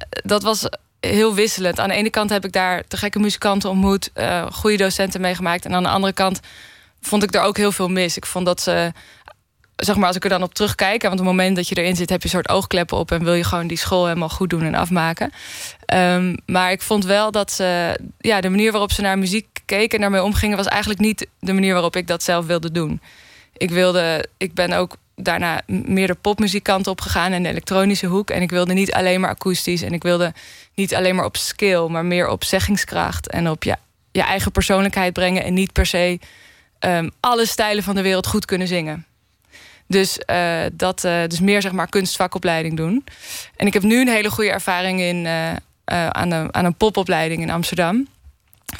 dat 0.10 0.44
was 0.44 0.68
heel 1.00 1.34
wisselend. 1.34 1.80
Aan 1.80 1.90
de 1.90 1.96
ene 1.96 2.10
kant 2.10 2.30
heb 2.30 2.46
ik 2.46 2.52
daar 2.52 2.84
te 2.88 2.98
gekke 2.98 3.20
muzikanten 3.20 3.70
ontmoet, 3.70 4.12
goede 4.52 4.78
docenten 4.78 5.22
meegemaakt. 5.22 5.66
En 5.66 5.74
aan 5.74 5.84
de 5.84 5.90
andere 5.90 6.14
kant 6.14 6.40
vond 7.02 7.24
ik 7.24 7.34
er 7.36 7.42
ook 7.42 7.58
heel 7.58 7.72
veel 7.72 7.90
mis. 7.90 8.18
Ik 8.18 8.26
vond 8.26 8.46
dat 8.46 8.62
ze 8.62 8.92
zeg 9.76 9.96
maar, 9.96 10.08
als 10.08 10.16
ik 10.16 10.24
er 10.24 10.30
dan 10.30 10.44
op 10.44 10.54
terugkijk, 10.54 11.02
want 11.02 11.14
op 11.14 11.20
het 11.20 11.30
moment 11.30 11.56
dat 11.56 11.68
je 11.68 11.76
erin 11.76 11.96
zit, 11.96 12.10
heb 12.10 12.20
je 12.20 12.26
een 12.26 12.34
soort 12.34 12.50
oogkleppen 12.50 12.98
op 12.98 13.12
en 13.12 13.24
wil 13.24 13.34
je 13.34 13.44
gewoon 13.44 13.68
die 13.68 13.78
school 13.78 14.06
helemaal 14.06 14.30
goed 14.30 14.50
doen 14.50 14.64
en 14.64 14.76
afmaken. 14.76 15.32
Ehm, 15.86 16.36
maar 16.46 16.72
ik 16.72 16.82
vond 16.82 17.06
wel 17.06 17.32
dat 17.32 17.52
ze, 17.52 18.00
ja, 18.18 18.42
de 18.42 18.50
manier 18.50 18.72
waarop 18.72 18.92
ze 18.92 19.02
naar 19.02 19.18
muziek 19.18 19.53
en 19.74 20.02
daarmee 20.02 20.24
omgingen, 20.24 20.58
was 20.58 20.68
eigenlijk 20.68 21.02
niet 21.02 21.28
de 21.40 21.54
manier 21.54 21.74
waarop 21.74 21.96
ik 21.96 22.08
dat 22.08 22.24
zelf 22.24 22.46
wilde 22.46 22.72
doen. 22.72 23.02
Ik 23.58 23.70
wilde, 23.70 24.26
ik 24.38 24.54
ben 24.54 24.74
ook 24.74 24.96
daarna 25.16 25.62
meer 25.66 26.08
de 26.08 26.14
popmuziekkant 26.14 26.88
op 26.88 27.02
gegaan 27.02 27.32
en 27.32 27.44
de 27.44 27.50
elektronische 27.50 28.06
hoek. 28.06 28.30
En 28.30 28.42
ik 28.42 28.50
wilde 28.50 28.74
niet 28.74 28.94
alleen 28.94 29.22
maar 29.22 29.30
akoestisch 29.30 29.82
en 29.82 29.94
ik 29.94 30.04
wilde 30.04 30.34
niet 30.74 30.96
alleen 30.96 31.16
maar 31.16 31.26
op 31.26 31.38
skill, 31.38 31.88
maar 31.88 32.06
meer 32.06 32.28
op 32.28 32.44
zeggingskracht 32.44 33.30
en 33.30 33.50
op 33.50 33.64
ja, 33.64 33.80
je 34.12 34.22
eigen 34.22 34.52
persoonlijkheid 34.52 35.14
brengen 35.14 35.44
en 35.44 35.54
niet 35.54 35.72
per 35.72 35.86
se 35.86 36.20
ehm, 36.80 37.10
alle 37.20 37.46
stijlen 37.46 37.84
van 37.84 37.96
de 37.96 38.02
wereld 38.02 38.28
goed 38.28 38.46
kunnen 38.46 38.68
zingen. 38.68 39.06
Dus, 39.88 40.18
eh, 40.18 40.62
dat, 40.74 41.04
eh, 41.04 41.22
dus 41.28 41.40
meer 41.40 41.62
zeg 41.62 41.72
maar 41.72 41.90
kunstvakopleiding 41.90 42.78
doen. 42.78 43.04
En 43.56 43.68
ik 43.68 43.74
heb 43.74 43.84
nu 43.84 44.02
een 44.02 44.08
hele 44.08 44.30
goede 44.30 44.50
ervaring 44.50 45.00
in, 45.00 45.26
eh, 45.26 46.08
aan, 46.08 46.32
een, 46.32 46.54
aan 46.54 46.66
een 46.66 46.76
popopleiding 46.76 47.42
in 47.42 47.50
Amsterdam. 47.50 48.08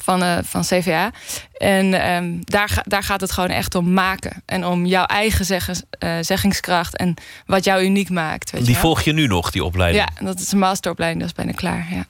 Van, 0.02 0.22
eh, 0.22 0.38
van 0.42 0.62
CVA. 0.62 1.10
En 1.58 1.94
ehm, 1.94 2.36
daar, 2.40 2.82
daar 2.82 3.02
gaat 3.02 3.20
het 3.20 3.32
gewoon 3.32 3.50
echt 3.50 3.74
om 3.74 3.92
maken. 3.92 4.42
En 4.46 4.66
om 4.66 4.86
jouw 4.86 5.04
eigen 5.04 5.44
zeggens, 5.44 5.82
eh, 5.90 6.16
zeggingskracht. 6.20 6.96
En 6.96 7.14
wat 7.46 7.64
jou 7.64 7.84
uniek 7.84 8.10
maakt. 8.10 8.50
Weet 8.50 8.64
Die 8.64 8.74
je 8.74 8.80
volg 8.80 9.02
je 9.02 9.12
nu 9.12 9.26
nog, 9.26 9.50
die 9.50 9.64
opleiding? 9.64 10.04
Ja, 10.04 10.24
dat 10.24 10.40
is 10.40 10.52
een 10.52 10.58
masteropleiding. 10.58 11.22
Dat 11.22 11.30
is 11.30 11.44
bijna 11.44 11.58
klaar. 11.58 11.86
Ja. 11.90 12.06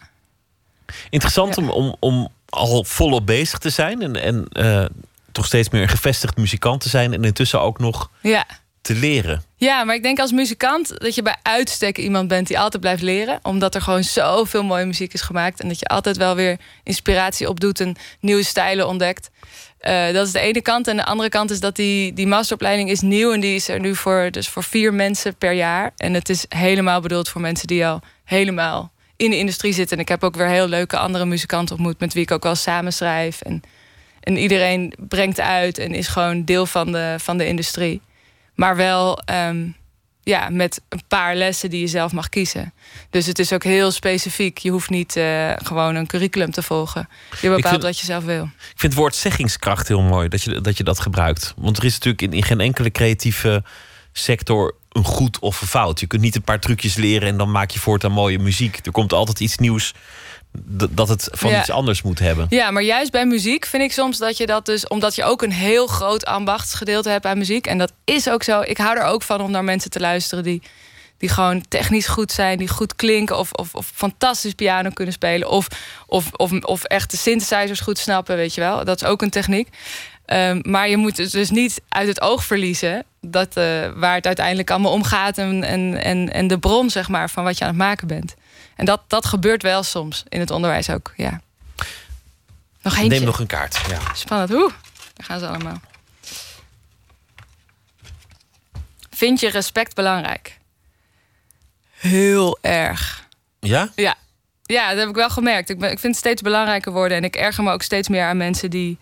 Interessant 1.10 1.58
om, 1.58 1.70
om, 1.70 1.96
om 2.00 2.28
al 2.48 2.84
volop 2.84 3.26
bezig 3.26 3.58
te 3.58 3.70
zijn 3.70 4.02
en, 4.02 4.22
en 4.22 4.46
eh, 4.48 4.84
toch 5.32 5.46
steeds 5.46 5.68
meer 5.68 5.82
een 5.82 5.88
gevestigd 5.88 6.36
muzikant 6.36 6.80
te 6.80 6.88
zijn 6.88 7.12
en 7.12 7.24
intussen 7.24 7.60
ook 7.60 7.78
nog 7.78 8.10
ja. 8.20 8.46
Te 8.84 8.94
leren. 8.94 9.42
Ja, 9.56 9.84
maar 9.84 9.94
ik 9.94 10.02
denk 10.02 10.18
als 10.18 10.32
muzikant 10.32 10.98
dat 11.00 11.14
je 11.14 11.22
bij 11.22 11.36
uitstek 11.42 11.98
iemand 11.98 12.28
bent 12.28 12.46
die 12.46 12.58
altijd 12.58 12.82
blijft 12.82 13.02
leren. 13.02 13.38
Omdat 13.42 13.74
er 13.74 13.80
gewoon 13.80 14.04
zoveel 14.04 14.64
mooie 14.64 14.84
muziek 14.84 15.12
is 15.12 15.20
gemaakt. 15.20 15.60
En 15.60 15.68
dat 15.68 15.78
je 15.78 15.86
altijd 15.86 16.16
wel 16.16 16.34
weer 16.34 16.58
inspiratie 16.82 17.48
opdoet 17.48 17.80
en 17.80 17.96
nieuwe 18.20 18.42
stijlen 18.42 18.88
ontdekt. 18.88 19.30
Eh, 19.78 20.12
dat 20.12 20.26
is 20.26 20.32
de 20.32 20.38
ene 20.38 20.62
kant. 20.62 20.88
En 20.88 20.96
de 20.96 21.04
andere 21.04 21.28
kant 21.28 21.50
is 21.50 21.60
dat 21.60 21.76
die, 21.76 22.12
die 22.12 22.26
masteropleiding 22.26 22.90
is 22.90 23.00
nieuw. 23.00 23.32
En 23.32 23.40
die 23.40 23.54
is 23.54 23.68
er 23.68 23.80
nu 23.80 23.94
voor, 23.94 24.28
dus 24.30 24.48
voor 24.48 24.64
vier 24.64 24.94
mensen 24.94 25.36
per 25.36 25.52
jaar. 25.52 25.92
En 25.96 26.14
het 26.14 26.28
is 26.28 26.44
helemaal 26.48 27.00
bedoeld 27.00 27.28
voor 27.28 27.40
mensen 27.40 27.66
die 27.66 27.86
al 27.86 28.00
helemaal 28.24 28.92
in 29.16 29.30
de 29.30 29.38
industrie 29.38 29.72
zitten. 29.72 29.96
En 29.96 30.02
ik 30.02 30.08
heb 30.08 30.24
ook 30.24 30.36
weer 30.36 30.48
heel 30.48 30.68
leuke 30.68 30.96
andere 30.96 31.24
muzikanten 31.24 31.74
ontmoet... 31.74 32.00
met 32.00 32.14
wie 32.14 32.22
ik 32.22 32.30
ook 32.30 32.42
wel 32.42 32.54
samen 32.54 32.92
schrijf. 32.92 33.40
En, 33.40 33.62
en 34.20 34.36
iedereen 34.36 34.92
brengt 34.98 35.40
uit 35.40 35.78
en 35.78 35.94
is 35.94 36.08
gewoon 36.08 36.44
deel 36.44 36.66
van 36.66 36.92
de, 36.92 37.14
van 37.18 37.38
de 37.38 37.46
industrie. 37.46 38.00
Maar 38.54 38.76
wel 38.76 39.18
ehm, 39.18 39.66
ja, 40.22 40.48
met 40.48 40.80
een 40.88 41.02
paar 41.08 41.34
lessen 41.34 41.70
die 41.70 41.80
je 41.80 41.86
zelf 41.86 42.12
mag 42.12 42.28
kiezen. 42.28 42.72
Dus 43.10 43.26
het 43.26 43.38
is 43.38 43.52
ook 43.52 43.64
heel 43.64 43.90
specifiek. 43.90 44.58
Je 44.58 44.70
hoeft 44.70 44.90
niet 44.90 45.16
eh, 45.16 45.50
gewoon 45.56 45.94
een 45.94 46.06
curriculum 46.06 46.50
te 46.50 46.62
volgen. 46.62 47.08
Je 47.40 47.48
bepaalt 47.48 47.68
vind- 47.68 47.82
wat 47.82 47.98
je 47.98 48.04
zelf 48.06 48.24
wil. 48.24 48.42
Ik 48.44 48.50
vind 48.80 48.92
het 48.92 48.94
woord 48.94 49.14
zeggingskracht 49.14 49.88
heel 49.88 50.02
mooi 50.02 50.28
dat 50.28 50.42
je 50.42 50.60
dat, 50.60 50.76
je 50.76 50.84
dat 50.84 51.00
gebruikt. 51.00 51.54
Want 51.56 51.76
er 51.78 51.84
is 51.84 51.92
natuurlijk 51.92 52.22
in, 52.22 52.32
in 52.32 52.42
geen 52.42 52.60
enkele 52.60 52.90
creatieve 52.90 53.62
sector 54.12 54.74
een 54.92 55.04
goed 55.04 55.38
of 55.38 55.60
een 55.60 55.66
fout. 55.66 56.00
Je 56.00 56.06
kunt 56.06 56.22
niet 56.22 56.34
een 56.36 56.42
paar 56.42 56.60
trucjes 56.60 56.94
leren 56.94 57.28
en 57.28 57.36
dan 57.36 57.50
maak 57.50 57.70
je 57.70 57.78
voortaan 57.78 58.12
mooie 58.12 58.38
muziek. 58.38 58.80
Er 58.86 58.92
komt 58.92 59.12
altijd 59.12 59.40
iets 59.40 59.56
nieuws 59.58 59.94
dat 60.90 61.08
het 61.08 61.28
van 61.32 61.50
Ja. 61.50 61.60
iets 61.60 61.70
anders 61.70 62.02
moet 62.02 62.18
hebben. 62.18 62.46
Ja, 62.48 62.70
maar 62.70 62.82
juist 62.82 63.10
bij 63.10 63.26
muziek 63.26 63.66
vind 63.66 63.82
ik 63.82 63.92
soms 63.92 64.18
dat 64.18 64.36
je 64.36 64.46
dat 64.46 64.66
dus... 64.66 64.88
omdat 64.88 65.14
je 65.14 65.24
ook 65.24 65.42
een 65.42 65.52
heel 65.52 65.86
groot 65.86 66.24
ambachtsgedeelte 66.24 67.08
hebt 67.08 67.26
aan 67.26 67.38
muziek... 67.38 67.66
en 67.66 67.78
dat 67.78 67.92
is 68.04 68.28
ook 68.28 68.42
zo. 68.42 68.60
Ik 68.60 68.76
hou 68.76 68.98
er 68.98 69.04
ook 69.04 69.22
van 69.22 69.40
om 69.40 69.50
naar 69.50 69.64
mensen 69.64 69.90
te 69.90 70.00
luisteren... 70.00 70.44
die, 70.44 70.62
die 71.18 71.28
gewoon 71.28 71.64
technisch 71.68 72.06
goed 72.06 72.32
zijn, 72.32 72.58
die 72.58 72.68
goed 72.68 72.96
klinken... 72.96 73.38
of, 73.38 73.52
of, 73.52 73.74
of 73.74 73.90
fantastisch 73.94 74.52
piano 74.52 74.90
kunnen 74.90 75.14
spelen... 75.14 75.48
Of, 75.48 75.66
of, 76.06 76.30
of, 76.32 76.52
of 76.52 76.84
echt 76.84 77.10
de 77.10 77.16
synthesizers 77.16 77.80
goed 77.80 77.98
snappen, 77.98 78.36
weet 78.36 78.54
je 78.54 78.60
wel. 78.60 78.84
Dat 78.84 79.02
is 79.02 79.08
ook 79.08 79.22
een 79.22 79.30
techniek. 79.30 79.68
Ehm, 80.24 80.60
maar 80.62 80.88
je 80.88 80.96
moet 80.96 81.16
het 81.16 81.30
dus 81.32 81.50
niet 81.50 81.80
uit 81.88 82.08
het 82.08 82.20
oog 82.20 82.44
verliezen... 82.44 83.04
Dat, 83.20 83.56
eh, 83.56 83.64
waar 83.94 84.14
het 84.14 84.26
uiteindelijk 84.26 84.70
allemaal 84.70 84.92
om 84.92 85.04
gaat... 85.04 85.38
En, 85.38 85.64
en, 85.64 86.02
en, 86.02 86.32
en 86.32 86.46
de 86.46 86.58
bron 86.58 86.90
zeg 86.90 87.08
maar, 87.08 87.30
van 87.30 87.44
wat 87.44 87.58
je 87.58 87.64
aan 87.64 87.70
het 87.70 87.78
maken 87.78 88.06
bent. 88.06 88.34
En 88.76 88.84
dat, 88.84 89.00
dat 89.06 89.26
gebeurt 89.26 89.62
wel 89.62 89.82
soms 89.82 90.24
in 90.28 90.40
het 90.40 90.50
onderwijs 90.50 90.90
ook, 90.90 91.12
ja. 91.16 91.40
Nog 92.82 92.96
eentje. 92.96 93.08
Neem 93.08 93.24
nog 93.24 93.38
een 93.38 93.46
kaart. 93.46 93.80
Ja. 93.88 93.98
Spannend. 94.14 94.52
Oeh, 94.52 94.72
daar 95.14 95.26
gaan 95.26 95.38
ze 95.38 95.48
allemaal. 95.48 95.80
Vind 99.10 99.40
je 99.40 99.50
respect 99.50 99.94
belangrijk? 99.94 100.58
Heel 101.94 102.58
erg. 102.60 103.28
Ja? 103.60 103.88
Ja, 103.94 104.14
ja 104.62 104.88
dat 104.88 104.98
heb 104.98 105.08
ik 105.08 105.14
wel 105.14 105.30
gemerkt. 105.30 105.70
Ik, 105.70 105.78
ben, 105.78 105.90
ik 105.90 105.98
vind 105.98 106.14
het 106.14 106.24
steeds 106.24 106.42
belangrijker 106.42 106.92
worden. 106.92 107.16
En 107.16 107.24
ik 107.24 107.36
erger 107.36 107.64
me 107.64 107.72
ook 107.72 107.82
steeds 107.82 108.08
meer 108.08 108.24
aan 108.24 108.36
mensen 108.36 108.70
die... 108.70 108.98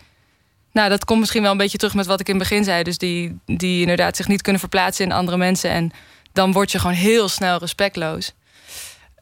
Nou, 0.72 0.88
dat 0.88 1.04
komt 1.04 1.20
misschien 1.20 1.42
wel 1.42 1.50
een 1.50 1.56
beetje 1.56 1.78
terug 1.78 1.94
met 1.94 2.06
wat 2.06 2.20
ik 2.20 2.28
in 2.28 2.34
het 2.34 2.48
begin 2.48 2.64
zei. 2.64 2.82
Dus 2.82 2.98
die, 2.98 3.38
die 3.46 3.80
inderdaad 3.80 4.16
zich 4.16 4.28
niet 4.28 4.42
kunnen 4.42 4.60
verplaatsen 4.60 5.04
in 5.04 5.12
andere 5.12 5.36
mensen. 5.36 5.70
En 5.70 5.92
dan 6.32 6.52
word 6.52 6.72
je 6.72 6.78
gewoon 6.78 6.96
heel 6.96 7.28
snel 7.28 7.58
respectloos. 7.58 8.32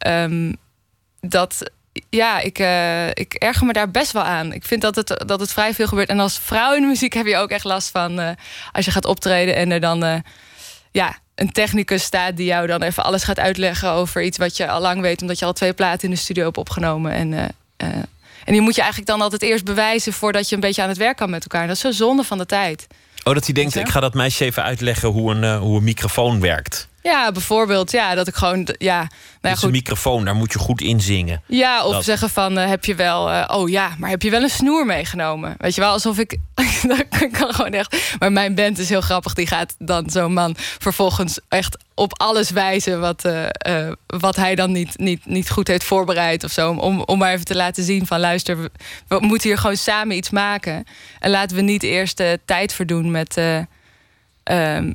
Ehm, 0.01 0.53
dat, 1.21 1.71
ja, 2.11 2.41
ik, 2.41 2.59
eh, 2.59 3.09
ik 3.09 3.35
erger 3.35 3.67
me 3.67 3.73
daar 3.73 3.91
best 3.91 4.13
wel 4.13 4.23
aan. 4.23 4.53
Ik 4.53 4.65
vind 4.65 4.83
dat 4.83 4.97
het, 4.97 5.23
dat 5.27 5.41
het 5.41 5.53
vrij 5.53 5.75
veel 5.75 5.87
gebeurt. 5.87 6.09
En 6.09 6.21
als 6.21 6.39
vrouw 6.39 6.75
in 6.75 6.81
de 6.81 6.87
muziek 6.87 7.13
heb 7.13 7.27
je 7.27 7.37
ook 7.37 7.51
echt 7.51 7.65
last 7.65 7.91
van... 7.91 8.21
eh, 8.21 8.31
als 8.73 8.85
je 8.85 8.91
gaat 8.91 9.05
optreden 9.05 9.55
en 9.57 9.71
er 9.71 9.81
dan... 9.81 10.05
eh, 10.05 10.15
ja, 10.91 11.19
een 11.35 11.53
technicus 11.53 12.03
staat 12.03 12.37
die 12.37 12.47
jou 12.47 12.67
dan 12.67 12.83
even 12.83 13.05
alles 13.05 13.25
gaat 13.25 13.39
uitleggen 13.39 13.91
over 13.91 14.23
iets 14.23 14.39
wat 14.39 14.57
je 14.57 14.69
al 14.69 14.81
lang 14.81 15.01
weet, 15.01 15.23
omdat 15.23 15.39
je 15.39 15.45
al 15.45 15.53
twee 15.53 15.73
platen 15.73 16.09
in 16.09 16.15
de 16.15 16.21
studio 16.21 16.45
hebt 16.45 16.57
opgenomen. 16.57 17.13
En, 17.13 17.33
en 18.45 18.53
die 18.53 18.61
moet 18.61 18.75
je 18.75 18.81
eigenlijk 18.81 19.11
dan 19.11 19.21
altijd 19.21 19.43
eerst 19.43 19.65
bewijzen 19.65 20.13
voordat 20.13 20.49
je 20.49 20.55
een 20.55 20.61
beetje 20.61 20.83
aan 20.83 20.89
het 20.89 20.99
werk 20.99 21.17
kan 21.17 21.31
met 21.31 21.43
elkaar. 21.43 21.61
En 21.61 21.67
dat 21.67 21.77
is 21.77 21.83
zo 21.83 21.91
zonde 21.91 22.25
van 22.25 22.39
de 22.39 22.47
tijd. 22.47 22.87
Oh, 23.25 23.35
dat 23.35 23.45
hij 23.45 23.55
denkt, 23.55 23.77
ik 23.77 23.89
ga 23.89 24.01
dat 24.01 24.15
meisje 24.15 24.45
even 24.45 24.63
uitleggen 24.63 25.09
hoe 25.09 25.35
een, 25.35 25.59
hoe 25.59 25.77
een 25.77 25.85
microfoon 25.85 26.41
werkt. 26.41 26.89
Ja, 27.03 27.33
bijvoorbeeld, 27.33 27.91
ja, 27.91 28.15
dat 28.15 28.29
ik 28.29 28.35
gewoon, 28.35 28.69
ja, 28.79 28.97
nou 28.99 29.09
ja, 29.41 29.49
is 29.49 29.51
een 29.51 29.57
goed. 29.59 29.71
microfoon, 29.71 30.25
daar 30.25 30.35
moet 30.35 30.53
je 30.53 30.59
goed 30.59 30.81
in 30.81 31.01
zingen. 31.01 31.43
Ja, 31.47 31.85
of 31.85 31.93
Dat- 31.93 32.05
zeggen 32.05 32.31
van, 32.31 32.59
eh, 32.59 32.69
heb 32.69 32.85
je 32.85 32.95
wel... 32.95 33.31
eh, 33.31 33.57
oh 33.59 33.69
ja, 33.69 33.95
maar 33.99 34.11
heb 34.11 34.23
je 34.23 34.31
wel 34.31 34.43
een 34.43 34.51
snoer 34.51 34.87
meegenomen? 34.87 35.55
Weet 35.59 35.75
je 35.75 35.81
wel, 35.81 35.91
alsof 35.91 36.19
ik... 36.19 36.37
dat 36.83 37.31
kan 37.33 37.55
gewoon 37.55 37.73
echt... 37.73 38.17
Maar 38.19 38.33
mijn 38.33 38.55
band 38.55 38.79
is 38.79 38.89
heel 38.89 39.01
grappig. 39.01 39.35
Die 39.35 39.47
gaat 39.47 39.75
dan 39.79 40.11
zo'n 40.11 40.33
man 40.33 40.55
vervolgens 40.57 41.41
echt 41.49 41.77
op 41.95 42.21
alles 42.21 42.51
wijzen... 42.51 43.01
wat, 43.01 43.25
eh, 43.25 43.89
wat 44.07 44.37
hij 44.37 44.55
dan 44.55 44.73
niet, 44.73 44.99
niet, 44.99 45.27
niet 45.27 45.51
goed 45.51 45.69
heeft 45.69 45.85
voorbereid 45.85 46.45
of 46.45 46.51
zo. 46.53 46.73
Om, 46.73 47.01
om 47.01 47.19
maar 47.19 47.33
even 47.33 47.45
te 47.45 47.57
laten 47.57 47.85
zien 47.85 48.07
van... 48.07 48.21
luister, 48.21 48.63
we, 48.63 48.71
we 49.09 49.19
moeten 49.21 49.49
hier 49.49 49.59
gewoon 49.59 49.77
samen 49.77 50.17
iets 50.17 50.31
maken. 50.31 50.85
En 51.19 51.31
laten 51.31 51.57
we 51.57 51.63
niet 51.63 51.83
eerst 51.83 52.21
eh, 52.21 52.33
tijd 52.45 52.73
verdoen 52.73 53.11
met... 53.11 53.37
eh, 53.37 53.59
ehm, 54.43 54.93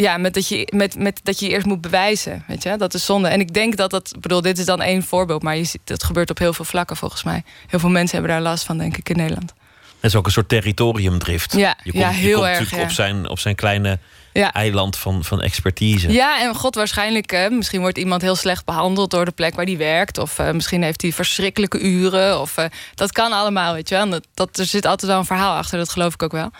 ja, 0.00 0.16
met 0.16 0.34
dat, 0.34 0.48
je, 0.48 0.68
met, 0.74 0.98
met 0.98 1.20
dat 1.22 1.38
je 1.40 1.48
eerst 1.48 1.66
moet 1.66 1.80
bewijzen. 1.80 2.44
Weet 2.46 2.62
je? 2.62 2.76
Dat 2.76 2.94
is 2.94 3.04
zonde. 3.04 3.28
En 3.28 3.40
ik 3.40 3.54
denk 3.54 3.76
dat 3.76 3.90
dat. 3.90 4.12
ik 4.14 4.20
bedoel, 4.20 4.40
dit 4.40 4.58
is 4.58 4.64
dan 4.64 4.80
één 4.82 5.02
voorbeeld. 5.02 5.42
Maar 5.42 5.56
je 5.56 5.64
ziet, 5.64 5.80
dat 5.84 6.04
gebeurt 6.04 6.30
op 6.30 6.38
heel 6.38 6.52
veel 6.52 6.64
vlakken 6.64 6.96
volgens 6.96 7.22
mij. 7.22 7.42
Heel 7.66 7.78
veel 7.78 7.88
mensen 7.88 8.18
hebben 8.18 8.34
daar 8.36 8.44
last 8.50 8.64
van, 8.64 8.78
denk 8.78 8.96
ik, 8.96 9.08
in 9.08 9.16
Nederland. 9.16 9.52
Het 10.00 10.10
is 10.10 10.16
ook 10.16 10.26
een 10.26 10.32
soort 10.32 10.48
territoriumdrift. 10.48 11.52
Ja, 11.56 11.76
je 11.82 11.90
komt, 11.90 12.02
ja, 12.04 12.10
je 12.10 12.16
heel 12.16 12.34
komt 12.34 12.46
erg, 12.46 12.58
natuurlijk 12.58 12.82
ja. 12.82 12.88
op, 12.88 12.94
zijn, 12.94 13.28
op 13.28 13.38
zijn 13.38 13.54
kleine 13.54 13.98
Ja. 14.32 14.52
eiland 14.52 14.96
van, 14.96 15.24
van 15.24 15.40
expertise. 15.42 16.12
Ja, 16.12 16.40
en 16.40 16.54
god, 16.54 16.74
waarschijnlijk. 16.74 17.32
eh, 17.32 17.48
misschien 17.50 17.80
wordt 17.80 17.98
iemand 17.98 18.22
heel 18.22 18.36
slecht 18.36 18.64
behandeld 18.64 19.10
door 19.10 19.24
de 19.24 19.30
plek 19.30 19.54
waar 19.54 19.64
die 19.66 19.76
werkt. 19.78 20.18
Of 20.18 20.38
eh, 20.38 20.50
misschien 20.50 20.82
heeft 20.82 21.02
hij 21.02 21.12
verschrikkelijke 21.12 21.80
uren. 21.80 22.40
Of, 22.40 22.56
eh, 22.56 22.64
dat 22.94 23.12
kan 23.12 23.32
allemaal, 23.32 23.74
weet 23.74 23.88
je 23.88 23.94
wel. 23.94 24.20
Dat, 24.34 24.58
er 24.58 24.66
zit 24.66 24.84
altijd 24.84 25.10
wel 25.10 25.20
een 25.20 25.26
verhaal 25.26 25.56
achter, 25.56 25.78
dat 25.78 25.90
geloof 25.90 26.14
ik 26.14 26.22
ook 26.22 26.32
wel. 26.32 26.50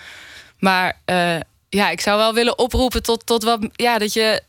Maar 0.58 0.96
eh, 1.04 1.36
ja, 1.70 1.90
ik 1.90 2.00
zou 2.00 2.18
wel 2.18 2.34
willen 2.34 2.58
oproepen 2.58 3.02
tot, 3.02 3.26
tot 3.26 3.42
wat. 3.42 3.68
Ja, 3.72 3.98
dat 3.98 4.12
je. 4.12 4.42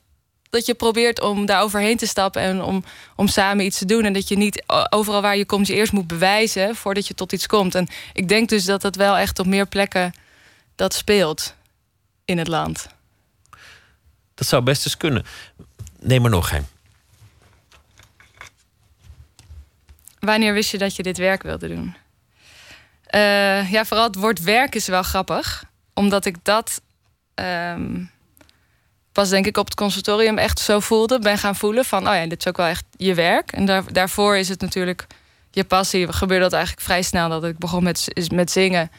Dat 0.50 0.66
je 0.66 0.74
probeert 0.74 1.22
om 1.22 1.46
daar 1.46 1.62
overheen 1.62 1.98
te 1.98 2.08
stappen 2.08 2.42
en 2.42 2.62
om, 2.62 2.84
om 3.16 3.28
samen 3.28 3.66
iets 3.66 3.78
te 3.78 3.86
doen. 3.86 4.06
En 4.06 4.14
dat 4.14 4.28
je 4.28 4.38
niet 4.38 4.64
overal 4.90 5.22
waar 5.22 5.38
je 5.38 5.46
komt 5.46 5.68
je 5.68 5.74
eerst 5.74 5.92
moet 5.92 6.08
bewijzen 6.08 6.76
voordat 6.76 7.08
je 7.08 7.14
tot 7.14 7.32
iets 7.32 7.48
komt. 7.48 7.76
En 7.76 7.88
ik 8.14 8.28
denk 8.28 8.50
dus 8.50 8.66
dat 8.66 8.82
dat 8.82 8.96
wel 8.96 9.18
echt 9.18 9.40
op 9.40 9.46
meer 9.46 9.68
plekken 9.68 10.14
dat 10.76 10.94
speelt 10.94 11.56
in 12.26 12.38
het 12.38 12.48
land. 12.48 12.88
Dat 14.36 14.48
zou 14.48 14.64
best 14.64 14.86
eens 14.86 14.98
kunnen. 14.98 15.26
Neem 16.00 16.24
er 16.24 16.30
nog 16.30 16.52
een. 16.52 16.66
Wanneer 20.20 20.54
wist 20.54 20.72
je 20.72 20.78
dat 20.78 20.96
je 20.96 21.04
dit 21.04 21.18
werk 21.18 21.44
wilde 21.44 21.68
doen? 21.68 21.96
Eh, 23.06 23.72
ja, 23.72 23.86
vooral 23.86 24.06
het 24.06 24.16
woord 24.16 24.42
werk 24.42 24.76
is 24.76 24.88
wel 24.88 25.04
grappig. 25.04 25.64
Omdat 25.94 26.26
ik 26.26 26.36
dat 26.44 26.82
ehm, 27.42 28.04
pas 29.12 29.30
denk 29.30 29.46
ik 29.46 29.58
op 29.58 29.66
het 29.66 29.76
conservatorium 29.76 30.38
echt 30.38 30.60
zo 30.60 30.80
voelde. 30.80 31.20
Ben 31.20 31.38
gaan 31.38 31.56
voelen 31.56 31.86
van, 31.86 32.08
oh 32.08 32.14
ja, 32.14 32.28
dit 32.28 32.40
is 32.40 32.48
ook 32.48 32.58
wel 32.58 32.66
echt 32.66 32.86
je 32.98 33.14
werk. 33.14 33.52
En 33.52 33.66
daar, 33.66 33.94
daarvoor 33.94 34.38
is 34.38 34.50
het 34.50 34.62
natuurlijk 34.62 35.08
je 35.52 35.64
passie. 35.64 36.14
Gebeurde 36.14 36.44
dat 36.44 36.54
eigenlijk 36.54 36.84
vrij 36.84 37.02
snel 37.02 37.30
dat 37.30 37.44
ik 37.44 37.58
begon 37.58 37.84
met, 37.84 38.28
met 38.34 38.52
zingen. 38.52 38.92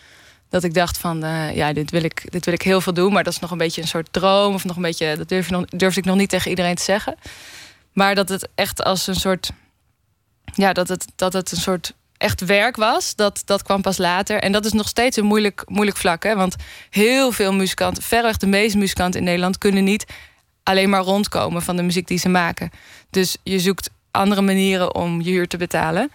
Dat 0.48 0.64
ik 0.64 0.74
dacht 0.74 0.98
van, 0.98 1.24
eh, 1.24 1.56
ja, 1.56 1.72
dit 1.72 1.90
wil, 1.90 2.04
ik, 2.04 2.32
dit 2.32 2.44
wil 2.44 2.54
ik 2.54 2.62
heel 2.62 2.80
veel 2.80 2.92
doen. 2.92 3.12
Maar 3.12 3.24
dat 3.24 3.32
is 3.32 3.38
nog 3.38 3.50
een 3.50 3.58
beetje 3.58 3.80
een 3.82 3.88
soort 3.88 4.12
droom. 4.12 4.54
Of 4.54 4.64
nog 4.64 4.76
een 4.76 4.82
beetje, 4.82 5.16
dat 5.16 5.28
durf 5.28 5.50
nog, 5.50 5.64
durfde 5.64 6.00
ik 6.00 6.06
nog 6.06 6.16
niet 6.16 6.28
tegen 6.28 6.50
iedereen 6.50 6.74
te 6.74 6.82
zeggen. 6.82 7.16
Maar 7.92 8.14
dat 8.14 8.28
het 8.28 8.48
echt 8.54 8.84
als 8.84 9.06
een 9.06 9.14
soort 9.14 9.50
ja, 10.54 10.72
dat 10.72 10.88
het, 10.88 11.06
dat 11.16 11.32
het 11.32 11.52
een 11.52 11.60
soort 11.60 11.94
echt 12.22 12.40
werk 12.40 12.76
was, 12.76 13.14
dat, 13.14 13.42
dat 13.44 13.62
kwam 13.62 13.82
pas 13.82 13.98
later. 13.98 14.40
En 14.40 14.52
dat 14.52 14.64
is 14.64 14.72
nog 14.72 14.88
steeds 14.88 15.16
een 15.16 15.24
moeilijk, 15.24 15.62
moeilijk 15.66 15.96
vlak. 15.96 16.22
Hè? 16.22 16.34
Want 16.34 16.56
heel 16.90 17.32
veel 17.32 17.52
muzikanten, 17.52 18.02
verreweg 18.02 18.36
de 18.36 18.46
meeste 18.46 18.78
muzikanten 18.78 19.20
in 19.20 19.26
Nederland, 19.26 19.58
kunnen 19.58 19.84
niet 19.84 20.06
alleen 20.62 20.90
maar 20.90 21.02
rondkomen 21.02 21.62
van 21.62 21.76
de 21.76 21.82
muziek 21.82 22.06
die 22.06 22.18
ze 22.18 22.28
maken. 22.28 22.70
Dus 23.10 23.36
je 23.42 23.58
zoekt 23.58 23.90
andere 24.10 24.42
manieren 24.42 24.94
om 24.94 25.20
je 25.20 25.30
huur 25.30 25.48
te 25.48 25.56
betalen. 25.56 26.10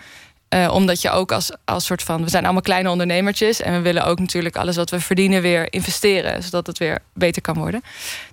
Eh, 0.49 0.71
omdat 0.73 1.01
je 1.01 1.09
ook 1.09 1.31
als, 1.31 1.51
als 1.65 1.85
soort 1.85 2.03
van. 2.03 2.23
We 2.23 2.29
zijn 2.29 2.43
allemaal 2.43 2.61
kleine 2.61 2.89
ondernemertjes. 2.89 3.61
En 3.61 3.73
we 3.73 3.79
willen 3.79 4.05
ook 4.05 4.19
natuurlijk 4.19 4.55
alles 4.55 4.75
wat 4.75 4.89
we 4.89 4.99
verdienen 4.99 5.41
weer 5.41 5.73
investeren. 5.73 6.43
Zodat 6.43 6.67
het 6.67 6.77
weer 6.77 6.99
beter 7.13 7.41
kan 7.41 7.57
worden. 7.57 7.81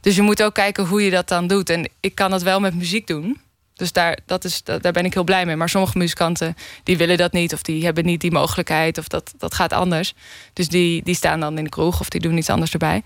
Dus 0.00 0.16
je 0.16 0.22
moet 0.22 0.42
ook 0.42 0.54
kijken 0.54 0.86
hoe 0.86 1.04
je 1.04 1.10
dat 1.10 1.28
dan 1.28 1.46
doet. 1.46 1.70
En 1.70 1.88
ik 2.00 2.14
kan 2.14 2.30
dat 2.30 2.42
wel 2.42 2.60
met 2.60 2.74
muziek 2.74 3.06
doen. 3.06 3.40
Dus 3.74 3.92
daar, 3.92 4.18
dat 4.26 4.44
is, 4.44 4.62
daar 4.62 4.92
ben 4.92 5.04
ik 5.04 5.14
heel 5.14 5.24
blij 5.24 5.46
mee. 5.46 5.56
Maar 5.56 5.68
sommige 5.68 5.98
muzikanten 5.98 6.56
die 6.82 6.96
willen 6.96 7.16
dat 7.16 7.32
niet. 7.32 7.52
Of 7.52 7.62
die 7.62 7.84
hebben 7.84 8.04
niet 8.04 8.20
die 8.20 8.32
mogelijkheid. 8.32 8.98
Of 8.98 9.08
dat, 9.08 9.34
dat 9.38 9.54
gaat 9.54 9.72
anders. 9.72 10.14
Dus 10.52 10.68
die, 10.68 11.02
die 11.02 11.14
staan 11.14 11.40
dan 11.40 11.58
in 11.58 11.64
de 11.64 11.70
kroeg. 11.70 12.00
Of 12.00 12.08
die 12.08 12.20
doen 12.20 12.36
iets 12.36 12.50
anders 12.50 12.72
erbij. 12.72 13.02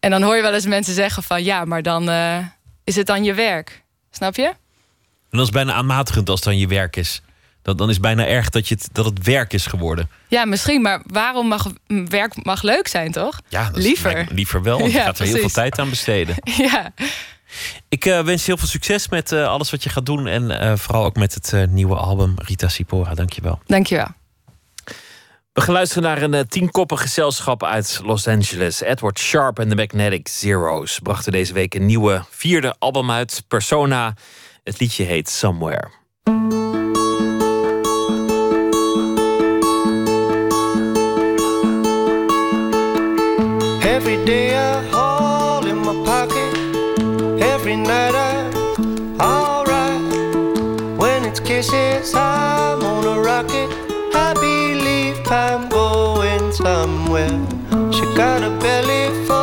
En 0.00 0.10
dan 0.10 0.22
hoor 0.22 0.36
je 0.36 0.42
wel 0.42 0.54
eens 0.54 0.66
mensen 0.66 0.94
zeggen 0.94 1.22
van... 1.22 1.44
Ja, 1.44 1.64
maar 1.64 1.82
dan 1.82 2.08
eh, 2.08 2.38
is 2.84 2.96
het 2.96 3.06
dan 3.06 3.24
je 3.24 3.34
werk. 3.34 3.82
Snap 4.10 4.36
je? 4.36 4.46
En 5.30 5.38
dat 5.38 5.46
is 5.46 5.50
bijna 5.50 5.72
aanmatigend 5.72 6.28
als 6.28 6.40
het 6.40 6.48
dan 6.48 6.58
je 6.58 6.66
werk 6.66 6.96
is. 6.96 7.22
Dat, 7.62 7.78
dan 7.78 7.88
is 7.88 7.92
het 7.92 8.02
bijna 8.02 8.26
erg 8.26 8.48
dat, 8.48 8.68
je 8.68 8.74
het, 8.74 8.88
dat 8.92 9.04
het 9.04 9.22
werk 9.22 9.52
is 9.52 9.66
geworden. 9.66 10.10
Ja, 10.28 10.44
misschien, 10.44 10.82
maar 10.82 11.02
waarom 11.06 11.48
mag 11.48 11.72
werk 12.08 12.44
mag 12.44 12.62
leuk 12.62 12.88
zijn, 12.88 13.12
toch? 13.12 13.40
Ja, 13.48 13.70
dat 13.70 13.82
liever. 13.82 14.26
liever 14.30 14.62
wel, 14.62 14.78
want 14.78 14.92
je 14.92 14.98
Ja, 14.98 15.04
gaat 15.04 15.18
er 15.18 15.26
heel 15.26 15.36
veel 15.36 15.48
tijd 15.48 15.78
aan 15.78 15.90
besteden. 15.90 16.34
Ja. 16.56 16.92
Ik 17.88 18.04
eh, 18.04 18.20
wens 18.20 18.40
je 18.40 18.46
heel 18.46 18.56
veel 18.56 18.68
succes 18.68 19.08
met 19.08 19.32
eh, 19.32 19.48
alles 19.48 19.70
wat 19.70 19.82
je 19.82 19.88
gaat 19.90 20.06
doen. 20.06 20.26
En 20.26 20.60
eh, 20.60 20.76
vooral 20.76 21.04
ook 21.04 21.16
met 21.16 21.34
het 21.34 21.52
eh, 21.52 21.66
nieuwe 21.66 21.96
album 21.96 22.34
Rita 22.36 22.68
Sipora. 22.68 23.14
Dankjewel. 23.14 23.58
Dankjewel. 23.66 24.06
We 25.52 25.64
gaan 25.64 25.74
luisteren 25.74 26.02
naar 26.02 26.22
een 26.22 26.48
tienkoppig 26.48 27.00
gezelschap 27.00 27.64
uit 27.64 28.00
Los 28.04 28.28
Angeles. 28.28 28.80
Edward 28.80 29.18
Sharp 29.18 29.58
en 29.58 29.68
de 29.68 29.74
Magnetic 29.74 30.28
Zeros 30.28 30.98
brachten 30.98 31.32
deze 31.32 31.52
week 31.52 31.74
een 31.74 31.86
nieuwe 31.86 32.24
vierde 32.30 32.74
album 32.78 33.10
uit, 33.10 33.44
Persona. 33.48 34.14
Het 34.64 34.80
liedje 34.80 35.04
heet 35.04 35.28
Somewhere. 35.28 35.88
Every 43.82 44.24
day 44.24 44.54
I 44.54 44.97
Kisses, 51.58 52.14
I'm 52.14 52.84
on 52.84 53.04
a 53.04 53.20
rocket. 53.20 53.68
I 54.14 54.32
believe 54.34 55.18
I'm 55.26 55.68
going 55.68 56.52
somewhere. 56.52 57.36
She 57.90 58.02
got 58.14 58.44
a 58.44 58.50
belly 58.60 59.26
full 59.26 59.37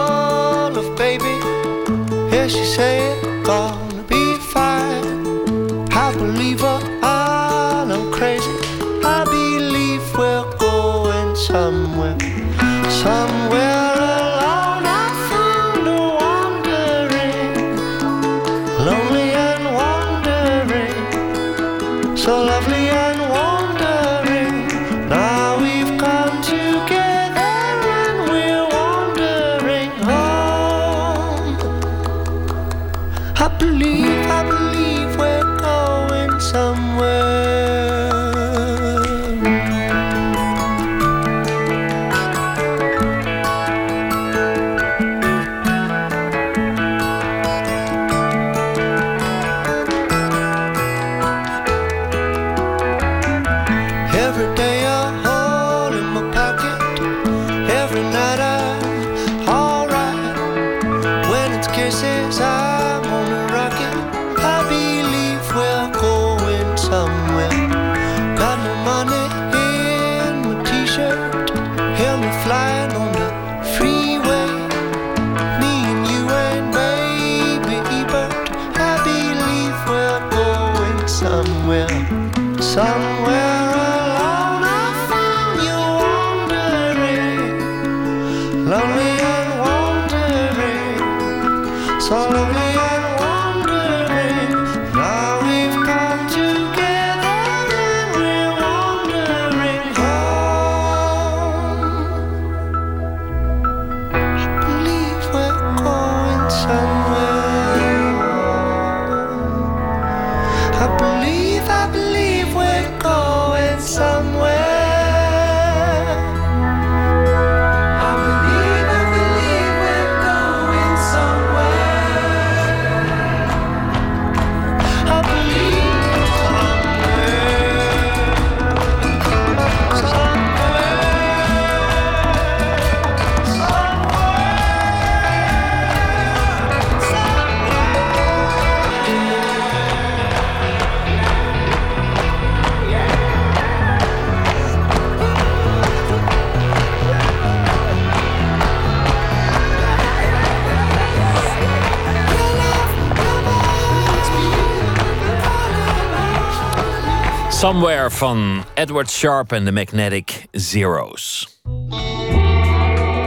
Somewhere 157.65 158.09
van 158.11 158.63
Edward 158.73 159.09
Sharp 159.09 159.51
en 159.51 159.65
de 159.65 159.71
Magnetic 159.71 160.47
Zeros. 160.51 161.47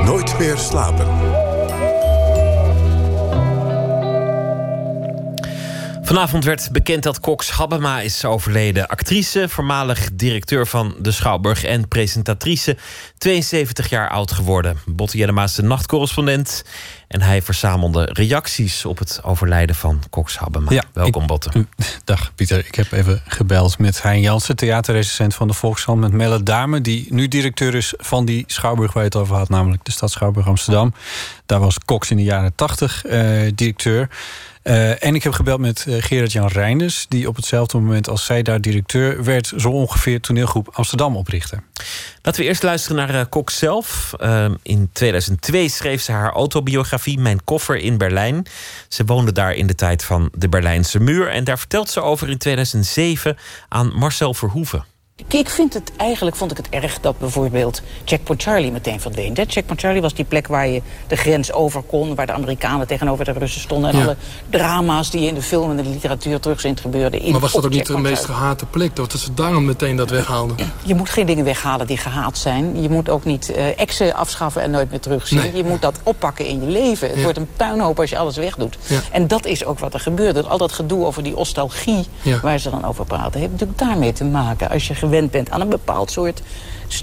Nooit 0.04 0.38
meer 0.38 0.56
slapen. 0.56 1.37
Vanavond 6.08 6.44
werd 6.44 6.68
bekend 6.72 7.02
dat 7.02 7.20
Cox 7.20 7.50
Habema 7.50 8.00
is 8.00 8.24
overleden. 8.24 8.88
Actrice, 8.88 9.48
voormalig 9.48 10.10
directeur 10.12 10.66
van 10.66 10.94
de 11.00 11.10
Schouwburg 11.10 11.64
en 11.64 11.88
presentatrice. 11.88 12.76
72 13.18 13.88
jaar 13.88 14.08
oud 14.08 14.32
geworden. 14.32 14.78
Botte 14.86 15.18
Jellema 15.18 15.42
is 15.42 15.54
de 15.54 15.62
nachtcorrespondent. 15.62 16.64
En 17.08 17.22
hij 17.22 17.42
verzamelde 17.42 18.08
reacties 18.12 18.84
op 18.84 18.98
het 18.98 19.20
overlijden 19.22 19.76
van 19.76 20.02
Cox 20.10 20.38
Habema. 20.38 20.82
Welkom, 20.92 21.26
Botte. 21.26 21.66
Dag 22.04 22.34
Pieter, 22.34 22.58
ik 22.66 22.74
heb 22.74 22.92
even 22.92 23.22
gebeld 23.26 23.78
met 23.78 24.02
Hein 24.02 24.20
Jansen, 24.20 24.56
theaterrecensent 24.56 25.34
van 25.34 25.48
de 25.48 25.54
Volkskrant, 25.54 26.00
met 26.00 26.12
Melle 26.12 26.42
Dame, 26.42 26.80
die 26.80 27.06
nu 27.10 27.28
directeur 27.28 27.74
is 27.74 27.94
van 27.96 28.24
die 28.24 28.44
Schouwburg 28.46 28.92
waar 28.92 29.02
je 29.02 29.08
het 29.08 29.18
over 29.18 29.36
had, 29.36 29.48
namelijk 29.48 29.84
de 29.84 29.92
Stad 29.92 30.10
Schouwburg 30.10 30.46
Amsterdam. 30.46 30.94
Daar 31.46 31.60
was 31.60 31.78
Cox 31.78 32.10
in 32.10 32.16
de 32.16 32.22
jaren 32.22 32.54
tachtig 32.54 33.04
eh, 33.04 33.50
directeur. 33.54 34.08
Eh, 34.62 35.04
en 35.04 35.14
ik 35.14 35.22
heb 35.22 35.32
gebeld 35.32 35.60
met 35.60 35.84
eh, 35.88 36.02
Gerard-Jan 36.02 36.48
Reinders, 36.48 37.06
die 37.08 37.28
op 37.28 37.36
hetzelfde 37.36 37.78
moment 37.78 38.08
als 38.08 38.24
zij 38.24 38.42
daar 38.42 38.60
directeur 38.60 39.24
werd, 39.24 39.52
zo 39.56 39.70
ongeveer 39.70 40.20
toneelgroep 40.20 40.68
Amsterdam 40.72 41.16
oprichtte. 41.16 41.62
Laten 42.22 42.42
we 42.42 42.48
eerst 42.48 42.62
luisteren 42.62 42.96
naar 42.96 43.20
eh, 43.20 43.26
Cox 43.30 43.58
zelf. 43.58 44.14
Eh, 44.18 44.50
in 44.62 44.90
2002 44.92 45.68
schreef 45.68 46.02
ze 46.02 46.12
haar 46.12 46.32
autobiografie 46.32 47.18
Mijn 47.18 47.44
koffer 47.44 47.76
in 47.76 47.98
Berlijn. 47.98 48.46
Ze 48.88 49.04
woonde 49.04 49.32
daar 49.32 49.54
in 49.54 49.66
de 49.66 49.74
tijd 49.74 50.04
van 50.04 50.30
de 50.32 50.48
Berlijnse 50.48 51.00
muur. 51.00 51.28
En 51.28 51.44
daar 51.44 51.58
vertelt 51.58 51.90
ze 51.90 52.00
over 52.00 52.28
in 52.28 52.38
2007 52.38 53.36
aan 53.68 53.92
Marcel 53.94 54.34
Verhoeven. 54.34 54.84
Ik 55.26 55.48
vind 55.48 55.74
het 55.74 55.92
eigenlijk 55.96 56.36
vond 56.36 56.50
ik 56.50 56.56
het 56.56 56.68
erg 56.70 57.00
dat 57.00 57.18
bijvoorbeeld 57.18 57.82
Checkpoint 58.04 58.42
Charlie 58.42 58.72
meteen 58.72 59.00
verdween. 59.00 59.34
Hè? 59.34 59.44
Checkpoint 59.46 59.80
Charlie 59.80 60.00
was 60.02 60.14
die 60.14 60.24
plek 60.24 60.46
waar 60.46 60.68
je 60.68 60.82
de 61.06 61.16
grens 61.16 61.52
over 61.52 61.82
kon, 61.82 62.14
waar 62.14 62.26
de 62.26 62.32
Amerikanen 62.32 62.86
tegenover 62.86 63.24
de 63.24 63.32
Russen 63.32 63.60
stonden. 63.60 63.90
En 63.90 63.96
Ja. 63.98 64.02
alle 64.04 64.16
drama's 64.50 65.10
die 65.10 65.20
je 65.20 65.26
in 65.28 65.34
de 65.34 65.42
film 65.42 65.70
en 65.70 65.76
de 65.76 65.82
literatuur 65.88 66.40
terug 66.40 66.60
zien 66.60 66.76
gebeurden. 66.76 67.20
In, 67.20 67.32
Maar 67.32 67.40
was 67.40 67.52
dat 67.52 67.64
ook 67.64 67.70
niet 67.70 67.86
de 67.86 67.98
meest 67.98 68.24
gehate 68.24 68.66
plek? 68.66 68.96
Dat 68.96 69.12
ze 69.12 69.34
daarom 69.34 69.64
meteen 69.64 69.96
dat 69.96 70.10
weghaalden. 70.10 70.56
Je 70.84 70.94
moet 70.94 71.10
geen 71.10 71.26
dingen 71.26 71.44
weghalen 71.44 71.86
die 71.86 71.96
gehaat 71.98 72.38
zijn. 72.38 72.82
Je 72.82 72.88
moet 72.90 73.08
ook 73.08 73.24
niet 73.24 73.52
eh 73.52 73.80
exen 73.80 74.14
afschaffen 74.14 74.62
en 74.62 74.70
nooit 74.70 74.90
meer 74.90 75.00
terugzien. 75.00 75.38
Nee. 75.38 75.56
Je 75.56 75.64
moet 75.64 75.82
dat 75.82 76.00
oppakken 76.02 76.46
in 76.46 76.60
je 76.60 76.66
leven. 76.66 77.08
Het 77.08 77.16
Ja. 77.16 77.22
wordt 77.22 77.38
een 77.38 77.48
puinhoop 77.56 78.00
als 78.00 78.10
je 78.10 78.18
alles 78.18 78.36
wegdoet. 78.36 78.78
Ja. 78.86 79.00
En 79.12 79.26
dat 79.26 79.46
is 79.46 79.64
ook 79.64 79.78
wat 79.78 79.94
er 79.94 80.00
gebeurde. 80.00 80.42
Al 80.42 80.58
dat 80.58 80.72
gedoe 80.72 81.06
over 81.06 81.22
die 81.22 81.34
nostalgie 81.34 82.06
waar 82.42 82.58
ze 82.58 82.70
dan 82.70 82.84
over 82.84 83.04
praten... 83.04 83.40
heeft 83.40 83.52
natuurlijk 83.52 83.78
daarmee 83.78 84.12
te 84.12 84.24
maken. 84.24 84.70
Als 84.70 84.86
je 84.88 84.94
gewend 85.08 85.30
bent 85.30 85.50
aan 85.50 85.60
een 85.60 85.68
bepaald 85.68 86.10
soort 86.10 86.42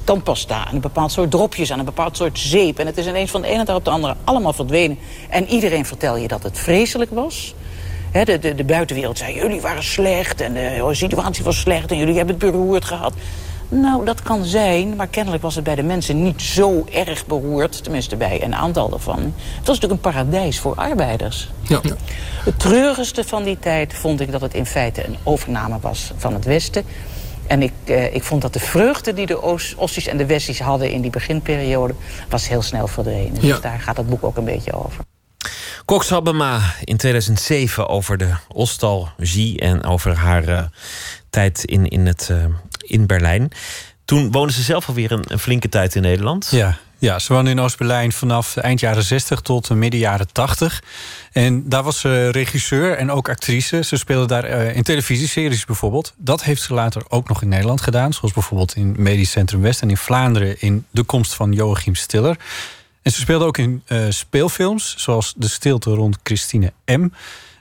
tandpasta... 0.04 0.66
aan 0.66 0.76
een 0.76 0.82
bepaald 0.82 1.12
soort 1.12 1.32
dropjes, 1.32 1.72
aan 1.72 1.80
een 1.80 1.86
bepaald 1.86 2.18
soort 2.18 2.40
zeep... 2.40 2.80
en 2.80 2.86
het 2.86 2.98
is 2.98 3.08
ineens 3.08 3.32
van 3.32 3.42
de 3.42 3.48
ene 3.48 3.66
dag 3.66 3.76
op 3.76 3.86
de 3.86 3.92
andere 3.92 4.16
allemaal 4.24 4.54
verdwenen... 4.54 4.98
en 5.30 5.48
iedereen 5.48 5.86
vertel 5.86 6.18
je 6.18 6.28
dat 6.28 6.44
het 6.44 6.58
vreselijk 6.58 7.12
was... 7.12 7.56
De, 8.12 8.40
de, 8.40 8.56
de 8.56 8.64
buitenwereld 8.64 9.18
zei, 9.18 9.36
jullie 9.36 9.62
waren 9.62 9.84
slecht 9.84 10.42
en 10.42 10.54
de 10.54 10.90
situatie 10.92 11.44
was 11.44 11.60
slecht... 11.60 11.92
en 11.92 11.98
jullie 11.98 12.16
hebben 12.16 12.36
het 12.36 12.52
beroerd 12.52 12.86
gehad. 12.86 13.14
Nou, 13.70 14.06
dat 14.06 14.22
kan 14.22 14.44
zijn, 14.44 14.96
maar 14.96 15.08
kennelijk 15.08 15.44
was 15.44 15.56
het 15.56 15.64
bij 15.64 15.76
de 15.76 15.84
mensen 15.84 16.24
niet 16.24 16.42
zo 16.42 16.86
erg 16.92 17.26
beroerd. 17.26 17.84
Tenminste, 17.84 18.16
bij 18.16 18.44
een 18.44 18.56
aantal 18.56 18.90
daarvan. 18.90 19.20
Het 19.20 19.68
was 19.68 19.80
natuurlijk 19.80 19.94
een 19.94 20.12
paradijs 20.12 20.60
voor 20.60 20.76
arbeiders. 20.76 21.50
Ja. 21.62 21.82
Het 22.44 22.60
treurigste 22.60 23.24
van 23.24 23.44
die 23.44 23.60
tijd 23.60 23.94
vond 23.94 24.22
ik 24.22 24.32
dat 24.32 24.42
het 24.42 24.54
in 24.54 24.66
feite 24.66 25.06
een 25.08 25.18
overname 25.24 25.78
was 25.82 26.12
van 26.18 26.34
het 26.34 26.46
Westen. 26.46 26.86
En 27.48 27.62
ik, 27.62 27.74
eh, 27.84 28.16
ik 28.16 28.24
vond 28.24 28.42
dat 28.42 28.54
de 28.54 28.60
vreugde 28.60 29.14
die 29.14 29.26
de 29.26 29.42
Oos- 29.44 29.76
Ossies 29.78 30.08
en 30.08 30.18
de 30.18 30.26
Westies 30.26 30.60
hadden 30.60 30.92
in 30.92 31.02
die 31.02 31.12
beginperiode... 31.12 31.94
was 32.30 32.48
heel 32.48 32.62
snel 32.62 32.88
verdwenen. 32.88 33.42
Ja. 33.42 33.52
Dus 33.52 33.62
daar 33.62 33.80
gaat 33.80 33.98
het 33.98 34.10
boek 34.10 34.24
ook 34.24 34.38
een 34.38 34.46
beetje 34.46 34.74
over. 34.74 35.04
Cox 35.86 36.10
Habema 36.10 36.60
in 36.84 36.98
2007 36.98 37.88
over 37.88 38.18
de 38.18 38.34
nostalgie 38.56 39.60
en 39.60 39.84
over 39.84 40.16
haar 40.16 40.48
eh, 40.48 40.64
tijd 41.30 41.64
in, 41.64 41.88
in, 41.88 42.06
het, 42.06 42.30
eh, 42.30 42.46
in 42.78 43.06
Berlijn. 43.06 43.50
Toen 44.06 44.32
woonde 44.32 44.54
ze 44.54 44.62
zelf 44.62 44.88
alweer 44.88 45.12
een, 45.12 45.24
een 45.28 45.40
flinke 45.40 45.70
tijd 45.70 45.96
in 45.96 46.02
Nederland. 46.02 46.48
Ja, 46.52 46.78
ja, 46.98 47.20
ze 47.20 47.34
woonde 47.34 47.50
in 47.50 47.60
Oost-Berlijn 47.60 48.12
vanaf 48.12 48.58
eind 48.58 48.80
jaren 48.80 49.04
60 49.04 49.42
tot 49.42 49.70
midden 49.70 50.00
jaren 50.00 50.32
80. 50.32 50.84
En 51.32 51.70
daar 51.70 51.84
was 51.84 52.00
ze 52.00 52.30
regisseur 52.30 52.98
en 52.98 53.12
ook 53.12 53.30
actrice. 53.30 53.84
Ze 53.84 53.98
speelde 53.98 54.28
daar 54.28 54.44
eh, 54.44 54.76
in 54.76 54.84
televisieseries 54.84 55.66
bijvoorbeeld. 55.66 56.14
Dat 56.18 56.44
heeft 56.44 56.62
ze 56.62 56.74
later 56.74 57.04
ook 57.08 57.28
nog 57.28 57.42
in 57.42 57.50
Nederland 57.50 57.82
gedaan. 57.82 58.14
Zoals 58.14 58.34
bijvoorbeeld 58.34 58.76
in 58.76 58.96
Medisch 58.98 59.32
Centrum 59.32 59.62
West 59.62 59.82
en 59.82 59.90
in 59.90 59.98
Vlaanderen... 59.98 60.62
in 60.62 60.86
De 60.92 61.04
Komst 61.04 61.34
van 61.34 61.52
Joachim 61.52 61.96
Stiller. 61.96 62.38
En 63.02 63.12
ze 63.12 63.20
speelde 63.20 63.46
ook 63.46 63.58
in 63.58 63.82
eh, 63.86 64.06
speelfilms, 64.10 64.94
zoals 64.98 65.34
De 65.38 65.48
Stilte 65.48 65.90
rond 65.90 66.18
Christine 66.24 66.74
M. 66.86 67.08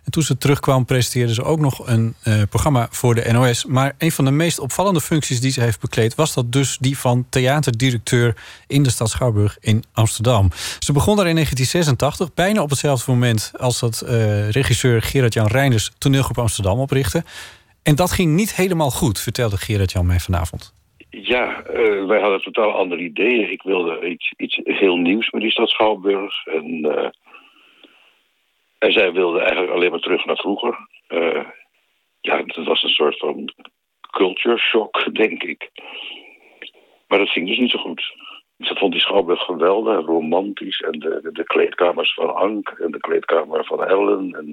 En 0.05 0.11
toen 0.11 0.23
ze 0.23 0.39
terugkwam, 0.39 0.85
presenteerde 0.85 1.35
ze 1.35 1.43
ook 1.43 1.61
nog 1.61 1.87
een 1.87 2.15
eh, 2.23 2.43
programma 2.51 2.89
voor 2.91 3.15
de 3.15 3.33
NOS. 3.33 3.65
Maar 3.65 3.95
een 3.99 4.11
van 4.11 4.25
de 4.25 4.31
meest 4.31 4.59
opvallende 4.59 5.01
functies 5.01 5.41
die 5.41 5.51
ze 5.51 5.61
heeft 5.61 5.81
bekleed, 5.81 6.15
was 6.15 6.35
dat 6.35 6.53
dus 6.53 6.79
die 6.79 6.99
van 6.99 7.27
theaterdirecteur 7.31 8.37
in 8.67 8.83
de 8.83 8.91
stad 8.91 9.11
Schouwburg 9.11 9.57
in 9.61 9.85
Amsterdam. 9.93 10.49
Ze 10.79 10.93
begon 10.93 11.17
daar 11.17 11.27
in 11.27 11.35
1986, 11.35 12.35
bijna 12.35 12.63
op 12.63 12.71
hetzelfde 12.71 13.11
moment 13.11 13.53
als 13.57 13.81
dat 13.81 14.01
eh, 14.01 14.51
regisseur 14.51 15.03
Gerard-Jan 15.03 15.47
Reinders 15.47 15.91
toneelgroep 15.99 16.39
Amsterdam 16.39 16.79
oprichtte. 16.79 17.25
En 17.83 17.95
dat 17.95 18.13
ging 18.13 18.35
niet 18.35 18.55
helemaal 18.55 18.91
goed, 18.91 19.21
vertelde 19.21 19.57
Gerard-Jan 19.57 20.07
mij 20.07 20.21
vanavond. 20.21 20.75
Ja, 21.11 21.63
eh, 21.63 22.07
wij 22.07 22.21
hadden 22.21 22.43
totaal 22.43 22.73
andere 22.73 23.03
ideeën. 23.03 23.51
Ik 23.53 23.63
wilde 23.63 24.09
iets, 24.09 24.33
iets 24.37 24.61
heel 24.65 24.97
nieuws 24.97 25.31
met 25.31 25.43
die 25.43 25.51
stad 25.51 25.69
Schouwburg. 25.69 26.47
En, 26.47 26.87
en 28.79 28.93
zij 28.93 29.13
wilde 29.13 29.41
eigenlijk 29.41 29.73
alleen 29.73 29.91
maar 29.91 30.01
terug 30.01 30.25
naar 30.25 30.37
vroeger. 30.37 30.89
Eh, 31.07 31.45
ja, 32.21 32.43
dat 32.43 32.65
was 32.65 32.83
een 32.83 32.89
soort 32.89 33.19
van 33.19 33.53
culture 34.11 34.59
shock, 34.59 35.05
denk 35.23 35.43
ik. 35.43 35.71
Maar 37.09 37.19
dat 37.19 37.29
ging 37.29 37.49
dus 37.49 37.59
niet 37.59 37.71
zo 37.71 37.79
goed. 37.79 38.15
Ze 38.59 38.77
vond 38.77 38.93
die 38.93 39.01
Schouwburg 39.01 39.41
geweldig, 39.41 40.07
romantisch. 40.07 40.81
En 40.81 40.99
de, 40.99 41.21
de, 41.23 41.33
de 41.33 41.45
kleedkamers 41.45 42.15
van 42.15 42.35
Ank 42.35 42.69
en 42.69 42.91
de 42.91 42.99
kleedkamer 42.99 43.65
van 43.65 43.85
Ellen. 43.85 44.33
En, 44.33 44.53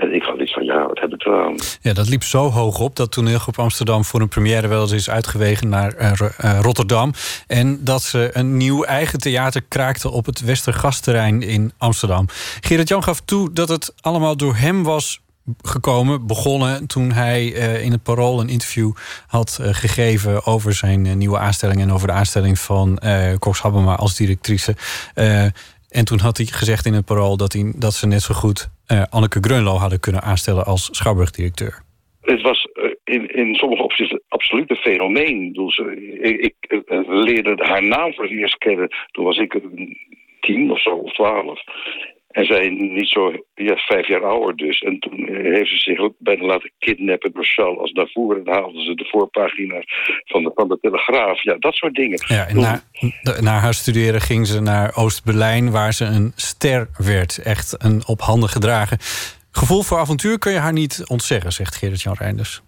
en 0.00 0.14
ik 0.14 0.22
had 0.22 0.40
iets 0.40 0.52
van, 0.52 0.64
ja, 0.64 0.86
wat 0.86 0.98
heb 1.00 1.12
ik 1.12 1.26
eraan? 1.26 1.54
Ja, 1.80 1.92
dat 1.92 2.08
liep 2.08 2.22
zo 2.22 2.50
hoog 2.50 2.78
op 2.78 2.96
dat 2.96 3.12
toneelgroep 3.12 3.58
Amsterdam 3.58 4.04
voor 4.04 4.20
een 4.20 4.28
première 4.28 4.68
wel 4.68 4.82
eens 4.82 4.92
is 4.92 5.10
uitgewegen 5.10 5.68
naar 5.68 5.92
eh, 5.94 6.12
eh, 6.20 6.58
Rotterdam. 6.60 7.12
En 7.46 7.84
dat 7.84 8.02
ze 8.02 8.30
een 8.32 8.56
nieuw 8.56 8.84
eigen 8.84 9.18
theater 9.18 9.62
kraakte 9.68 10.10
op 10.10 10.26
het 10.26 10.40
Westergasterrein 10.40 11.42
in 11.42 11.72
Amsterdam. 11.78 12.26
Gerard-Jan 12.60 13.02
gaf 13.02 13.20
toe 13.20 13.52
dat 13.52 13.68
het 13.68 13.94
allemaal 14.00 14.36
door 14.36 14.56
hem 14.56 14.82
was 14.82 15.20
gekomen, 15.62 16.26
begonnen 16.26 16.86
toen 16.86 17.12
hij 17.12 17.54
eh, 17.54 17.84
in 17.84 17.92
het 17.92 18.02
Parool 18.02 18.40
een 18.40 18.48
interview 18.48 18.92
had 19.26 19.58
gegeven 19.62 20.46
over 20.46 20.74
zijn 20.74 21.18
nieuwe 21.18 21.38
aanstelling 21.38 21.80
en 21.80 21.92
over 21.92 22.06
de 22.06 22.14
aanstelling 22.14 22.58
van 22.58 22.98
eh 22.98 23.34
Cox 23.38 23.60
Habema 23.60 23.94
als 23.94 24.16
directrice. 24.16 24.76
En 25.90 26.04
toen 26.04 26.18
had 26.18 26.36
hij 26.36 26.46
gezegd 26.46 26.86
in 26.86 26.92
het 26.92 27.04
Parool 27.04 27.36
dat, 27.36 27.52
hij, 27.52 27.72
dat 27.76 27.92
ze 27.92 28.06
net 28.06 28.22
zo 28.22 28.34
goed 28.34 28.68
eh, 28.86 29.02
Anneke 29.10 29.38
Grunlo 29.40 29.72
hadden 29.72 30.00
kunnen 30.00 30.22
aanstellen 30.22 30.64
als 30.64 30.88
schouwburgdirecteur. 30.92 31.82
Het 32.20 32.42
was 32.42 32.68
eh, 32.72 32.90
in, 33.04 33.34
in 33.34 33.54
sommige 33.54 33.82
opzichten 33.82 34.22
absoluut 34.28 34.70
een 34.70 34.76
fenomeen. 34.76 35.54
Ik, 36.20 36.54
ik, 36.68 36.84
eh, 36.86 36.98
leerde 37.06 37.54
haar 37.56 37.82
naam 37.82 38.14
voor 38.14 38.24
het 38.24 38.32
eerst 38.32 38.58
kennen. 38.58 38.88
Toen 39.10 39.24
was 39.24 39.38
ik 39.38 39.60
tien 40.40 40.70
of 40.70 40.80
zo, 40.80 40.90
of 40.90 41.12
twaalf. 41.12 41.62
En 42.30 42.44
zij 42.44 42.68
niet 42.68 43.08
zo, 43.08 43.32
ja, 43.54 43.76
vijf 43.76 44.08
jaar 44.08 44.24
ouder 44.24 44.56
dus. 44.56 44.80
En 44.80 44.98
toen 44.98 45.28
heeft 45.42 45.70
ze 45.70 45.76
zich 45.76 45.98
ook 45.98 46.14
bijna 46.18 46.44
laten 46.44 46.72
kidnappen 46.78 47.32
door 47.32 47.44
Charles 47.44 47.78
als 47.78 47.92
daarvoor. 47.92 48.36
En 48.36 48.52
haalden 48.52 48.84
ze 48.84 48.94
de 48.94 49.04
voorpagina 49.04 49.82
van 50.24 50.42
de, 50.42 50.50
van 50.54 50.68
de 50.68 50.78
Telegraaf. 50.80 51.42
Ja, 51.42 51.56
dat 51.58 51.74
soort 51.74 51.94
dingen. 51.94 52.22
Ja, 52.26 52.48
en 52.48 52.80
na 53.40 53.58
haar 53.58 53.74
studeren 53.74 54.20
ging 54.20 54.46
ze 54.46 54.60
naar 54.60 54.96
Oost-Berlijn, 54.96 55.70
waar 55.70 55.92
ze 55.92 56.04
een 56.04 56.32
ster 56.36 56.88
werd. 56.96 57.38
Echt 57.38 57.74
een 57.78 58.02
op 58.06 58.20
handen 58.20 58.48
gedragen. 58.48 58.98
Gevoel 59.50 59.82
voor 59.82 59.98
avontuur 59.98 60.38
kun 60.38 60.52
je 60.52 60.58
haar 60.58 60.72
niet 60.72 61.02
ontzeggen, 61.06 61.52
zegt 61.52 61.76
Gerrit-Jan 61.76 62.16
Reinders. 62.18 62.62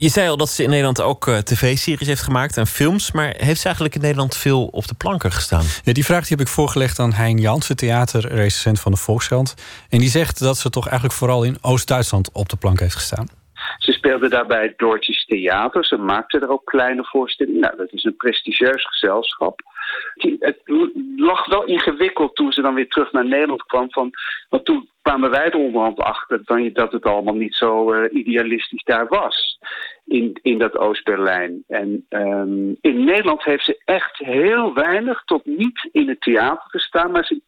Je 0.00 0.08
zei 0.08 0.28
al 0.28 0.36
dat 0.36 0.50
ze 0.50 0.62
in 0.62 0.68
Nederland 0.68 1.00
ook 1.00 1.28
eh, 1.28 1.38
tv-series 1.38 2.06
heeft 2.06 2.22
gemaakt 2.22 2.56
en 2.56 2.66
films. 2.66 3.12
Maar 3.12 3.34
heeft 3.36 3.60
ze 3.60 3.64
eigenlijk 3.64 3.94
in 3.94 4.00
Nederland 4.00 4.36
veel 4.36 4.66
op 4.66 4.88
de 4.88 4.94
planken 4.94 5.32
gestaan? 5.32 5.64
Ja, 5.84 5.92
die 5.92 6.04
vraag 6.04 6.20
die 6.20 6.36
heb 6.36 6.46
ik 6.46 6.52
voorgelegd 6.52 6.98
aan 6.98 7.12
Hein 7.12 7.38
Jansen, 7.38 7.76
theaterrecensent 7.76 8.80
van 8.80 8.92
de 8.92 8.98
Volkskrant. 8.98 9.54
En 9.88 9.98
die 9.98 10.10
zegt 10.10 10.38
dat 10.38 10.58
ze 10.58 10.70
toch 10.70 10.86
eigenlijk 10.86 11.18
vooral 11.18 11.42
in 11.42 11.58
Oost-Duitsland 11.60 12.32
op 12.32 12.48
de 12.48 12.56
plank 12.56 12.80
heeft 12.80 12.94
gestaan. 12.94 13.28
Ze 13.78 13.92
speelde 13.92 14.28
daarbij 14.28 14.74
Doortjes 14.76 15.24
Theater. 15.24 15.84
Ze 15.84 15.96
maakte 15.96 16.38
er 16.38 16.50
ook 16.50 16.64
kleine 16.64 17.04
voorstellingen. 17.04 17.60
Nou, 17.60 17.76
dat 17.76 17.92
is 17.92 18.04
een 18.04 18.16
prestigieus 18.16 18.86
gezelschap. 18.86 19.60
Het 20.38 20.60
lag 21.16 21.46
wel 21.46 21.64
ingewikkeld 21.64 22.34
toen 22.34 22.52
ze 22.52 22.62
dan 22.62 22.74
weer 22.74 22.88
terug 22.88 23.12
naar 23.12 23.26
Nederland 23.26 23.62
kwam. 23.62 23.90
Van, 23.90 24.10
want 24.48 24.64
toen 24.64 24.88
kwamen 25.02 25.30
wij 25.30 25.44
er 25.44 25.56
onderhand 25.56 25.98
achter 25.98 26.40
dat 26.72 26.92
het 26.92 27.04
allemaal 27.04 27.34
niet 27.34 27.54
zo 27.54 27.92
eh, 27.92 28.14
idealistisch 28.16 28.84
daar 28.84 29.06
was. 29.08 29.58
In, 30.10 30.38
in 30.42 30.58
dat 30.58 30.78
Oost-Berlijn. 30.78 31.64
En 31.68 32.06
ehm, 32.08 32.68
in 32.80 33.04
Nederland 33.04 33.44
heeft 33.44 33.64
ze 33.64 33.80
echt 33.84 34.18
heel 34.18 34.74
weinig 34.74 35.22
tot 35.24 35.46
niet 35.46 35.88
in 35.92 36.08
het 36.08 36.20
theater 36.20 36.70
gestaan. 36.70 37.10
Maar 37.10 37.24
ze 37.24 37.40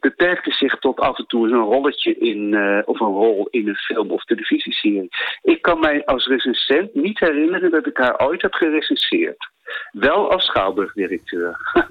beperkte 0.00 0.52
zich 0.52 0.78
tot 0.78 1.00
af 1.00 1.18
en 1.18 1.26
toe 1.26 1.48
een 1.48 1.58
rolletje 1.58 2.14
in, 2.14 2.54
eh, 2.54 2.82
of 2.84 3.00
een 3.00 3.06
rol 3.06 3.48
in 3.50 3.68
een 3.68 3.76
film 3.76 4.10
of 4.10 4.24
televisieserie. 4.24 5.08
Ik 5.42 5.62
kan 5.62 5.80
mij 5.80 6.04
als 6.04 6.26
recensent 6.26 6.94
niet 6.94 7.18
herinneren 7.18 7.70
dat 7.70 7.86
ik 7.86 7.96
haar 7.96 8.26
ooit 8.26 8.42
heb 8.42 8.52
gerecenseerd. 8.52 9.48
Wel 9.92 10.30
als 10.32 10.44
schouwburgdirecteur. 10.44 11.56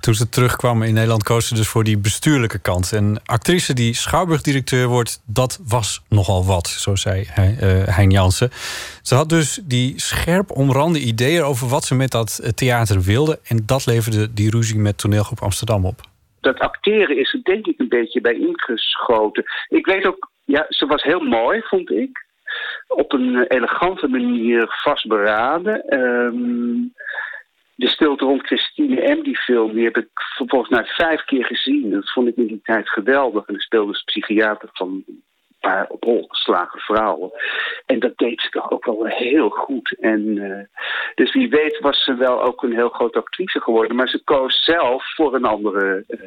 Toen 0.00 0.14
ze 0.14 0.28
terugkwam 0.28 0.82
in 0.82 0.94
Nederland 0.94 1.22
koos 1.22 1.48
ze 1.48 1.54
dus 1.54 1.68
voor 1.68 1.84
die 1.84 1.98
bestuurlijke 1.98 2.58
kant. 2.58 2.92
En 2.92 3.20
actrice 3.24 3.74
die 3.74 3.94
schouwburgdirecteur 3.94 4.86
wordt, 4.86 5.22
dat 5.26 5.60
was 5.68 6.02
nogal 6.08 6.44
wat, 6.44 6.68
zo 6.68 6.96
zei 6.96 7.28
eh, 7.34 7.96
Hein 7.96 8.10
Jansen. 8.10 8.50
Ze 9.02 9.14
had 9.14 9.28
dus 9.28 9.60
die 9.64 10.00
scherp 10.00 10.50
omrande 10.50 10.98
ideeën 10.98 11.42
over 11.42 11.68
wat 11.68 11.84
ze 11.84 11.94
met 11.94 12.10
dat 12.10 12.40
eh, 12.42 12.50
theater 12.50 13.00
wilde. 13.00 13.38
En 13.44 13.62
dat 13.66 13.86
leverde 13.86 14.32
die 14.34 14.50
ruzie 14.50 14.78
met 14.78 14.98
toneelgroep 14.98 15.42
Amsterdam 15.42 15.86
op. 15.86 16.00
dat 16.40 16.58
acteren 16.58 17.18
is 17.18 17.32
er 17.32 17.42
denk 17.42 17.66
ik 17.66 17.78
een 17.78 17.88
beetje 17.88 18.20
bij 18.20 18.34
ingeschoten. 18.34 19.44
Ik 19.68 19.86
weet 19.86 20.06
ook, 20.06 20.30
ja, 20.44 20.66
ze 20.68 20.86
was 20.86 21.02
heel 21.02 21.20
mooi, 21.20 21.60
vond 21.62 21.90
ik. 21.90 22.28
Op 22.88 23.12
een 23.12 23.44
elegante 23.48 24.08
manier 24.08 24.66
vastberaden. 24.82 25.84
Ehm, 25.88 26.88
de 27.80 27.88
stilte 27.88 28.24
rond 28.24 28.46
Christine 28.46 29.14
M, 29.14 29.22
die 29.22 29.36
film, 29.36 29.72
die 29.74 29.84
heb 29.84 29.96
ik 29.96 30.08
volgens 30.34 30.70
mij 30.70 30.84
vijf 30.84 31.24
keer 31.24 31.44
gezien. 31.44 31.90
Dat 31.90 32.12
vond 32.12 32.28
ik 32.28 32.36
in 32.36 32.46
die 32.46 32.60
tijd 32.62 32.88
geweldig. 32.88 33.46
En 33.46 33.54
er 33.54 33.62
speelde 33.62 33.92
dus 33.92 34.02
psychiater 34.02 34.68
van 34.72 35.04
paar 35.60 35.86
op 35.88 36.04
hol 36.04 36.24
geslagen 36.28 36.80
vrouwen. 36.80 37.30
En 37.86 37.98
dat 37.98 38.16
deed 38.16 38.40
ze 38.40 38.48
toch 38.48 38.70
ook 38.70 38.84
wel 38.84 39.04
heel 39.04 39.48
goed. 39.48 39.96
En, 40.00 40.38
eh, 40.38 40.80
dus 41.14 41.32
wie 41.32 41.48
weet 41.48 41.78
was 41.78 42.04
ze 42.04 42.14
wel 42.14 42.42
ook 42.42 42.62
een 42.62 42.72
heel 42.72 42.88
grote 42.88 43.18
actrice 43.18 43.60
geworden. 43.60 43.96
Maar 43.96 44.08
ze 44.08 44.24
koos 44.24 44.64
zelf 44.64 45.14
voor 45.14 45.34
een 45.34 45.44
andere 45.44 46.04
eh, 46.08 46.20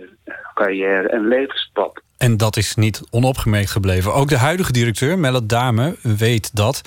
carrière 0.54 1.08
en 1.08 1.28
levenspad. 1.28 2.02
En 2.18 2.38
dat 2.38 2.58
is 2.58 2.76
niet 2.76 3.02
onopgemerkt 3.12 3.72
gebleven. 3.72 4.14
Ook 4.14 4.30
de 4.30 4.38
huidige 4.38 4.72
directeur, 4.72 5.20
Melle 5.20 5.46
Dame, 5.46 5.96
weet 6.02 6.56
dat. 6.56 6.82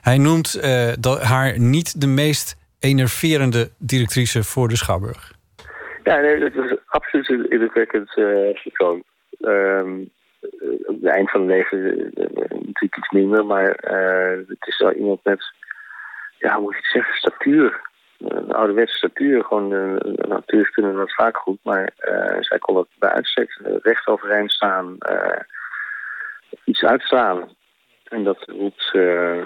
Hij 0.00 0.18
noemt 0.18 0.54
eh, 0.54 0.92
dat 0.98 1.22
haar 1.22 1.58
niet 1.58 2.00
de 2.00 2.06
meest 2.06 2.59
enerverende 2.80 3.70
directrice 3.78 4.42
voor 4.42 4.68
de 4.68 4.76
Schouwburg. 4.76 5.32
Ja, 6.02 6.20
nee, 6.20 6.38
dat 6.38 6.64
is 6.64 6.76
absoluut 6.86 7.28
een 7.28 7.50
indrukwekkend 7.50 8.16
eh 8.16 8.62
persoon. 8.62 9.04
Op 10.86 10.96
het 11.00 11.04
eind 11.04 11.30
van 11.30 11.40
het 11.40 11.50
leven 11.50 12.12
eh, 12.14 12.50
natuurlijk 12.50 12.96
iets 12.96 13.10
minder, 13.10 13.46
maar 13.46 13.68
het 14.48 14.66
is 14.66 14.78
wel 14.78 14.92
iemand 14.92 15.24
met, 15.24 15.44
ja, 16.38 16.54
hoe 16.54 16.62
moet 16.62 16.72
je 16.72 16.78
het 16.78 16.90
zeggen, 16.90 17.14
statuur. 17.14 17.88
Een 18.18 18.52
ouderwetse 18.52 18.96
statuur. 18.96 19.44
Gewoon, 19.44 19.98
acteurs 20.28 20.70
kunnen 20.70 20.94
dat 20.94 21.14
vaak 21.14 21.36
goed, 21.36 21.58
maar 21.62 21.92
zij 22.40 22.58
kon 22.58 22.74
dat 22.74 22.88
bij 22.98 23.10
uitstek 23.10 23.60
recht 23.82 24.06
overeind 24.06 24.52
staan, 24.52 24.98
iets 26.64 26.84
uitstralen. 26.84 27.58
En 28.10 28.24
dat 28.24 28.38
roept 28.46 28.90
eh, 28.92 29.38
eh, 29.38 29.44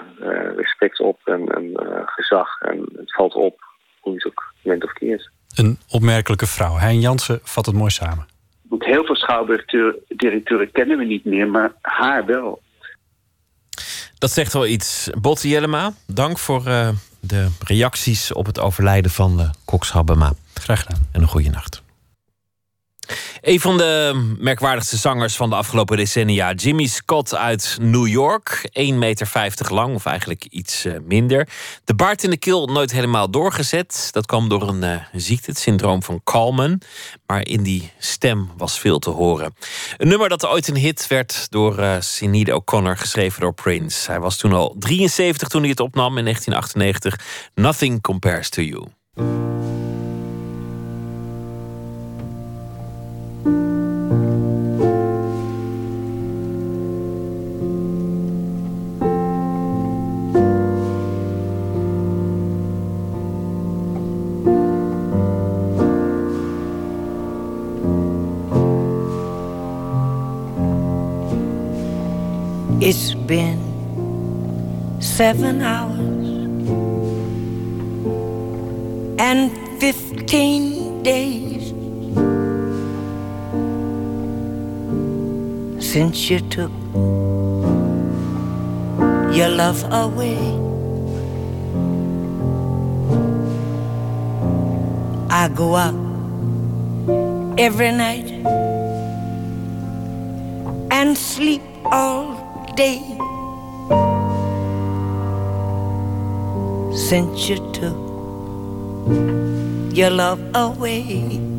respect 0.55 0.99
op 0.99 1.19
en, 1.23 1.47
en 1.47 1.73
eh, 1.73 2.01
gezag. 2.05 2.61
En 2.61 2.89
het 2.95 3.13
valt 3.13 3.33
op 3.33 3.63
hoe 3.99 4.13
je 4.13 4.17
het 4.17 4.27
ook 4.27 4.53
bent 4.61 4.83
of 4.83 4.93
keert. 4.93 5.29
Een 5.55 5.77
opmerkelijke 5.89 6.47
vrouw. 6.47 6.75
Hein 6.75 6.99
Jansen 6.99 7.39
vat 7.43 7.65
het 7.65 7.75
mooi 7.75 7.91
samen. 7.91 8.25
Want 8.69 8.85
heel 8.85 9.05
veel 9.05 9.15
schouwburgdirecteuren 9.15 10.71
kennen 10.71 10.97
we 10.97 11.03
niet 11.03 11.25
meer, 11.25 11.47
maar 11.47 11.73
haar 11.81 12.25
wel. 12.25 12.61
Dat 14.17 14.31
zegt 14.31 14.53
wel 14.53 14.65
iets. 14.65 15.09
Botte 15.21 15.47
Jellema, 15.47 15.93
dank 16.07 16.37
voor 16.37 16.65
eh, 16.65 16.89
de 17.19 17.47
reacties 17.67 18.33
op 18.33 18.45
het 18.45 18.59
overlijden 18.59 19.11
van 19.11 19.39
uh, 19.39 19.49
Cox 19.65 19.91
Habema. 19.91 20.33
Graag 20.53 20.81
gedaan. 20.81 21.07
En 21.11 21.21
een 21.21 21.27
goede 21.27 21.49
nacht. 21.49 21.84
Een 23.45 23.59
van 23.59 23.77
de 23.77 24.11
merkwaardigste 24.39 24.97
zangers 24.97 25.35
van 25.35 25.49
de 25.49 25.55
afgelopen 25.55 25.97
decennia, 25.97 26.53
Jimmy 26.53 26.85
Scott 26.85 27.35
uit 27.35 27.77
New 27.81 28.07
York. 28.07 28.69
1,50 28.79 28.95
meter 28.95 29.73
lang, 29.73 29.95
of 29.95 30.05
eigenlijk 30.05 30.45
iets 30.49 30.85
uh, 30.85 30.93
minder. 31.03 31.47
De 31.83 31.95
baard 31.95 32.23
in 32.23 32.29
de 32.29 32.37
keel 32.37 32.65
nooit 32.65 32.91
helemaal 32.91 33.29
doorgezet. 33.29 34.07
Dat 34.11 34.25
kwam 34.25 34.49
door 34.49 34.67
een 34.67 34.83
uh, 34.83 34.95
ziekte, 35.13 35.49
het 35.49 35.59
syndroom 35.59 36.03
van 36.03 36.21
Kalman. 36.23 36.81
Maar 37.25 37.47
in 37.47 37.63
die 37.63 37.91
stem 37.99 38.49
was 38.57 38.79
veel 38.79 38.99
te 38.99 39.09
horen. 39.09 39.55
Een 39.97 40.07
nummer 40.07 40.29
dat 40.29 40.45
ooit 40.45 40.67
een 40.67 40.77
hit 40.77 41.07
werd 41.07 41.47
door 41.49 41.79
uh, 41.79 42.55
O'Connor, 42.55 42.97
geschreven 42.97 43.41
door 43.41 43.53
Prince. 43.53 44.11
Hij 44.11 44.19
was 44.19 44.37
toen 44.37 44.53
al 44.53 44.75
73 44.79 45.47
toen 45.47 45.61
hij 45.61 45.69
het 45.69 45.79
opnam 45.79 46.17
in 46.17 46.23
1998. 46.23 47.49
Nothing 47.55 48.01
Compares 48.01 48.49
to 48.49 48.61
You. 48.61 48.85
It's 72.87 73.13
been 73.13 73.61
seven 75.01 75.61
hours 75.61 75.99
and 79.19 79.51
fifteen 79.79 81.01
days 81.03 81.54
since 85.95 86.29
you 86.29 86.39
took 86.49 86.71
your 89.33 89.47
love 89.47 89.81
away. 89.93 90.35
I 95.29 95.47
go 95.55 95.77
out 95.77 95.95
every 97.57 97.91
night 97.93 98.29
and 100.91 101.17
sleep 101.17 101.61
all 101.85 102.27
day 102.75 102.99
since 107.07 107.47
you 107.47 107.55
took 107.71 107.95
your 109.95 110.09
love 110.09 110.41
away. 110.53 111.54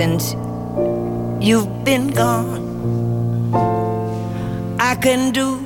Since 0.00 0.32
you've 1.46 1.84
been 1.84 2.08
gone, 2.08 3.52
I 4.80 4.94
can 4.94 5.30
do 5.30 5.56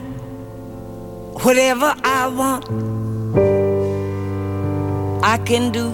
whatever 1.44 1.94
I 2.02 2.26
want. 2.26 2.64
I 5.22 5.38
can 5.38 5.70
do 5.70 5.88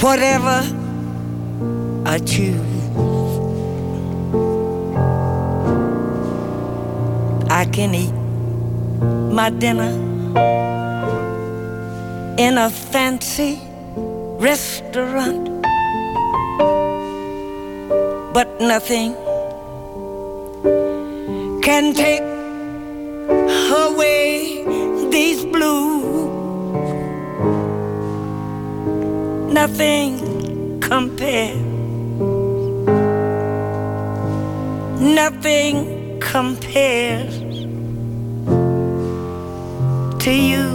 whatever 0.00 0.64
I 2.06 2.16
choose. 2.20 2.72
I 7.50 7.66
can 7.66 7.94
eat 7.94 8.14
my 9.34 9.50
dinner 9.50 9.92
in 12.38 12.56
a 12.56 12.70
fancy 12.70 13.60
restaurant, 14.38 15.49
but 18.40 18.58
nothing 18.58 19.12
can 21.60 21.92
take 21.92 22.22
away 23.84 24.64
these 25.10 25.44
blues. 25.44 26.30
Nothing 29.52 30.10
compares. 30.80 31.60
Nothing 35.20 36.18
compares 36.32 37.34
to 40.24 40.32
you. 40.32 40.69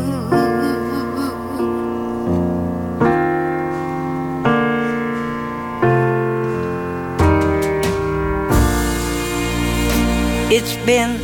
Been 10.86 11.20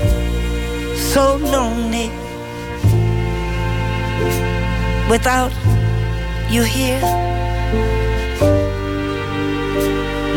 so 0.96 1.38
lonely 1.38 2.10
without 5.10 5.52
you 6.50 6.64
here 6.64 7.02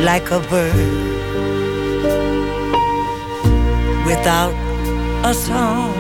like 0.05 0.31
a 0.31 0.41
bird 0.51 1.05
without 4.05 4.53
a 5.25 5.33
song. 5.33 5.95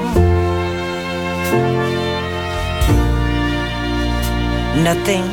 Nothing 4.83 5.25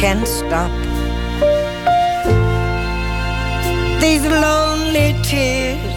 can 0.00 0.24
stop 0.24 0.70
these 4.00 4.24
lonely 4.24 5.14
tears. 5.22 5.89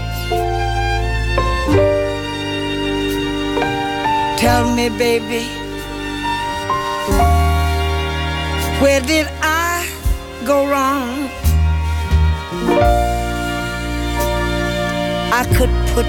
Tell 4.44 4.76
me, 4.76 4.90
baby, 4.90 5.46
where 8.82 9.00
did 9.00 9.26
I 9.42 9.88
go 10.46 10.68
wrong? 10.68 11.30
I 15.32 15.44
could 15.56 15.72
put 15.96 16.06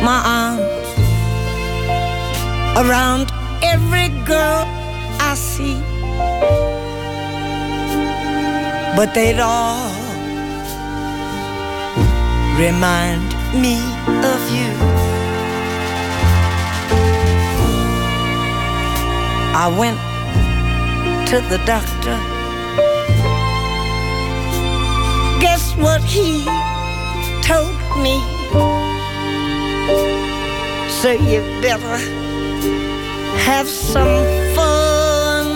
my 0.00 0.20
arms 0.38 0.62
around 2.78 3.32
every 3.64 4.10
girl 4.24 4.62
I 5.18 5.34
see, 5.34 5.74
but 8.94 9.12
they'd 9.12 9.40
all 9.40 9.90
remind 12.56 13.26
me 13.60 13.74
of 14.22 14.40
you. 14.54 15.07
I 19.60 19.66
went 19.66 19.98
to 21.30 21.40
the 21.50 21.58
doctor 21.66 22.16
Guess 25.40 25.74
what 25.76 26.00
he 26.04 26.44
told 27.42 27.74
me? 28.00 28.16
So 31.00 31.10
you 31.10 31.40
better 31.60 31.96
have 33.48 33.66
some 33.66 34.22
fun. 34.54 35.46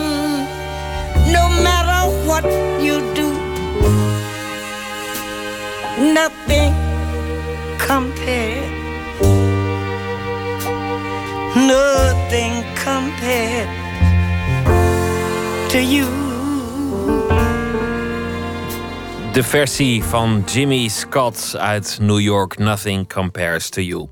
No 1.31 1.47
matter 1.63 2.01
what 2.27 2.43
you 2.83 2.99
do, 3.13 3.29
nothing 6.13 6.73
compared. 7.79 8.69
Nothing 11.55 12.65
compared 12.75 13.82
to 15.73 15.79
you. 15.79 16.05
De 19.33 19.43
versie 19.43 20.03
van 20.03 20.43
Jimmy 20.45 20.87
Scott 20.87 21.55
uit 21.57 21.97
New 22.01 22.19
York, 22.19 22.57
Nothing 22.57 23.13
Compares 23.13 23.69
to 23.69 23.81
You. 23.81 24.07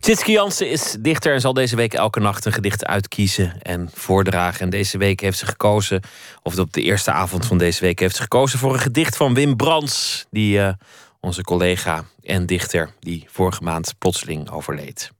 Tjitske 0.00 0.32
Jansen 0.32 0.70
is 0.70 0.96
dichter 0.98 1.34
en 1.34 1.40
zal 1.40 1.52
deze 1.52 1.76
week 1.76 1.94
elke 1.94 2.20
nacht 2.20 2.44
een 2.44 2.52
gedicht 2.52 2.86
uitkiezen 2.86 3.62
en 3.62 3.90
voordragen. 3.94 4.60
En 4.60 4.70
deze 4.70 4.98
week 4.98 5.20
heeft 5.20 5.38
ze 5.38 5.46
gekozen, 5.46 6.02
of 6.42 6.58
op 6.58 6.72
de 6.72 6.82
eerste 6.82 7.10
avond 7.10 7.46
van 7.46 7.58
deze 7.58 7.80
week 7.80 7.98
heeft 7.98 8.16
ze 8.16 8.22
gekozen 8.22 8.58
voor 8.58 8.72
een 8.72 8.80
gedicht 8.80 9.16
van 9.16 9.34
Wim 9.34 9.56
Brands, 9.56 10.26
die 10.30 10.60
eh, 10.60 10.72
onze 11.20 11.42
collega 11.42 12.04
en 12.22 12.46
dichter, 12.46 12.90
die 12.98 13.26
vorige 13.28 13.62
maand 13.62 13.94
plotseling 13.98 14.50
overleed. 14.50 15.10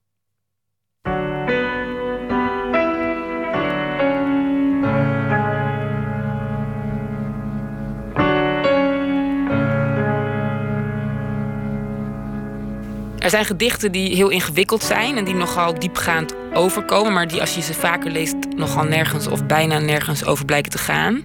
Er 13.30 13.36
zijn 13.36 13.48
gedichten 13.48 13.92
die 13.92 14.14
heel 14.16 14.28
ingewikkeld 14.28 14.82
zijn 14.82 15.16
en 15.16 15.24
die 15.24 15.34
nogal 15.34 15.78
diepgaand 15.78 16.34
overkomen, 16.52 17.12
maar 17.12 17.28
die 17.28 17.40
als 17.40 17.54
je 17.54 17.60
ze 17.60 17.74
vaker 17.74 18.10
leest 18.10 18.34
nogal 18.56 18.84
nergens 18.84 19.26
of 19.26 19.46
bijna 19.46 19.78
nergens 19.78 20.24
over 20.24 20.44
blijken 20.44 20.70
te 20.70 20.78
gaan. 20.78 21.24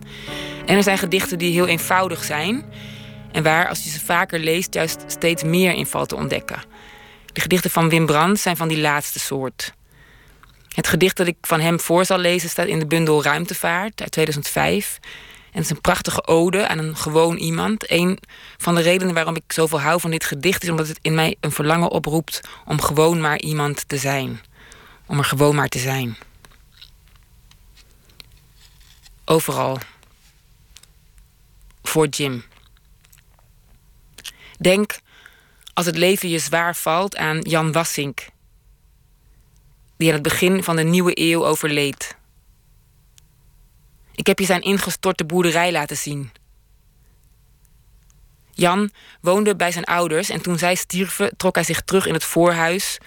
En 0.66 0.76
er 0.76 0.84
zijn 0.84 0.98
gedichten 0.98 1.38
die 1.38 1.52
heel 1.52 1.68
eenvoudig 1.68 2.24
zijn 2.24 2.66
en 3.32 3.44
waar 3.44 3.68
als 3.68 3.84
je 3.84 3.90
ze 3.90 4.06
vaker 4.06 4.40
leest 4.40 4.74
juist 4.74 5.04
steeds 5.08 5.44
meer 5.44 5.74
in 5.74 5.86
valt 5.86 6.10
te 6.10 6.16
ontdekken. 6.16 6.64
De 7.34 7.42
gedichten 7.42 7.70
van 7.70 7.90
Wim 7.90 8.06
Brandt 8.06 8.40
zijn 8.40 8.58
van 8.58 8.68
die 8.68 8.80
laatste 8.80 9.20
soort. 9.20 9.74
Het 10.76 10.88
gedicht 10.88 11.18
dat 11.18 11.28
ik 11.28 11.38
van 11.42 11.60
hem 11.60 11.80
voor 11.80 12.06
zal 12.06 12.18
lezen 12.18 12.50
staat 12.50 12.68
in 12.68 12.80
de 12.80 12.88
bundel 12.88 13.24
Ruimtevaart 13.24 14.02
uit 14.02 14.12
2005. 14.12 15.00
En 15.56 15.62
het 15.62 15.70
is 15.70 15.76
een 15.76 15.82
prachtige 15.82 16.28
ode 16.28 16.68
aan 16.68 16.78
een 16.78 16.98
gewoon 16.98 17.38
iemand. 17.38 17.92
Een 17.92 18.20
van 18.58 18.76
de 18.76 18.82
redenen 18.82 19.14
waarom 19.14 19.36
ik 19.36 19.52
zoveel 19.52 19.82
hou 19.82 20.00
van 20.00 20.12
dit 20.12 20.24
gedicht 20.24 20.64
is 20.64 20.70
omdat 20.70 20.88
het 20.88 21.00
in 21.02 21.16
mij 21.16 21.36
een 21.40 21.52
verlangen 21.52 21.92
oproept 21.92 22.42
om 22.66 22.82
gewoon 22.82 23.22
maar 23.22 23.40
iemand 23.40 23.88
te 23.88 23.98
zijn. 23.98 24.42
Om 25.06 25.18
er 25.18 25.24
gewoon 25.24 25.56
maar 25.56 25.68
te 25.68 25.80
zijn. 25.80 26.18
Overal. 29.26 29.78
Voor 31.84 32.08
Jim. 32.08 32.44
Denk, 34.60 35.00
als 35.74 35.86
het 35.86 35.98
leven 35.98 36.30
je 36.30 36.40
zwaar 36.40 36.76
valt, 36.76 37.16
aan 37.18 37.40
Jan 37.40 37.72
Wassink, 37.72 38.28
die 39.98 40.08
aan 40.08 40.14
het 40.14 40.24
begin 40.24 40.64
van 40.64 40.76
de 40.76 40.84
nieuwe 40.84 41.20
eeuw 41.20 41.46
overleed. 41.46 42.16
Ik 44.16 44.28
heb 44.28 44.40
je 44.40 44.46
zijn 44.46 44.62
ingestorte 44.62 45.26
boerderij 45.26 45.72
laten 45.72 45.98
zien. 45.98 46.32
Jan 48.52 48.92
woonde 49.22 49.56
bij 49.56 49.72
zijn 49.72 49.84
ouders 49.84 50.30
en 50.30 50.42
toen 50.42 50.58
zij 50.58 50.76
stierven 50.76 51.38
trok 51.38 51.56
hij 51.56 51.64
zich 51.64 51.82
terug 51.82 52.06
in 52.06 52.14
het 52.14 52.24
voorhuis 52.24 52.98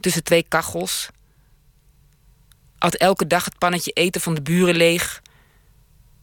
tussen 0.00 0.24
twee 0.24 0.44
kachels. 0.48 1.08
At 2.78 2.94
elke 2.94 3.26
dag 3.26 3.44
het 3.44 3.58
pannetje 3.58 3.90
eten 3.90 4.20
van 4.20 4.34
de 4.34 4.42
buren 4.42 4.74
leeg 4.74 5.22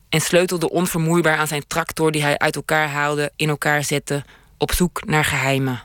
en 0.09 0.21
sleutelde 0.21 0.69
onvermoeibaar 0.69 1.37
aan 1.37 1.47
zijn 1.47 1.67
tractor 1.67 2.11
die 2.11 2.21
hij 2.21 2.37
uit 2.37 2.55
elkaar 2.55 2.89
haalde, 2.89 3.31
in 3.35 3.49
elkaar 3.49 3.83
zette, 3.83 4.25
op 4.57 4.71
zoek 4.71 5.05
naar 5.05 5.25
geheimen. 5.25 5.83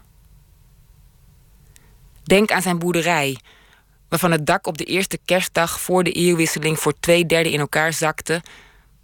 Denk 2.22 2.50
aan 2.50 2.62
zijn 2.62 2.78
boerderij, 2.78 3.38
waarvan 4.08 4.30
het 4.30 4.46
dak 4.46 4.66
op 4.66 4.78
de 4.78 4.84
eerste 4.84 5.18
kerstdag 5.24 5.80
voor 5.80 6.04
de 6.04 6.12
eeuwwisseling 6.12 6.78
voor 6.78 6.94
twee 7.00 7.26
derde 7.26 7.50
in 7.50 7.60
elkaar 7.60 7.92
zakte, 7.92 8.42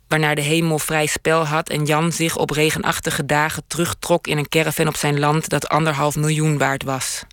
waarna 0.09 0.35
de 0.35 0.41
hemel 0.41 0.79
vrij 0.79 1.07
spel 1.07 1.47
had 1.47 1.69
en 1.69 1.85
Jan 1.85 2.13
zich 2.13 2.37
op 2.37 2.51
regenachtige 2.51 3.27
dagen 3.27 3.63
terugtrok 3.67 4.27
in 4.27 4.39
een 4.39 4.49
caravan 4.49 4.89
op 4.89 4.97
zijn 4.97 5.19
land 5.19 5.49
dat 5.49 5.69
anderhalf 5.69 6.17
miljoen 6.17 6.59
waard 6.59 6.83
was. 6.83 7.25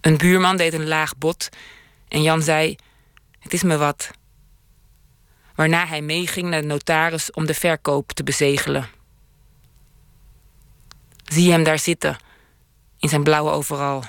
Een 0.00 0.16
buurman 0.16 0.56
deed 0.56 0.72
een 0.72 0.88
laag 0.88 1.16
bod 1.16 1.48
en 2.08 2.22
Jan 2.22 2.42
zei: 2.42 2.76
Het 3.38 3.52
is 3.52 3.62
me 3.62 3.76
wat. 3.76 4.10
Waarna 5.54 5.86
hij 5.86 6.02
meeging 6.02 6.48
naar 6.48 6.60
de 6.60 6.66
notaris 6.66 7.30
om 7.30 7.46
de 7.46 7.54
verkoop 7.54 8.12
te 8.12 8.22
bezegelen. 8.22 8.88
Zie 11.24 11.52
hem 11.52 11.64
daar 11.64 11.78
zitten, 11.78 12.16
in 12.98 13.08
zijn 13.08 13.22
blauwe 13.22 13.50
overal. 13.50 14.04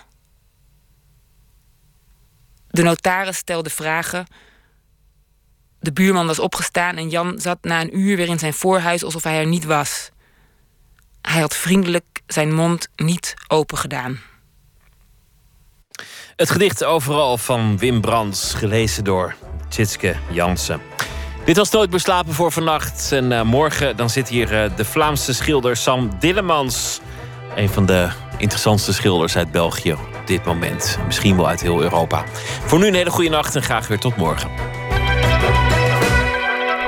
De 2.72 2.84
notaris 2.84 3.38
stelde 3.38 3.70
vragen. 3.70 4.26
De 5.80 5.94
buurman 5.94 6.28
was 6.28 6.40
opgestaan 6.40 6.96
en 6.96 7.10
Jan 7.10 7.40
zat 7.40 7.58
na 7.62 7.82
een 7.82 8.00
uur 8.00 8.18
weer 8.18 8.28
in 8.28 8.40
zijn 8.40 8.54
voorhuis 8.54 9.04
alsof 9.04 9.24
hij 9.24 9.40
er 9.40 9.46
niet 9.46 9.66
was. 9.66 10.10
Hij 11.22 11.42
had 11.42 11.56
vriendelijk 11.56 12.22
zijn 12.28 12.54
mond 12.54 12.88
niet 12.96 13.34
open 13.48 13.78
gedaan. 13.78 14.20
Het 16.36 16.50
gedicht 16.50 16.84
overal 16.84 17.38
van 17.38 17.78
Wim 17.78 18.02
Brands, 18.02 18.54
gelezen 18.54 19.04
door 19.04 19.36
Tjitske 19.70 20.16
Jansen. 20.30 20.82
Dit 21.46 21.58
was 21.58 21.72
Nooit 21.72 21.90
Beslapen 21.90 22.34
voor 22.34 22.52
vannacht. 22.52 23.12
En 23.12 23.32
uh, 23.32 23.42
morgen 23.42 23.98
dan 23.98 24.10
zit 24.10 24.30
hier 24.30 24.64
uh, 24.64 24.76
de 24.76 24.86
Vlaamse 24.86 25.34
schilder 25.34 25.76
Sam 25.78 26.12
Dillemans. 26.20 27.00
Een 27.56 27.70
van 27.70 27.86
de 27.86 28.10
interessantste 28.42 28.94
schilders 28.94 29.38
uit 29.38 29.52
België 29.52 29.94
op 29.94 30.22
dit 30.26 30.46
moment. 30.46 30.98
Misschien 31.06 31.36
wel 31.36 31.48
uit 31.48 31.62
heel 31.62 31.82
Europa. 31.82 32.24
Voor 32.66 32.80
nu 32.80 32.88
een 32.88 32.94
hele 32.94 33.10
goede 33.10 33.30
nacht 33.30 33.56
en 33.56 33.64
graag 33.64 33.88
weer 33.88 34.00
tot 34.00 34.16
morgen. 34.16 34.50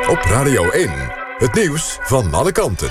Op 0.10 0.20
Radio 0.22 0.70
1, 0.70 0.92
het 1.38 1.54
nieuws 1.54 1.98
van 2.02 2.34
alle 2.34 2.52
kanten. 2.52 2.90